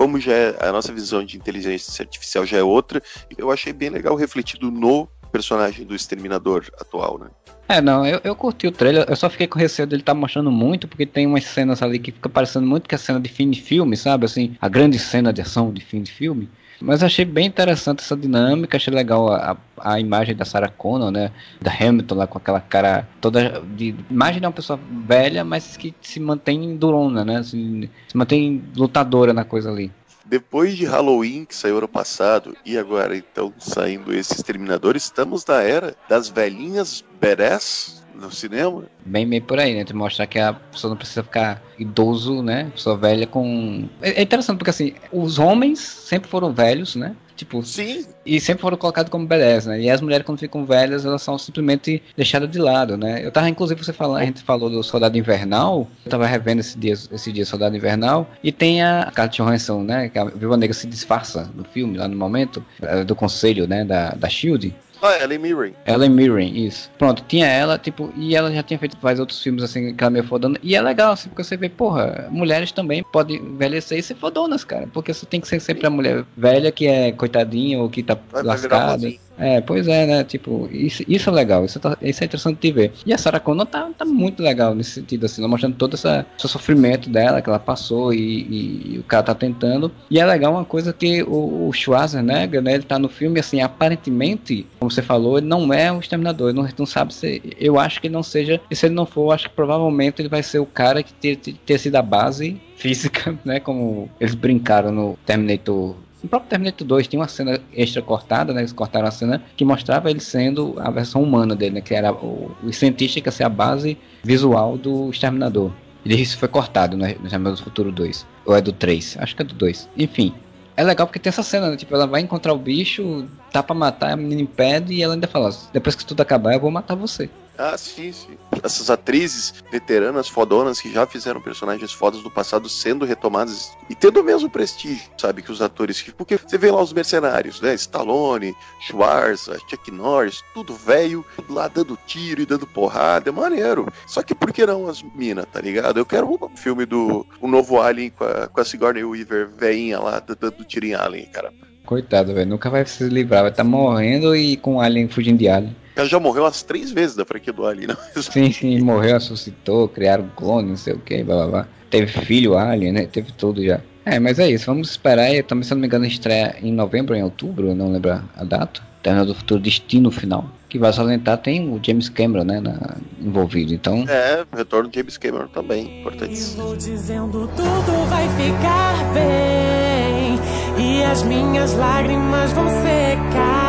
como 0.00 0.18
já 0.18 0.32
é, 0.32 0.56
a 0.66 0.72
nossa 0.72 0.94
visão 0.94 1.22
de 1.22 1.36
inteligência 1.36 2.02
artificial 2.02 2.46
já 2.46 2.56
é 2.56 2.62
outra, 2.62 3.02
eu 3.36 3.50
achei 3.50 3.70
bem 3.70 3.90
legal 3.90 4.16
refletido 4.16 4.70
no 4.70 5.06
personagem 5.30 5.86
do 5.86 5.94
Exterminador 5.94 6.66
atual, 6.78 7.18
né? 7.18 7.26
É, 7.68 7.80
não, 7.80 8.04
eu, 8.04 8.20
eu 8.24 8.34
curti 8.34 8.66
o 8.66 8.72
trailer, 8.72 9.06
eu 9.08 9.14
só 9.14 9.30
fiquei 9.30 9.46
com 9.46 9.58
receio 9.58 9.86
dele 9.86 10.02
estar 10.02 10.12
tá 10.12 10.18
mostrando 10.18 10.50
muito, 10.50 10.88
porque 10.88 11.06
tem 11.06 11.26
umas 11.26 11.44
cenas 11.44 11.82
ali 11.82 12.00
que 12.00 12.10
fica 12.10 12.28
parecendo 12.28 12.66
muito 12.66 12.88
que 12.88 12.94
a 12.96 12.98
cena 12.98 13.20
de 13.20 13.28
fim 13.28 13.48
de 13.48 13.62
filme, 13.62 13.96
sabe? 13.96 14.24
Assim, 14.24 14.56
a 14.60 14.68
grande 14.68 14.98
cena 14.98 15.32
de 15.32 15.40
ação 15.40 15.72
de 15.72 15.80
fim 15.80 16.02
de 16.02 16.10
filme. 16.10 16.48
Mas 16.80 17.02
achei 17.02 17.24
bem 17.24 17.46
interessante 17.46 18.00
essa 18.00 18.16
dinâmica, 18.16 18.76
achei 18.76 18.92
legal 18.92 19.30
a, 19.30 19.56
a 19.78 20.00
imagem 20.00 20.34
da 20.34 20.44
Sarah 20.44 20.70
Connor, 20.70 21.10
né? 21.10 21.30
Da 21.60 21.70
Hamilton 21.70 22.14
lá 22.14 22.26
com 22.26 22.38
aquela 22.38 22.60
cara 22.60 23.06
toda 23.20 23.62
de 23.76 23.94
imagem 24.10 24.40
de 24.40 24.46
uma 24.46 24.52
pessoa 24.52 24.80
velha, 25.06 25.44
mas 25.44 25.76
que 25.76 25.94
se 26.00 26.18
mantém 26.18 26.76
durona, 26.76 27.24
né? 27.24 27.42
Se, 27.42 27.90
se 28.08 28.16
mantém 28.16 28.64
lutadora 28.74 29.34
na 29.34 29.44
coisa 29.44 29.70
ali. 29.70 29.92
Depois 30.30 30.76
de 30.76 30.84
Halloween, 30.84 31.44
que 31.44 31.56
saiu 31.56 31.78
ano 31.78 31.88
passado, 31.88 32.56
e 32.64 32.78
agora 32.78 33.16
então 33.16 33.52
saindo 33.58 34.14
esse 34.14 34.32
Exterminador, 34.32 34.94
estamos 34.94 35.44
na 35.44 35.60
era 35.60 35.96
das 36.08 36.28
velhinhas 36.28 37.04
badass 37.20 38.00
no 38.14 38.30
cinema. 38.30 38.84
Bem, 39.04 39.28
bem 39.28 39.40
por 39.40 39.58
aí, 39.58 39.74
né? 39.74 39.82
De 39.82 39.92
mostrar 39.92 40.28
que 40.28 40.38
a 40.38 40.52
pessoa 40.52 40.90
não 40.90 40.96
precisa 40.96 41.24
ficar 41.24 41.60
idoso, 41.76 42.44
né? 42.44 42.70
Pessoa 42.72 42.96
velha 42.96 43.26
com. 43.26 43.88
É, 44.00 44.20
é 44.20 44.22
interessante 44.22 44.58
porque 44.58 44.70
assim, 44.70 44.94
os 45.10 45.40
homens 45.40 45.80
sempre 45.80 46.30
foram 46.30 46.52
velhos, 46.52 46.94
né? 46.94 47.16
Tipo, 47.40 47.62
Sim. 47.62 48.04
E 48.26 48.38
sempre 48.38 48.60
foram 48.60 48.76
colocados 48.76 49.10
como 49.10 49.26
badass, 49.26 49.64
né? 49.64 49.80
E 49.80 49.88
as 49.88 50.02
mulheres, 50.02 50.26
quando 50.26 50.38
ficam 50.38 50.66
velhas, 50.66 51.06
elas 51.06 51.22
são 51.22 51.38
simplesmente 51.38 52.02
deixadas 52.14 52.50
de 52.50 52.58
lado, 52.58 52.98
né? 52.98 53.24
Eu 53.24 53.32
tava, 53.32 53.48
inclusive, 53.48 53.82
você 53.82 53.94
falando, 53.94 54.18
a 54.18 54.24
gente 54.26 54.42
falou 54.42 54.68
do 54.68 54.82
Soldado 54.82 55.16
Invernal, 55.16 55.88
eu 56.04 56.10
tava 56.10 56.26
revendo 56.26 56.60
esse 56.60 56.78
dia, 56.78 56.92
esse 56.92 57.32
dia 57.32 57.46
Soldado 57.46 57.74
Invernal, 57.74 58.28
e 58.44 58.52
tem 58.52 58.82
a 58.82 59.08
Scarlett 59.10 59.38
Johansson, 59.38 59.82
né? 59.82 60.10
Que 60.10 60.18
a 60.18 60.24
Viúva 60.26 60.58
Negra 60.58 60.74
se 60.74 60.86
disfarça 60.86 61.50
no 61.54 61.64
filme, 61.64 61.96
lá 61.96 62.06
no 62.06 62.14
momento, 62.14 62.62
eh, 62.82 63.04
do 63.04 63.16
conselho, 63.16 63.66
né? 63.66 63.86
Da, 63.86 64.10
da 64.10 64.28
SHIELD. 64.28 64.74
Ah, 65.02 65.18
Ellen 65.22 65.38
Mirren. 65.38 65.74
Ellen 65.86 66.10
Mirren, 66.10 66.56
isso. 66.56 66.90
Pronto, 66.98 67.24
tinha 67.26 67.46
ela, 67.46 67.78
tipo, 67.78 68.12
e 68.16 68.34
ela 68.36 68.52
já 68.52 68.62
tinha 68.62 68.78
feito 68.78 68.96
vários 69.00 69.20
outros 69.20 69.42
filmes 69.42 69.62
assim, 69.62 69.94
que 69.94 70.02
ela 70.02 70.10
meio 70.10 70.24
fodona. 70.24 70.58
E 70.62 70.74
é 70.74 70.82
legal, 70.82 71.12
assim, 71.12 71.28
porque 71.28 71.42
você 71.42 71.56
vê, 71.56 71.68
porra, 71.68 72.28
mulheres 72.30 72.72
também 72.72 73.02
podem 73.02 73.36
envelhecer 73.36 73.98
e 73.98 74.02
ser 74.02 74.14
fodonas, 74.14 74.64
cara. 74.64 74.86
Porque 74.92 75.12
você 75.12 75.24
tem 75.26 75.40
que 75.40 75.48
ser 75.48 75.60
sempre 75.60 75.86
a 75.86 75.90
mulher 75.90 76.24
velha 76.36 76.70
que 76.70 76.86
é 76.86 77.12
coitadinha 77.12 77.78
ou 77.80 77.88
que 77.88 78.02
tá 78.02 78.16
Vai 78.30 78.42
lascada. 78.42 79.08
É, 79.40 79.60
pois 79.60 79.88
é, 79.88 80.06
né? 80.06 80.22
Tipo, 80.24 80.68
isso, 80.70 81.02
isso 81.08 81.30
é 81.30 81.32
legal, 81.32 81.64
isso, 81.64 81.80
tá, 81.80 81.96
isso 82.02 82.22
é 82.22 82.26
interessante 82.26 82.60
de 82.60 82.72
ver. 82.72 82.92
E 83.06 83.12
a 83.12 83.18
Sarah 83.18 83.40
Connor 83.40 83.66
tá, 83.66 83.88
tá 83.96 84.04
muito 84.04 84.42
legal 84.42 84.74
nesse 84.74 84.90
sentido, 84.90 85.24
assim, 85.24 85.44
mostrando 85.46 85.76
todo 85.76 85.94
esse 85.94 86.06
sofrimento 86.36 87.08
dela 87.08 87.40
que 87.40 87.48
ela 87.48 87.58
passou 87.58 88.12
e, 88.12 88.18
e, 88.18 88.94
e, 88.94 88.98
o 88.98 89.02
cara 89.02 89.22
tá 89.22 89.34
tentando. 89.34 89.90
E 90.10 90.20
é 90.20 90.26
legal 90.26 90.52
uma 90.52 90.64
coisa 90.64 90.92
que 90.92 91.22
o, 91.22 91.68
o 91.68 91.72
Schwarzenegger, 91.72 92.60
né, 92.60 92.74
ele 92.74 92.82
tá 92.82 92.98
no 92.98 93.08
filme, 93.08 93.40
assim, 93.40 93.62
aparentemente, 93.62 94.66
como 94.78 94.90
você 94.90 95.00
falou, 95.00 95.38
ele 95.38 95.46
não 95.46 95.72
é 95.72 95.90
um 95.90 96.00
exterminador, 96.00 96.50
ele 96.50 96.58
não, 96.58 96.68
não 96.78 96.86
sabe 96.86 97.14
se. 97.14 97.42
Eu 97.58 97.80
acho 97.80 98.00
que 98.00 98.08
ele 98.08 98.14
não 98.14 98.22
seja, 98.22 98.60
e 98.70 98.76
se 98.76 98.86
ele 98.86 98.94
não 98.94 99.06
for, 99.06 99.28
eu 99.28 99.32
acho 99.32 99.48
que 99.48 99.54
provavelmente 99.54 100.20
ele 100.20 100.28
vai 100.28 100.42
ser 100.42 100.58
o 100.58 100.66
cara 100.66 101.02
que 101.02 101.14
ter, 101.14 101.36
ter, 101.36 101.54
ter 101.54 101.78
sido 101.78 101.96
a 101.96 102.02
base 102.02 102.60
física, 102.76 103.38
né? 103.44 103.58
Como 103.58 104.10
eles 104.20 104.34
brincaram 104.34 104.92
no 104.92 105.18
Terminator 105.24 105.96
no 106.22 106.28
próprio 106.28 106.50
Terminator 106.50 106.86
2 106.86 107.08
tinha 107.08 107.20
uma 107.20 107.28
cena 107.28 107.60
extra 107.72 108.02
cortada, 108.02 108.52
né? 108.52 108.60
Eles 108.60 108.72
cortaram 108.72 109.08
a 109.08 109.10
cena 109.10 109.42
que 109.56 109.64
mostrava 109.64 110.10
ele 110.10 110.20
sendo 110.20 110.74
a 110.78 110.90
versão 110.90 111.22
humana 111.22 111.54
dele, 111.54 111.76
né? 111.76 111.80
Que 111.80 111.94
era 111.94 112.12
o, 112.12 112.50
o 112.62 112.72
cientista 112.72 113.20
que 113.20 113.28
ia 113.28 113.32
ser 113.32 113.44
a 113.44 113.48
base 113.48 113.96
visual 114.22 114.76
do 114.76 115.10
Exterminador. 115.10 115.72
E 116.04 116.20
isso 116.20 116.38
foi 116.38 116.48
cortado 116.48 116.96
no 116.96 117.06
Exterminador 117.06 117.56
do 117.56 117.62
Futuro 117.62 117.92
2. 117.92 118.26
Ou 118.46 118.56
é 118.56 118.60
do 118.60 118.72
3? 118.72 119.16
Acho 119.20 119.36
que 119.36 119.42
é 119.42 119.44
do 119.44 119.54
2. 119.54 119.88
Enfim. 119.96 120.34
É 120.76 120.82
legal 120.82 121.06
porque 121.06 121.18
tem 121.18 121.28
essa 121.28 121.42
cena, 121.42 121.70
né? 121.70 121.76
Tipo, 121.76 121.94
ela 121.94 122.06
vai 122.06 122.22
encontrar 122.22 122.54
o 122.54 122.58
bicho, 122.58 123.26
tá 123.52 123.62
pra 123.62 123.74
matar, 123.74 124.12
a 124.12 124.16
menina 124.16 124.40
impede 124.40 124.94
e 124.94 125.02
ela 125.02 125.14
ainda 125.14 125.26
fala: 125.26 125.50
depois 125.72 125.94
que 125.94 126.06
tudo 126.06 126.22
acabar, 126.22 126.54
eu 126.54 126.60
vou 126.60 126.70
matar 126.70 126.94
você. 126.94 127.28
Ah, 127.60 127.76
sim, 127.76 128.10
sim. 128.10 128.38
Essas 128.62 128.88
atrizes 128.88 129.52
veteranas, 129.70 130.28
fodonas, 130.28 130.80
que 130.80 130.90
já 130.90 131.06
fizeram 131.06 131.42
personagens 131.42 131.92
fodas 131.92 132.22
do 132.22 132.30
passado 132.30 132.70
sendo 132.70 133.04
retomadas 133.04 133.70
e 133.90 133.94
tendo 133.94 134.20
o 134.20 134.24
mesmo 134.24 134.48
prestígio, 134.48 135.10
sabe, 135.18 135.42
que 135.42 135.52
os 135.52 135.60
atores. 135.60 136.02
Porque 136.16 136.38
você 136.38 136.56
vê 136.56 136.70
lá 136.70 136.82
os 136.82 136.92
mercenários, 136.94 137.60
né? 137.60 137.74
Stallone, 137.74 138.54
Schwarza, 138.80 139.58
Chuck 139.68 139.90
Norris, 139.90 140.42
tudo 140.54 140.74
velho, 140.74 141.24
lá 141.50 141.68
dando 141.68 141.98
tiro 142.06 142.40
e 142.40 142.46
dando 142.46 142.66
porrada, 142.66 143.28
é 143.28 143.32
maneiro. 143.32 143.86
Só 144.06 144.22
que 144.22 144.34
por 144.34 144.52
que 144.52 144.64
não 144.64 144.86
as 144.86 145.02
minas, 145.02 145.44
tá 145.52 145.60
ligado? 145.60 145.98
Eu 145.98 146.06
quero 146.06 146.26
um 146.30 146.56
filme 146.56 146.86
do 146.86 147.26
o 147.42 147.46
novo 147.46 147.78
Alien 147.78 148.10
com 148.10 148.24
a, 148.24 148.48
com 148.48 148.60
a 148.60 148.64
Sigourney 148.64 149.04
Weaver 149.04 149.50
veinha 149.50 150.00
lá, 150.00 150.18
dando 150.18 150.64
tiro 150.64 150.86
em 150.86 150.94
Alien, 150.94 151.26
cara. 151.26 151.52
Coitado, 151.84 152.32
velho. 152.32 152.48
Nunca 152.48 152.70
vai 152.70 152.86
se 152.86 153.04
livrar. 153.04 153.42
Vai 153.42 153.50
estar 153.50 153.64
tá 153.64 153.68
morrendo 153.68 154.34
e 154.34 154.56
com 154.56 154.80
Alien 154.80 155.08
fugindo 155.08 155.38
de 155.38 155.48
Alien. 155.48 155.76
Ela 156.00 156.08
já 156.08 156.18
morreu 156.18 156.44
umas 156.44 156.62
três 156.62 156.90
vezes 156.90 157.14
da 157.14 157.26
franquia 157.26 157.52
do 157.52 157.66
Alien, 157.66 157.88
não? 157.88 158.22
Sim, 158.22 158.50
sim, 158.50 158.80
morreu, 158.80 159.12
ressuscitou, 159.12 159.86
criaram 159.86 160.30
clone, 160.34 160.70
não 160.70 160.76
sei 160.76 160.94
o 160.94 160.98
que, 160.98 161.22
blá 161.22 161.36
blá 161.36 161.46
blá. 161.46 161.68
Teve 161.90 162.06
filho 162.06 162.56
Alien, 162.56 162.92
né? 162.92 163.06
Teve 163.06 163.32
tudo 163.32 163.62
já. 163.62 163.82
É, 164.06 164.18
mas 164.18 164.38
é 164.38 164.48
isso, 164.48 164.64
vamos 164.64 164.88
esperar. 164.90 165.30
Eu 165.34 165.44
também, 165.44 165.62
se 165.62 165.72
eu 165.72 165.74
não 165.74 165.80
me 165.82 165.86
engano, 165.86 166.06
estreia 166.06 166.56
em 166.62 166.72
novembro 166.72 167.14
em 167.14 167.22
outubro, 167.22 167.74
não 167.74 167.92
lembro 167.92 168.12
a 168.12 168.44
data. 168.44 168.80
Terminal 169.02 169.26
do 169.26 169.34
Futuro 169.34 169.60
Destino 169.60 170.10
Final. 170.10 170.48
Que 170.70 170.78
vai 170.78 170.90
salientar, 170.90 171.36
tem 171.36 171.68
o 171.68 171.78
James 171.82 172.08
Cameron, 172.08 172.44
né, 172.44 172.60
na, 172.60 172.96
envolvido, 173.20 173.74
então... 173.74 174.06
É, 174.08 174.46
retorno 174.56 174.88
do 174.88 174.94
James 174.94 175.18
Cameron 175.18 175.48
também, 175.48 176.00
importante. 176.00 176.32
E 176.32 176.56
vou 176.56 176.76
dizendo 176.76 177.46
tudo 177.56 178.08
vai 178.08 178.26
ficar 178.36 179.12
bem 179.12 180.38
E 180.78 181.02
as 181.02 181.22
minhas 181.24 181.74
lágrimas 181.74 182.52
vão 182.52 182.68
secar 182.68 183.59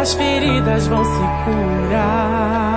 Essas 0.00 0.14
feridas 0.14 0.86
vão 0.86 1.04
se 1.04 1.20
curar 1.44 2.69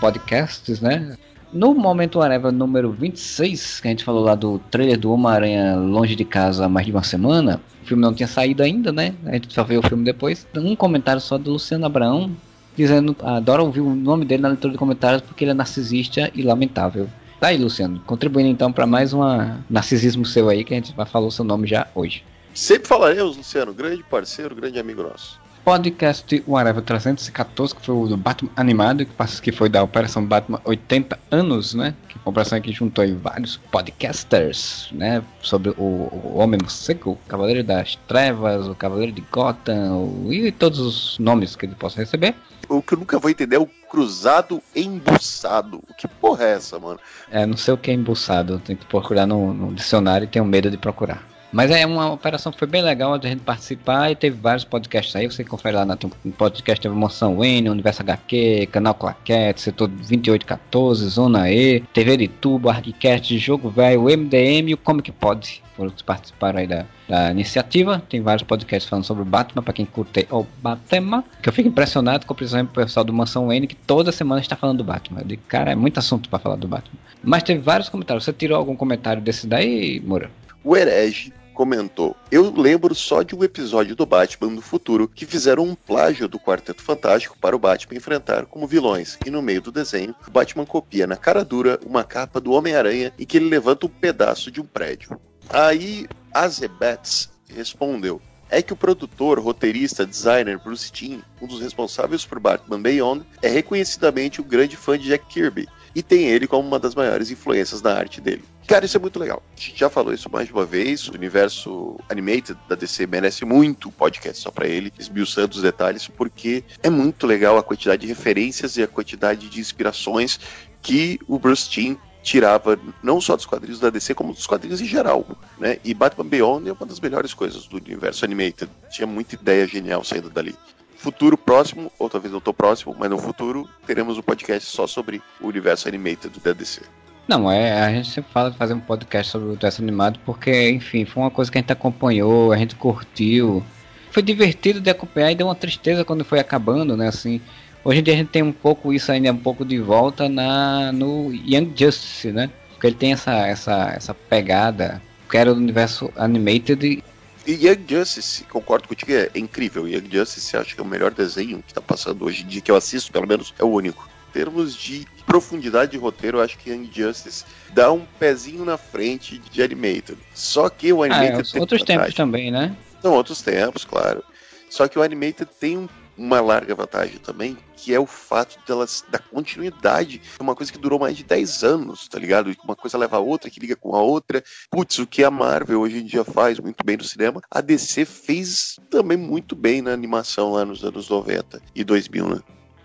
podcasts, 0.00 0.80
né? 0.80 1.16
No 1.52 1.74
Momento 1.74 2.20
Areva 2.20 2.50
número 2.50 2.92
26, 2.92 3.80
que 3.80 3.88
a 3.88 3.90
gente 3.90 4.04
falou 4.04 4.24
lá 4.24 4.34
do 4.34 4.58
trailer 4.70 4.98
do 4.98 5.12
Homem-Aranha 5.12 5.76
Longe 5.76 6.16
de 6.16 6.24
Casa 6.24 6.64
há 6.64 6.68
mais 6.68 6.86
de 6.86 6.92
uma 6.92 7.02
semana, 7.02 7.60
o 7.82 7.86
filme 7.86 8.02
não 8.02 8.14
tinha 8.14 8.28
saído 8.28 8.62
ainda, 8.62 8.92
né? 8.92 9.14
A 9.26 9.32
gente 9.32 9.52
só 9.52 9.64
viu 9.64 9.80
o 9.80 9.82
filme 9.82 10.04
depois. 10.04 10.46
Um 10.56 10.76
comentário 10.76 11.20
só 11.20 11.36
do 11.36 11.52
Luciano 11.52 11.86
Abraão, 11.86 12.30
dizendo 12.76 13.16
adora 13.20 13.62
ouvir 13.62 13.80
o 13.80 13.94
nome 13.94 14.24
dele 14.24 14.42
na 14.42 14.48
leitura 14.48 14.72
de 14.72 14.78
comentários 14.78 15.22
porque 15.22 15.44
ele 15.44 15.50
é 15.50 15.54
narcisista 15.54 16.30
e 16.34 16.42
lamentável. 16.42 17.08
Tá 17.40 17.48
aí, 17.48 17.58
Luciano, 17.58 18.00
contribuindo 18.06 18.48
então 18.48 18.72
para 18.72 18.86
mais 18.86 19.12
um 19.12 19.20
narcisismo 19.68 20.24
seu 20.24 20.48
aí, 20.48 20.62
que 20.62 20.72
a 20.72 20.76
gente 20.76 20.94
vai 20.94 21.06
falar 21.06 21.26
o 21.26 21.32
seu 21.32 21.44
nome 21.44 21.66
já 21.66 21.86
hoje. 21.94 22.22
Sempre 22.54 22.86
falaremos, 22.86 23.36
Luciano, 23.36 23.74
grande 23.74 24.02
parceiro, 24.04 24.54
grande 24.54 24.78
amigo 24.78 25.02
nosso 25.02 25.40
podcast 25.64 26.42
Whatever 26.46 26.82
314, 26.82 27.74
que 27.74 27.84
foi 27.84 27.94
o 27.94 28.06
do 28.06 28.16
Batman 28.16 28.50
animado, 28.56 29.06
que 29.42 29.52
foi 29.52 29.68
da 29.68 29.82
Operação 29.82 30.24
Batman 30.24 30.60
80 30.64 31.18
anos, 31.30 31.74
né? 31.74 31.94
Que 32.08 32.18
a 32.24 32.28
operação 32.28 32.60
que 32.60 32.72
juntou 32.72 33.02
aí 33.02 33.12
vários 33.12 33.56
podcasters, 33.56 34.88
né? 34.92 35.22
Sobre 35.42 35.70
o, 35.70 35.82
o 35.82 36.38
Homem 36.38 36.58
Morcego, 36.60 37.12
o 37.12 37.28
Cavaleiro 37.28 37.62
das 37.62 37.96
Trevas, 38.08 38.66
o 38.66 38.74
Cavaleiro 38.74 39.12
de 39.12 39.22
Gotham, 39.30 40.26
e 40.30 40.50
todos 40.52 40.80
os 40.80 41.18
nomes 41.18 41.56
que 41.56 41.66
ele 41.66 41.74
possa 41.74 42.00
receber. 42.00 42.34
O 42.68 42.80
que 42.80 42.94
eu 42.94 42.98
nunca 42.98 43.18
vou 43.18 43.30
entender 43.30 43.56
é 43.56 43.58
o 43.58 43.66
cruzado 43.66 44.62
embuçado. 44.74 45.82
Que 45.98 46.06
porra 46.06 46.44
é 46.44 46.52
essa, 46.52 46.78
mano? 46.78 47.00
É, 47.30 47.44
não 47.44 47.56
sei 47.56 47.74
o 47.74 47.76
que 47.76 47.90
é 47.90 47.94
embuçado. 47.94 48.60
Tem 48.60 48.76
que 48.76 48.86
procurar 48.86 49.26
no, 49.26 49.52
no 49.52 49.74
dicionário 49.74 50.24
e 50.24 50.28
tenho 50.28 50.44
medo 50.44 50.70
de 50.70 50.76
procurar. 50.76 51.29
Mas 51.52 51.70
é 51.70 51.84
uma 51.84 52.12
operação 52.12 52.52
que 52.52 52.58
foi 52.58 52.68
bem 52.68 52.82
legal 52.82 53.14
a 53.14 53.18
gente 53.18 53.40
participar 53.40 54.10
e 54.10 54.14
teve 54.14 54.38
vários 54.40 54.64
podcasts 54.64 55.14
aí. 55.16 55.26
Você 55.26 55.44
confere 55.44 55.76
lá 55.76 55.84
no 55.84 55.96
podcast 56.32 56.80
teve 56.80 56.94
Moção 56.94 57.36
Wayne, 57.36 57.68
Universo 57.68 58.02
HQ, 58.02 58.68
Canal 58.70 58.94
Claquete, 58.94 59.60
Setor 59.60 59.88
2814, 59.88 61.08
Zona 61.08 61.50
E, 61.50 61.80
TV 61.92 62.16
de 62.16 62.28
Tubo, 62.28 62.68
Arquicast, 62.68 63.36
Jogo 63.38 63.68
Velho, 63.68 64.04
MDM 64.04 64.70
e 64.70 64.74
o 64.74 64.78
Comic 64.78 65.10
Pod. 65.12 65.62
Foram 65.76 65.90
que 65.90 66.04
participaram 66.04 66.58
aí 66.58 66.66
da, 66.66 66.84
da 67.08 67.30
iniciativa. 67.30 68.02
Tem 68.08 68.20
vários 68.20 68.42
podcasts 68.46 68.88
falando 68.88 69.04
sobre 69.04 69.22
o 69.22 69.26
Batman, 69.26 69.62
para 69.62 69.72
quem 69.72 69.86
curte 69.86 70.26
o 70.30 70.46
Batman. 70.62 71.24
Que 71.42 71.48
eu 71.48 71.52
fico 71.52 71.68
impressionado 71.68 72.26
com, 72.26 72.34
o 72.34 72.66
pessoal 72.66 73.02
do 73.02 73.12
Mansão 73.12 73.46
Wayne, 73.46 73.66
que 73.66 73.74
toda 73.74 74.12
semana 74.12 74.40
está 74.40 74.54
falando 74.54 74.78
do 74.78 74.84
Batman. 74.84 75.22
De 75.24 75.36
cara, 75.36 75.72
é 75.72 75.74
muito 75.74 75.98
assunto 75.98 76.28
para 76.28 76.38
falar 76.38 76.56
do 76.56 76.68
Batman. 76.68 76.98
Mas 77.24 77.42
teve 77.42 77.60
vários 77.60 77.88
comentários. 77.88 78.24
Você 78.24 78.32
tirou 78.32 78.58
algum 78.58 78.76
comentário 78.76 79.22
desse 79.22 79.46
daí, 79.46 80.00
Moura? 80.04 80.30
O 80.62 80.76
Herege 80.76 81.32
comentou: 81.54 82.14
Eu 82.30 82.50
lembro 82.50 82.94
só 82.94 83.22
de 83.22 83.34
um 83.34 83.42
episódio 83.42 83.96
do 83.96 84.04
Batman 84.04 84.54
do 84.54 84.60
futuro 84.60 85.08
que 85.08 85.24
fizeram 85.24 85.64
um 85.64 85.74
plágio 85.74 86.28
do 86.28 86.38
Quarteto 86.38 86.82
Fantástico 86.82 87.36
para 87.38 87.56
o 87.56 87.58
Batman 87.58 87.96
enfrentar 87.96 88.44
como 88.46 88.66
vilões, 88.66 89.18
e 89.24 89.30
no 89.30 89.40
meio 89.40 89.62
do 89.62 89.72
desenho, 89.72 90.14
o 90.26 90.30
Batman 90.30 90.66
copia 90.66 91.06
na 91.06 91.16
cara 91.16 91.44
dura 91.44 91.80
uma 91.86 92.04
capa 92.04 92.40
do 92.40 92.52
Homem-Aranha 92.52 93.12
em 93.18 93.24
que 93.24 93.38
ele 93.38 93.48
levanta 93.48 93.86
um 93.86 93.90
pedaço 93.90 94.50
de 94.50 94.60
um 94.60 94.66
prédio. 94.66 95.18
Aí 95.48 96.06
Azebets 96.32 97.30
respondeu: 97.48 98.20
é 98.50 98.60
que 98.60 98.72
o 98.72 98.76
produtor, 98.76 99.38
roteirista, 99.38 100.04
designer 100.04 100.58
Bruce 100.58 100.90
Timm, 100.90 101.20
um 101.40 101.46
dos 101.46 101.60
responsáveis 101.60 102.24
por 102.24 102.40
Batman 102.40 102.80
Beyond, 102.80 103.24
é 103.40 103.48
reconhecidamente 103.48 104.42
um 104.42 104.44
grande 104.44 104.76
fã 104.76 104.98
de 104.98 105.08
Jack 105.08 105.24
Kirby 105.26 105.68
e 105.94 106.02
tem 106.02 106.28
ele 106.28 106.46
como 106.46 106.66
uma 106.66 106.78
das 106.78 106.94
maiores 106.94 107.30
influências 107.30 107.82
na 107.82 107.94
arte 107.94 108.20
dele. 108.20 108.44
Cara, 108.70 108.84
isso 108.84 108.96
é 108.96 109.00
muito 109.00 109.18
legal. 109.18 109.42
A 109.56 109.60
gente 109.60 109.80
já 109.80 109.90
falou 109.90 110.14
isso 110.14 110.30
mais 110.30 110.46
de 110.46 110.52
uma 110.52 110.64
vez. 110.64 111.08
O 111.08 111.14
universo 111.14 111.98
animated 112.08 112.56
da 112.68 112.76
DC 112.76 113.04
merece 113.04 113.44
muito 113.44 113.90
podcast 113.90 114.40
só 114.40 114.52
para 114.52 114.68
ele, 114.68 114.92
esmiuçando 114.96 115.56
os 115.56 115.62
detalhes, 115.62 116.06
porque 116.06 116.62
é 116.80 116.88
muito 116.88 117.26
legal 117.26 117.58
a 117.58 117.64
quantidade 117.64 118.02
de 118.02 118.06
referências 118.06 118.76
e 118.76 118.82
a 118.84 118.86
quantidade 118.86 119.48
de 119.48 119.58
inspirações 119.58 120.38
que 120.80 121.18
o 121.26 121.36
Bruce 121.36 121.68
Timm 121.68 121.96
tirava 122.22 122.78
não 123.02 123.20
só 123.20 123.34
dos 123.34 123.44
quadrinhos 123.44 123.80
da 123.80 123.90
DC, 123.90 124.14
como 124.14 124.32
dos 124.32 124.46
quadrinhos 124.46 124.80
em 124.80 124.86
geral, 124.86 125.26
né? 125.58 125.78
E 125.82 125.92
Batman 125.92 126.26
Beyond 126.26 126.68
é 126.68 126.72
uma 126.72 126.86
das 126.86 127.00
melhores 127.00 127.34
coisas 127.34 127.66
do 127.66 127.76
universo 127.76 128.24
animated. 128.24 128.70
Tinha 128.88 129.06
muita 129.06 129.34
ideia 129.34 129.66
genial 129.66 130.04
saindo 130.04 130.30
dali. 130.30 130.54
Futuro 130.96 131.36
próximo, 131.36 131.90
ou 131.98 132.08
talvez 132.08 132.32
não 132.32 132.40
tão 132.40 132.54
próximo, 132.54 132.94
mas 132.96 133.10
no 133.10 133.18
futuro 133.18 133.68
teremos 133.84 134.16
um 134.16 134.22
podcast 134.22 134.70
só 134.70 134.86
sobre 134.86 135.20
o 135.40 135.48
universo 135.48 135.88
animated 135.88 136.38
da 136.38 136.52
DC. 136.52 136.82
Não, 137.30 137.48
é, 137.48 137.80
a 137.80 137.92
gente 137.92 138.10
sempre 138.10 138.32
fala 138.32 138.50
de 138.50 138.56
fazer 138.56 138.74
um 138.74 138.80
podcast 138.80 139.30
sobre 139.30 139.46
o 139.46 139.50
universo 139.50 139.80
animado 139.80 140.18
porque, 140.26 140.68
enfim, 140.68 141.04
foi 141.04 141.22
uma 141.22 141.30
coisa 141.30 141.48
que 141.48 141.58
a 141.58 141.60
gente 141.60 141.72
acompanhou, 141.72 142.52
a 142.52 142.56
gente 142.56 142.74
curtiu. 142.74 143.62
Foi 144.10 144.20
divertido 144.20 144.80
de 144.80 144.90
acompanhar 144.90 145.30
e 145.30 145.36
deu 145.36 145.46
uma 145.46 145.54
tristeza 145.54 146.04
quando 146.04 146.24
foi 146.24 146.40
acabando, 146.40 146.96
né? 146.96 147.06
Assim, 147.06 147.40
hoje 147.84 148.00
em 148.00 148.02
dia 148.02 148.14
a 148.14 148.16
gente 148.16 148.30
tem 148.30 148.42
um 148.42 148.50
pouco 148.50 148.92
isso 148.92 149.12
ainda 149.12 149.30
um 149.30 149.36
pouco 149.36 149.64
de 149.64 149.78
volta 149.78 150.28
na 150.28 150.90
no 150.90 151.32
Young 151.32 151.72
Justice, 151.76 152.32
né? 152.32 152.50
Porque 152.70 152.88
ele 152.88 152.96
tem 152.96 153.12
essa 153.12 153.46
essa 153.46 153.92
essa 153.94 154.12
pegada 154.12 155.00
que 155.30 155.36
era 155.36 155.54
do 155.54 155.60
universo 155.60 156.10
animated 156.16 157.00
e 157.46 157.52
Young 157.52 157.84
Justice, 157.88 158.42
concordo 158.42 158.88
contigo, 158.88 159.12
é 159.12 159.30
incrível. 159.36 159.86
Young 159.86 160.08
Justice 160.10 160.56
acho 160.56 160.74
que 160.74 160.80
é 160.80 160.84
o 160.84 160.86
melhor 160.86 161.12
desenho 161.12 161.62
que 161.62 161.70
está 161.70 161.80
passando 161.80 162.24
hoje 162.24 162.42
em 162.42 162.46
dia, 162.48 162.60
que 162.60 162.72
eu 162.72 162.76
assisto, 162.76 163.12
pelo 163.12 163.26
menos, 163.28 163.54
é 163.56 163.62
o 163.62 163.68
único. 163.68 164.08
Em 164.30 164.32
termos 164.32 164.76
de 164.76 165.06
profundidade 165.26 165.90
de 165.90 165.98
roteiro, 165.98 166.38
eu 166.38 166.42
acho 166.42 166.56
que 166.56 166.70
Young 166.70 166.88
Justice 166.92 167.44
dá 167.72 167.90
um 167.90 168.06
pezinho 168.18 168.64
na 168.64 168.78
frente 168.78 169.38
de 169.38 169.60
Animated. 169.60 170.16
Só 170.32 170.68
que 170.68 170.92
o 170.92 171.02
Animated. 171.02 171.50
Ah, 171.52 171.56
é, 171.56 171.60
outros 171.60 171.82
tempos 171.82 172.14
também, 172.14 172.50
né? 172.50 172.76
São 173.02 173.12
outros 173.12 173.42
tempos, 173.42 173.84
claro. 173.84 174.22
Só 174.68 174.86
que 174.86 174.98
o 174.98 175.02
Animated 175.02 175.50
tem 175.58 175.76
um 175.76 175.88
uma 176.20 176.38
larga 176.38 176.74
vantagem 176.74 177.16
também, 177.16 177.56
que 177.74 177.94
é 177.94 177.98
o 177.98 178.04
fato 178.04 178.58
delas 178.66 179.02
da 179.08 179.18
continuidade. 179.18 180.20
É 180.38 180.42
uma 180.42 180.54
coisa 180.54 180.70
que 180.70 180.78
durou 180.78 180.98
mais 180.98 181.16
de 181.16 181.24
10 181.24 181.64
anos, 181.64 182.06
tá 182.06 182.18
ligado? 182.18 182.54
Uma 182.62 182.76
coisa 182.76 182.98
leva 182.98 183.16
a 183.16 183.20
outra, 183.20 183.48
que 183.48 183.58
liga 183.58 183.74
com 183.74 183.96
a 183.96 184.02
outra. 184.02 184.44
Putz, 184.70 184.98
o 184.98 185.06
que 185.06 185.24
a 185.24 185.30
Marvel 185.30 185.80
hoje 185.80 185.98
em 185.98 186.04
dia 186.04 186.22
faz 186.22 186.60
muito 186.60 186.84
bem 186.84 186.98
no 186.98 187.04
cinema, 187.04 187.40
a 187.50 187.62
DC 187.62 188.04
fez 188.04 188.78
também 188.90 189.16
muito 189.16 189.56
bem 189.56 189.80
na 189.80 189.92
animação 189.92 190.52
lá 190.52 190.62
nos 190.62 190.84
anos 190.84 191.08
90 191.08 191.62
e 191.74 191.82
2000, 191.82 192.28
né? 192.28 192.40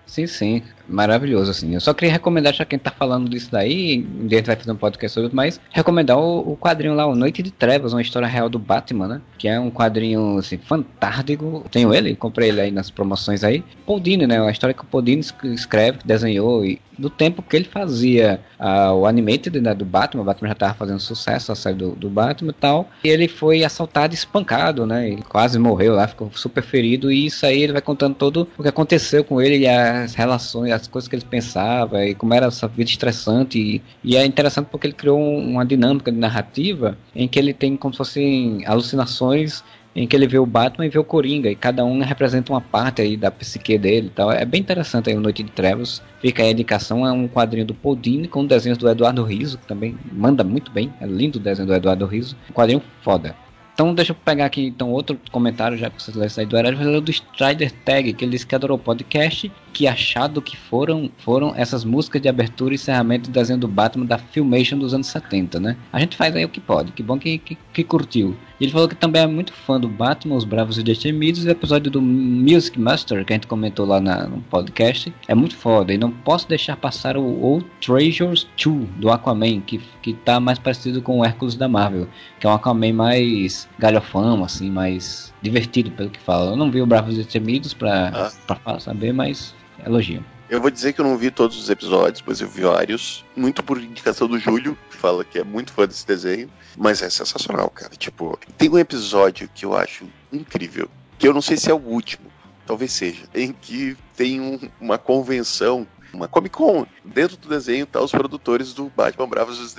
Sim, 0.07 0.27
sim, 0.27 0.63
maravilhoso, 0.87 1.51
assim. 1.51 1.73
Eu 1.73 1.81
só 1.81 1.93
queria 1.93 2.11
recomendar, 2.11 2.53
já 2.53 2.65
quem 2.65 2.79
tá 2.79 2.91
falando 2.91 3.29
disso 3.29 3.49
daí, 3.51 4.05
a 4.19 4.35
gente 4.35 4.45
vai 4.45 4.55
fazer 4.55 4.71
um 4.71 4.75
podcast 4.75 5.13
sobre 5.13 5.27
isso, 5.27 5.35
mas 5.35 5.59
recomendar 5.71 6.17
o, 6.17 6.51
o, 6.51 6.57
quadrinho 6.57 6.93
lá, 6.93 7.05
O 7.05 7.15
Noite 7.15 7.41
de 7.41 7.51
Trevas, 7.51 7.93
uma 7.93 8.01
história 8.01 8.27
real 8.27 8.49
do 8.49 8.59
Batman, 8.59 9.07
né? 9.07 9.21
Que 9.37 9.47
é 9.47 9.59
um 9.59 9.71
quadrinho, 9.71 10.37
assim, 10.37 10.57
fantástico. 10.57 11.65
Tenho 11.71 11.93
ele, 11.93 12.15
comprei 12.15 12.49
ele 12.49 12.61
aí 12.61 12.71
nas 12.71 12.89
promoções 12.89 13.43
aí. 13.43 13.63
Paul 13.85 13.99
Dini, 13.99 14.27
né? 14.27 14.41
Uma 14.41 14.51
história 14.51 14.73
que 14.73 14.83
o 14.83 14.85
Paul 14.85 15.03
Dini 15.03 15.23
escreve, 15.43 15.99
desenhou 16.05 16.65
e 16.65 16.79
do 16.97 17.09
tempo 17.09 17.41
que 17.41 17.55
ele 17.55 17.65
fazia 17.65 18.39
uh, 18.59 18.93
o 18.93 19.05
animated 19.05 19.59
né, 19.59 19.73
do 19.73 19.85
Batman, 19.85 20.21
o 20.23 20.25
Batman 20.25 20.49
já 20.49 20.53
estava 20.53 20.73
fazendo 20.73 20.99
sucesso 20.99 21.51
a 21.51 21.55
série 21.55 21.75
do, 21.75 21.91
do, 21.91 22.09
Batman 22.09 22.51
e 22.51 22.53
tal, 22.53 22.89
e 23.03 23.09
ele 23.09 23.27
foi 23.27 23.63
assaltado 23.63 24.13
e 24.13 24.17
espancado, 24.17 24.85
né, 24.85 25.09
ele 25.09 25.23
quase 25.23 25.59
morreu 25.59 25.95
lá, 25.95 26.07
ficou 26.07 26.31
super 26.33 26.63
ferido, 26.63 27.11
e 27.11 27.25
isso 27.25 27.45
aí 27.45 27.61
ele 27.61 27.73
vai 27.73 27.81
contando 27.81 28.15
todo 28.15 28.47
o 28.57 28.63
que 28.63 28.69
aconteceu 28.69 29.23
com 29.23 29.41
ele, 29.41 29.59
e 29.59 29.67
as 29.67 30.15
relações, 30.15 30.71
as 30.75 30.87
coisas 30.87 31.07
que 31.07 31.15
ele 31.15 31.25
pensava, 31.25 32.05
e 32.05 32.13
como 32.13 32.33
era 32.33 32.47
essa 32.47 32.67
vida 32.67 32.89
estressante, 32.89 33.59
e, 33.59 33.81
e 34.03 34.15
é 34.15 34.25
interessante 34.25 34.67
porque 34.71 34.87
ele 34.87 34.93
criou 34.93 35.19
uma 35.19 35.65
dinâmica 35.65 36.11
de 36.11 36.17
narrativa 36.17 36.97
em 37.15 37.27
que 37.27 37.39
ele 37.39 37.53
tem 37.53 37.75
como 37.75 37.93
se 37.93 37.97
fossem 37.97 38.65
alucinações 38.65 39.63
em 39.95 40.05
que 40.05 40.15
ele 40.15 40.27
vê 40.27 40.37
o 40.37 40.45
Batman 40.45 40.85
e 40.85 40.89
vê 40.89 40.99
o 40.99 41.03
Coringa, 41.03 41.49
e 41.49 41.55
cada 41.55 41.85
um 41.85 42.01
representa 42.01 42.51
uma 42.51 42.59
parte 42.59 43.01
aí 43.01 43.15
da 43.15 43.31
psique 43.31 43.77
dele 43.77 44.07
e 44.07 44.09
tal. 44.09 44.29
É 44.29 44.43
bem 44.43 44.59
interessante 44.59 45.09
aí 45.09 45.15
o 45.15 45.21
Noite 45.21 45.41
de 45.41 45.51
Trevas. 45.51 46.01
Fica 46.19 46.43
aí 46.43 46.49
a 46.49 46.51
indicação, 46.51 47.07
é 47.07 47.11
um 47.11 47.29
quadrinho 47.29 47.65
do 47.65 47.73
Podine 47.73 48.27
com 48.27 48.45
desenhos 48.45 48.77
do 48.77 48.89
Eduardo 48.89 49.23
Riso, 49.23 49.57
que 49.57 49.65
também 49.65 49.97
manda 50.11 50.43
muito 50.43 50.69
bem. 50.69 50.93
É 50.99 51.05
lindo 51.05 51.39
o 51.39 51.41
desenho 51.41 51.67
do 51.67 51.73
Eduardo 51.73 52.05
Riso. 52.05 52.35
Um 52.49 52.53
quadrinho 52.53 52.81
foda. 53.01 53.33
Então 53.73 53.93
deixa 53.93 54.11
eu 54.11 54.15
pegar 54.15 54.45
aqui 54.45 54.65
então 54.67 54.91
outro 54.91 55.19
comentário, 55.31 55.77
já 55.77 55.89
que 55.89 56.01
vocês 56.01 56.15
leram 56.15 56.33
aí 56.37 56.45
do 56.45 56.57
Heraldo, 56.57 57.01
do 57.01 57.11
Strider 57.11 57.71
Tag, 57.83 58.13
que 58.13 58.23
ele 58.23 58.31
disse 58.31 58.47
que 58.47 58.55
adorou 58.55 58.77
o 58.77 58.79
podcast, 58.79 59.51
que 59.75 59.89
achado 59.89 60.41
que 60.41 60.55
foram, 60.55 61.11
foram 61.17 61.53
essas 61.53 61.83
músicas 61.83 62.21
de 62.21 62.29
abertura 62.29 62.73
e 62.73 62.75
encerramento 62.75 63.29
do 63.29 63.33
desenho 63.33 63.59
do 63.59 63.67
Batman 63.67 64.05
da 64.05 64.17
Filmation 64.17 64.77
dos 64.77 64.93
anos 64.93 65.07
70, 65.07 65.59
né? 65.59 65.75
A 65.91 65.99
gente 65.99 66.15
faz 66.15 66.33
aí 66.33 66.45
o 66.45 66.49
que 66.49 66.61
pode, 66.61 66.93
que 66.93 67.03
bom 67.03 67.19
que, 67.19 67.37
que, 67.39 67.57
que 67.73 67.83
curtiu. 67.83 68.37
Ele 68.59 68.71
falou 68.71 68.87
que 68.87 68.95
também 68.95 69.21
é 69.21 69.27
muito 69.27 69.51
fã 69.51 69.77
do 69.77 69.89
Batman, 69.89 70.35
Os 70.35 70.45
Bravos 70.45 70.77
e 70.77 70.83
Destemidos, 70.83 71.43
e 71.43 71.49
o 71.49 71.51
episódio 71.51 71.91
do 71.91 72.01
Music 72.01 72.79
Master, 72.79 73.25
que 73.25 73.33
a 73.33 73.35
gente 73.35 73.47
comentou 73.47 73.85
lá 73.85 73.99
na, 73.99 74.27
no 74.27 74.41
podcast, 74.43 75.13
é 75.27 75.35
muito 75.35 75.57
foda. 75.57 75.93
E 75.93 75.97
não 75.97 76.09
posso 76.09 76.47
deixar 76.47 76.77
passar 76.77 77.17
o 77.17 77.41
Old 77.41 77.65
Treasures 77.81 78.47
2 78.63 78.87
do 78.95 79.11
Aquaman, 79.11 79.59
que, 79.59 79.81
que 80.01 80.13
tá 80.13 80.39
mais 80.39 80.57
parecido 80.57 81.01
com 81.01 81.19
o 81.19 81.25
Hércules 81.25 81.55
da 81.55 81.67
Marvel, 81.67 82.07
que 82.39 82.47
é 82.47 82.49
um 82.49 82.53
Aquaman 82.53 82.93
mais 82.93 83.67
galhofão, 83.77 84.41
assim, 84.41 84.71
mais 84.71 85.33
divertido 85.41 85.91
pelo 85.91 86.09
que 86.09 86.19
fala. 86.19 86.51
Eu 86.51 86.55
não 86.55 86.71
vi 86.71 86.81
o 86.81 86.85
Bravos 86.85 87.15
e 87.15 87.17
Destemidos 87.17 87.73
pra, 87.73 88.31
ah. 88.47 88.57
pra 88.63 88.79
saber, 88.79 89.11
mas 89.11 89.53
elogio. 89.83 90.23
Eu 90.47 90.61
vou 90.61 90.69
dizer 90.69 90.93
que 90.93 91.01
eu 91.01 91.05
não 91.05 91.17
vi 91.17 91.31
todos 91.31 91.57
os 91.57 91.69
episódios, 91.71 92.23
mas 92.25 92.39
eu 92.39 92.47
vi 92.47 92.61
vários. 92.61 93.25
Muito 93.35 93.63
por 93.63 93.81
indicação 93.81 94.27
do 94.27 94.37
Júlio, 94.37 94.77
que 94.91 94.95
fala 94.95 95.23
que 95.23 95.39
é 95.39 95.43
muito 95.43 95.73
fã 95.73 95.87
desse 95.87 96.05
desenho. 96.05 96.49
Mas 96.77 97.01
é 97.01 97.09
sensacional, 97.09 97.69
cara. 97.69 97.95
Tipo, 97.95 98.37
tem 98.57 98.69
um 98.69 98.77
episódio 98.77 99.49
que 99.53 99.65
eu 99.65 99.75
acho 99.75 100.05
incrível. 100.31 100.87
Que 101.17 101.27
eu 101.27 101.33
não 101.33 101.41
sei 101.41 101.57
se 101.57 101.71
é 101.71 101.73
o 101.73 101.77
último, 101.77 102.27
talvez 102.67 102.91
seja. 102.91 103.23
Em 103.33 103.51
que 103.51 103.97
tem 104.15 104.39
um, 104.39 104.59
uma 104.79 104.99
convenção 104.99 105.87
uma 106.15 106.27
Comic 106.27 106.55
Con. 106.55 106.85
Dentro 107.03 107.37
do 107.37 107.49
desenho 107.49 107.85
tá 107.85 108.01
os 108.01 108.11
produtores 108.11 108.73
do 108.73 108.89
Batman 108.89 109.27
Bravos 109.27 109.57
dos 109.57 109.75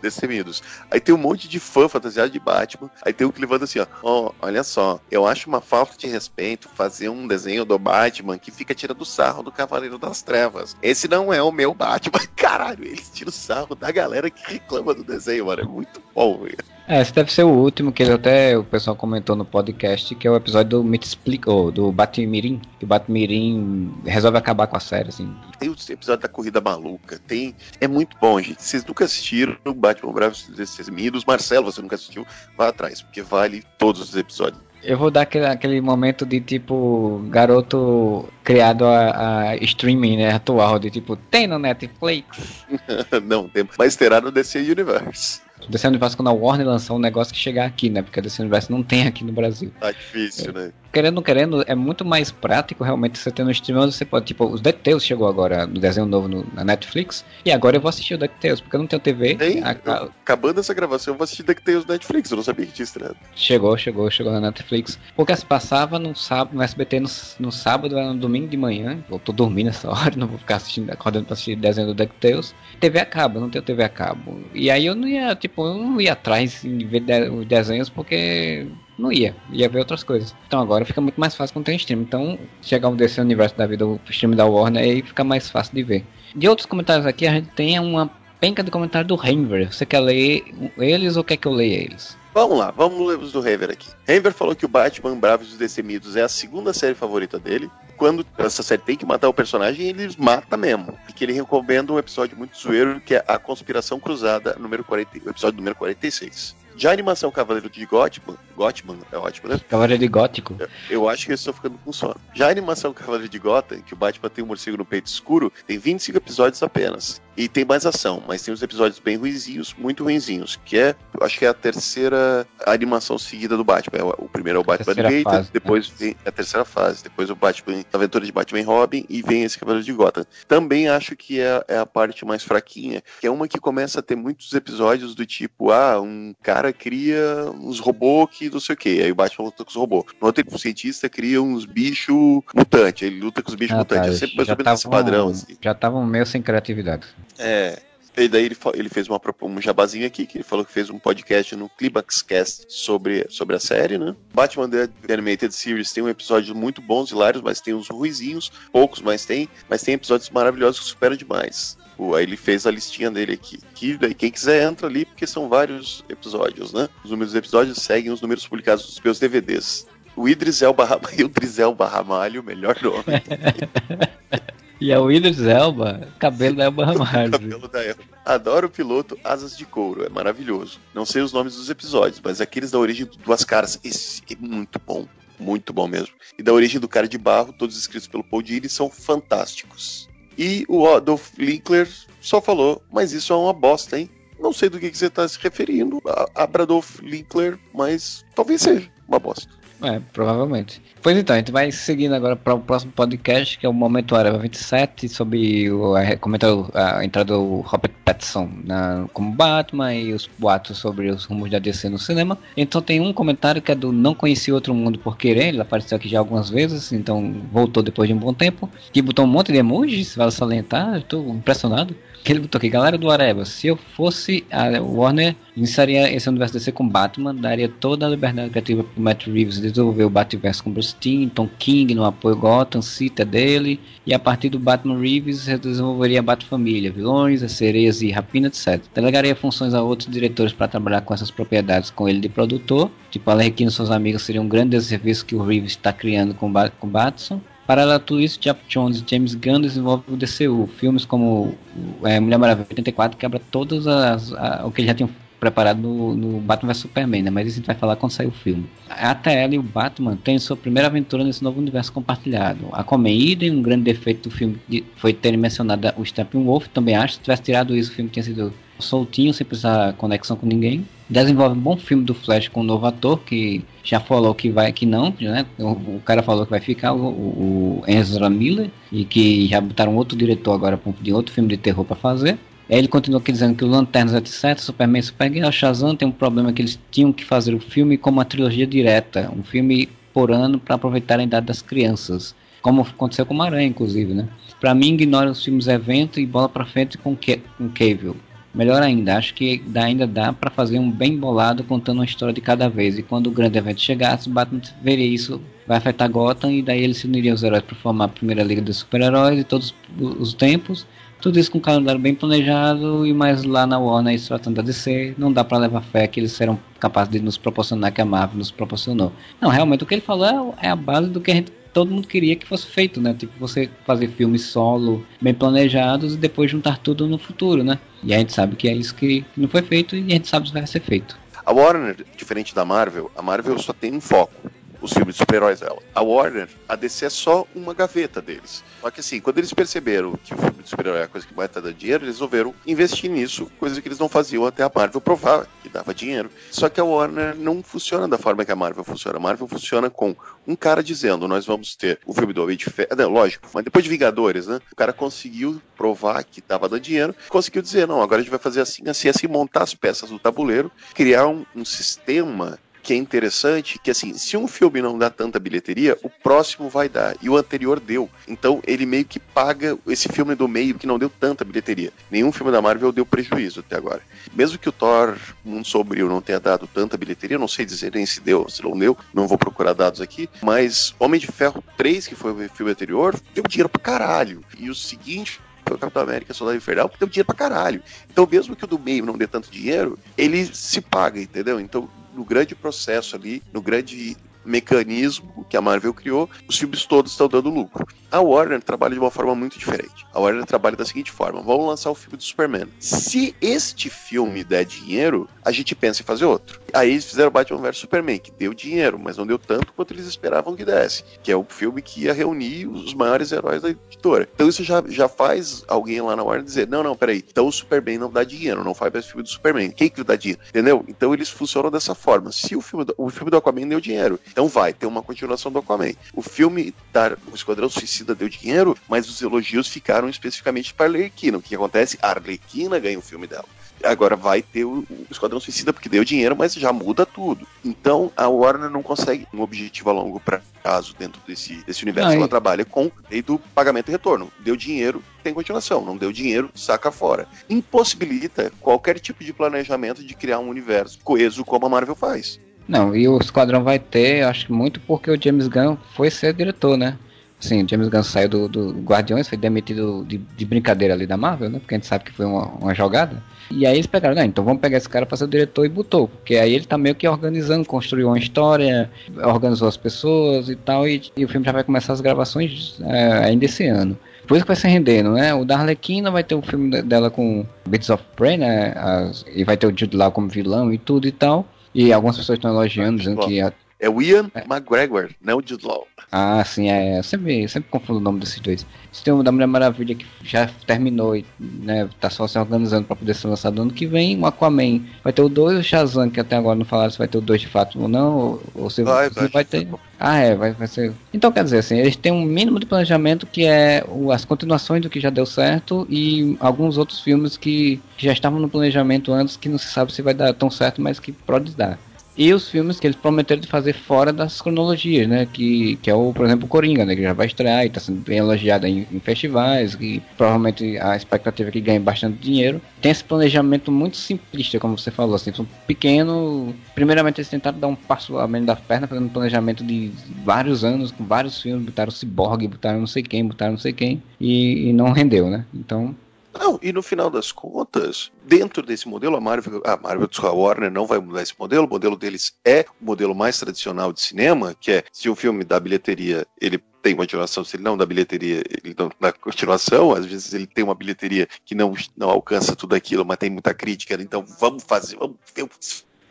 Destemidos. 0.00 0.62
Aí 0.90 1.00
tem 1.00 1.14
um 1.14 1.18
monte 1.18 1.48
de 1.48 1.58
fã 1.58 1.88
fantasiado 1.88 2.30
de 2.30 2.38
Batman. 2.38 2.90
Aí 3.04 3.12
tem 3.12 3.26
um 3.26 3.30
que 3.30 3.40
levanta 3.40 3.64
assim, 3.64 3.80
ó. 3.80 3.86
Oh, 4.02 4.32
olha 4.40 4.62
só, 4.62 5.00
eu 5.10 5.26
acho 5.26 5.48
uma 5.48 5.60
falta 5.60 5.96
de 5.96 6.06
respeito 6.06 6.68
fazer 6.68 7.08
um 7.08 7.26
desenho 7.26 7.64
do 7.64 7.78
Batman 7.78 8.38
que 8.38 8.50
fica 8.50 8.74
tirando 8.74 9.04
sarro 9.04 9.42
do 9.42 9.50
Cavaleiro 9.50 9.98
das 9.98 10.22
Trevas. 10.22 10.76
Esse 10.82 11.08
não 11.08 11.32
é 11.32 11.42
o 11.42 11.50
meu 11.50 11.74
Batman. 11.74 12.20
Caralho, 12.36 12.84
eles 12.84 13.10
tiram 13.10 13.32
sarro 13.32 13.74
da 13.74 13.90
galera 13.90 14.30
que 14.30 14.52
reclama 14.52 14.94
do 14.94 15.02
desenho, 15.02 15.46
mano. 15.46 15.62
É 15.62 15.64
muito 15.64 16.02
bom, 16.14 16.42
velho. 16.42 16.77
É, 16.88 17.02
esse 17.02 17.12
deve 17.12 17.30
ser 17.30 17.42
o 17.42 17.50
último 17.50 17.92
que 17.92 18.02
até 18.02 18.56
o 18.56 18.64
pessoal 18.64 18.96
comentou 18.96 19.36
no 19.36 19.44
podcast, 19.44 20.14
que 20.14 20.26
é 20.26 20.30
o 20.30 20.36
episódio 20.36 20.78
do 20.78 20.84
Meet 20.84 21.04
Explica, 21.04 21.52
oh, 21.52 21.70
do 21.70 21.92
Batmirim, 21.92 22.62
que 22.78 22.86
o 22.86 22.88
Batmirim 22.88 23.92
resolve 24.06 24.38
acabar 24.38 24.66
com 24.66 24.78
a 24.78 24.80
série, 24.80 25.10
assim. 25.10 25.30
Tem 25.58 25.68
o 25.68 25.72
episódio 25.72 26.22
da 26.22 26.28
Corrida 26.28 26.62
Maluca, 26.62 27.20
tem... 27.26 27.54
É 27.78 27.86
muito 27.86 28.16
bom, 28.18 28.40
gente. 28.40 28.62
Vocês 28.62 28.86
nunca 28.86 29.04
assistiram 29.04 29.54
o 29.66 29.74
Batman 29.74 30.14
Bravo 30.14 30.34
Destemidos, 30.56 31.26
Marcelo, 31.26 31.66
você 31.66 31.82
nunca 31.82 31.94
assistiu, 31.94 32.26
vá 32.56 32.68
atrás, 32.68 33.02
porque 33.02 33.20
vale 33.20 33.62
todos 33.76 34.00
os 34.00 34.16
episódios. 34.16 34.62
Eu 34.82 34.96
vou 34.96 35.10
dar 35.10 35.22
aquele, 35.22 35.44
aquele 35.44 35.80
momento 35.82 36.24
de 36.24 36.40
tipo 36.40 37.22
garoto 37.28 38.26
criado 38.42 38.86
a, 38.86 39.50
a, 39.50 39.56
streaming, 39.56 40.16
né, 40.16 40.32
atual, 40.32 40.78
de 40.78 40.90
tipo, 40.90 41.16
tem 41.16 41.46
no 41.46 41.58
Netflix? 41.58 42.64
Não, 43.24 43.46
tem, 43.46 43.68
mas 43.78 43.94
terá 43.94 44.22
no 44.22 44.30
DC 44.30 44.58
Universe. 44.60 45.47
O 45.66 45.70
DC 45.70 45.86
Universo, 45.88 46.16
quando 46.16 46.28
a 46.28 46.32
Warner 46.32 46.66
lançou 46.66 46.96
um 46.96 47.00
negócio 47.00 47.32
que 47.32 47.38
chegar 47.40 47.66
aqui, 47.66 47.90
né? 47.90 48.02
Porque 48.02 48.18
a 48.20 48.22
DC 48.22 48.40
Universo 48.42 48.70
não 48.72 48.82
tem 48.82 49.06
aqui 49.06 49.24
no 49.24 49.32
Brasil. 49.32 49.72
Tá 49.80 49.90
difícil, 49.90 50.52
né? 50.52 50.72
Querendo 50.90 51.18
ou 51.18 51.22
querendo, 51.22 51.62
é 51.66 51.74
muito 51.74 52.02
mais 52.04 52.30
prático 52.32 52.82
realmente 52.82 53.18
você 53.18 53.30
ter 53.30 53.44
no 53.44 53.50
stream 53.50 53.78
onde 53.82 53.92
você 53.94 54.06
pode, 54.06 54.24
tipo, 54.24 54.46
os 54.46 54.60
DuckTales 54.62 55.04
chegou 55.04 55.28
agora 55.28 55.66
no 55.66 55.78
desenho 55.78 56.06
novo 56.06 56.26
no, 56.28 56.46
na 56.54 56.64
Netflix, 56.64 57.24
e 57.44 57.52
agora 57.52 57.76
eu 57.76 57.80
vou 57.80 57.90
assistir 57.90 58.14
o 58.14 58.18
DuckTales, 58.18 58.60
porque 58.62 58.74
eu 58.74 58.80
não 58.80 58.86
tenho 58.86 59.00
TV. 59.00 59.34
Tem? 59.34 59.62
A- 59.62 59.76
a- 59.84 60.08
Acabando 60.22 60.60
essa 60.60 60.72
gravação, 60.72 61.12
eu 61.12 61.18
vou 61.18 61.24
assistir 61.24 61.42
DuckTales 61.42 61.84
no 61.84 61.92
Netflix, 61.92 62.30
eu 62.30 62.36
não 62.36 62.42
sabia 62.44 62.64
que 62.64 62.72
tinha 62.72 62.84
estreado. 62.84 63.16
Chegou, 63.36 63.76
chegou, 63.76 64.10
chegou 64.10 64.32
na 64.32 64.40
Netflix. 64.40 64.98
Porque 65.14 65.36
se 65.36 65.44
passava 65.44 65.98
no 65.98 66.16
sábado, 66.16 66.54
no 66.56 66.62
SBT 66.62 67.00
no, 67.00 67.08
no 67.40 67.52
sábado, 67.52 67.94
no 67.94 68.14
domingo 68.14 68.48
de 68.48 68.56
manhã. 68.56 68.98
Eu 69.10 69.18
tô 69.18 69.30
dormindo 69.32 69.68
essa 69.68 69.88
hora, 69.92 70.14
não 70.16 70.26
vou 70.26 70.38
ficar 70.38 70.56
assistindo, 70.56 70.90
acordando 70.90 71.26
pra 71.26 71.34
assistir 71.34 71.54
desenho 71.56 71.88
do 71.88 71.94
DuckTales. 71.94 72.54
TV 72.80 72.98
a 72.98 73.04
cabo, 73.06 73.36
eu 73.36 73.42
não 73.42 73.50
tenho 73.50 73.62
TV 73.64 73.82
a 73.84 73.88
cabo. 73.90 74.40
E 74.54 74.70
aí 74.70 74.86
eu 74.86 74.94
não 74.94 75.06
ia, 75.06 75.34
tipo, 75.34 75.47
eu 75.56 75.74
não 75.74 76.00
ia 76.00 76.12
atrás 76.12 76.60
de 76.62 76.84
ver 76.84 77.00
de- 77.00 77.28
os 77.30 77.46
desenhos 77.46 77.88
porque 77.88 78.66
não 78.98 79.12
ia, 79.12 79.34
ia 79.52 79.68
ver 79.68 79.78
outras 79.78 80.02
coisas. 80.02 80.34
Então 80.46 80.60
agora 80.60 80.84
fica 80.84 81.00
muito 81.00 81.18
mais 81.18 81.34
fácil 81.34 81.54
quando 81.54 81.66
tem 81.66 81.76
stream. 81.76 82.00
Então, 82.02 82.38
chegar 82.60 82.88
um 82.88 82.96
desse 82.96 83.20
universo 83.20 83.56
da 83.56 83.66
vida, 83.66 83.86
o 83.86 84.00
stream 84.10 84.32
da 84.32 84.44
Warner, 84.44 84.82
aí 84.82 85.02
fica 85.02 85.22
mais 85.24 85.48
fácil 85.48 85.74
de 85.74 85.82
ver. 85.82 86.04
De 86.34 86.48
outros 86.48 86.66
comentários 86.66 87.06
aqui, 87.06 87.26
a 87.26 87.32
gente 87.32 87.48
tem 87.50 87.78
uma 87.78 88.10
penca 88.40 88.62
de 88.62 88.70
comentário 88.70 89.08
do 89.08 89.16
Renver. 89.16 89.72
Você 89.72 89.86
quer 89.86 90.00
ler 90.00 90.44
eles 90.78 91.16
ou 91.16 91.24
quer 91.24 91.36
que 91.36 91.46
eu 91.48 91.52
leia 91.52 91.76
eles? 91.84 92.17
Vamos 92.34 92.58
lá, 92.58 92.70
vamos 92.70 93.06
ler 93.06 93.18
do 93.18 93.40
Renver 93.40 93.70
aqui. 93.70 93.88
Renver 94.06 94.32
falou 94.32 94.54
que 94.54 94.64
o 94.64 94.68
Batman 94.68 95.16
Bravos 95.16 95.48
dos 95.48 95.58
Destemidos 95.58 96.16
é 96.16 96.22
a 96.22 96.28
segunda 96.28 96.72
série 96.72 96.94
favorita 96.94 97.38
dele. 97.38 97.70
Quando 97.96 98.24
essa 98.36 98.62
série 98.62 98.82
tem 98.82 98.96
que 98.96 99.04
matar 99.04 99.28
o 99.28 99.34
personagem, 99.34 99.88
ele 99.88 100.14
mata 100.18 100.56
mesmo. 100.56 100.96
E 101.08 101.12
que 101.12 101.24
ele 101.24 101.32
recomenda 101.32 101.92
um 101.92 101.98
episódio 101.98 102.36
muito 102.36 102.56
zoeiro, 102.56 103.00
que 103.00 103.16
é 103.16 103.24
A 103.26 103.38
Conspiração 103.38 103.98
Cruzada, 103.98 104.56
número 104.58 104.84
40, 104.84 105.18
o 105.26 105.30
episódio 105.30 105.56
número 105.56 105.74
46. 105.74 106.54
Já 106.78 106.90
a 106.90 106.92
animação 106.92 107.28
Cavaleiro 107.32 107.68
de 107.68 107.84
Gotham, 107.84 108.38
Gotham 108.56 108.96
é 109.10 109.16
ótimo, 109.16 109.48
né? 109.48 109.60
Cavaleiro 109.68 110.00
de 110.00 110.06
Gótico. 110.06 110.56
Eu 110.88 111.08
acho 111.08 111.26
que 111.26 111.32
eu 111.32 111.34
estou 111.34 111.52
ficando 111.52 111.76
com 111.84 111.92
sono. 111.92 112.14
Já 112.32 112.46
a 112.46 112.50
animação 112.50 112.94
Cavaleiro 112.94 113.28
de 113.28 113.36
Gotham, 113.36 113.80
que 113.80 113.94
o 113.94 113.96
Batman 113.96 114.28
tem 114.28 114.44
um 114.44 114.46
morcego 114.46 114.76
no 114.76 114.84
peito 114.84 115.06
escuro, 115.06 115.52
tem 115.66 115.76
25 115.76 116.18
episódios 116.18 116.62
apenas. 116.62 117.20
E 117.38 117.46
tem 117.48 117.64
mais 117.64 117.86
ação, 117.86 118.20
mas 118.26 118.42
tem 118.42 118.52
uns 118.52 118.62
episódios 118.62 118.98
bem 118.98 119.16
ruinzinhos, 119.16 119.72
muito 119.78 120.02
ruinzinhos, 120.02 120.58
que 120.64 120.76
é, 120.76 120.96
acho 121.20 121.38
que 121.38 121.44
é 121.44 121.48
a 121.48 121.54
terceira 121.54 122.44
animação 122.66 123.16
seguida 123.16 123.56
do 123.56 123.62
Batman. 123.62 123.98
É 124.00 124.02
o- 124.02 124.28
primeiro 124.28 124.58
é 124.58 124.60
o 124.60 124.64
Batman 124.64 124.92
Animated, 124.92 125.22
fase, 125.22 125.42
né? 125.44 125.50
depois 125.52 125.86
vem 125.86 126.16
a 126.26 126.32
terceira 126.32 126.64
fase, 126.64 127.04
depois 127.04 127.30
o 127.30 127.36
Batman, 127.36 127.84
a 127.92 127.96
aventura 127.96 128.26
de 128.26 128.32
Batman 128.32 128.64
Robin, 128.64 129.06
e 129.08 129.22
vem 129.22 129.44
esse 129.44 129.56
Cavaleiro 129.56 129.84
de 129.86 129.92
Gotham. 129.92 130.26
Também 130.48 130.88
acho 130.88 131.14
que 131.14 131.40
é, 131.40 131.64
é 131.68 131.78
a 131.78 131.86
parte 131.86 132.24
mais 132.24 132.42
fraquinha, 132.42 133.02
que 133.20 133.26
é 133.26 133.30
uma 133.30 133.46
que 133.46 133.58
começa 133.60 134.00
a 134.00 134.02
ter 134.02 134.16
muitos 134.16 134.52
episódios 134.52 135.14
do 135.14 135.24
tipo, 135.24 135.70
ah, 135.70 136.00
um 136.00 136.34
cara 136.42 136.72
cria 136.72 137.22
uns 137.54 137.78
robôs 137.78 138.28
que 138.36 138.50
não 138.50 138.58
sei 138.58 138.74
o 138.74 138.76
que, 138.76 139.00
aí 139.00 139.12
o 139.12 139.14
Batman 139.14 139.44
luta 139.46 139.62
com 139.64 139.70
os 139.70 139.76
robôs. 139.76 140.06
No 140.20 140.26
outro, 140.26 140.44
o 140.50 140.58
cientista 140.58 141.08
cria 141.08 141.40
uns 141.40 141.64
bichos 141.64 142.42
mutantes, 142.52 143.02
ele 143.06 143.20
luta 143.20 143.42
com 143.42 143.48
os 143.50 143.54
bichos 143.54 143.76
Ah, 143.78 143.84
tá, 143.84 143.94
mutantes. 143.96 144.16
É 144.16 144.18
sempre 144.26 144.36
mais 144.38 144.48
ou 144.48 144.56
menos 144.56 144.72
esse 144.80 144.88
padrão, 144.88 145.28
assim. 145.28 145.56
Já 145.62 145.70
estavam 145.72 146.04
meio 146.04 146.26
sem 146.26 146.42
criatividade. 146.42 147.06
É. 147.38 147.80
E 148.16 148.26
daí 148.26 148.46
ele, 148.46 148.56
ele 148.74 148.88
fez 148.88 149.06
uma, 149.08 149.20
um 149.42 149.60
jabazinho 149.60 150.04
aqui, 150.04 150.26
que 150.26 150.38
ele 150.38 150.44
falou 150.44 150.64
que 150.64 150.72
fez 150.72 150.90
um 150.90 150.98
podcast 150.98 151.54
no 151.54 151.68
Climax 151.68 152.20
Cast 152.20 152.64
sobre, 152.68 153.24
sobre 153.30 153.54
a 153.54 153.60
série, 153.60 153.96
né? 153.96 154.12
Batman 154.34 154.68
The 154.68 154.88
Animated 155.12 155.54
Series 155.54 155.92
tem 155.92 156.02
um 156.02 156.08
episódio 156.08 156.52
muito 156.52 156.82
bons, 156.82 157.12
hilários, 157.12 157.40
mas 157.44 157.60
tem 157.60 157.74
uns 157.74 157.86
ruizinhos, 157.88 158.50
poucos, 158.72 159.00
mas 159.00 159.24
tem, 159.24 159.48
mas 159.68 159.82
tem 159.82 159.94
episódios 159.94 160.30
maravilhosos 160.30 160.80
que 160.80 160.86
superam 160.86 161.14
demais. 161.16 161.78
O- 161.96 162.12
Aí 162.16 162.24
ele 162.24 162.36
fez 162.36 162.66
a 162.66 162.72
listinha 162.72 163.08
dele 163.08 163.34
aqui. 163.34 163.60
Que 163.72 163.96
daí 163.96 164.14
quem 164.14 164.32
quiser 164.32 164.64
entra 164.64 164.88
ali, 164.88 165.04
porque 165.04 165.24
são 165.26 165.48
vários 165.48 166.04
episódios, 166.08 166.72
né? 166.72 166.88
Os 167.04 167.10
números 167.12 167.32
dos 167.32 167.38
episódios 167.38 167.78
seguem 167.78 168.10
os 168.10 168.20
números 168.20 168.44
publicados 168.48 168.84
nos 168.84 169.00
meus 169.00 169.20
DVDs. 169.20 169.86
O 170.16 170.28
Idris 170.28 170.60
Elba, 170.60 170.84
Ram- 170.84 171.00
Idris 171.16 171.60
Elba 171.60 171.86
Ramalho, 171.86 172.42
melhor 172.42 172.76
nome. 172.82 173.04
E 174.80 174.92
é 174.92 174.98
o 174.98 175.10
Idris 175.10 175.40
Elba, 175.40 176.08
cabelo 176.18 176.56
da 176.56 176.64
Elba 176.64 176.84
Ramalho. 176.86 177.32
Cabelo 177.32 177.68
da 177.68 177.84
Elba. 177.84 178.02
Adoro 178.24 178.68
o 178.68 178.70
piloto 178.70 179.18
Asas 179.24 179.56
de 179.56 179.64
Couro, 179.64 180.04
é 180.04 180.08
maravilhoso. 180.08 180.78
Não 180.94 181.04
sei 181.04 181.22
os 181.22 181.32
nomes 181.32 181.56
dos 181.56 181.68
episódios, 181.68 182.20
mas 182.22 182.40
aqueles 182.40 182.70
da 182.70 182.78
origem 182.78 183.06
do 183.06 183.16
Duas 183.16 183.42
Caras, 183.42 183.80
esse 183.82 184.22
é 184.30 184.36
muito 184.38 184.80
bom. 184.86 185.08
Muito 185.38 185.72
bom 185.72 185.86
mesmo. 185.86 186.14
E 186.38 186.42
da 186.42 186.52
origem 186.52 186.80
do 186.80 186.88
Cara 186.88 187.08
de 187.08 187.18
Barro, 187.18 187.52
todos 187.52 187.76
escritos 187.76 188.08
pelo 188.08 188.24
Paul 188.24 188.42
Dini, 188.42 188.68
são 188.68 188.90
fantásticos. 188.90 190.08
E 190.36 190.64
o 190.68 190.86
Adolf 190.88 191.32
Linkler 191.38 191.88
só 192.20 192.40
falou, 192.40 192.82
mas 192.92 193.12
isso 193.12 193.32
é 193.32 193.36
uma 193.36 193.52
bosta, 193.52 193.98
hein? 193.98 194.10
Não 194.38 194.52
sei 194.52 194.68
do 194.68 194.78
que, 194.78 194.90
que 194.90 194.98
você 194.98 195.06
está 195.06 195.26
se 195.26 195.38
referindo 195.40 196.00
a, 196.06 196.42
a 196.42 196.46
Bradolf 196.46 197.00
Linkler, 197.00 197.58
mas 197.74 198.24
talvez 198.34 198.62
seja 198.62 198.88
uma 199.08 199.18
bosta. 199.18 199.48
É, 199.82 200.00
provavelmente. 200.12 200.82
Pois 201.00 201.16
então, 201.16 201.34
a 201.34 201.38
gente 201.38 201.52
vai 201.52 201.70
seguindo 201.70 202.12
agora 202.12 202.34
para 202.34 202.54
o 202.54 202.60
próximo 202.60 202.90
podcast, 202.92 203.56
que 203.56 203.64
é 203.64 203.68
o 203.68 203.72
Momento 203.72 204.16
Areva 204.16 204.38
27, 204.38 205.08
sobre 205.08 205.70
o, 205.70 205.94
a, 205.94 206.16
comentar 206.16 206.50
a 206.74 207.04
entrada 207.04 207.34
do 207.34 207.60
Robert 207.60 207.92
Pattinson 208.04 208.50
na, 208.64 209.06
como 209.12 209.30
Batman 209.30 209.94
e 209.94 210.12
os 210.12 210.28
boatos 210.38 210.78
sobre 210.78 211.08
os 211.08 211.24
rumos 211.24 211.50
da 211.50 211.60
DC 211.60 211.88
no 211.88 211.98
cinema. 211.98 212.36
Então 212.56 212.82
tem 212.82 213.00
um 213.00 213.12
comentário 213.12 213.62
que 213.62 213.70
é 213.70 213.74
do 213.74 213.92
Não 213.92 214.14
Conheci 214.14 214.50
Outro 214.50 214.74
Mundo 214.74 214.98
Por 214.98 215.16
Querer, 215.16 215.48
ele 215.48 215.60
apareceu 215.60 215.96
aqui 215.96 216.08
já 216.08 216.18
algumas 216.18 216.50
vezes, 216.50 216.92
então 216.92 217.32
voltou 217.52 217.82
depois 217.82 218.08
de 218.08 218.14
um 218.14 218.18
bom 218.18 218.34
tempo, 218.34 218.68
que 218.92 219.00
botou 219.00 219.24
um 219.24 219.28
monte 219.28 219.52
de 219.52 219.58
emojis, 219.58 220.16
vale 220.16 220.32
salientar, 220.32 221.02
tô 221.02 221.20
impressionado. 221.28 221.94
Que 222.24 222.32
ele 222.32 222.40
botou 222.40 222.58
aqui, 222.58 222.68
galera 222.68 222.98
do 222.98 223.10
Areva, 223.10 223.44
se 223.44 223.68
eu 223.68 223.76
fosse 223.76 224.44
a 224.50 224.80
Warner, 224.80 225.36
iniciaria 225.56 226.12
esse 226.12 226.28
universo 226.28 226.54
DC 226.54 226.72
com 226.72 226.86
Batman, 226.86 227.34
daria 227.34 227.68
toda 227.68 228.06
a 228.06 228.08
liberdade 228.08 228.50
criativa 228.50 228.82
pro 228.82 229.00
Matt 229.00 229.26
Reeves 229.26 229.60
desenvolver 229.70 230.04
o 230.04 230.10
Batverse 230.10 230.62
com 230.62 230.70
Bruce 230.70 230.94
Timm, 230.98 231.28
Tom 231.28 231.48
King 231.58 231.94
no 231.94 232.04
apoio 232.04 232.36
Gotham, 232.36 232.82
Cita 232.82 233.24
dele, 233.24 233.80
e 234.06 234.14
a 234.14 234.18
partir 234.18 234.48
do 234.48 234.58
Batman 234.58 234.98
Reeves 234.98 235.46
desenvolveria 235.46 236.20
a 236.20 236.22
Batfamília, 236.22 236.90
vilões, 236.90 237.42
as 237.42 237.52
sereias 237.52 238.02
e 238.02 238.10
rapina, 238.10 238.48
etc. 238.48 238.82
Delegaria 238.94 239.34
funções 239.34 239.74
a 239.74 239.82
outros 239.82 240.10
diretores 240.10 240.52
para 240.52 240.68
trabalhar 240.68 241.02
com 241.02 241.14
essas 241.14 241.30
propriedades 241.30 241.90
com 241.90 242.08
ele 242.08 242.20
de 242.20 242.28
produtor, 242.28 242.90
tipo 243.10 243.30
Alerquino 243.30 243.70
e 243.70 243.72
seus 243.72 243.90
amigos 243.90 244.22
seria 244.22 244.40
um 244.40 244.48
grande 244.48 244.80
serviço 244.80 245.24
que 245.24 245.34
o 245.34 245.42
Reeves 245.42 245.72
está 245.72 245.92
criando 245.92 246.34
com, 246.34 246.52
com 246.78 246.88
Batson. 246.88 247.40
Paralelo 247.68 247.96
a 247.96 247.98
tudo 247.98 248.22
isso, 248.22 248.40
Jeff 248.40 248.58
Jones 248.66 249.02
e 249.02 249.04
James 249.06 249.34
Gunn 249.34 249.60
desenvolvem 249.60 250.14
o 250.14 250.16
DCU. 250.16 250.66
Filmes 250.78 251.04
como 251.04 251.54
é, 252.02 252.18
Mulher 252.18 252.38
Maravilha 252.38 252.66
84 252.70 253.18
quebra 253.18 253.38
todos 253.50 253.86
as, 253.86 254.32
a, 254.32 254.62
o 254.64 254.70
que 254.70 254.80
eles 254.80 254.88
já 254.88 254.94
tinham 254.94 255.10
preparado 255.38 255.80
no, 255.80 256.14
no 256.14 256.40
Batman 256.40 256.72
vs 256.72 256.82
Superman, 256.82 257.22
né? 257.22 257.30
mas 257.30 257.46
isso 257.46 257.56
a 257.56 257.58
gente 257.58 257.66
vai 257.66 257.76
falar 257.76 257.96
quando 257.96 258.12
sair 258.12 258.26
o 258.26 258.32
filme. 258.32 258.66
A 258.88 259.14
TL 259.14 259.54
e 259.54 259.58
o 259.58 259.62
Batman 259.62 260.16
têm 260.16 260.38
sua 260.38 260.56
primeira 260.56 260.88
aventura 260.88 261.24
nesse 261.24 261.42
novo 261.42 261.60
universo 261.60 261.92
compartilhado. 261.92 262.68
A 262.72 262.84
Idem, 263.08 263.50
um 263.50 263.62
grande 263.62 263.84
defeito 263.84 264.28
do 264.28 264.34
filme 264.34 264.58
foi 264.96 265.12
ter 265.12 265.36
mencionado 265.36 265.92
o 265.96 266.04
Steppenwolf, 266.04 266.66
também 266.68 266.96
acho, 266.96 267.14
se 267.14 267.20
tivesse 267.20 267.42
tirado 267.42 267.76
isso 267.76 267.90
o 267.90 267.94
filme 267.94 268.10
tinha 268.10 268.22
sido 268.22 268.52
soltinho, 268.78 269.32
sem 269.34 269.46
precisar 269.46 269.92
conexão 269.94 270.36
com 270.36 270.46
ninguém. 270.46 270.86
Desenvolve 271.08 271.56
um 271.56 271.60
bom 271.60 271.76
filme 271.76 272.04
do 272.04 272.14
Flash 272.14 272.48
com 272.48 272.60
um 272.60 272.64
novo 272.64 272.86
ator, 272.86 273.18
que 273.20 273.64
já 273.82 273.98
falou 273.98 274.34
que 274.34 274.50
vai 274.50 274.72
que 274.72 274.84
não, 274.84 275.14
né? 275.20 275.46
O, 275.58 275.70
o 275.70 276.02
cara 276.04 276.22
falou 276.22 276.44
que 276.44 276.50
vai 276.50 276.60
ficar, 276.60 276.92
o, 276.92 276.98
o 276.98 277.82
Ezra 277.86 278.28
Miller, 278.28 278.70
e 278.92 279.04
que 279.04 279.46
já 279.46 279.60
botaram 279.60 279.96
outro 279.96 280.16
diretor 280.16 280.52
agora 280.52 280.78
de 281.00 281.12
outro 281.12 281.32
filme 281.32 281.48
de 281.48 281.56
terror 281.56 281.84
para 281.84 281.96
fazer. 281.96 282.38
Ele 282.68 282.86
continuou 282.86 283.20
aqui 283.20 283.32
dizendo 283.32 283.56
que 283.56 283.64
o 283.64 283.68
Lanternas 283.68 284.14
etc, 284.14 284.58
Superman, 284.58 285.00
Supergirl, 285.00 285.50
Shazam 285.50 285.96
tem 285.96 286.06
um 286.06 286.12
problema 286.12 286.52
que 286.52 286.60
eles 286.60 286.78
tinham 286.90 287.12
que 287.12 287.24
fazer 287.24 287.54
o 287.54 287.60
filme 287.60 287.96
como 287.96 288.18
uma 288.18 288.26
trilogia 288.26 288.66
direta, 288.66 289.32
um 289.34 289.42
filme 289.42 289.88
por 290.12 290.30
ano 290.30 290.58
para 290.58 290.74
aproveitar 290.74 291.18
a 291.18 291.22
idade 291.22 291.46
das 291.46 291.62
crianças, 291.62 292.34
como 292.60 292.82
aconteceu 292.82 293.24
com 293.24 293.36
o 293.36 293.42
Aranha, 293.42 293.68
inclusive, 293.68 294.12
né? 294.12 294.28
Para 294.60 294.74
mim, 294.74 294.92
ignora 294.92 295.30
os 295.30 295.42
filmes 295.42 295.66
evento 295.66 296.20
e 296.20 296.26
bola 296.26 296.48
para 296.48 296.66
frente 296.66 296.98
com 296.98 297.16
com 297.16 297.68
Cable. 297.70 298.16
Melhor 298.54 298.82
ainda, 298.82 299.16
acho 299.16 299.34
que 299.34 299.62
ainda 299.74 300.06
dá 300.06 300.32
para 300.32 300.50
fazer 300.50 300.78
um 300.78 300.90
bem 300.90 301.16
bolado 301.16 301.62
contando 301.62 301.98
uma 301.98 302.04
história 302.04 302.34
de 302.34 302.40
cada 302.40 302.68
vez. 302.68 302.98
E 302.98 303.02
quando 303.02 303.28
o 303.28 303.30
grande 303.30 303.56
evento 303.56 303.80
chegasse, 303.80 304.28
Batman 304.28 304.60
veria 304.82 305.06
isso, 305.06 305.40
vai 305.66 305.78
afetar 305.78 306.10
Gotham 306.10 306.50
e 306.50 306.62
daí 306.62 306.82
eles 306.82 306.96
se 306.96 307.06
uniriam 307.06 307.34
os 307.34 307.42
heróis 307.42 307.62
para 307.62 307.76
formar 307.76 308.06
a 308.06 308.08
primeira 308.08 308.42
liga 308.42 308.60
dos 308.60 308.78
super-heróis 308.78 309.36
de 309.36 309.44
todos 309.44 309.74
os 309.98 310.34
tempos. 310.34 310.86
Tudo 311.20 311.38
isso 311.38 311.50
com 311.50 311.58
um 311.58 311.60
calendário 311.60 312.00
bem 312.00 312.14
planejado 312.14 313.06
e 313.06 313.12
mais 313.12 313.44
lá 313.44 313.66
na 313.66 313.78
Warner 313.78 314.14
isso 314.14 314.28
tratando 314.28 314.56
da 314.56 314.62
DC, 314.62 315.14
não 315.18 315.32
dá 315.32 315.42
para 315.44 315.58
levar 315.58 315.82
fé 315.82 316.06
que 316.06 316.20
eles 316.20 316.32
serão 316.32 316.58
capazes 316.78 317.12
de 317.12 317.20
nos 317.20 317.36
proporcionar 317.36 317.92
que 317.92 318.00
a 318.00 318.04
Marvel 318.04 318.38
nos 318.38 318.50
proporcionou. 318.50 319.12
Não, 319.40 319.50
realmente 319.50 319.82
o 319.82 319.86
que 319.86 319.94
ele 319.94 320.00
falou 320.00 320.54
é, 320.60 320.68
é 320.68 320.70
a 320.70 320.76
base 320.76 321.08
do 321.10 321.20
que 321.20 321.30
a 321.30 321.34
gente 321.34 321.52
todo 321.72 321.90
mundo 321.90 322.08
queria 322.08 322.34
que 322.34 322.46
fosse 322.46 322.66
feito, 322.66 323.00
né? 323.00 323.14
Tipo, 323.14 323.32
você 323.38 323.70
fazer 323.86 324.08
filmes 324.08 324.42
solo 324.42 325.06
bem 325.20 325.34
planejados 325.34 326.14
e 326.14 326.16
depois 326.16 326.50
juntar 326.50 326.78
tudo 326.78 327.06
no 327.06 327.18
futuro, 327.18 327.62
né? 327.62 327.78
E 328.02 328.14
a 328.14 328.18
gente 328.18 328.32
sabe 328.32 328.56
que 328.56 328.68
é 328.68 328.72
isso 328.72 328.94
que 328.94 329.24
não 329.36 329.48
foi 329.48 329.62
feito 329.62 329.94
e 329.94 330.04
a 330.06 330.10
gente 330.10 330.28
sabe 330.28 330.48
que 330.48 330.52
vai 330.52 330.66
ser 330.66 330.80
feito. 330.80 331.16
A 331.44 331.52
Warner, 331.52 331.96
diferente 332.16 332.54
da 332.54 332.64
Marvel, 332.64 333.10
a 333.16 333.22
Marvel 333.22 333.58
só 333.58 333.72
tem 333.72 333.94
um 333.94 334.00
foco. 334.00 334.50
Os 334.80 334.92
filmes 334.92 335.14
de 335.14 335.18
super-heróis 335.18 335.60
dela. 335.60 335.78
A 335.94 336.02
Warner, 336.02 336.48
a 336.68 336.76
DC 336.76 337.06
é 337.06 337.10
só 337.10 337.46
uma 337.54 337.74
gaveta 337.74 338.20
deles. 338.20 338.62
Só 338.80 338.90
que 338.90 339.00
assim, 339.00 339.20
quando 339.20 339.38
eles 339.38 339.52
perceberam 339.52 340.12
que 340.22 340.34
o 340.34 340.36
filme 340.36 340.62
de 340.62 340.68
super-herói 340.68 341.00
é 341.00 341.04
a 341.04 341.08
coisa 341.08 341.26
que 341.26 341.34
mais 341.34 341.50
tá 341.50 341.60
dando 341.60 341.74
dinheiro, 341.74 342.04
eles 342.04 342.16
resolveram 342.16 342.54
investir 342.66 343.10
nisso, 343.10 343.50
coisa 343.58 343.80
que 343.80 343.88
eles 343.88 343.98
não 343.98 344.08
faziam 344.08 344.46
até 344.46 344.62
a 344.62 344.70
Marvel 344.72 345.00
provar 345.00 345.46
que 345.62 345.68
dava 345.68 345.94
dinheiro. 345.94 346.30
Só 346.50 346.68
que 346.68 346.80
a 346.80 346.84
Warner 346.84 347.34
não 347.34 347.62
funciona 347.62 348.06
da 348.06 348.18
forma 348.18 348.44
que 348.44 348.52
a 348.52 348.56
Marvel 348.56 348.84
funciona. 348.84 349.18
A 349.18 349.20
Marvel 349.20 349.48
funciona 349.48 349.90
com 349.90 350.14
um 350.46 350.54
cara 350.54 350.82
dizendo, 350.82 351.26
nós 351.26 351.44
vamos 351.44 351.74
ter 351.74 351.98
o 352.06 352.14
filme 352.14 352.32
do 352.32 352.42
Homem 352.42 352.56
de 352.56 352.66
Ferro, 352.66 353.08
lógico, 353.08 353.48
mas 353.52 353.64
depois 353.64 353.84
de 353.84 353.90
Vingadores, 353.90 354.46
né? 354.46 354.60
O 354.72 354.76
cara 354.76 354.92
conseguiu 354.92 355.60
provar 355.76 356.22
que 356.24 356.40
tava 356.40 356.68
dando 356.68 356.80
dinheiro, 356.80 357.14
conseguiu 357.28 357.62
dizer, 357.62 357.86
não, 357.86 358.02
agora 358.02 358.20
a 358.20 358.22
gente 358.22 358.30
vai 358.30 358.38
fazer 358.38 358.60
assim, 358.60 358.88
assim, 358.88 359.08
assim, 359.08 359.26
montar 359.26 359.62
as 359.62 359.74
peças 359.74 360.10
do 360.10 360.18
tabuleiro, 360.18 360.70
criar 360.94 361.26
um, 361.26 361.44
um 361.54 361.64
sistema 361.64 362.58
que 362.88 362.94
é 362.94 362.96
interessante, 362.96 363.78
que 363.78 363.90
assim, 363.90 364.14
se 364.14 364.34
um 364.34 364.48
filme 364.48 364.80
não 364.80 364.96
dá 364.96 365.10
tanta 365.10 365.38
bilheteria, 365.38 365.98
o 366.02 366.08
próximo 366.08 366.70
vai 366.70 366.88
dar. 366.88 367.14
E 367.20 367.28
o 367.28 367.36
anterior 367.36 367.78
deu. 367.78 368.08
Então 368.26 368.62
ele 368.66 368.86
meio 368.86 369.04
que 369.04 369.20
paga 369.20 369.76
esse 369.86 370.08
filme 370.08 370.34
do 370.34 370.48
meio 370.48 370.74
que 370.74 370.86
não 370.86 370.98
deu 370.98 371.10
tanta 371.10 371.44
bilheteria. 371.44 371.92
Nenhum 372.10 372.32
filme 372.32 372.50
da 372.50 372.62
Marvel 372.62 372.90
deu 372.90 373.04
prejuízo 373.04 373.60
até 373.60 373.76
agora. 373.76 374.00
Mesmo 374.34 374.56
que 374.56 374.70
o 374.70 374.72
Thor 374.72 375.18
Mundo 375.44 375.66
Sombrio 375.66 376.08
não 376.08 376.22
tenha 376.22 376.40
dado 376.40 376.66
tanta 376.66 376.96
bilheteria, 376.96 377.36
não 377.36 377.46
sei 377.46 377.66
dizer 377.66 377.92
nem 377.92 378.06
se 378.06 378.22
deu, 378.22 378.48
se 378.48 378.64
não 378.64 378.72
deu, 378.78 378.96
não 379.12 379.28
vou 379.28 379.36
procurar 379.36 379.74
dados 379.74 380.00
aqui, 380.00 380.26
mas 380.42 380.94
Homem 380.98 381.20
de 381.20 381.26
Ferro 381.26 381.62
3, 381.76 382.06
que 382.06 382.14
foi 382.14 382.32
o 382.32 382.48
filme 382.48 382.72
anterior, 382.72 383.14
deu 383.34 383.44
dinheiro 383.46 383.68
pra 383.68 383.82
caralho. 383.82 384.42
E 384.58 384.70
o 384.70 384.74
seguinte 384.74 385.42
foi 385.66 385.76
o 385.76 385.78
Capitão 385.78 386.02
América 386.02 386.32
Soldado 386.32 386.56
Infernal, 386.56 386.90
deu 386.98 387.06
dinheiro 387.06 387.26
pra 387.26 387.36
caralho. 387.36 387.82
Então, 388.10 388.26
mesmo 388.30 388.56
que 388.56 388.64
o 388.64 388.66
do 388.66 388.78
meio 388.78 389.04
não 389.04 389.18
dê 389.18 389.26
tanto 389.26 389.50
dinheiro, 389.50 389.98
ele 390.16 390.46
se 390.46 390.80
paga, 390.80 391.20
entendeu? 391.20 391.60
Então, 391.60 391.86
no 392.14 392.24
grande 392.24 392.54
processo 392.54 393.16
ali, 393.16 393.42
no 393.52 393.60
grande 393.60 394.16
mecanismo 394.44 395.44
que 395.48 395.56
a 395.56 395.60
Marvel 395.60 395.92
criou, 395.92 396.28
os 396.48 396.58
filmes 396.58 396.84
todos 396.86 397.12
estão 397.12 397.28
dando 397.28 397.50
lucro. 397.50 397.86
A 398.10 398.20
Warner 398.20 398.62
trabalha 398.62 398.94
de 398.94 399.00
uma 399.00 399.10
forma 399.10 399.34
muito 399.34 399.58
diferente. 399.58 400.06
A 400.14 400.18
Warner 400.18 400.46
trabalha 400.46 400.76
da 400.76 400.84
seguinte 400.84 401.12
forma: 401.12 401.42
vamos 401.42 401.66
lançar 401.66 401.90
o 401.90 401.94
filme 401.94 402.16
do 402.16 402.22
Superman. 402.22 402.66
Se 402.80 403.36
este 403.38 403.90
filme 403.90 404.42
der 404.42 404.64
dinheiro, 404.64 405.28
a 405.44 405.52
gente 405.52 405.74
pensa 405.74 406.00
em 406.00 406.06
fazer 406.06 406.24
outro. 406.24 406.58
Aí 406.72 406.90
eles 406.90 407.04
fizeram 407.04 407.30
Batman 407.30 407.60
vs 407.60 407.78
Superman, 407.78 408.18
que 408.18 408.30
deu 408.30 408.54
dinheiro, 408.54 408.98
mas 408.98 409.18
não 409.18 409.26
deu 409.26 409.38
tanto 409.38 409.72
quanto 409.74 409.92
eles 409.92 410.06
esperavam 410.06 410.56
que 410.56 410.64
desse. 410.64 411.04
Que 411.22 411.30
é 411.30 411.36
o 411.36 411.44
filme 411.44 411.82
que 411.82 412.04
ia 412.04 412.14
reunir 412.14 412.66
os 412.66 412.94
maiores 412.94 413.30
heróis 413.30 413.60
da 413.60 413.70
editora. 413.70 414.26
Então 414.34 414.48
isso 414.48 414.64
já, 414.64 414.82
já 414.88 415.06
faz 415.06 415.62
alguém 415.68 416.00
lá 416.00 416.16
na 416.16 416.22
Warner 416.22 416.44
dizer: 416.44 416.66
não, 416.66 416.82
não, 416.82 416.96
peraí, 416.96 417.22
então 417.28 417.46
o 417.46 417.52
Superman 417.52 417.98
não 417.98 418.10
dá 418.10 418.24
dinheiro, 418.24 418.64
não 418.64 418.74
faz 418.74 418.90
mais 418.90 419.04
filme 419.04 419.22
do 419.22 419.28
Superman. 419.28 419.70
Quem 419.70 419.90
que 419.90 420.02
dá 420.02 420.16
dinheiro? 420.16 420.40
Entendeu? 420.48 420.82
Então 420.88 421.12
eles 421.12 421.28
funcionam 421.28 421.70
dessa 421.70 421.94
forma. 421.94 422.32
Se 422.32 422.56
o 422.56 422.62
filme 422.62 422.86
do, 422.86 422.94
o 422.96 423.10
filme 423.10 423.30
do 423.30 423.36
Aquaman 423.36 423.68
deu 423.68 423.80
dinheiro, 423.80 424.18
então 424.30 424.48
vai 424.48 424.72
ter 424.72 424.86
uma 424.86 425.02
continuação 425.02 425.52
do 425.52 425.58
Aquaman. 425.58 425.92
O 426.14 426.22
filme 426.22 426.74
da 426.90 427.18
o 427.30 427.34
Esquadrão 427.34 427.68
Suicida 427.68 427.97
deu 428.04 428.28
dinheiro, 428.28 428.76
mas 428.88 429.08
os 429.08 429.20
elogios 429.20 429.68
ficaram 429.68 430.08
especificamente 430.08 430.74
para 430.74 430.86
Arlequina. 430.86 431.38
O 431.38 431.42
que 431.42 431.54
acontece? 431.54 431.98
A 432.02 432.10
Arlequina 432.10 432.78
ganha 432.78 432.98
o 432.98 433.02
filme 433.02 433.26
dela. 433.26 433.44
Agora 433.84 434.16
vai 434.16 434.42
ter 434.42 434.64
o, 434.64 434.84
Esquadrão 435.10 435.38
Suicida 435.38 435.72
porque 435.72 435.88
deu 435.88 436.04
dinheiro, 436.04 436.36
mas 436.36 436.54
já 436.54 436.72
muda 436.72 437.06
tudo. 437.06 437.46
Então 437.64 438.10
a 438.16 438.28
Warner 438.28 438.70
não 438.70 438.82
consegue 438.82 439.26
um 439.32 439.40
objetivo 439.40 439.90
a 439.90 439.92
longo 439.92 440.20
prazo 440.20 440.94
dentro 440.98 441.20
desse, 441.26 441.62
desse 441.64 441.82
universo. 441.82 442.12
Ela 442.12 442.28
trabalha 442.28 442.64
com 442.64 442.90
lei 443.10 443.22
do 443.22 443.38
pagamento 443.38 443.88
e 443.88 443.92
retorno. 443.92 444.32
Deu 444.40 444.56
dinheiro, 444.56 445.02
tem 445.22 445.32
continuação. 445.32 445.84
Não 445.84 445.96
deu 445.96 446.12
dinheiro, 446.12 446.50
saca 446.54 446.90
fora. 446.90 447.28
Impossibilita 447.48 448.52
qualquer 448.60 448.98
tipo 448.98 449.22
de 449.22 449.32
planejamento 449.32 450.02
de 450.04 450.14
criar 450.14 450.40
um 450.40 450.48
universo 450.48 450.98
coeso 451.04 451.44
como 451.44 451.66
a 451.66 451.68
Marvel 451.68 451.94
faz. 451.94 452.40
Não, 452.66 452.94
e 452.94 453.08
o 453.08 453.16
Esquadrão 453.16 453.64
vai 453.64 453.78
ter, 453.78 454.22
acho 454.24 454.46
que 454.46 454.52
muito 454.52 454.78
porque 454.80 455.10
o 455.10 455.20
James 455.20 455.48
Gunn 455.48 455.76
foi 455.96 456.10
ser 456.10 456.34
diretor, 456.34 456.76
né? 456.76 456.98
Sim, 457.40 457.66
James 457.68 457.88
Gunn 457.88 458.02
saiu 458.02 458.28
do, 458.28 458.48
do 458.48 458.72
Guardiões, 458.80 459.28
foi 459.28 459.38
demitido 459.38 460.04
de, 460.08 460.18
de, 460.18 460.44
brincadeira 460.44 460.94
ali 460.94 461.06
da 461.06 461.16
Marvel, 461.16 461.48
né? 461.48 461.58
Porque 461.60 461.74
a 461.74 461.78
gente 461.78 461.86
sabe 461.86 462.04
que 462.04 462.12
foi 462.12 462.26
uma, 462.26 462.46
uma 462.46 462.74
jogada. 462.74 463.22
E 463.50 463.64
aí 463.64 463.74
eles 463.74 463.86
pegaram, 463.86 464.16
não, 464.16 464.24
então 464.24 464.44
vamos 464.44 464.60
pegar 464.60 464.76
esse 464.76 464.88
cara 464.88 465.06
para 465.06 465.16
ser 465.16 465.24
o 465.24 465.28
diretor 465.28 465.64
e 465.64 465.68
botou. 465.68 466.08
Porque 466.08 466.36
aí 466.36 466.52
ele 466.52 466.66
tá 466.66 466.76
meio 466.76 466.96
que 466.96 467.06
organizando, 467.06 467.64
construiu 467.64 468.08
uma 468.08 468.18
história, 468.18 468.90
organizou 469.16 469.68
as 469.68 469.76
pessoas 469.76 470.48
e 470.48 470.56
tal, 470.56 470.86
e, 470.88 471.00
e 471.16 471.24
o 471.24 471.28
filme 471.28 471.46
já 471.46 471.52
vai 471.52 471.62
começar 471.62 471.92
as 471.92 472.00
gravações 472.00 472.76
é, 472.82 473.24
ainda 473.24 473.44
esse 473.44 473.66
ano. 473.66 473.96
Por 474.26 474.36
isso 474.36 474.44
que 474.44 474.48
vai 474.48 474.56
se 474.56 474.68
rendendo, 474.68 475.12
né? 475.12 475.32
O 475.32 475.44
da 475.44 475.58
Arlequina 475.58 476.10
vai 476.10 476.22
ter 476.22 476.34
o 476.34 476.42
filme 476.42 476.82
dela 476.82 477.08
com 477.08 477.46
Bits 477.66 477.88
of 477.88 478.04
Prey, 478.14 478.36
né? 478.36 478.74
As, 478.76 479.24
e 479.34 479.42
vai 479.44 479.56
ter 479.56 479.66
o 479.66 479.70
Jude 479.70 479.96
Law 479.96 480.12
como 480.12 480.28
vilão 480.28 480.72
e 480.72 480.76
tudo 480.76 481.08
e 481.08 481.12
tal. 481.12 481.46
E 481.74 481.92
algumas 481.92 482.16
pessoas 482.16 482.36
estão 482.36 482.50
elogiando, 482.50 482.98
dizendo 482.98 483.20
que. 483.20 483.40
A... 483.40 483.52
É 483.80 483.88
o 483.88 484.02
Ian 484.02 484.30
é. 484.34 484.40
McGregor, 484.40 485.10
não 485.22 485.38
o 485.38 485.42
Jude 485.44 485.64
Law. 485.64 485.86
Ah, 486.10 486.42
sim, 486.44 486.68
é. 486.70 486.98
Eu 486.98 487.02
sempre, 487.02 487.46
sempre 487.48 487.70
confundo 487.70 487.98
o 487.98 488.02
nome 488.02 488.18
desses 488.18 488.40
dois. 488.40 488.66
Você 488.90 489.04
tem 489.04 489.12
o 489.12 489.22
da 489.22 489.30
Mulher 489.30 489.46
Maravilha 489.46 489.94
que 489.94 490.06
já 490.22 490.50
terminou 490.66 491.14
e 491.14 491.24
né, 491.38 491.88
tá 492.00 492.10
só 492.10 492.26
se 492.26 492.38
organizando 492.38 492.86
para 492.86 492.96
poder 492.96 493.14
ser 493.14 493.28
lançado 493.28 493.62
ano 493.62 493.70
que 493.70 493.86
vem. 493.86 494.18
O 494.18 494.26
Aquaman 494.26 494.80
vai 495.04 495.12
ter 495.12 495.22
o 495.22 495.28
2 495.28 495.58
e 495.58 495.60
o 495.60 495.62
Shazam, 495.62 496.10
que 496.10 496.18
até 496.18 496.36
agora 496.36 496.56
não 496.56 496.64
falaram 496.64 496.90
se 496.90 496.98
vai 496.98 497.06
ter 497.06 497.18
o 497.18 497.20
2 497.20 497.42
de 497.42 497.46
fato 497.46 497.80
ou 497.80 497.88
não. 497.88 498.16
Ou, 498.16 498.42
ou 498.54 498.70
se 498.70 498.82
vai, 498.82 499.10
vai, 499.10 499.28
vai 499.28 499.44
ter. 499.44 499.68
Ah, 500.00 500.18
é, 500.18 500.34
vai, 500.34 500.52
vai 500.52 500.66
ser. 500.66 500.92
Então 501.12 501.30
quer 501.30 501.44
dizer 501.44 501.58
assim, 501.58 501.78
eles 501.78 501.94
têm 501.94 502.10
um 502.10 502.24
mínimo 502.24 502.58
de 502.58 502.66
planejamento 502.66 503.26
que 503.26 503.44
é 503.44 503.84
o, 503.86 504.10
as 504.10 504.24
continuações 504.24 504.82
do 504.82 504.90
que 504.90 505.00
já 505.00 505.10
deu 505.10 505.26
certo 505.26 505.86
e 505.90 506.36
alguns 506.40 506.78
outros 506.78 507.00
filmes 507.00 507.36
que 507.36 507.80
já 507.96 508.12
estavam 508.12 508.40
no 508.40 508.48
planejamento 508.48 509.12
antes 509.12 509.36
que 509.36 509.48
não 509.48 509.58
se 509.58 509.68
sabe 509.68 509.92
se 509.92 510.02
vai 510.02 510.14
dar 510.14 510.32
tão 510.32 510.50
certo, 510.50 510.80
mas 510.80 510.98
que 510.98 511.12
pode 511.12 511.54
dar 511.54 511.78
e 512.18 512.34
os 512.34 512.50
filmes 512.50 512.80
que 512.80 512.86
eles 512.88 512.96
prometeram 512.96 513.40
de 513.40 513.46
fazer 513.46 513.72
fora 513.72 514.12
das 514.12 514.42
cronologias, 514.42 515.06
né? 515.06 515.24
Que, 515.24 515.76
que 515.76 515.88
é 515.88 515.94
o, 515.94 516.12
por 516.12 516.26
exemplo, 516.26 516.46
o 516.46 516.48
Coringa, 516.48 516.84
né? 516.84 516.96
Que 516.96 517.02
já 517.02 517.12
vai 517.12 517.26
estrear 517.28 517.62
e 517.62 517.68
está 517.68 517.78
sendo 517.78 518.00
bem 518.00 518.18
elogiado 518.18 518.66
em, 518.66 518.84
em, 518.90 518.98
festivais, 518.98 519.76
que 519.76 520.02
provavelmente 520.16 520.76
a 520.78 520.96
expectativa 520.96 521.48
é 521.48 521.52
que 521.52 521.60
ganhe 521.60 521.78
bastante 521.78 522.18
dinheiro. 522.18 522.60
Tem 522.82 522.90
esse 522.90 523.04
planejamento 523.04 523.70
muito 523.70 523.96
simplista, 523.96 524.58
como 524.58 524.76
você 524.76 524.90
falou, 524.90 525.14
assim, 525.14 525.30
um 525.38 525.46
pequeno. 525.64 526.52
Primeiramente 526.74 527.20
eles 527.20 527.28
tentaram 527.28 527.56
dar 527.56 527.68
um 527.68 527.76
passo 527.76 528.18
além 528.18 528.44
da 528.44 528.56
perna, 528.56 528.88
fazendo 528.88 529.06
um 529.06 529.10
planejamento 529.10 529.62
de 529.62 529.92
vários 530.24 530.64
anos, 530.64 530.90
com 530.90 531.04
vários 531.04 531.40
filmes, 531.40 531.66
botaram 531.66 531.92
Cyborg, 531.92 532.48
botaram 532.48 532.80
não 532.80 532.86
sei 532.88 533.04
quem, 533.04 533.24
botaram 533.24 533.52
não 533.52 533.58
sei 533.60 533.72
quem, 533.72 534.02
e, 534.20 534.70
e 534.70 534.72
não 534.72 534.90
rendeu, 534.90 535.30
né? 535.30 535.44
Então 535.54 535.94
não, 536.32 536.58
e 536.62 536.72
no 536.72 536.82
final 536.82 537.10
das 537.10 537.32
contas, 537.32 538.12
dentro 538.24 538.62
desse 538.62 538.88
modelo, 538.88 539.16
a 539.16 539.20
Marvel, 539.20 539.62
a 539.64 539.76
Marvel, 539.76 540.08
a 540.22 540.32
Warner 540.32 540.70
não 540.70 540.86
vai 540.86 540.98
mudar 540.98 541.22
esse 541.22 541.34
modelo. 541.38 541.66
O 541.66 541.68
modelo 541.68 541.96
deles 541.96 542.34
é 542.44 542.64
o 542.80 542.84
modelo 542.84 543.14
mais 543.14 543.38
tradicional 543.38 543.92
de 543.92 544.00
cinema, 544.00 544.54
que 544.60 544.72
é 544.72 544.84
se 544.92 545.08
o 545.08 545.14
filme 545.14 545.44
dá 545.44 545.58
bilheteria, 545.58 546.26
ele 546.40 546.62
tem 546.82 546.94
continuação, 546.94 547.44
se 547.44 547.56
ele 547.56 547.64
não 547.64 547.76
dá 547.76 547.84
bilheteria, 547.84 548.42
ele 548.62 548.74
não 548.78 548.90
dá 549.00 549.12
continuação, 549.12 549.92
às 549.92 550.06
vezes 550.06 550.32
ele 550.32 550.46
tem 550.46 550.64
uma 550.64 550.74
bilheteria 550.74 551.28
que 551.44 551.54
não, 551.54 551.74
não 551.96 552.08
alcança 552.08 552.54
tudo 552.54 552.74
aquilo, 552.74 553.04
mas 553.04 553.18
tem 553.18 553.30
muita 553.30 553.52
crítica, 553.52 553.94
então 554.00 554.24
vamos 554.38 554.62
fazer, 554.62 554.96
vamos 554.96 555.16
ver 555.34 555.48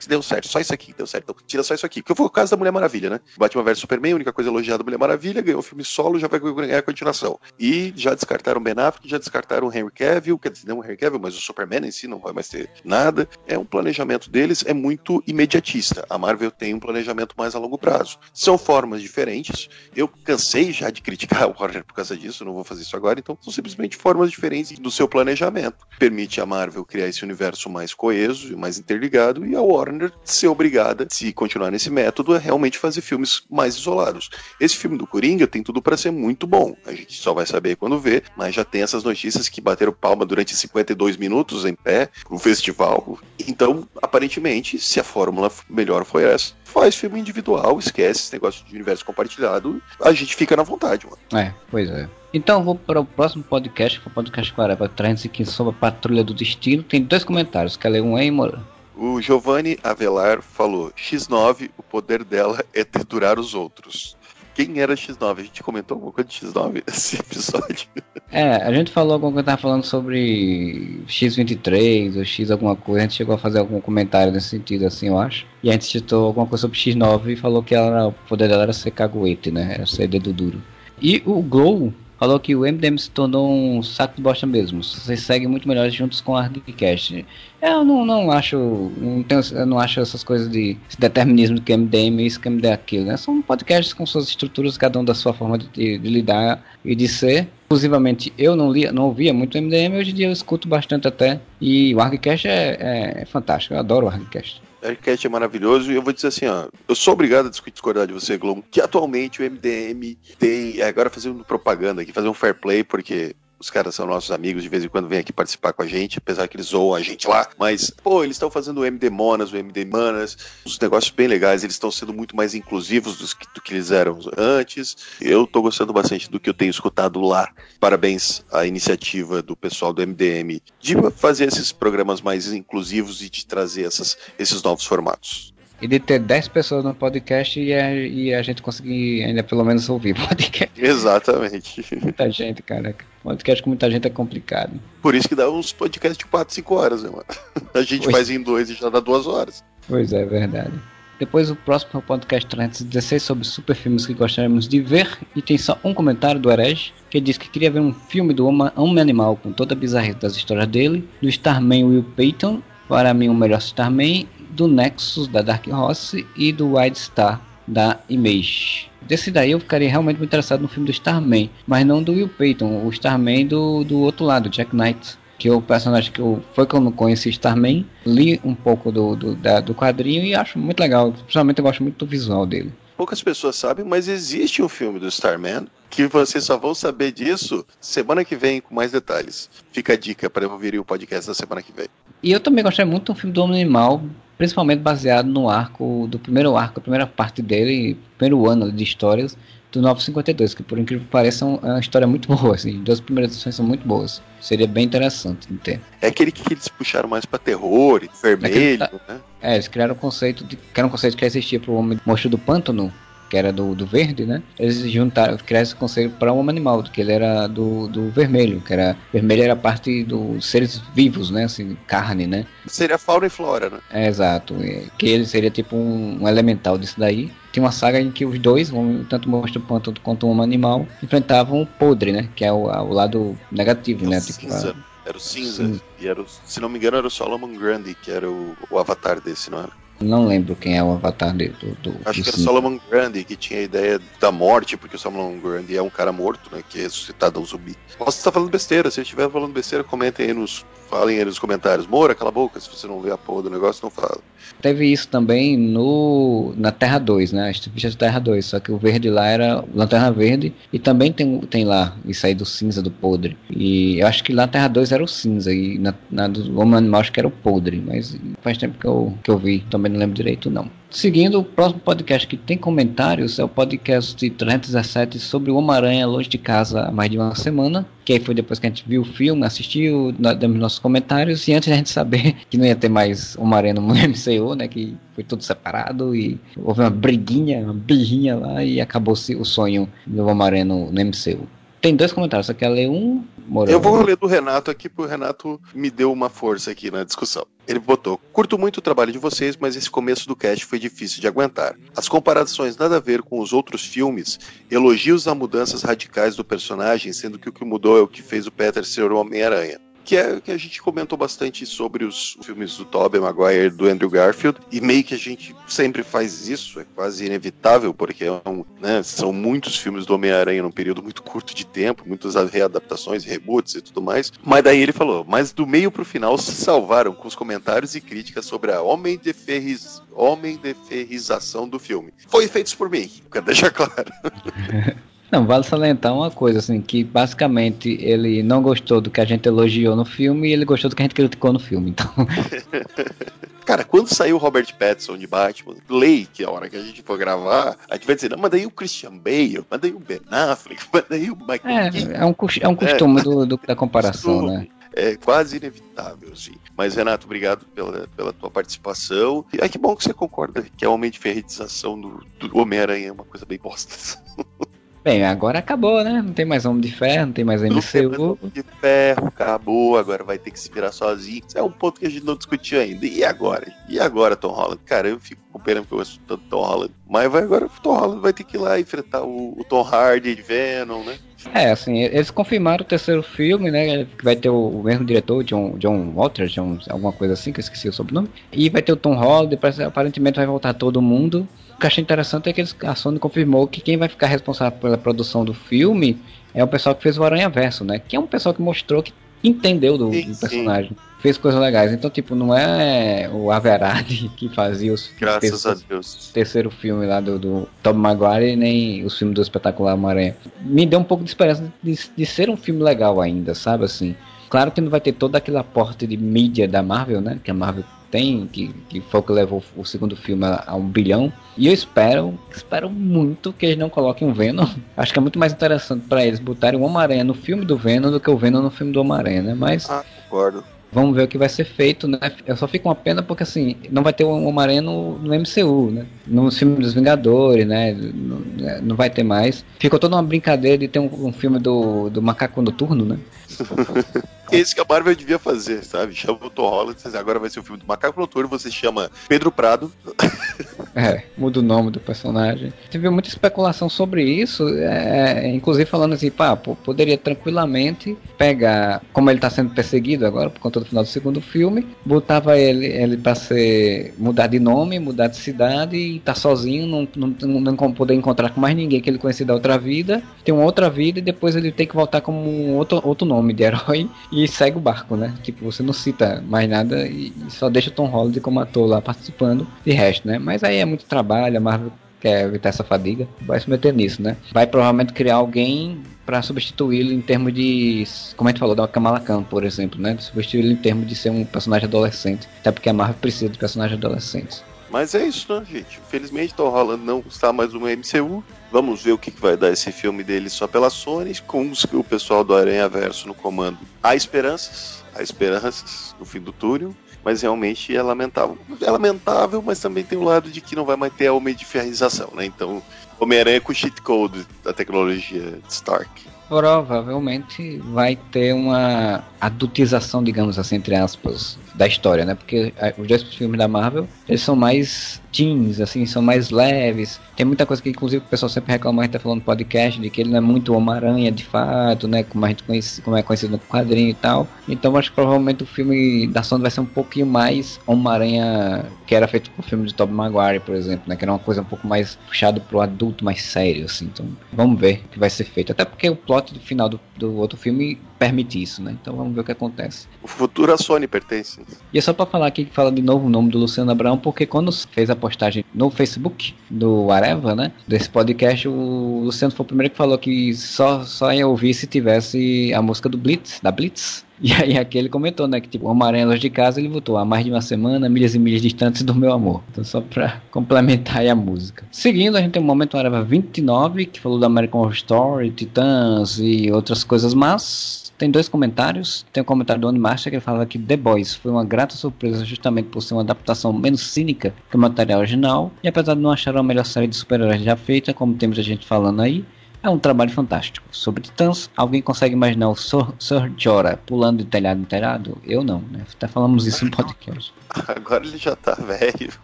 deu 0.06 0.22
certo, 0.22 0.48
só 0.48 0.60
isso 0.60 0.74
aqui 0.74 0.94
deu 0.94 1.07
certo. 1.07 1.32
Então, 1.32 1.36
tira 1.45 1.64
só 1.64 1.74
isso 1.74 1.86
aqui. 1.86 2.02
Que 2.02 2.14
foi 2.14 2.26
o 2.26 2.30
caso 2.30 2.52
da 2.52 2.57
Mulher 2.57 2.72
Maravilha, 2.72 3.10
né? 3.10 3.19
Batman 3.38 3.64
vs 3.64 3.80
Superman, 3.80 4.11
a 4.11 4.15
única 4.15 4.34
coisa 4.34 4.49
elogiada 4.49 4.80
da 4.80 4.84
Mulher 4.84 4.98
Maravilha, 4.98 5.41
ganhou 5.41 5.60
o 5.60 5.64
filme 5.64 5.84
solo, 5.84 6.19
já 6.19 6.28
vai 6.28 6.40
ganhar 6.40 6.78
a 6.78 6.82
continuação. 6.82 7.40
E 7.60 7.94
já 7.95 8.14
descartaram 8.14 8.61
Ben 8.61 8.76
Affleck, 8.78 9.07
já 9.07 9.18
descartaram 9.18 9.68
o 9.68 9.74
Henry 9.74 9.91
Cavill, 9.91 10.38
quer 10.38 10.52
dizer, 10.52 10.68
não 10.68 10.80
o 10.80 10.84
Henry 10.84 10.98
Cavill, 10.98 11.19
mas 11.19 11.36
o 11.36 11.41
Superman 11.41 11.86
em 11.86 11.91
si 11.91 12.07
não 12.07 12.19
vai 12.19 12.34
mais 12.34 12.49
ter 12.49 12.69
nada. 12.84 13.28
É 13.48 13.57
um 13.57 13.65
planejamento 13.65 14.30
deles, 14.30 14.64
é 14.65 14.74
muito 14.74 15.24
imediatista. 15.26 16.06
A 16.10 16.18
Marvel 16.18 16.52
tem 16.52 16.74
um 16.74 16.80
planejamento 16.80 17.36
mais 17.38 17.56
a 17.56 17.60
longo 17.60 17.78
prazo. 17.78 18.19
São 18.34 18.57
formas 18.57 19.02
diferentes. 19.02 19.69
Eu 19.95 20.07
cansei 20.07 20.72
já 20.72 20.90
de 20.90 21.02
criticar 21.02 21.48
o 21.49 21.56
Warner 21.60 21.84
por 21.84 21.94
causa 21.94 22.15
disso, 22.15 22.45
não 22.45 22.53
vou 22.53 22.64
fazer 22.64 22.82
isso 22.82 22.95
agora, 22.95 23.19
então 23.19 23.38
são 23.41 23.52
simplesmente 23.52 23.95
formas 23.95 24.30
diferentes 24.30 24.78
do 24.80 24.91
seu 24.91 25.07
planejamento. 25.07 25.86
Permite 25.98 26.41
a 26.41 26.45
Marvel 26.45 26.86
criar 26.86 27.07
esse 27.07 27.24
universo 27.24 27.69
mais 27.69 27.94
coeso 27.94 28.52
e 28.52 28.56
mais 28.56 28.78
interligado, 28.78 29.45
e 29.45 29.56
a 29.56 29.61
Warner 29.61 29.86
Warner 29.88 30.11
ser 30.23 30.47
obrigada, 30.47 31.07
se 31.09 31.31
continuar 31.34 31.72
nesse 31.72 31.89
método, 31.89 32.35
a 32.35 32.38
realmente 32.38 32.77
fazer 32.77 33.01
filmes 33.01 33.43
mais 33.49 33.76
isolados. 33.76 34.30
Esse 34.59 34.76
filme 34.76 34.97
do 34.97 35.07
Coringa 35.07 35.47
tem 35.47 35.64
tudo 35.64 35.81
para 35.81 35.97
ser 35.97 36.11
muito 36.11 36.45
bom. 36.45 36.76
A 36.85 36.91
gente 36.91 37.14
só 37.14 37.34
vai 37.34 37.45
saber 37.45 37.76
quando 37.76 37.99
ver, 37.99 38.23
mas 38.35 38.53
já 38.53 38.64
tem 38.64 38.81
essas 38.81 39.03
notícias 39.03 39.49
que 39.49 39.61
bateram 39.61 39.93
palma 39.93 40.26
durante 40.26 40.55
52 40.55 41.18
minutos 41.18 41.65
em 41.65 41.73
pé 41.73 42.09
pro 42.26 42.38
festival. 42.38 43.18
Então, 43.47 43.88
aparentemente, 44.01 44.77
se 44.77 44.99
a 44.99 45.03
fórmula 45.03 45.51
melhor 45.69 46.05
foi 46.05 46.23
essa, 46.23 46.53
faz 46.64 46.95
filme 46.95 47.19
individual, 47.19 47.80
esquece 47.80 48.19
esse 48.22 48.34
negócio 48.34 48.65
de 48.65 48.76
universo 48.76 49.05
compartilhado, 49.05 49.81
a 50.01 50.11
gente 50.11 50.35
fica 50.35 50.55
na 50.55 50.64
vontade, 50.64 51.05
mano. 51.05 51.18
É, 51.34 51.53
pois 51.72 51.89
é. 51.89 52.09
Então 52.34 52.64
vou 52.64 52.76
para 52.76 52.99
o 52.99 53.05
próximo 53.05 53.43
podcast, 53.43 53.99
que 53.99 54.07
é 54.07 54.11
o 54.11 54.14
podcast 54.14 54.53
Quaraba 54.53 54.89
315 54.89 55.51
sobre 55.51 55.73
a 55.73 55.80
Patrulha 55.80 56.23
do 56.23 56.34
Destino. 56.34 56.84
Tem 56.84 57.01
dois 57.01 57.23
comentários. 57.23 57.77
Quer 57.77 57.89
ler 57.89 58.01
um 58.01 58.15
aí, 58.15 58.30
Moura? 58.30 58.61
O 58.98 59.22
Giovanni 59.22 59.78
Avelar 59.84 60.41
falou: 60.41 60.91
X9, 60.91 61.69
o 61.78 61.84
poder 61.84 62.24
dela 62.24 62.64
é 62.74 62.84
dedurar 62.84 63.40
os 63.40 63.53
outros. 63.53 64.18
quem 64.56 64.80
era 64.80 64.95
X9. 64.95 65.40
A 65.40 65.44
gente 65.44 65.61
comentou 65.61 65.95
alguma 65.95 66.11
coisa 66.11 66.28
de 66.28 66.40
X9 66.40 66.84
nesse 66.88 67.18
episódio? 67.22 67.88
É, 68.32 68.56
a 68.56 68.74
gente 68.74 68.91
falou 68.91 69.14
alguma 69.14 69.32
coisa, 69.32 69.45
tava 69.45 69.61
falando 69.61 69.84
sobre 69.84 71.03
X23 71.07 72.18
ou 72.18 72.26
X 72.26 72.49
alguma 72.49 72.76
coisa, 72.76 73.02
a 73.02 73.03
gente 73.03 73.18
chegou 73.18 73.36
a 73.36 73.38
fazer 73.38 73.60
algum 73.60 73.80
comentário 73.80 74.34
nesse 74.34 74.49
sentido, 74.49 74.88
assim, 74.88 75.10
eu 75.10 75.19
acho. 75.19 75.45
E 75.61 75.69
a 75.69 75.74
gente 75.74 75.86
citou 75.86 76.26
alguma 76.26 76.48
coisa 76.48 76.61
sobre 76.61 76.78
X9 76.78 77.34
e 77.34 77.36
falou 77.36 77.61
que 77.61 77.76
ela, 77.76 78.07
o 78.07 78.11
poder 78.28 78.49
dela 78.49 78.64
era 78.64 78.74
ser 78.74 78.91
caguete, 78.91 79.52
né? 79.52 79.76
Era 79.76 79.86
ser 79.86 80.07
dedo 80.07 80.34
duro. 80.34 80.61
E 80.99 81.22
o 81.24 81.40
Glow 81.44 81.94
falou 82.19 82.39
que 82.39 82.56
o 82.56 82.61
MDM 82.61 82.98
se 82.98 83.10
tornou 83.10 83.49
um 83.52 83.81
saco 83.84 84.15
de 84.15 84.22
bosta 84.22 84.45
mesmo. 84.45 84.84
Vocês 84.84 85.22
seguem 85.22 85.48
muito 85.48 85.68
melhor 85.68 85.89
juntos 85.89 86.22
com 86.22 86.35
a 86.35 86.41
Hardcast. 86.41 87.26
Eu 87.61 87.84
não, 87.84 88.06
não 88.06 88.31
acho. 88.31 88.57
Não 88.98 89.23
tenho, 89.23 89.41
eu 89.53 89.65
não 89.65 89.80
acho 89.80 89.99
essas 89.99 90.23
coisas 90.23 90.49
de 90.49 90.77
determinismo 90.98 91.61
que 91.61 91.76
MDM 91.76 92.26
isso, 92.26 92.39
que 92.39 92.49
MDM 92.49 92.73
aquilo, 92.73 93.06
né? 93.06 93.18
São 93.18 93.41
podcasts 93.41 93.94
com 93.94 94.06
suas 94.06 94.27
estruturas, 94.27 94.77
cada 94.77 94.99
um 94.99 95.06
da 95.06 95.14
sua 95.14 95.34
forma 95.34 95.57
de, 95.57 95.98
de, 95.98 96.10
lidar 96.10 96.64
e 96.84 96.95
de 96.95 97.07
ser. 97.07 97.48
Inclusivamente, 97.65 98.34
eu 98.38 98.56
não 98.56 98.72
lia, 98.72 98.91
não 98.91 99.06
ouvia 99.06 99.34
muito 99.34 99.61
MDM, 99.61 99.98
hoje 99.98 100.11
em 100.11 100.14
dia 100.14 100.27
eu 100.27 100.31
escuto 100.31 100.68
bastante 100.68 101.07
até. 101.07 101.39
E 101.60 101.94
o 101.94 101.98
Hardcast 101.98 102.48
é, 102.48 103.22
é 103.22 103.26
fantástico, 103.26 103.73
eu 103.73 103.80
adoro 103.80 104.06
o 104.06 104.10
Hardcast. 104.10 104.66
Nerdcast 104.82 105.26
é 105.26 105.30
maravilhoso 105.30 105.91
e 105.91 105.95
eu 105.95 106.02
vou 106.02 106.14
dizer 106.14 106.28
assim, 106.28 106.48
ó, 106.48 106.68
eu 106.88 106.95
sou 106.95 107.14
obrigado 107.14 107.48
a 107.48 107.49
discordar 107.49 108.08
de 108.08 108.14
você, 108.14 108.38
Globo, 108.38 108.64
que 108.70 108.82
atualmente 108.82 109.41
o 109.41 109.45
MDM 109.45 110.18
tem, 110.38 110.82
agora 110.82 111.10
fazendo 111.10 111.44
propaganda 111.44 112.02
aqui, 112.02 112.12
fazer 112.12 112.28
um 112.28 112.34
fair 112.34 112.54
play, 112.54 112.84
porque 112.84 113.36
os 113.59 113.69
caras 113.69 113.95
são 113.95 114.05
nossos 114.05 114.31
amigos, 114.31 114.63
de 114.63 114.69
vez 114.69 114.84
em 114.84 114.88
quando 114.88 115.07
vêm 115.07 115.19
aqui 115.19 115.34
participar 115.34 115.73
com 115.73 115.81
a 115.81 115.88
gente, 115.88 116.17
apesar 116.17 116.47
que 116.47 116.55
eles 116.55 116.67
zoam 116.67 116.93
a 116.93 117.01
gente 117.01 117.27
lá. 117.27 117.47
Mas, 117.57 117.89
pô, 117.89 118.23
eles 118.23 118.35
estão 118.35 118.51
fazendo 118.51 118.81
o 118.81 118.85
MD 118.85 119.09
Monas, 119.09 119.51
o 119.51 119.57
MD 119.57 119.85
Manas, 119.85 120.38
uns 120.65 120.79
negócios 120.79 121.11
bem 121.11 121.27
legais. 121.27 121.63
Eles 121.63 121.75
estão 121.75 121.91
sendo 121.91 122.13
muito 122.13 122.35
mais 122.35 122.53
inclusivos 122.53 123.17
do 123.17 123.27
que, 123.35 123.47
do 123.55 123.61
que 123.61 123.73
eles 123.73 123.91
eram 123.91 124.19
antes. 124.38 124.95
Eu 125.19 125.47
tô 125.47 125.61
gostando 125.61 125.91
bastante 125.91 126.29
do 126.29 126.39
que 126.39 126.49
eu 126.49 126.53
tenho 126.53 126.69
escutado 126.69 127.19
lá. 127.21 127.49
Parabéns 127.79 128.43
à 128.51 128.65
iniciativa 128.65 129.41
do 129.41 129.55
pessoal 129.55 129.91
do 129.91 130.05
MDM 130.05 130.61
de 130.79 130.95
fazer 131.15 131.47
esses 131.47 131.71
programas 131.71 132.21
mais 132.21 132.51
inclusivos 132.53 133.21
e 133.21 133.29
de 133.29 133.45
trazer 133.45 133.85
essas, 133.85 134.17
esses 134.38 134.61
novos 134.61 134.85
formatos 134.85 135.56
e 135.82 135.88
de 135.88 135.99
ter 135.99 136.20
10 136.20 136.48
pessoas 136.49 136.84
no 136.84 136.94
podcast 136.94 137.60
e 137.60 137.74
a, 137.74 137.94
e 137.94 138.34
a 138.34 138.41
gente 138.41 138.62
conseguir 138.62 139.24
ainda 139.24 139.44
pelo 139.44 139.64
menos 139.64 139.90
ouvir 139.90 140.16
podcast. 140.28 140.72
Exatamente. 140.78 141.86
Muita 142.02 142.30
gente, 142.32 142.62
cara. 142.62 142.95
Podcast 143.24 143.64
com 143.64 143.70
muita 143.70 143.90
gente 143.90 144.08
é 144.08 144.10
complicado. 144.10 144.80
Por 145.02 145.14
isso 145.16 145.28
que 145.28 145.36
dá 145.36 145.49
uns 145.49 145.74
podcasts 145.74 146.18
de 146.18 146.26
4, 146.26 146.54
5 146.54 146.76
horas, 146.76 147.04
né, 147.04 147.10
mano? 147.10 147.26
A 147.74 147.82
gente 147.82 148.04
pois. 148.04 148.16
faz 148.16 148.30
em 148.30 148.41
dois 148.41 148.70
e 148.70 148.74
já 148.74 148.90
dá 148.90 148.99
duas 148.99 149.28
horas. 149.28 149.64
Pois 149.88 150.12
é, 150.14 150.26
verdade. 150.26 150.74
Depois 151.20 151.49
o 151.49 151.56
próximo 151.56 151.91
é 151.95 151.98
o 151.98 152.02
podcast 152.02 152.48
316 152.48 153.24
sobre 153.24 153.44
super 153.44 153.76
filmes 153.76 154.06
que 154.06 154.14
gostaríamos 154.14 154.68
de 154.68 154.80
ver. 154.80 155.18
E 155.36 155.41
tem 155.41 155.58
só 155.58 155.78
um 155.84 155.94
comentário 155.94 156.40
do 156.40 156.52
Herege, 156.52 156.94
que 157.10 157.20
diz 157.20 157.38
que 157.38 157.49
queria 157.49 157.72
ver 157.72 157.80
um 157.80 157.94
filme 157.94 158.34
do 158.34 158.45
Homem 158.45 159.02
Animal 159.02 159.36
com 159.38 159.52
toda 159.52 159.74
a 159.74 159.78
bizarrice 159.78 160.20
das 160.20 160.36
histórias 160.36 160.68
dele, 160.68 161.08
do 161.22 161.28
Starman 161.28 161.86
Will 161.86 162.06
Payton, 162.16 162.62
para 162.88 163.14
mim 163.14 163.30
o 163.30 163.34
melhor 163.34 163.60
Starman, 163.60 164.28
do 164.57 164.67
Nexus 164.67 165.27
da 165.27 165.43
Dark 165.43 165.67
Horse 165.67 166.25
e 166.35 166.51
do 166.51 166.75
Wide 166.75 166.97
Star 166.97 167.39
da 167.67 167.99
Image. 168.09 168.89
Desse 169.03 169.29
daí 169.29 169.51
eu 169.51 169.59
ficaria 169.59 169.88
realmente 169.88 170.17
muito 170.17 170.29
interessado 170.29 170.61
no 170.61 170.67
filme 170.67 170.88
do 170.88 170.91
Starman, 170.91 171.49
mas 171.67 171.85
não 171.85 172.01
do 172.01 172.13
Will 172.13 172.27
Payton, 172.27 172.84
o 172.84 172.89
Starman 172.89 173.45
do, 173.45 173.84
do 173.84 173.99
outro 173.99 174.25
lado, 174.25 174.49
Jack 174.49 174.75
Knight. 174.75 175.17
Que 175.38 175.47
é 175.47 175.53
o 175.53 175.61
personagem 175.61 176.11
que 176.11 176.19
eu, 176.19 176.43
foi 176.55 176.65
que 176.65 176.73
eu 176.73 176.81
não 176.81 176.91
conheci 176.91 177.29
Starman, 177.29 177.85
li 178.03 178.41
um 178.43 178.55
pouco 178.55 178.91
do, 178.91 179.15
do, 179.15 179.35
da, 179.35 179.59
do 179.59 179.75
quadrinho 179.75 180.25
e 180.25 180.34
acho 180.34 180.57
muito 180.57 180.79
legal. 180.79 181.11
Principalmente 181.11 181.59
eu 181.59 181.63
gosto 181.63 181.84
muito 181.84 182.03
do 182.03 182.09
visual 182.09 182.43
dele 182.43 182.73
poucas 182.97 183.21
pessoas 183.21 183.55
sabem, 183.55 183.85
mas 183.85 184.07
existe 184.07 184.63
um 184.63 184.67
filme 184.67 184.99
do 184.99 185.07
Starman 185.07 185.67
que 185.88 186.07
vocês 186.07 186.43
só 186.43 186.57
vão 186.57 186.73
saber 186.73 187.11
disso 187.11 187.63
semana 187.79 188.25
que 188.25 188.35
vem 188.35 188.59
com 188.59 188.73
mais 188.73 188.91
detalhes. 188.91 189.49
Fica 189.71 189.93
a 189.93 189.95
dica 189.95 190.27
para 190.29 190.47
ouvir 190.47 190.77
o 190.79 190.84
podcast 190.84 191.27
da 191.27 191.35
semana 191.35 191.61
que 191.61 191.71
vem. 191.71 191.88
E 192.23 192.31
eu 192.31 192.39
também 192.39 192.63
gostei 192.63 192.84
muito 192.84 193.13
do 193.13 193.19
filme 193.19 193.31
do 193.31 193.43
Homem 193.43 193.61
Animal, 193.61 194.01
principalmente 194.38 194.80
baseado 194.80 195.27
no 195.27 195.49
arco, 195.49 196.07
do 196.09 196.19
primeiro 196.19 196.55
arco, 196.55 196.80
a 196.80 196.81
primeira 196.81 197.07
parte 197.07 197.41
dele, 197.41 197.97
primeiro 198.18 198.47
ano 198.47 198.72
de 198.72 198.84
histórias 198.84 199.38
do 199.72 199.81
952, 199.81 200.53
que 200.53 200.64
por 200.64 200.80
incrível 200.80 201.05
que 201.05 201.11
pareça 201.11 201.45
é 201.45 201.47
uma 201.47 201.80
história 201.80 202.07
muito 202.07 202.27
boa, 202.34 202.55
assim, 202.55 202.81
duas 202.84 202.99
primeiras 202.99 203.31
edições 203.34 203.55
são 203.55 203.65
muito 203.65 203.88
boas. 203.88 204.22
Seria 204.39 204.68
bem 204.68 204.85
interessante 204.85 205.47
de 205.47 205.57
ter. 205.57 205.81
É 206.01 206.07
aquele 206.07 206.31
que 206.31 206.53
eles 206.53 206.68
puxaram 206.68 207.09
mais 207.09 207.26
para 207.26 207.39
terror, 207.39 208.01
vermelho, 208.22 208.84
é 208.84 208.88
tá, 208.88 208.91
né? 209.07 209.19
É, 209.41 209.53
eles 209.55 209.68
criaram 209.68 209.93
um 209.93 209.97
conceito 209.97 210.43
de, 210.43 210.55
que 210.55 210.80
era 210.80 210.88
um 210.88 210.89
conceito 210.89 211.18
que 211.18 211.26
existia 211.26 211.59
pro 211.59 211.73
homem 211.73 211.99
monstro 212.05 212.30
do 212.30 212.38
pântano, 212.38 212.93
que 213.30 213.38
era 213.38 213.52
do, 213.52 213.76
do 213.76 213.86
verde, 213.86 214.26
né? 214.26 214.41
Eles 214.58 214.80
juntaram, 214.91 215.38
criaram 215.38 215.64
esse 215.64 215.76
conceito 215.76 216.16
para 216.18 216.34
um 216.34 216.49
animal, 216.49 216.84
que 216.84 217.02
ele 217.02 217.12
era 217.12 217.48
do, 217.48 217.88
do 217.88 218.10
vermelho, 218.10 218.62
que 218.62 218.74
era 218.74 218.98
vermelho 219.12 219.44
era 219.44 219.56
parte 219.56 220.04
dos 220.04 220.45
seres 220.45 220.82
vivos, 220.94 221.30
né? 221.30 221.45
Assim, 221.45 221.78
carne, 221.88 222.28
né? 222.28 222.45
Seria 222.66 222.98
fauna 222.98 223.28
e 223.28 223.30
flora, 223.30 223.70
né? 223.70 223.80
É, 223.91 224.08
exato. 224.08 224.56
Que 224.98 225.08
ele 225.08 225.26
seria 225.26 225.49
tipo 225.49 225.76
um, 225.76 226.24
um 226.24 226.28
elemental 226.28 226.78
disso 226.78 226.99
daí. 226.99 227.32
Tinha 227.52 227.64
uma 227.64 227.72
saga 227.72 227.99
em 227.99 228.12
que 228.12 228.26
os 228.26 228.38
dois, 228.40 228.72
tanto 229.10 229.28
o 229.28 229.30
monstro 229.30 229.62
pântano 229.62 229.98
quanto 230.02 230.28
um 230.28 230.41
animal, 230.41 230.88
enfrentavam 231.02 231.62
o 231.62 231.66
podre, 231.66 232.12
né? 232.12 232.30
Que 232.36 232.45
é 232.45 232.52
o, 232.52 232.66
o 232.66 232.94
lado 232.94 233.38
negativo, 233.52 234.06
é 234.06 234.10
né? 234.10 234.22
Tipo, 234.22 234.54
a... 234.54 234.76
Era 235.08 235.18
o 235.18 235.22
cinza. 235.22 235.66
Sim. 235.66 235.80
E 235.99 236.08
era 236.08 236.22
o, 236.22 236.26
se 236.28 236.60
não 236.60 236.68
me 236.68 236.78
engano, 236.78 236.98
era 236.98 237.08
o 237.08 237.10
Solomon 237.10 237.54
Grundy, 237.54 237.95
que 237.95 238.12
era 238.12 238.30
o, 238.30 238.56
o 238.70 238.78
avatar 238.78 239.22
desse, 239.22 239.49
não 239.49 239.60
era? 239.60 239.72
Não 239.99 240.28
lembro 240.28 240.56
quem 240.56 240.78
é 240.78 240.84
o 240.84 240.91
avatar 240.91 241.36
dele. 241.36 241.56
Do, 241.60 241.76
do, 241.76 241.99
Acho 242.06 242.19
do 242.19 242.24
que 242.24 242.30
era 242.30 242.38
Solomon 242.38 242.80
Grundy, 242.90 243.24
que 243.24 243.36
tinha 243.36 243.60
a 243.60 243.64
ideia 243.64 243.99
da 244.19 244.32
morte, 244.32 244.78
porque 244.78 244.95
o 244.95 244.99
Solomon 244.99 245.40
Grundy 245.40 245.76
é 245.76 245.82
um 245.82 245.90
cara 245.90 246.11
morto, 246.11 246.56
né? 246.56 246.64
Que 246.68 246.80
é 246.80 246.84
ressuscitado 246.84 247.40
a 247.40 247.41
um 247.41 247.45
zumbi. 247.45 247.76
Posso 247.98 248.18
estar 248.18 248.32
falando 248.32 248.49
besteira, 248.49 248.91
se 248.91 249.02
estiver 249.02 249.30
falando 249.30 249.53
besteira, 249.53 249.84
comentem 249.84 250.28
aí 250.28 250.34
nos. 250.34 250.65
Falem 250.90 251.18
aí 251.18 251.26
nos 251.26 251.38
comentários. 251.38 251.86
Moura, 251.86 252.15
cala 252.15 252.30
a 252.30 252.34
boca, 252.34 252.60
se 252.61 252.69
você 252.69 252.88
não 252.88 253.02
vê 253.02 253.11
a 253.11 253.18
porra 253.18 253.44
do 253.44 253.49
negócio, 253.49 253.84
não 253.84 253.90
fala. 253.90 254.19
Teve 254.61 254.91
isso 254.91 255.07
também 255.07 255.57
no 255.57 256.53
na 256.57 256.72
Terra 256.72 256.99
2, 256.99 257.31
né? 257.31 257.49
As 257.49 257.59
fichas 257.59 257.95
Terra 257.95 258.19
2, 258.19 258.45
só 258.45 258.59
que 258.59 258.72
o 258.72 258.77
verde 258.77 259.09
lá 259.09 259.27
era 259.27 259.64
Lanterna 259.73 260.11
Verde 260.11 260.53
e 260.72 260.80
também 260.80 261.11
tem, 261.11 261.39
tem 261.41 261.64
lá 261.64 261.95
isso 262.05 262.26
aí 262.26 262.34
do 262.34 262.45
cinza 262.45 262.81
do 262.81 262.91
podre. 262.91 263.38
E 263.49 263.99
eu 263.99 264.07
acho 264.07 264.23
que 264.23 264.34
lá 264.34 264.43
na 264.43 264.51
Terra 264.51 264.68
2 264.68 264.91
era 264.91 265.03
o 265.03 265.07
cinza 265.07 265.53
e 265.53 265.77
na, 265.77 265.93
na 266.09 266.27
do 266.27 266.59
Homem 266.59 266.76
Animal 266.76 267.01
acho 267.01 267.11
que 267.11 267.19
era 267.19 267.27
o 267.27 267.31
podre, 267.31 267.84
mas 267.85 268.18
faz 268.41 268.57
tempo 268.57 268.77
que 268.80 268.85
eu, 268.85 269.14
que 269.23 269.30
eu 269.30 269.38
vi, 269.38 269.59
também 269.69 269.91
não 269.91 269.99
lembro 269.99 270.15
direito 270.15 270.49
não. 270.49 270.69
Seguindo, 270.89 271.39
o 271.39 271.43
próximo 271.43 271.81
podcast 271.81 272.26
que 272.26 272.38
tem 272.38 272.57
comentários 272.57 273.38
é 273.39 273.43
o 273.43 273.49
podcast 273.49 274.15
de 274.15 274.30
317 274.30 275.19
sobre 275.19 275.51
o 275.51 275.57
Homem-Aranha 275.57 276.07
Longe 276.07 276.30
de 276.30 276.38
Casa 276.38 276.84
há 276.84 276.91
mais 276.91 277.11
de 277.11 277.18
uma 277.18 277.35
semana. 277.35 277.85
Que 278.05 278.14
aí 278.14 278.19
foi 278.22 278.34
depois 278.34 278.57
que 278.57 278.68
a 278.68 278.69
gente 278.69 278.85
viu 278.88 279.01
o 279.01 279.05
filme, 279.05 279.45
assistiu, 279.45 280.14
demos 280.39 280.57
nossos 280.57 280.80
comentários. 280.80 281.45
E 281.47 281.53
antes 281.53 281.68
da 281.68 281.76
gente 281.76 281.89
saber 281.89 282.38
que 282.49 282.57
não 282.57 282.65
ia 282.65 282.76
ter 282.76 282.88
mais 282.88 283.35
Homem-Aranha 283.38 283.73
no 283.73 283.81
MCU, 283.93 284.55
né? 284.55 284.68
Que 284.68 284.95
foi 285.14 285.23
tudo 285.26 285.43
separado 285.43 286.15
e 286.15 286.39
houve 286.55 286.80
uma 286.80 286.89
briguinha, 286.89 287.59
uma 287.59 287.73
birrinha 287.73 288.38
lá 288.38 288.64
e 288.64 288.80
acabou-se 288.80 289.35
o 289.35 289.43
sonho 289.43 289.89
do 290.05 290.26
Homem-Aranha 290.26 290.65
no, 290.65 290.91
no 290.91 291.05
MCU. 291.05 291.47
Tem 291.88 291.95
dois 291.95 292.11
comentários, 292.11 292.47
você 292.47 292.53
quer 292.53 292.68
ler 292.68 292.89
um? 292.89 293.23
Morel? 293.47 293.72
Eu 293.72 293.80
vou 293.80 294.03
ler 294.03 294.18
do 294.18 294.27
Renato 294.27 294.69
aqui, 294.69 294.89
porque 294.89 295.03
o 295.03 295.09
Renato 295.09 295.57
me 295.73 295.89
deu 295.89 296.11
uma 296.11 296.27
força 296.27 296.69
aqui 296.69 296.91
na 296.91 297.05
discussão. 297.05 297.47
Ele 297.65 297.80
botou: 297.80 298.19
Curto 298.34 298.57
muito 298.57 298.80
o 298.80 298.81
trabalho 298.81 299.09
de 299.09 299.18
vocês, 299.18 299.55
mas 299.55 299.73
esse 299.77 299.89
começo 299.89 300.27
do 300.27 300.35
cast 300.35 300.65
foi 300.65 300.80
difícil 300.80 301.22
de 301.22 301.27
aguentar. 301.27 301.77
As 301.95 302.09
comparações 302.09 302.76
nada 302.76 302.97
a 302.97 302.99
ver 302.99 303.22
com 303.22 303.39
os 303.39 303.53
outros 303.53 303.85
filmes, 303.85 304.38
elogios 304.69 305.30
a 305.30 305.34
mudanças 305.34 305.81
radicais 305.81 306.35
do 306.35 306.43
personagem, 306.43 307.14
sendo 307.14 307.39
que 307.39 307.47
o 307.47 307.53
que 307.53 307.64
mudou 307.64 307.97
é 307.97 308.01
o 308.01 308.07
que 308.07 308.22
fez 308.22 308.45
o 308.47 308.51
Peter 308.51 308.84
ser 308.84 309.09
o 309.09 309.18
Homem-Aranha 309.18 309.80
que 310.07 310.15
é 310.15 310.39
que 310.39 310.51
a 310.51 310.57
gente 310.57 310.81
comentou 310.81 311.17
bastante 311.17 311.65
sobre 311.65 312.05
os 312.05 312.38
filmes 312.41 312.77
do 312.77 312.85
Tobey 312.85 313.19
Maguire 313.19 313.69
do 313.69 313.89
Andrew 313.89 314.09
Garfield 314.09 314.57
e 314.71 314.79
meio 314.79 315.03
que 315.03 315.13
a 315.13 315.17
gente 315.17 315.53
sempre 315.67 316.01
faz 316.01 316.47
isso, 316.47 316.79
é 316.79 316.85
quase 316.95 317.25
inevitável 317.25 317.93
porque 317.93 318.23
é 318.23 318.31
um, 318.49 318.63
né, 318.79 319.03
são 319.03 319.34
muitos 319.34 319.77
filmes 319.77 320.05
do 320.05 320.15
Homem-Aranha 320.15 320.63
num 320.63 320.71
período 320.71 321.03
muito 321.03 321.21
curto 321.21 321.53
de 321.53 321.65
tempo, 321.65 322.03
muitas 322.07 322.35
readaptações, 322.49 323.25
reboots 323.25 323.75
e 323.75 323.81
tudo 323.81 324.01
mais. 324.01 324.31
Mas 324.45 324.63
daí 324.63 324.79
ele 324.81 324.93
falou, 324.93 325.25
mas 325.27 325.51
do 325.51 325.67
meio 325.67 325.91
pro 325.91 326.05
final 326.05 326.38
se 326.38 326.53
salvaram 326.53 327.13
com 327.13 327.27
os 327.27 327.35
comentários 327.35 327.93
e 327.93 327.99
críticas 327.99 328.45
sobre 328.45 328.71
a 328.71 328.81
homem 328.81 329.17
de 329.17 329.34
ferris, 329.34 330.01
homem 330.13 330.55
de 330.55 330.73
ferrização 330.73 331.67
do 331.67 331.79
filme. 331.79 332.13
Foi 332.29 332.47
feitos 332.47 332.73
por 332.73 332.89
mim, 332.89 333.11
quero 333.29 333.45
deixar 333.45 333.71
claro. 333.71 334.05
Não, 335.32 335.45
vale 335.45 335.64
salientar 335.64 336.14
uma 336.14 336.32
coisa, 336.32 336.60
assim, 336.60 336.82
que 336.82 337.04
basicamente 337.04 337.98
ele 338.02 338.41
não 338.41 338.62
gostou 338.62 339.02
do 339.02 339.12
que 339.12 339.20
a 339.20 339.26
gente 339.26 339.45
elogiou 339.45 339.95
no 339.95 340.06
filme 340.06 340.48
e 340.48 340.54
ele 340.54 340.64
gostou 340.64 340.90
do 340.90 340.95
que 340.95 341.02
a 341.02 341.06
gente 341.06 341.16
criticou 341.16 341.52
no 341.52 341.60
filme, 341.60 341.90
então. 341.91 342.10
Cara, 343.66 343.84
quando 343.84 344.08
saiu 344.08 344.38
o 344.38 344.40
Robert 344.40 344.74
Pattinson 344.80 345.18
de 345.18 345.28
Batman, 345.28 345.76
Play, 345.86 346.26
que 346.32 346.41
é 346.41 346.45
a 346.45 346.49
hora 346.49 346.70
que 346.70 346.78
a 346.78 346.82
gente 346.82 347.02
for 347.02 347.18
gravar, 347.18 347.76
a 347.90 347.95
gente 347.95 348.08
vai 348.08 348.16
dizer, 348.16 348.30
não, 348.30 348.38
manda 348.38 348.56
aí 348.56 348.66
o 348.66 348.72
Christian 348.72 349.18
Bale, 349.18 349.66
manda 349.70 349.86
aí 349.86 349.94
o 349.94 349.99
Ben 349.99 350.22
Affleck, 350.32 350.86
manda 350.94 351.08
aí 351.12 351.30
o 351.30 351.36
Michael 351.36 351.62
É, 351.66 351.88
é 352.22 352.26
um, 352.26 352.36
é 352.62 352.68
um 352.70 352.76
costume 352.76 353.20
é. 353.20 353.24
do, 353.24 353.45
do, 353.45 353.60
da 353.68 353.76
comparação, 353.76 354.40
costume. 354.40 354.58
né? 354.58 354.68
é 354.98 355.16
quase 355.16 355.58
inevitável, 355.58 356.30
assim. 356.34 356.56
Mas, 356.76 356.95
Renato, 356.95 357.28
obrigado 357.28 357.66
pela, 357.68 358.08
pela 358.08 358.34
tua 358.34 358.49
participação. 358.49 359.45
E 359.54 359.60
ai, 359.62 359.70
que 359.70 359.78
bom 359.78 359.95
que 359.95 360.04
você 360.04 360.14
concorda 360.14 360.66
que 360.76 360.84
a 360.84 360.90
homem 360.90 361.12
de 361.12 361.20
ferretização 361.20 361.99
do, 361.99 362.26
do 362.40 362.58
Homem-Aranha 362.58 363.10
é 363.10 363.12
uma 363.12 363.24
coisa 363.24 363.45
bem 363.45 363.60
bosta. 363.60 364.20
Bem, 365.07 365.23
agora 365.23 365.59
acabou, 365.59 366.03
né? 366.03 366.21
Não 366.21 366.34
tem 366.34 366.43
mais 366.43 366.65
Homem 366.65 366.81
de 366.81 366.91
Ferro, 366.91 367.27
não 367.27 367.31
tem 367.31 367.45
mais 367.45 367.61
MCU. 367.61 368.38
Homem 368.41 368.51
de 368.53 368.61
Ferro, 368.61 369.27
acabou, 369.27 369.97
agora 369.97 370.21
vai 370.21 370.38
ter 370.38 370.51
que 370.51 370.59
se 370.59 370.69
virar 370.69 370.91
sozinho. 370.91 371.41
Isso 371.47 371.57
é 371.57 371.63
um 371.63 371.71
ponto 371.71 371.97
que 371.97 372.07
a 372.07 372.09
gente 372.09 372.25
não 372.25 372.35
discutiu 372.35 372.81
ainda. 372.81 373.05
E 373.05 373.23
agora? 373.23 373.71
E 373.88 374.01
agora, 374.01 374.35
Tom 374.35 374.49
Holland? 374.49 374.81
Cara, 374.85 375.07
eu 375.07 375.17
fico 375.17 375.41
com 375.49 375.59
pena 375.61 375.81
que 375.81 375.93
eu 375.93 375.99
gosto 375.99 376.19
tanto 376.27 376.43
do 376.43 376.49
Tom 376.49 376.61
Holland. 376.61 376.93
Mas 377.09 377.31
vai, 377.31 377.43
agora 377.43 377.67
o 377.67 377.81
Tom 377.81 377.95
Holland 377.97 378.19
vai 378.19 378.34
ter 378.34 378.43
que 378.43 378.57
ir 378.57 378.59
lá 378.59 378.77
enfrentar 378.77 379.23
o, 379.23 379.57
o 379.57 379.63
Tom 379.63 379.81
Hardy 379.81 380.35
de 380.35 380.41
Venom, 380.41 381.01
né? 381.05 381.17
É, 381.53 381.72
assim, 381.72 381.99
eles 382.03 382.30
confirmaram 382.30 382.84
o 382.84 382.88
terceiro 382.88 383.24
filme, 383.24 383.72
né? 383.72 384.06
Que 384.18 384.24
vai 384.24 384.36
ter 384.36 384.49
o, 384.49 384.82
mesmo 384.84 385.06
diretor, 385.06 385.44
John, 385.44 385.76
John 385.78 386.14
Walters, 386.15 386.52
John, 386.52 386.78
alguma 386.90 387.11
coisa 387.11 387.34
assim, 387.34 387.52
que 387.52 387.60
eu 387.60 387.64
esqueci 387.64 387.88
o 387.90 387.94
sobrenome. 387.94 388.30
E 388.52 388.69
vai 388.69 388.82
ter 388.82 388.91
o 388.91 388.95
Tom 388.95 389.15
Holland, 389.15 389.57
aparentemente 389.86 390.38
vai 390.38 390.45
voltar 390.45 390.74
todo 390.74 391.02
mundo. 391.02 391.48
O 391.76 391.80
que 391.80 391.86
eu 391.86 391.88
achei 391.88 392.02
interessante 392.02 392.49
é 392.49 392.53
que 392.53 392.64
a 392.84 392.95
Sony 392.95 393.19
confirmou 393.19 393.68
que 393.68 393.82
quem 393.82 393.98
vai 393.98 394.10
ficar 394.10 394.28
responsável 394.28 394.78
pela 394.80 394.98
produção 394.98 395.45
do 395.45 395.53
filme 395.53 396.19
é 396.53 396.64
o 396.64 396.68
pessoal 396.68 396.95
que 396.95 397.03
fez 397.03 397.18
o 397.18 397.24
Aranha 397.24 397.49
Verso, 397.49 397.84
né? 397.84 397.99
Que 397.99 398.15
é 398.15 398.19
um 398.19 398.26
pessoal 398.28 398.53
que 398.53 398.61
mostrou 398.61 399.03
que 399.03 399.14
entendeu 399.44 399.98
do, 399.98 400.11
sim, 400.11 400.32
do 400.32 400.38
personagem. 400.38 400.90
Sim. 400.90 401.06
Fez 401.19 401.38
coisas 401.38 401.60
legais. 401.60 401.91
Então, 401.91 402.10
tipo, 402.10 402.35
não 402.35 402.56
é 402.56 403.30
o 403.31 403.52
Averade 403.52 404.30
que 404.38 404.49
fazia 404.49 404.94
os. 404.94 405.11
Graças 405.19 405.65
a 405.65 405.73
Deus. 405.73 406.31
Terceiro 406.34 406.69
filme 406.69 407.06
lá 407.06 407.19
do, 407.19 407.39
do 407.39 407.68
Tom 407.81 407.94
Maguire, 407.94 408.56
nem 408.56 409.03
os 409.03 409.18
filmes 409.18 409.35
do 409.35 409.41
espetacular 409.41 409.95
Homem-Aranha. 409.95 410.38
Me 410.61 410.85
deu 410.85 410.99
um 410.99 411.03
pouco 411.03 411.23
de 411.23 411.30
esperança 411.30 411.72
de, 411.81 411.98
de 412.15 412.26
ser 412.26 412.49
um 412.49 412.57
filme 412.57 412.84
legal 412.84 413.19
ainda, 413.19 413.56
sabe 413.56 413.85
assim? 413.85 414.15
Claro 414.49 414.72
que 414.72 414.80
não 414.80 414.89
vai 414.89 415.02
ter 415.02 415.11
todo 415.11 415.35
aquele 415.35 415.57
aporte 415.57 416.07
de 416.07 416.15
mídia 416.15 416.68
da 416.68 416.81
Marvel, 416.81 417.19
né? 417.19 417.39
Que 417.44 417.52
a 417.52 417.53
Marvel 417.53 417.84
tem, 418.10 418.48
que, 418.48 418.69
que 418.89 419.02
foi 419.02 419.19
o 419.19 419.23
que 419.23 419.31
levou 419.31 419.64
o 419.76 419.84
segundo 419.84 420.15
filme 420.15 420.45
a, 420.45 420.64
a, 420.68 420.76
um 420.76 420.88
bilhão. 420.88 421.31
E 421.57 421.68
eu 421.68 421.73
espero, 421.73 422.38
espero 422.49 422.89
muito 422.89 423.52
que 423.52 423.65
eles 423.65 423.77
não 423.77 423.89
coloquem 423.89 424.30
o 424.30 424.34
Venom. 424.34 424.68
Acho 424.95 425.11
que 425.11 425.19
é 425.19 425.22
muito 425.22 425.39
mais 425.39 425.52
interessante 425.52 426.06
para 426.07 426.26
eles 426.26 426.39
botarem 426.39 426.80
o 426.80 426.84
Homem-Aranha 426.84 427.23
no 427.23 427.34
filme 427.34 427.65
do 427.65 427.77
Venom 427.77 428.11
do 428.11 428.19
que 428.19 428.30
o 428.30 428.38
Venom 428.38 428.61
no 428.61 428.72
filme 428.72 428.94
do 428.94 429.02
Homem-Aranha, 429.02 429.41
né? 429.41 429.53
Mas. 429.53 429.89
Ah, 429.89 430.03
concordo. 430.23 430.64
Vamos 430.98 431.15
ver 431.15 431.26
o 431.26 431.28
que 431.28 431.38
vai 431.38 431.48
ser 431.48 431.64
feito, 431.64 432.07
né? 432.07 432.18
Eu 432.44 432.57
só 432.57 432.68
fico 432.68 432.90
uma 432.90 432.95
pena 432.95 433.22
porque, 433.22 433.44
assim, 433.44 433.76
não 433.91 434.02
vai 434.02 434.11
ter 434.11 434.24
o 434.24 434.32
Homem-Aranha 434.32 434.82
no, 434.82 435.19
no, 435.19 435.32
MCU, 435.32 435.91
né? 435.91 436.07
No 436.26 436.49
filme 436.52 436.78
dos 436.78 436.95
Vingadores, 436.95 437.68
né? 437.68 437.94
Não, 437.94 438.41
não 438.82 438.95
vai 438.95 439.07
ter 439.07 439.22
mais. 439.22 439.64
Ficou 439.78 439.99
toda 439.99 440.15
uma 440.15 440.24
brincadeira 440.24 440.76
de 440.76 440.88
ter 440.88 440.98
um, 440.98 441.28
um 441.28 441.32
filme 441.32 441.60
do, 441.60 442.10
do 442.10 442.19
Macaco 442.19 442.64
Noturno, 442.64 443.06
né? 443.06 443.19
É 444.52 444.57
isso 444.57 444.74
que 444.74 444.82
a 444.82 444.86
Marvel 444.88 445.15
devia 445.15 445.40
fazer, 445.40 445.84
sabe? 445.84 446.14
Chama 446.14 446.40
o 446.41 446.49
Tom 446.49 446.69
Holland, 446.69 446.98
agora 447.14 447.40
vai 447.40 447.49
ser 447.49 447.60
o 447.60 447.64
filme 447.64 447.80
do 447.80 447.88
Macaco 447.88 448.19
Noturno, 448.19 448.48
você 448.48 448.72
chama 448.72 449.10
Pedro 449.28 449.52
Prado. 449.52 449.91
É, 450.95 451.26
muda 451.38 451.60
o 451.60 451.61
nome 451.61 451.91
do 451.91 451.99
personagem. 451.99 452.74
Teve 452.90 453.07
muita 453.11 453.30
especulação 453.30 453.88
sobre 453.88 454.24
isso, 454.24 454.68
é, 454.69 455.45
é 455.45 455.48
inclusive 455.48 455.86
falando 455.88 456.14
assim, 456.14 456.32
pá, 456.32 456.56
poderia 456.56 457.15
tranquilamente 457.15 458.18
pegar, 458.36 459.03
como 459.14 459.30
ele 459.30 459.40
tá 459.40 459.48
sendo 459.48 459.76
perseguido 459.76 460.26
agora, 460.26 460.49
por 460.49 460.60
conta 460.60 460.80
do 460.80 460.88
final 460.88 461.03
do 461.03 461.10
segundo 461.10 461.40
filme, 461.40 461.86
botava 462.03 462.57
ele, 462.57 462.88
ele 462.88 463.15
pra 463.15 463.36
ser, 463.36 464.15
mudar 464.18 464.48
de 464.48 464.60
nome, 464.60 464.98
mudar 464.98 465.28
de 465.28 465.38
cidade 465.38 465.95
e 465.95 466.19
tá 466.19 466.34
sozinho, 466.34 466.88
não, 466.88 467.07
não, 467.15 467.60
não 467.61 467.94
poder 467.94 468.15
encontrar 468.15 468.49
com 468.49 468.60
mais 468.60 468.76
ninguém 468.76 468.99
que 468.99 469.07
ele 469.07 469.19
conhecia 469.19 469.45
da 469.45 469.53
outra 469.53 469.78
vida, 469.78 470.24
tem 470.44 470.53
uma 470.53 470.64
outra 470.64 470.90
vida 470.90 471.19
e 471.19 471.22
depois 471.22 471.56
ele 471.56 471.72
tem 471.72 471.86
que 471.86 471.95
voltar 471.95 472.22
como 472.22 472.40
um 472.40 472.76
outro, 472.76 472.99
outro 473.03 473.28
nome 473.28 473.53
de 473.53 473.61
herói 473.61 474.10
segue 474.45 474.77
o 474.77 474.81
barco, 474.81 475.15
né? 475.15 475.34
Tipo, 475.41 475.64
você 475.64 475.81
não 475.81 475.93
cita 475.93 476.43
mais 476.45 476.69
nada 476.69 477.07
e, 477.07 477.31
e 477.47 477.49
só 477.49 477.69
deixa 477.69 477.89
o 477.89 477.93
Tom 477.93 478.07
Holland 478.07 478.41
como 478.41 478.59
ator 478.59 478.85
lá 478.85 479.01
participando 479.01 479.65
de 479.85 479.91
resto, 479.93 480.27
né? 480.27 480.38
Mas 480.38 480.65
aí 480.65 480.77
é 480.77 480.85
muito 480.85 481.05
trabalho, 481.05 481.57
a 481.57 481.61
Marvel 481.61 481.93
quer 482.19 482.45
evitar 482.45 482.69
essa 482.69 482.84
fadiga, 482.84 483.27
vai 483.41 483.59
se 483.59 483.69
meter 483.69 483.93
nisso, 483.93 484.22
né? 484.22 484.35
Vai 484.51 484.68
provavelmente 484.68 485.14
criar 485.14 485.35
alguém 485.35 486.01
para 486.26 486.41
substituí-lo 486.41 487.14
em 487.14 487.22
termos 487.22 487.53
de, 487.53 488.03
como 488.35 488.49
a 488.49 488.51
gente 488.51 488.59
falou, 488.59 488.76
da 488.76 488.88
Kamala 488.88 489.19
Khan, 489.19 489.43
por 489.43 489.64
exemplo, 489.64 489.99
né? 490.01 490.18
Substituí-lo 490.19 490.72
em 490.72 490.76
termos 490.76 491.07
de 491.07 491.15
ser 491.15 491.30
um 491.30 491.45
personagem 491.45 491.88
adolescente, 491.88 492.49
até 492.59 492.72
porque 492.72 492.89
a 492.89 492.93
Marvel 492.93 493.15
precisa 493.22 493.49
de 493.49 493.57
personagens 493.57 493.97
adolescentes. 493.97 494.64
Mas 494.89 495.14
é 495.14 495.26
isso, 495.26 495.53
né, 495.53 495.65
gente? 495.69 495.99
Infelizmente, 495.99 496.53
Tom 496.53 496.69
Holland 496.69 497.03
não 497.03 497.23
está 497.27 497.51
mais 497.51 497.73
no 497.73 497.81
MCU. 497.81 498.43
Vamos 498.72 499.03
ver 499.03 499.11
o 499.11 499.18
que 499.18 499.31
vai 499.31 499.57
dar 499.57 499.72
esse 499.72 499.91
filme 499.91 500.23
dele 500.23 500.49
só 500.49 500.68
pela 500.68 500.89
Sony, 500.89 501.34
com 501.45 501.72
o 501.93 502.03
pessoal 502.03 502.43
do 502.43 502.55
Aranha 502.55 502.88
Verso 502.88 503.27
no 503.27 503.34
comando. 503.34 503.80
Há 504.01 504.15
esperanças, 504.15 505.03
há 505.15 505.22
esperanças 505.22 506.15
no 506.19 506.26
fim 506.26 506.39
do 506.39 506.51
túnel 506.51 506.95
mas 507.27 507.41
realmente 507.41 507.93
é 507.93 508.01
lamentável. 508.01 508.57
É 508.81 508.89
lamentável, 508.89 509.61
mas 509.61 509.81
também 509.81 510.01
tem 510.01 510.18
o 510.18 510.22
um 510.22 510.23
lado 510.23 510.49
de 510.49 510.61
que 510.61 510.77
não 510.77 510.85
vai 510.85 510.95
mais 510.95 511.11
ter 511.11 511.27
a 511.27 511.34
homem 511.34 511.53
de 511.53 511.65
ferrização, 511.65 512.30
né? 512.34 512.45
Então, 512.45 512.81
Homem-Aranha 513.19 513.59
com 513.59 513.73
cheat 513.73 514.01
code 514.01 514.45
da 514.64 514.72
tecnologia 514.72 515.59
Stark. 515.68 516.09
Provavelmente 516.47 517.80
vai 517.80 518.15
ter 518.15 518.53
uma 518.53 519.26
adultização, 519.39 520.23
digamos 520.23 520.57
assim, 520.57 520.76
entre 520.76 520.95
aspas, 520.95 521.57
da 521.76 521.88
história, 521.88 522.26
né? 522.26 522.35
Porque 522.35 522.73
os 522.97 523.07
dois 523.07 523.23
filmes 523.23 523.57
da 523.57 523.68
Marvel, 523.68 524.07
eles 524.27 524.41
são 524.41 524.55
mais 524.55 525.22
teens, 525.31 525.80
assim, 525.80 526.05
são 526.05 526.22
mais 526.22 526.49
leves. 526.49 527.19
Tem 527.35 527.45
muita 527.45 527.65
coisa 527.65 527.81
que, 527.81 527.89
inclusive, 527.89 528.23
o 528.26 528.27
pessoal 528.27 528.49
sempre 528.49 528.72
reclama, 528.72 529.01
a 529.01 529.05
gente 529.05 529.14
tá 529.14 529.19
falando 529.19 529.39
no 529.39 529.45
podcast, 529.45 530.01
de 530.01 530.09
que 530.09 530.22
ele 530.22 530.31
não 530.31 530.38
é 530.38 530.41
muito 530.41 530.73
Homem-Aranha 530.73 531.31
de 531.31 531.43
fato, 531.43 532.07
né? 532.07 532.23
Como 532.23 532.43
a 532.43 532.49
gente 532.49 532.64
conhece, 532.64 533.01
como 533.01 533.15
é 533.15 533.22
conhecido 533.22 533.51
no 533.51 533.59
quadrinho 533.59 534.09
e 534.09 534.14
tal. 534.15 534.47
Então, 534.68 534.95
acho 534.97 535.09
que 535.09 535.15
provavelmente 535.15 535.64
o 535.64 535.68
filme 535.68 536.27
da 536.27 536.41
Sony 536.41 536.64
vai 536.64 536.72
ser 536.72 536.81
um 536.81 536.85
pouquinho 536.85 537.27
mais 537.27 537.80
Homem-Aranha 537.85 538.85
que 539.05 539.15
era 539.15 539.27
feito 539.27 539.51
com 539.51 539.61
o 539.61 539.65
filme 539.65 539.85
de 539.85 539.93
Tobey 539.93 540.14
Maguire, 540.14 540.59
por 540.59 540.76
exemplo, 540.76 541.03
né? 541.07 541.15
Que 541.15 541.23
era 541.23 541.31
uma 541.31 541.39
coisa 541.39 541.61
um 541.61 541.65
pouco 541.65 541.88
mais 541.88 542.15
puxado 542.27 542.59
pro 542.59 542.81
adulto, 542.81 543.23
mais 543.23 543.41
sério, 543.41 543.85
assim. 543.85 544.05
Então, 544.05 544.26
vamos 544.51 544.80
ver 544.80 545.03
o 545.05 545.09
que 545.09 545.19
vai 545.19 545.30
ser 545.30 545.45
feito. 545.45 545.72
Até 545.72 545.85
porque 545.85 546.09
o 546.09 546.15
plot 546.15 546.53
do 546.53 546.59
final 546.59 546.89
do, 546.89 546.99
do 547.15 547.38
outro 547.38 547.57
filme 547.57 547.99
permite 548.18 548.61
isso, 548.61 548.81
né? 548.81 548.95
Então 548.99 549.15
vamos 549.15 549.34
ver 549.34 549.41
o 549.41 549.44
que 549.44 549.52
acontece. 549.52 550.07
O 550.22 550.27
futuro 550.27 550.73
a 550.73 550.77
Sony 550.77 551.07
pertence. 551.07 551.61
E 551.94 551.98
é 551.98 552.02
só 552.02 552.14
para 552.14 552.26
falar 552.26 552.48
aqui 552.48 552.65
que 552.65 552.73
fala 552.73 552.91
de 552.91 553.02
novo 553.02 553.27
o 553.27 553.30
nome 553.30 553.49
do 553.49 553.57
Luciano 553.57 553.91
Abraão, 553.91 554.18
porque 554.18 554.45
quando 554.45 554.72
fez 554.72 555.10
a 555.10 555.15
postagem 555.15 555.64
no 555.73 555.89
Facebook 555.89 556.53
do 556.69 557.11
Areva, 557.11 557.56
né? 557.56 557.72
Desse 557.88 558.10
podcast, 558.10 558.68
o 558.68 559.22
Luciano 559.26 559.53
foi 559.53 559.64
o 559.64 559.68
primeiro 559.68 559.91
que 559.91 559.98
falou 559.98 560.18
que 560.18 560.53
só, 560.53 561.03
só 561.03 561.31
ia 561.31 561.48
ouvir 561.48 561.73
se 561.73 561.88
tivesse 561.88 562.73
a 562.73 562.81
música 562.81 563.07
do 563.10 563.18
Blitz, 563.18 563.60
da 563.61 563.72
Blitz. 563.72 564.26
E 564.39 564.53
aí 564.53 564.77
aquele 564.77 565.10
comentou, 565.10 565.48
né, 565.48 565.60
que 565.60 565.68
tipo, 565.68 565.88
o 565.88 565.89
Homem-Aranha 565.89 566.38
de 566.38 566.49
casa 566.52 566.80
ele 566.80 566.88
votou 566.88 567.18
há 567.18 567.26
mais 567.26 567.44
de 567.44 567.49
uma 567.49 567.60
semana, 567.60 568.07
milhas 568.07 568.35
e 568.35 568.39
milhas 568.39 568.61
distantes 568.61 569.02
do 569.02 569.15
meu 569.15 569.31
amor. 569.31 569.64
Então 569.72 569.84
só 569.84 569.99
pra 569.99 570.41
complementar 570.52 571.18
aí 571.18 571.30
a 571.30 571.35
música. 571.35 571.85
Seguindo, 571.91 572.38
a 572.38 572.41
gente 572.41 572.52
tem 572.52 572.61
o 572.61 572.65
Momento 572.65 572.98
Areva 572.98 573.23
29, 573.23 574.06
que 574.06 574.19
falou 574.19 574.39
da 574.39 574.45
American 574.45 574.81
Horror 574.81 574.94
Story, 574.94 575.49
Titãs 575.49 576.39
e 576.39 576.72
outras 576.72 577.03
coisas 577.03 577.34
mas 577.34 578.06
tem 578.18 578.31
dois 578.31 578.49
comentários. 578.49 579.26
Tem 579.31 579.41
um 579.41 579.45
comentário 579.45 579.81
do 579.81 579.94
Master 579.99 580.31
que 580.31 580.38
ele 580.38 580.41
fala 580.41 580.65
que 580.65 580.80
The 580.80 580.98
Boys 580.98 581.35
foi 581.35 581.52
uma 581.52 581.64
grata 581.64 581.95
surpresa 581.95 582.44
justamente 582.44 582.88
por 582.88 583.02
ser 583.02 583.14
uma 583.14 583.22
adaptação 583.22 583.72
menos 583.72 584.02
cínica 584.02 584.53
que 584.69 584.76
o 584.76 584.80
material 584.80 585.19
original. 585.19 585.72
E 585.84 585.88
apesar 585.88 586.15
de 586.15 586.22
não 586.22 586.31
achar 586.31 586.56
a 586.57 586.64
melhor 586.64 586.85
série 586.85 587.07
de 587.07 587.15
super-heróis 587.15 587.61
já 587.61 587.76
feita, 587.76 588.14
como 588.14 588.34
temos 588.34 588.57
a 588.57 588.64
gente 588.64 588.85
falando 588.85 589.22
aí, 589.22 589.45
é 589.82 589.90
um 589.90 589.99
trabalho 589.99 590.32
fantástico. 590.32 590.86
Sobre 590.91 591.24
Titãs, 591.24 591.70
alguém 591.76 592.02
consegue 592.02 592.34
imaginar 592.34 592.70
o 592.70 592.76
Sr. 592.76 593.52
Jorah 593.58 593.98
pulando 593.98 594.44
de 594.44 594.45
telhado 594.45 594.82
em 594.82 594.86
telhado? 594.86 595.38
Eu 595.44 595.64
não, 595.64 595.80
né? 595.80 596.04
Até 596.12 596.28
falamos 596.28 596.66
isso 596.66 596.86
no 596.86 596.91
podcast. 596.91 597.54
Agora 597.88 598.26
ele 598.26 598.38
já 598.38 598.56
tá 598.56 598.74
velho, 598.74 599.32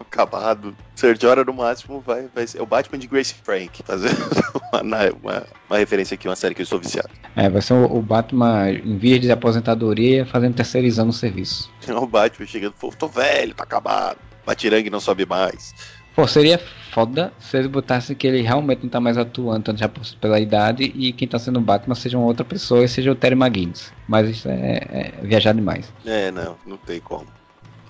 acabado. 0.00 0.74
Sr. 0.96 1.16
Jorah, 1.20 1.44
no 1.44 1.52
máximo, 1.52 2.00
vai, 2.00 2.28
vai 2.34 2.46
ser 2.46 2.60
o 2.60 2.66
Batman 2.66 2.98
de 2.98 3.06
Grace 3.06 3.34
Frank, 3.34 3.82
fazendo 3.84 4.16
uma, 4.72 4.82
uma, 4.82 5.46
uma, 5.68 5.78
referência 5.78 6.14
aqui, 6.14 6.28
uma 6.28 6.36
série 6.36 6.54
que 6.54 6.62
eu 6.62 6.66
sou 6.66 6.78
viciado. 6.78 7.10
É, 7.36 7.48
vai 7.48 7.62
ser 7.62 7.74
o, 7.74 7.84
o 7.84 8.02
Batman, 8.02 8.70
em 8.70 8.96
vez 8.96 9.20
de 9.20 9.30
aposentadoria, 9.30 10.26
fazendo 10.26 10.54
terceirizando 10.54 11.10
o 11.10 11.12
serviço. 11.12 11.70
É 11.86 11.94
o 11.94 12.06
Batman 12.06 12.46
chegando, 12.46 12.74
tô 12.98 13.08
velho, 13.08 13.54
tá 13.54 13.64
acabado. 13.64 14.18
Batirangue 14.44 14.90
não 14.90 15.00
sobe 15.00 15.24
mais. 15.24 15.74
Pô, 16.14 16.28
seria 16.28 16.58
foda 16.58 17.32
se 17.40 17.56
eles 17.56 17.66
botassem 17.66 18.14
que 18.14 18.26
ele 18.26 18.40
realmente 18.40 18.84
não 18.84 18.88
tá 18.88 19.00
mais 19.00 19.18
atuando, 19.18 19.64
tanto 19.64 19.80
já 19.80 19.90
pela 20.20 20.38
idade, 20.38 20.84
e 20.94 21.12
quem 21.12 21.26
tá 21.26 21.38
sendo 21.38 21.58
o 21.58 21.62
Batman 21.62 21.96
seja 21.96 22.16
uma 22.16 22.26
outra 22.26 22.44
pessoa 22.44 22.84
e 22.84 22.88
seja 22.88 23.10
o 23.10 23.16
Terry 23.16 23.34
McGuinness. 23.34 23.92
Mas 24.06 24.28
isso 24.28 24.48
é, 24.48 24.80
é 24.90 25.12
viajar 25.22 25.52
demais. 25.52 25.92
É, 26.06 26.30
não, 26.30 26.56
não 26.64 26.76
tem 26.76 27.00
como. 27.00 27.26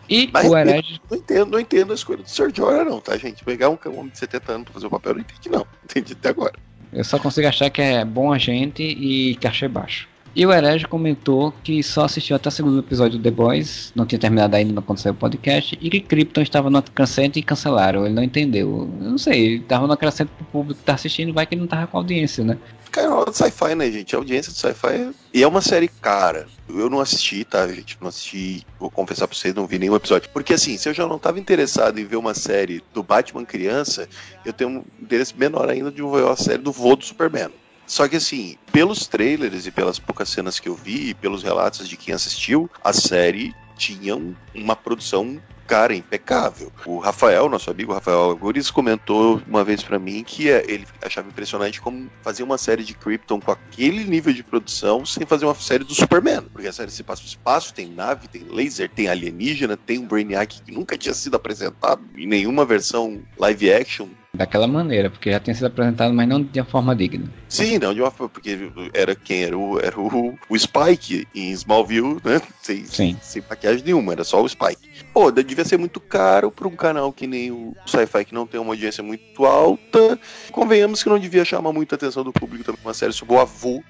E 0.08 0.30
Mas 0.32 0.50
o 0.50 0.56
Herege... 0.56 1.00
Não 1.10 1.18
entendo, 1.18 1.50
não 1.50 1.60
entendo 1.60 1.92
a 1.92 1.94
escolha 1.94 2.22
do 2.22 2.28
Sr. 2.28 2.50
Jorah, 2.54 2.84
não, 2.84 3.00
tá, 3.00 3.16
gente? 3.16 3.44
Pegar 3.44 3.70
um 3.70 3.78
homem 3.86 4.08
de 4.08 4.18
70 4.18 4.52
anos 4.52 4.64
pra 4.64 4.74
fazer 4.74 4.86
o 4.86 4.90
papel, 4.90 5.12
eu 5.12 5.16
não 5.16 5.22
entendi, 5.22 5.48
não. 5.50 5.66
Entendi 5.84 6.12
até 6.14 6.30
agora. 6.30 6.54
Eu 6.92 7.04
só 7.04 7.18
consigo 7.18 7.48
achar 7.48 7.68
que 7.70 7.82
é 7.82 8.04
bom 8.04 8.32
agente 8.32 8.82
e 8.82 9.34
cachê 9.36 9.66
baixo. 9.68 10.08
E 10.36 10.44
o 10.44 10.52
Herege 10.52 10.86
comentou 10.86 11.54
que 11.62 11.80
só 11.80 12.06
assistiu 12.06 12.34
até 12.34 12.48
o 12.48 12.52
segundo 12.52 12.80
episódio 12.80 13.18
do 13.18 13.22
The 13.22 13.30
Boys, 13.30 13.92
não 13.94 14.04
tinha 14.04 14.18
terminado 14.18 14.56
ainda 14.56 14.82
quando 14.82 14.98
saiu 14.98 15.12
o 15.12 15.16
podcast, 15.16 15.78
e 15.80 15.88
que 15.88 16.00
Krypton 16.00 16.42
estava 16.42 16.68
no 16.68 16.82
crescente 16.82 17.38
e 17.38 17.42
cancelaram. 17.42 18.04
Ele 18.04 18.14
não 18.14 18.22
entendeu. 18.22 18.90
Eu 19.00 19.10
não 19.10 19.18
sei, 19.18 19.58
estava 19.58 19.86
no 19.86 19.96
crescente 19.96 20.30
pro 20.36 20.44
público 20.46 20.80
que 20.80 20.86
tá 20.86 20.94
assistindo, 20.94 21.32
vai 21.32 21.46
que 21.46 21.54
não 21.54 21.68
tava 21.68 21.86
com 21.86 21.98
audiência, 21.98 22.42
né? 22.42 22.58
Canal 22.90 23.24
de 23.24 23.36
sci-fi, 23.36 23.74
né, 23.76 23.90
gente? 23.90 24.14
A 24.14 24.18
audiência 24.18 24.52
do 24.52 24.58
sci-fi 24.58 24.88
é... 24.88 25.10
E 25.32 25.42
é 25.42 25.46
uma 25.46 25.60
série 25.60 25.86
cara. 25.88 26.46
Eu 26.68 26.90
não 26.90 27.00
assisti, 27.00 27.44
tá, 27.44 27.66
gente? 27.68 27.96
Não 28.00 28.08
assisti, 28.08 28.66
vou 28.78 28.90
confessar 28.90 29.28
pra 29.28 29.36
vocês, 29.36 29.54
não 29.54 29.66
vi 29.66 29.78
nenhum 29.78 29.94
episódio. 29.94 30.30
Porque 30.30 30.54
assim, 30.54 30.76
se 30.76 30.88
eu 30.88 30.94
já 30.94 31.06
não 31.06 31.18
tava 31.18 31.38
interessado 31.38 31.98
em 32.00 32.04
ver 32.04 32.16
uma 32.16 32.34
série 32.34 32.82
do 32.92 33.04
Batman 33.04 33.44
criança, 33.44 34.08
eu 34.44 34.52
tenho 34.52 34.70
um 34.70 34.84
interesse 35.00 35.32
menor 35.36 35.68
ainda 35.68 35.92
de 35.92 36.02
ver 36.02 36.26
a 36.26 36.36
série 36.36 36.62
do 36.62 36.72
voo 36.72 36.96
do 36.96 37.04
Superman. 37.04 37.50
Só 37.86 38.08
que 38.08 38.16
assim, 38.16 38.56
pelos 38.72 39.06
trailers 39.06 39.66
e 39.66 39.70
pelas 39.70 39.98
poucas 39.98 40.28
cenas 40.28 40.58
que 40.58 40.68
eu 40.68 40.74
vi, 40.74 41.10
e 41.10 41.14
pelos 41.14 41.42
relatos 41.42 41.88
de 41.88 41.96
quem 41.96 42.14
assistiu, 42.14 42.70
a 42.82 42.92
série 42.92 43.54
tinha 43.76 44.16
uma 44.54 44.76
produção 44.76 45.40
cara 45.66 45.94
impecável. 45.94 46.70
O 46.84 46.98
Rafael, 46.98 47.48
nosso 47.48 47.70
amigo 47.70 47.92
Rafael 47.92 48.18
Algures, 48.18 48.70
comentou 48.70 49.40
uma 49.46 49.64
vez 49.64 49.82
para 49.82 49.98
mim 49.98 50.22
que 50.22 50.50
é, 50.50 50.64
ele 50.68 50.86
achava 51.02 51.28
impressionante 51.28 51.80
como 51.80 52.10
fazer 52.22 52.42
uma 52.42 52.58
série 52.58 52.84
de 52.84 52.94
Krypton 52.94 53.40
com 53.40 53.50
aquele 53.50 54.04
nível 54.04 54.32
de 54.32 54.42
produção 54.42 55.04
sem 55.04 55.26
fazer 55.26 55.46
uma 55.46 55.54
série 55.54 55.84
do 55.84 55.94
Superman. 55.94 56.42
Porque 56.52 56.68
a 56.68 56.72
série 56.72 56.90
se 56.90 57.02
passa 57.02 57.22
no 57.22 57.28
espaço, 57.28 57.74
tem 57.74 57.88
nave, 57.88 58.28
tem 58.28 58.44
laser, 58.44 58.90
tem 58.90 59.08
alienígena, 59.08 59.76
tem 59.76 59.98
um 59.98 60.06
Brainiac 60.06 60.60
que 60.62 60.72
nunca 60.72 60.98
tinha 60.98 61.14
sido 61.14 61.34
apresentado 61.34 62.02
em 62.16 62.26
nenhuma 62.26 62.64
versão 62.64 63.22
live 63.38 63.72
action 63.72 64.08
daquela 64.34 64.66
maneira, 64.66 65.08
porque 65.08 65.30
já 65.30 65.40
tinha 65.40 65.54
sido 65.54 65.66
apresentado, 65.66 66.12
mas 66.12 66.28
não 66.28 66.42
de 66.42 66.60
uma 66.60 66.66
forma 66.66 66.94
digna. 66.94 67.30
Sim, 67.48 67.78
não 67.78 67.94
de 67.94 68.00
uma 68.00 68.10
forma, 68.10 68.28
porque 68.28 68.58
era 68.92 69.14
quem 69.14 69.44
era 69.44 69.56
o, 69.56 69.78
era 69.78 69.98
o, 69.98 70.36
o 70.48 70.58
Spike 70.58 71.26
em 71.34 71.50
Smallville, 71.52 72.18
né? 72.24 72.42
Sem, 72.60 72.84
Sim. 72.84 73.16
sem 73.22 73.42
maquiagem 73.48 73.84
nenhuma, 73.84 74.12
era 74.12 74.24
só 74.24 74.42
o 74.42 74.48
Spike. 74.48 75.04
Pô, 75.12 75.30
devia 75.30 75.64
ser 75.64 75.78
muito 75.78 76.00
caro 76.00 76.50
para 76.50 76.66
um 76.66 76.74
canal 76.76 77.12
que 77.12 77.26
nem 77.26 77.50
o 77.50 77.74
Sci-Fi, 77.86 78.24
que 78.24 78.34
não 78.34 78.46
tem 78.46 78.60
uma 78.60 78.72
audiência 78.72 79.02
muito 79.02 79.44
alta. 79.44 80.18
Convenhamos 80.50 81.02
que 81.02 81.08
não 81.08 81.18
devia 81.18 81.44
chamar 81.44 81.72
muita 81.72 81.94
atenção 81.94 82.24
do 82.24 82.32
público 82.32 82.64
também, 82.64 82.80
uma 82.84 82.94
série 82.94 83.12
sobre 83.12 83.34
o 83.34 83.40
avô 83.40 83.82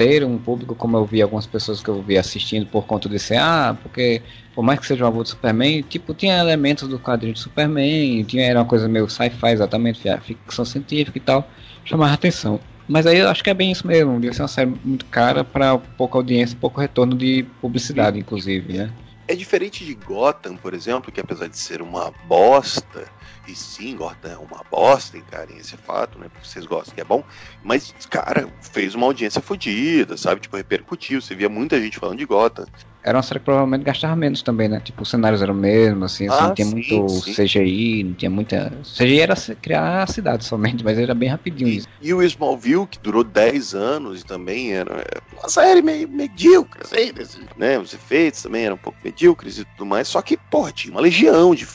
ter 0.00 0.24
um 0.24 0.38
público, 0.38 0.74
como 0.74 0.96
eu 0.96 1.04
vi 1.04 1.20
algumas 1.20 1.46
pessoas 1.46 1.82
que 1.82 1.90
eu 1.90 2.00
vi 2.00 2.16
assistindo 2.16 2.64
por 2.64 2.86
conta 2.86 3.06
de 3.06 3.18
ser, 3.18 3.36
ah, 3.36 3.76
porque 3.82 4.22
por 4.54 4.64
mais 4.64 4.80
que 4.80 4.86
seja 4.86 5.04
um 5.04 5.06
avô 5.06 5.22
de 5.22 5.28
Superman, 5.28 5.82
tipo, 5.82 6.14
tinha 6.14 6.38
elementos 6.38 6.88
do 6.88 6.98
quadrinho 6.98 7.34
de 7.34 7.40
Superman, 7.40 8.24
tinha, 8.24 8.46
era 8.46 8.60
uma 8.60 8.64
coisa 8.64 8.88
meio 8.88 9.10
sci-fi 9.10 9.50
exatamente, 9.50 10.00
ficção 10.22 10.64
científica 10.64 11.18
e 11.18 11.20
tal, 11.20 11.46
chamava 11.84 12.14
atenção. 12.14 12.58
Mas 12.88 13.06
aí 13.06 13.18
eu 13.18 13.28
acho 13.28 13.44
que 13.44 13.50
é 13.50 13.54
bem 13.54 13.70
isso 13.70 13.86
mesmo, 13.86 14.14
devia 14.14 14.32
ser 14.32 14.40
uma 14.40 14.48
série 14.48 14.72
muito 14.82 15.04
cara 15.04 15.44
para 15.44 15.76
pouca 15.76 16.16
audiência, 16.16 16.56
pouco 16.58 16.80
retorno 16.80 17.14
de 17.14 17.44
publicidade, 17.60 18.18
inclusive, 18.18 18.78
né? 18.78 18.90
É 19.28 19.34
diferente 19.34 19.84
de 19.84 19.92
Gotham, 19.92 20.56
por 20.56 20.72
exemplo, 20.72 21.12
que 21.12 21.20
apesar 21.20 21.46
de 21.46 21.58
ser 21.58 21.82
uma 21.82 22.10
bosta, 22.26 23.06
e 23.46 23.54
sim, 23.54 23.96
Gotham 23.96 24.30
é 24.30 24.36
uma 24.36 24.64
bosta, 24.70 25.16
encarem 25.16 25.56
esse 25.56 25.76
fato, 25.76 26.18
né? 26.18 26.28
Porque 26.28 26.46
vocês 26.46 26.66
gostam 26.66 26.94
que 26.94 27.00
é 27.00 27.04
bom. 27.04 27.24
Mas, 27.62 27.94
cara, 28.08 28.48
fez 28.60 28.94
uma 28.94 29.06
audiência 29.06 29.40
fodida, 29.40 30.16
sabe? 30.16 30.40
Tipo, 30.40 30.56
repercutiu. 30.56 31.20
Você 31.20 31.34
via 31.34 31.48
muita 31.48 31.80
gente 31.80 31.98
falando 31.98 32.18
de 32.18 32.26
Gotham 32.26 32.66
era 33.02 33.16
uma 33.16 33.22
série 33.22 33.40
que 33.40 33.44
provavelmente 33.44 33.82
gastava 33.82 34.14
menos 34.14 34.42
também, 34.42 34.68
né? 34.68 34.80
Tipo, 34.80 35.02
os 35.02 35.10
cenários 35.10 35.42
eram 35.42 35.54
mesmo, 35.54 36.04
assim, 36.04 36.28
assim 36.28 36.38
ah, 36.38 36.48
não 36.48 36.54
tinha 36.54 36.66
sim, 36.66 36.74
muito 36.74 37.08
sim. 37.08 37.34
CGI, 37.34 38.04
não 38.04 38.14
tinha 38.14 38.30
muita. 38.30 38.72
CGI 38.82 39.20
era 39.20 39.34
criar 39.60 40.02
a 40.02 40.06
cidade 40.06 40.44
somente, 40.44 40.84
mas 40.84 40.98
era 40.98 41.14
bem 41.14 41.28
rapidinho. 41.28 41.82
E, 42.00 42.08
e 42.08 42.14
o 42.14 42.22
Smallville, 42.22 42.86
que 42.86 42.98
durou 42.98 43.24
10 43.24 43.74
anos 43.74 44.20
e 44.20 44.24
também 44.24 44.72
era 44.72 45.04
uma 45.32 45.48
série 45.48 45.80
meio 45.80 46.08
medíocre, 46.08 46.82
assim, 46.82 47.12
né? 47.56 47.78
Os 47.78 47.94
efeitos 47.94 48.42
também 48.42 48.64
eram 48.64 48.76
um 48.76 48.78
pouco 48.78 48.98
medíocres 49.02 49.58
e 49.58 49.64
tudo 49.64 49.86
mais, 49.86 50.06
só 50.08 50.20
que, 50.20 50.36
pô, 50.36 50.70
tinha 50.70 50.92
uma 50.92 51.00
legião 51.00 51.54
de. 51.54 51.66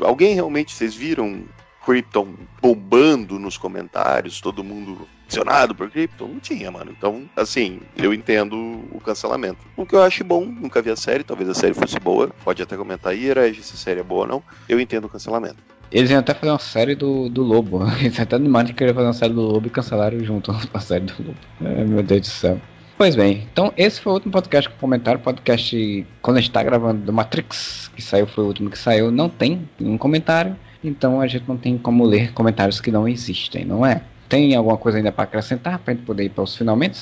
Alguém 0.00 0.34
realmente, 0.34 0.72
vocês 0.72 0.94
viram 0.94 1.44
Krypton 1.84 2.34
bombando 2.62 3.38
nos 3.38 3.58
comentários, 3.58 4.40
todo 4.40 4.64
mundo 4.64 5.06
apaixonado 5.40 5.74
por 5.74 5.90
Krypton? 5.90 6.28
Não 6.28 6.40
tinha, 6.40 6.70
mano. 6.70 6.92
Então, 6.96 7.24
assim, 7.36 7.80
eu 7.96 8.12
entendo 8.14 8.56
o 8.92 9.00
cancelamento. 9.00 9.58
O 9.76 9.84
que 9.84 9.94
eu 9.94 10.02
acho 10.02 10.24
bom, 10.24 10.44
nunca 10.44 10.80
vi 10.80 10.90
a 10.90 10.96
série, 10.96 11.24
talvez 11.24 11.48
a 11.48 11.54
série 11.54 11.74
fosse 11.74 11.98
boa, 11.98 12.30
pode 12.44 12.62
até 12.62 12.76
comentar 12.76 13.12
aí, 13.12 13.26
Herege, 13.26 13.62
se 13.62 13.74
a 13.74 13.76
série 13.76 14.00
é 14.00 14.02
boa 14.02 14.22
ou 14.22 14.26
não. 14.26 14.42
Eu 14.68 14.80
entendo 14.80 15.06
o 15.06 15.08
cancelamento. 15.08 15.56
Eles 15.90 16.10
iam 16.10 16.20
até 16.20 16.34
fazer 16.34 16.50
uma 16.50 16.58
série 16.58 16.94
do, 16.94 17.28
do 17.28 17.42
Lobo. 17.42 17.80
Eles 18.00 18.18
até 18.18 18.36
animaram 18.36 18.66
de 18.66 18.74
querer 18.74 18.94
fazer 18.94 19.06
uma 19.06 19.12
série 19.12 19.32
do 19.32 19.42
Lobo 19.42 19.66
e 19.66 19.70
cancelaram 19.70 20.18
junto 20.24 20.50
a 20.72 20.80
série 20.80 21.04
do 21.04 21.14
Lobo. 21.18 21.38
É, 21.64 21.84
meu 21.84 22.02
Deus 22.02 22.22
do 22.22 22.26
céu. 22.26 22.60
Pois 22.96 23.16
bem, 23.16 23.46
então 23.52 23.72
esse 23.76 24.00
foi 24.00 24.12
o 24.12 24.14
último 24.14 24.32
podcast 24.32 24.70
com 24.70 24.76
comentário. 24.76 25.20
Podcast, 25.20 26.06
quando 26.22 26.36
a 26.36 26.40
gente 26.40 26.50
está 26.50 26.62
gravando 26.62 27.04
do 27.04 27.12
Matrix, 27.12 27.90
que 27.94 28.00
saiu, 28.00 28.26
foi 28.26 28.44
o 28.44 28.46
último 28.46 28.70
que 28.70 28.78
saiu, 28.78 29.10
não 29.10 29.28
tem 29.28 29.68
nenhum 29.80 29.98
comentário. 29.98 30.56
Então 30.82 31.20
a 31.20 31.26
gente 31.26 31.44
não 31.48 31.56
tem 31.56 31.76
como 31.76 32.04
ler 32.04 32.32
comentários 32.32 32.80
que 32.80 32.92
não 32.92 33.08
existem, 33.08 33.64
não 33.64 33.84
é? 33.84 34.02
Tem 34.28 34.54
alguma 34.54 34.76
coisa 34.76 34.98
ainda 34.98 35.12
para 35.12 35.24
acrescentar 35.24 35.78
para 35.78 35.92
a 35.92 35.96
gente 35.96 36.06
poder 36.06 36.24
ir 36.24 36.30
para 36.30 36.44
os 36.44 36.56
finalmente? 36.56 37.00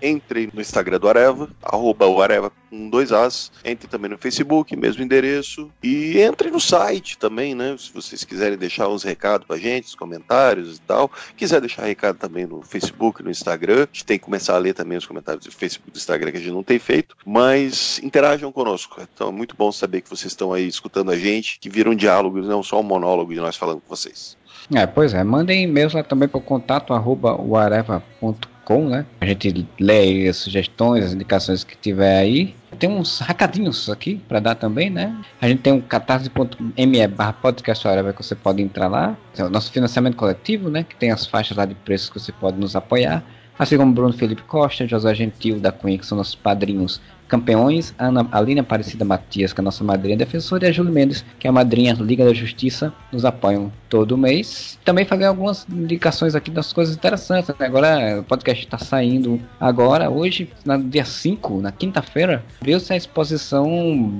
Entre 0.00 0.50
no 0.52 0.60
Instagram 0.60 0.98
do 0.98 1.08
Areva, 1.08 1.48
arroba 1.62 2.06
o 2.06 2.20
Areva 2.20 2.50
com 2.68 2.88
dois 2.88 3.12
As. 3.12 3.52
Entre 3.64 3.86
também 3.86 4.10
no 4.10 4.18
Facebook, 4.18 4.74
mesmo 4.74 5.04
endereço. 5.04 5.70
E 5.80 6.18
entre 6.18 6.50
no 6.50 6.58
site 6.58 7.16
também, 7.18 7.54
né? 7.54 7.76
Se 7.78 7.92
vocês 7.92 8.24
quiserem 8.24 8.58
deixar 8.58 8.88
uns 8.88 9.04
recados 9.04 9.46
pra 9.46 9.56
gente, 9.58 9.84
os 9.84 9.94
comentários 9.94 10.78
e 10.78 10.80
tal. 10.80 11.08
Quiser 11.36 11.60
deixar 11.60 11.84
recado 11.84 12.18
também 12.18 12.46
no 12.46 12.62
Facebook, 12.62 13.22
no 13.22 13.30
Instagram. 13.30 13.84
A 13.84 13.86
gente 13.92 14.04
tem 14.04 14.18
que 14.18 14.24
começar 14.24 14.56
a 14.56 14.58
ler 14.58 14.74
também 14.74 14.98
os 14.98 15.06
comentários 15.06 15.44
do 15.44 15.52
Facebook 15.52 15.90
do 15.90 15.96
Instagram 15.96 16.32
que 16.32 16.38
a 16.38 16.40
gente 16.40 16.52
não 16.52 16.64
tem 16.64 16.80
feito. 16.80 17.14
Mas 17.24 18.00
interajam 18.02 18.50
conosco. 18.50 19.00
Então 19.14 19.28
é 19.28 19.32
muito 19.32 19.54
bom 19.54 19.70
saber 19.70 20.00
que 20.00 20.10
vocês 20.10 20.32
estão 20.32 20.52
aí 20.52 20.66
escutando 20.66 21.12
a 21.12 21.16
gente, 21.16 21.60
que 21.60 21.68
viram 21.68 21.94
diálogos, 21.94 22.48
não 22.48 22.62
só 22.62 22.80
um 22.80 22.82
monólogo 22.82 23.32
de 23.32 23.38
nós 23.40 23.54
falando 23.54 23.80
com 23.82 23.94
vocês. 23.94 24.36
É, 24.74 24.86
pois 24.86 25.14
é, 25.14 25.22
mandem 25.24 25.64
e-mails 25.64 25.92
lá 25.92 26.02
também 26.02 26.28
para 26.28 26.38
o 26.38 26.42
contato 26.42 26.94
arroba 26.94 27.34
whatever.com, 27.34 28.88
né? 28.88 29.06
A 29.20 29.26
gente 29.26 29.66
lê 29.78 30.28
as 30.28 30.36
sugestões, 30.36 31.04
as 31.04 31.12
indicações 31.12 31.64
que 31.64 31.76
tiver 31.76 32.18
aí. 32.18 32.54
Tem 32.78 32.88
uns 32.88 33.20
recadinhos 33.20 33.90
aqui 33.90 34.20
para 34.28 34.40
dar 34.40 34.54
também, 34.54 34.88
né? 34.88 35.14
A 35.40 35.48
gente 35.48 35.60
tem 35.60 35.72
um 35.72 35.80
catarse.me 35.80 37.06
barra 37.08 37.32
podcast 37.32 37.86
que 38.16 38.22
você 38.22 38.34
pode 38.34 38.62
entrar 38.62 38.88
lá. 38.88 39.16
É 39.36 39.44
o 39.44 39.50
nosso 39.50 39.70
financiamento 39.70 40.16
coletivo, 40.16 40.70
né? 40.70 40.84
Que 40.84 40.96
tem 40.96 41.10
as 41.10 41.26
faixas 41.26 41.56
lá 41.56 41.64
de 41.64 41.74
preços 41.74 42.08
que 42.08 42.18
você 42.18 42.32
pode 42.32 42.58
nos 42.58 42.74
apoiar. 42.74 43.22
Assim 43.58 43.76
como 43.76 43.92
Bruno 43.92 44.12
Felipe 44.12 44.42
Costa, 44.42 44.86
José 44.86 45.14
Gentil 45.14 45.60
da 45.60 45.70
Cunha, 45.70 45.98
que 45.98 46.06
são 46.06 46.16
nossos 46.16 46.34
padrinhos 46.34 47.00
campeões, 47.32 47.94
a 47.98 48.10
Aline 48.36 48.60
Aparecida 48.60 49.06
Matias, 49.06 49.54
que 49.54 49.60
é 49.60 49.62
a 49.62 49.64
nossa 49.64 49.82
madrinha 49.82 50.18
defensora, 50.18 50.66
e 50.66 50.68
a 50.68 50.72
Júlia 50.72 50.92
Mendes, 50.92 51.24
que 51.38 51.46
é 51.46 51.50
a 51.50 51.52
madrinha 51.52 51.94
Liga 51.94 52.26
da 52.26 52.34
Justiça, 52.34 52.92
nos 53.10 53.24
apoiam 53.24 53.72
todo 53.88 54.18
mês. 54.18 54.78
Também 54.84 55.06
fazer 55.06 55.24
algumas 55.24 55.66
indicações 55.70 56.34
aqui 56.34 56.50
das 56.50 56.74
coisas 56.74 56.94
interessantes. 56.94 57.48
Né? 57.48 57.66
Agora 57.66 58.20
o 58.20 58.24
podcast 58.24 58.62
está 58.62 58.76
saindo 58.76 59.40
agora, 59.58 60.10
hoje, 60.10 60.50
no 60.62 60.82
dia 60.82 61.06
5, 61.06 61.62
na 61.62 61.72
quinta-feira, 61.72 62.44
viu-se 62.60 62.92
a 62.92 62.96
exposição 62.96 63.66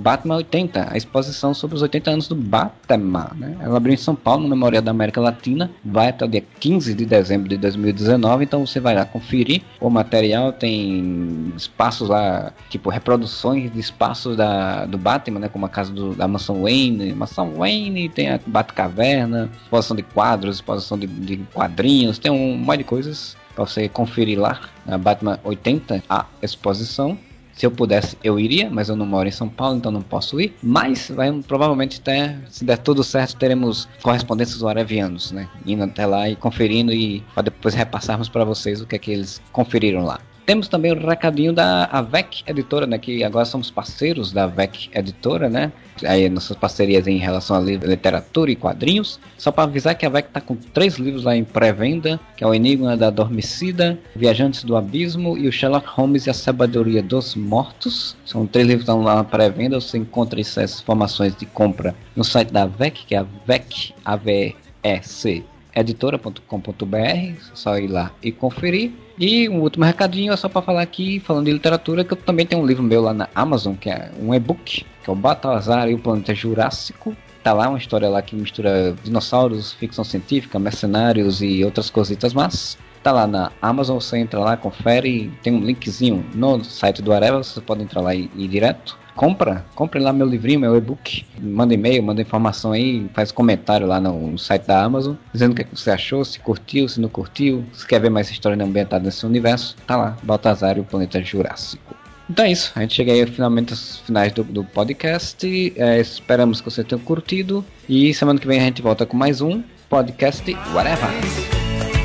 Batman 0.02 0.36
80, 0.36 0.88
a 0.90 0.96
exposição 0.96 1.52
sobre 1.52 1.76
os 1.76 1.82
80 1.82 2.10
anos 2.10 2.28
do 2.28 2.34
Batman. 2.34 3.30
Né? 3.36 3.58
Ela 3.60 3.76
abriu 3.76 3.92
em 3.92 3.98
São 3.98 4.14
Paulo, 4.14 4.42
no 4.44 4.48
Memorial 4.48 4.82
da 4.82 4.90
América 4.90 5.20
Latina, 5.20 5.70
vai 5.84 6.08
até 6.08 6.24
o 6.24 6.28
dia 6.28 6.44
15 6.60 6.94
de 6.94 7.04
dezembro 7.04 7.48
de 7.48 7.58
2019, 7.58 8.44
então 8.44 8.66
você 8.66 8.80
vai 8.80 8.94
lá 8.94 9.04
conferir 9.04 9.62
o 9.80 9.90
material, 9.90 10.52
tem 10.52 11.52
espaços 11.56 12.08
lá, 12.08 12.52
tipo 12.70 12.88
reproduções 13.02 13.72
de 13.72 13.80
espaços 13.80 14.36
da, 14.36 14.86
do 14.86 14.96
Batman, 14.96 15.40
né? 15.40 15.48
Como 15.48 15.66
a 15.66 15.68
casa 15.68 15.92
do, 15.92 16.14
da 16.14 16.28
Mansão 16.28 16.62
Wayne. 16.62 17.12
Mansão 17.12 17.52
Wayne 17.54 18.08
tem 18.08 18.30
a 18.30 18.40
Batcaverna, 18.46 19.50
exposição 19.64 19.96
de 19.96 20.04
quadros, 20.04 20.56
exposição 20.56 20.96
de, 20.96 21.06
de 21.08 21.36
quadrinhos, 21.52 22.18
tem 22.18 22.30
um 22.30 22.56
monte 22.56 22.78
de 22.78 22.84
coisas 22.84 23.36
para 23.54 23.66
você 23.66 23.88
conferir 23.88 24.38
lá. 24.38 24.60
A 24.86 24.96
Batman 24.96 25.38
80, 25.44 26.02
a 26.08 26.26
exposição. 26.40 27.18
Se 27.52 27.66
eu 27.66 27.70
pudesse, 27.70 28.16
eu 28.24 28.40
iria, 28.40 28.70
mas 28.70 28.88
eu 28.88 28.96
não 28.96 29.04
moro 29.04 29.28
em 29.28 29.32
São 29.32 29.46
Paulo, 29.46 29.76
então 29.76 29.92
não 29.92 30.00
posso 30.00 30.40
ir. 30.40 30.56
Mas 30.62 31.10
vai, 31.14 31.30
provavelmente, 31.46 32.00
ter, 32.00 32.38
se 32.48 32.64
der 32.64 32.78
tudo 32.78 33.04
certo, 33.04 33.36
teremos 33.36 33.86
correspondências 34.00 34.64
arevianos, 34.64 35.32
né? 35.32 35.46
Indo 35.66 35.84
até 35.84 36.06
lá 36.06 36.30
e 36.30 36.34
conferindo 36.34 36.92
e 36.92 37.22
para 37.34 37.42
depois 37.42 37.74
repassarmos 37.74 38.30
para 38.30 38.42
vocês 38.42 38.80
o 38.80 38.86
que 38.86 38.96
é 38.96 38.98
que 38.98 39.10
eles 39.10 39.42
conferiram 39.52 40.02
lá. 40.02 40.18
Temos 40.44 40.66
também 40.66 40.92
o 40.92 41.06
recadinho 41.06 41.52
da 41.52 41.84
AVEC 41.84 42.42
Editora, 42.46 42.86
né? 42.86 42.98
Que 42.98 43.22
agora 43.22 43.44
somos 43.44 43.70
parceiros 43.70 44.32
da 44.32 44.44
AVEC 44.44 44.90
Editora, 44.92 45.48
né? 45.48 45.72
Aí 46.04 46.28
nossas 46.28 46.56
parcerias 46.56 47.06
em 47.06 47.18
relação 47.18 47.56
a 47.56 47.60
literatura 47.60 48.50
e 48.50 48.56
quadrinhos. 48.56 49.20
Só 49.38 49.52
para 49.52 49.64
avisar 49.64 49.94
que 49.94 50.04
a 50.04 50.08
AVEC 50.08 50.28
está 50.28 50.40
com 50.40 50.56
três 50.56 50.96
livros 50.96 51.22
lá 51.22 51.36
em 51.36 51.44
pré-venda, 51.44 52.18
que 52.36 52.42
é 52.42 52.46
o 52.46 52.52
Enigma 52.52 52.96
da 52.96 53.06
Adormecida, 53.06 53.96
Viajantes 54.16 54.64
do 54.64 54.76
Abismo 54.76 55.38
e 55.38 55.46
o 55.46 55.52
Sherlock 55.52 55.86
Holmes 55.86 56.26
e 56.26 56.30
a 56.30 56.34
Sabedoria 56.34 57.02
dos 57.02 57.36
Mortos. 57.36 58.16
São 58.24 58.44
três 58.44 58.66
livros 58.66 58.84
que 58.84 58.90
estão 58.90 59.04
lá 59.04 59.14
na 59.14 59.24
pré-venda. 59.24 59.80
Você 59.80 59.96
encontra 59.96 60.40
essas 60.40 60.80
informações 60.80 61.36
de 61.36 61.46
compra 61.46 61.94
no 62.16 62.24
site 62.24 62.52
da 62.52 62.64
AVEC, 62.64 63.06
que 63.06 63.14
é 63.14 63.18
a 63.18 63.26
VEC, 63.46 63.94
A-V-E-C 64.04 65.44
editora.com.br, 65.74 67.40
só 67.54 67.78
ir 67.78 67.88
lá 67.88 68.12
e 68.22 68.30
conferir. 68.30 68.92
E 69.24 69.48
um 69.48 69.60
último 69.60 69.84
recadinho 69.84 70.32
é 70.32 70.36
só 70.36 70.48
para 70.48 70.60
falar 70.62 70.82
aqui, 70.82 71.20
falando 71.20 71.44
de 71.44 71.52
literatura, 71.52 72.04
que 72.04 72.12
eu 72.12 72.16
também 72.16 72.44
tenho 72.44 72.60
um 72.60 72.66
livro 72.66 72.82
meu 72.82 73.00
lá 73.00 73.14
na 73.14 73.28
Amazon, 73.32 73.76
que 73.76 73.88
é 73.88 74.10
um 74.20 74.34
e-book, 74.34 74.84
que 74.84 75.08
é 75.08 75.12
o 75.12 75.14
Baltazar 75.14 75.88
e 75.88 75.94
o 75.94 75.98
Planeta 76.00 76.34
Jurássico. 76.34 77.16
Tá 77.40 77.52
lá 77.52 77.68
uma 77.68 77.78
história 77.78 78.08
lá 78.08 78.20
que 78.20 78.34
mistura 78.34 78.96
dinossauros, 79.04 79.74
ficção 79.74 80.02
científica, 80.02 80.58
mercenários 80.58 81.40
e 81.40 81.64
outras 81.64 81.88
cositas 81.88 82.34
mas 82.34 82.76
Tá 83.00 83.12
lá 83.12 83.28
na 83.28 83.52
Amazon, 83.62 84.00
você 84.00 84.18
entra 84.18 84.40
lá, 84.40 84.56
confere, 84.56 85.30
tem 85.40 85.52
um 85.52 85.64
linkzinho 85.64 86.24
no 86.34 86.64
site 86.64 87.00
do 87.00 87.12
Areva, 87.12 87.44
você 87.44 87.60
pode 87.60 87.82
entrar 87.82 88.00
lá 88.00 88.12
e 88.16 88.28
ir 88.36 88.48
direto 88.48 88.98
compra, 89.14 89.64
compre 89.74 90.00
lá 90.00 90.12
meu 90.12 90.26
livrinho, 90.26 90.60
meu 90.60 90.76
e-book, 90.76 91.24
manda 91.40 91.74
e-mail, 91.74 92.02
manda 92.02 92.22
informação 92.22 92.72
aí, 92.72 93.06
faz 93.14 93.30
comentário 93.30 93.86
lá 93.86 94.00
no, 94.00 94.38
site 94.38 94.66
da 94.66 94.82
Amazon, 94.82 95.14
dizendo 95.32 95.52
o 95.52 95.54
que, 95.54 95.62
é 95.62 95.64
que, 95.64 95.78
você 95.78 95.90
achou, 95.90 96.24
se 96.24 96.38
curtiu, 96.38 96.88
se 96.88 97.00
não 97.00 97.08
curtiu, 97.08 97.64
se 97.72 97.86
quer 97.86 98.00
ver 98.00 98.10
mais 98.10 98.30
história 98.30 98.62
ambientada 98.62 99.04
nesse 99.04 99.24
universo, 99.26 99.76
tá 99.86 99.96
lá, 99.96 100.16
Baltazar 100.22 100.76
e 100.76 100.80
o 100.80 100.84
Planeta 100.84 101.22
Jurássico. 101.22 101.94
Então 102.30 102.44
é 102.44 102.52
isso, 102.52 102.72
a 102.74 102.80
gente 102.80 102.94
chega 102.94 103.12
aí 103.12 103.26
finalmente 103.26 103.72
aos 103.72 103.98
finais 103.98 104.32
do, 104.32 104.42
do 104.44 104.64
podcast, 104.64 105.74
é, 105.76 106.00
esperamos 106.00 106.60
que 106.60 106.70
você 106.70 106.82
tenha 106.82 107.00
curtido, 107.00 107.64
e 107.88 108.14
semana 108.14 108.38
que 108.38 108.46
vem 108.46 108.60
a 108.60 108.64
gente 108.64 108.80
volta 108.80 109.04
com 109.04 109.16
mais 109.16 109.40
um 109.40 109.62
podcast 109.88 110.50
Whatever. 110.72 111.10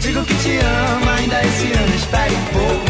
Digo 0.02 0.24
que 0.26 0.36
te 0.36 0.58
amo, 0.58 1.10
ainda 1.10 1.42
esse 1.44 1.72
ano 1.72 1.96
espere 1.96 2.34
um 2.34 2.46
pouco 2.46 2.87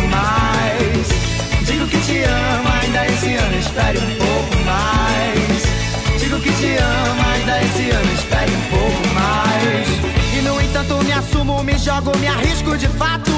espere 3.77 3.99
um 3.99 4.15
pouco 4.15 4.63
mais. 4.65 6.19
Digo 6.19 6.39
que 6.39 6.51
te 6.51 6.77
amo, 6.77 7.21
ainda 7.33 7.61
esse 7.61 7.89
ano 7.91 8.13
espere 8.13 8.51
um 8.51 8.61
pouco 8.71 9.07
mais. 9.13 9.87
E 10.35 10.41
no 10.41 10.59
entanto 10.59 11.03
me 11.03 11.11
assumo, 11.11 11.63
me 11.63 11.77
jogo, 11.77 12.17
me 12.17 12.27
arrisco 12.27 12.75
de 12.75 12.87
fato. 12.87 13.31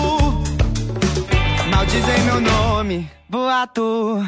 Mal 1.69 1.85
dizem 1.85 2.21
meu 2.23 2.39
nome, 2.39 3.11
boato. 3.27 4.25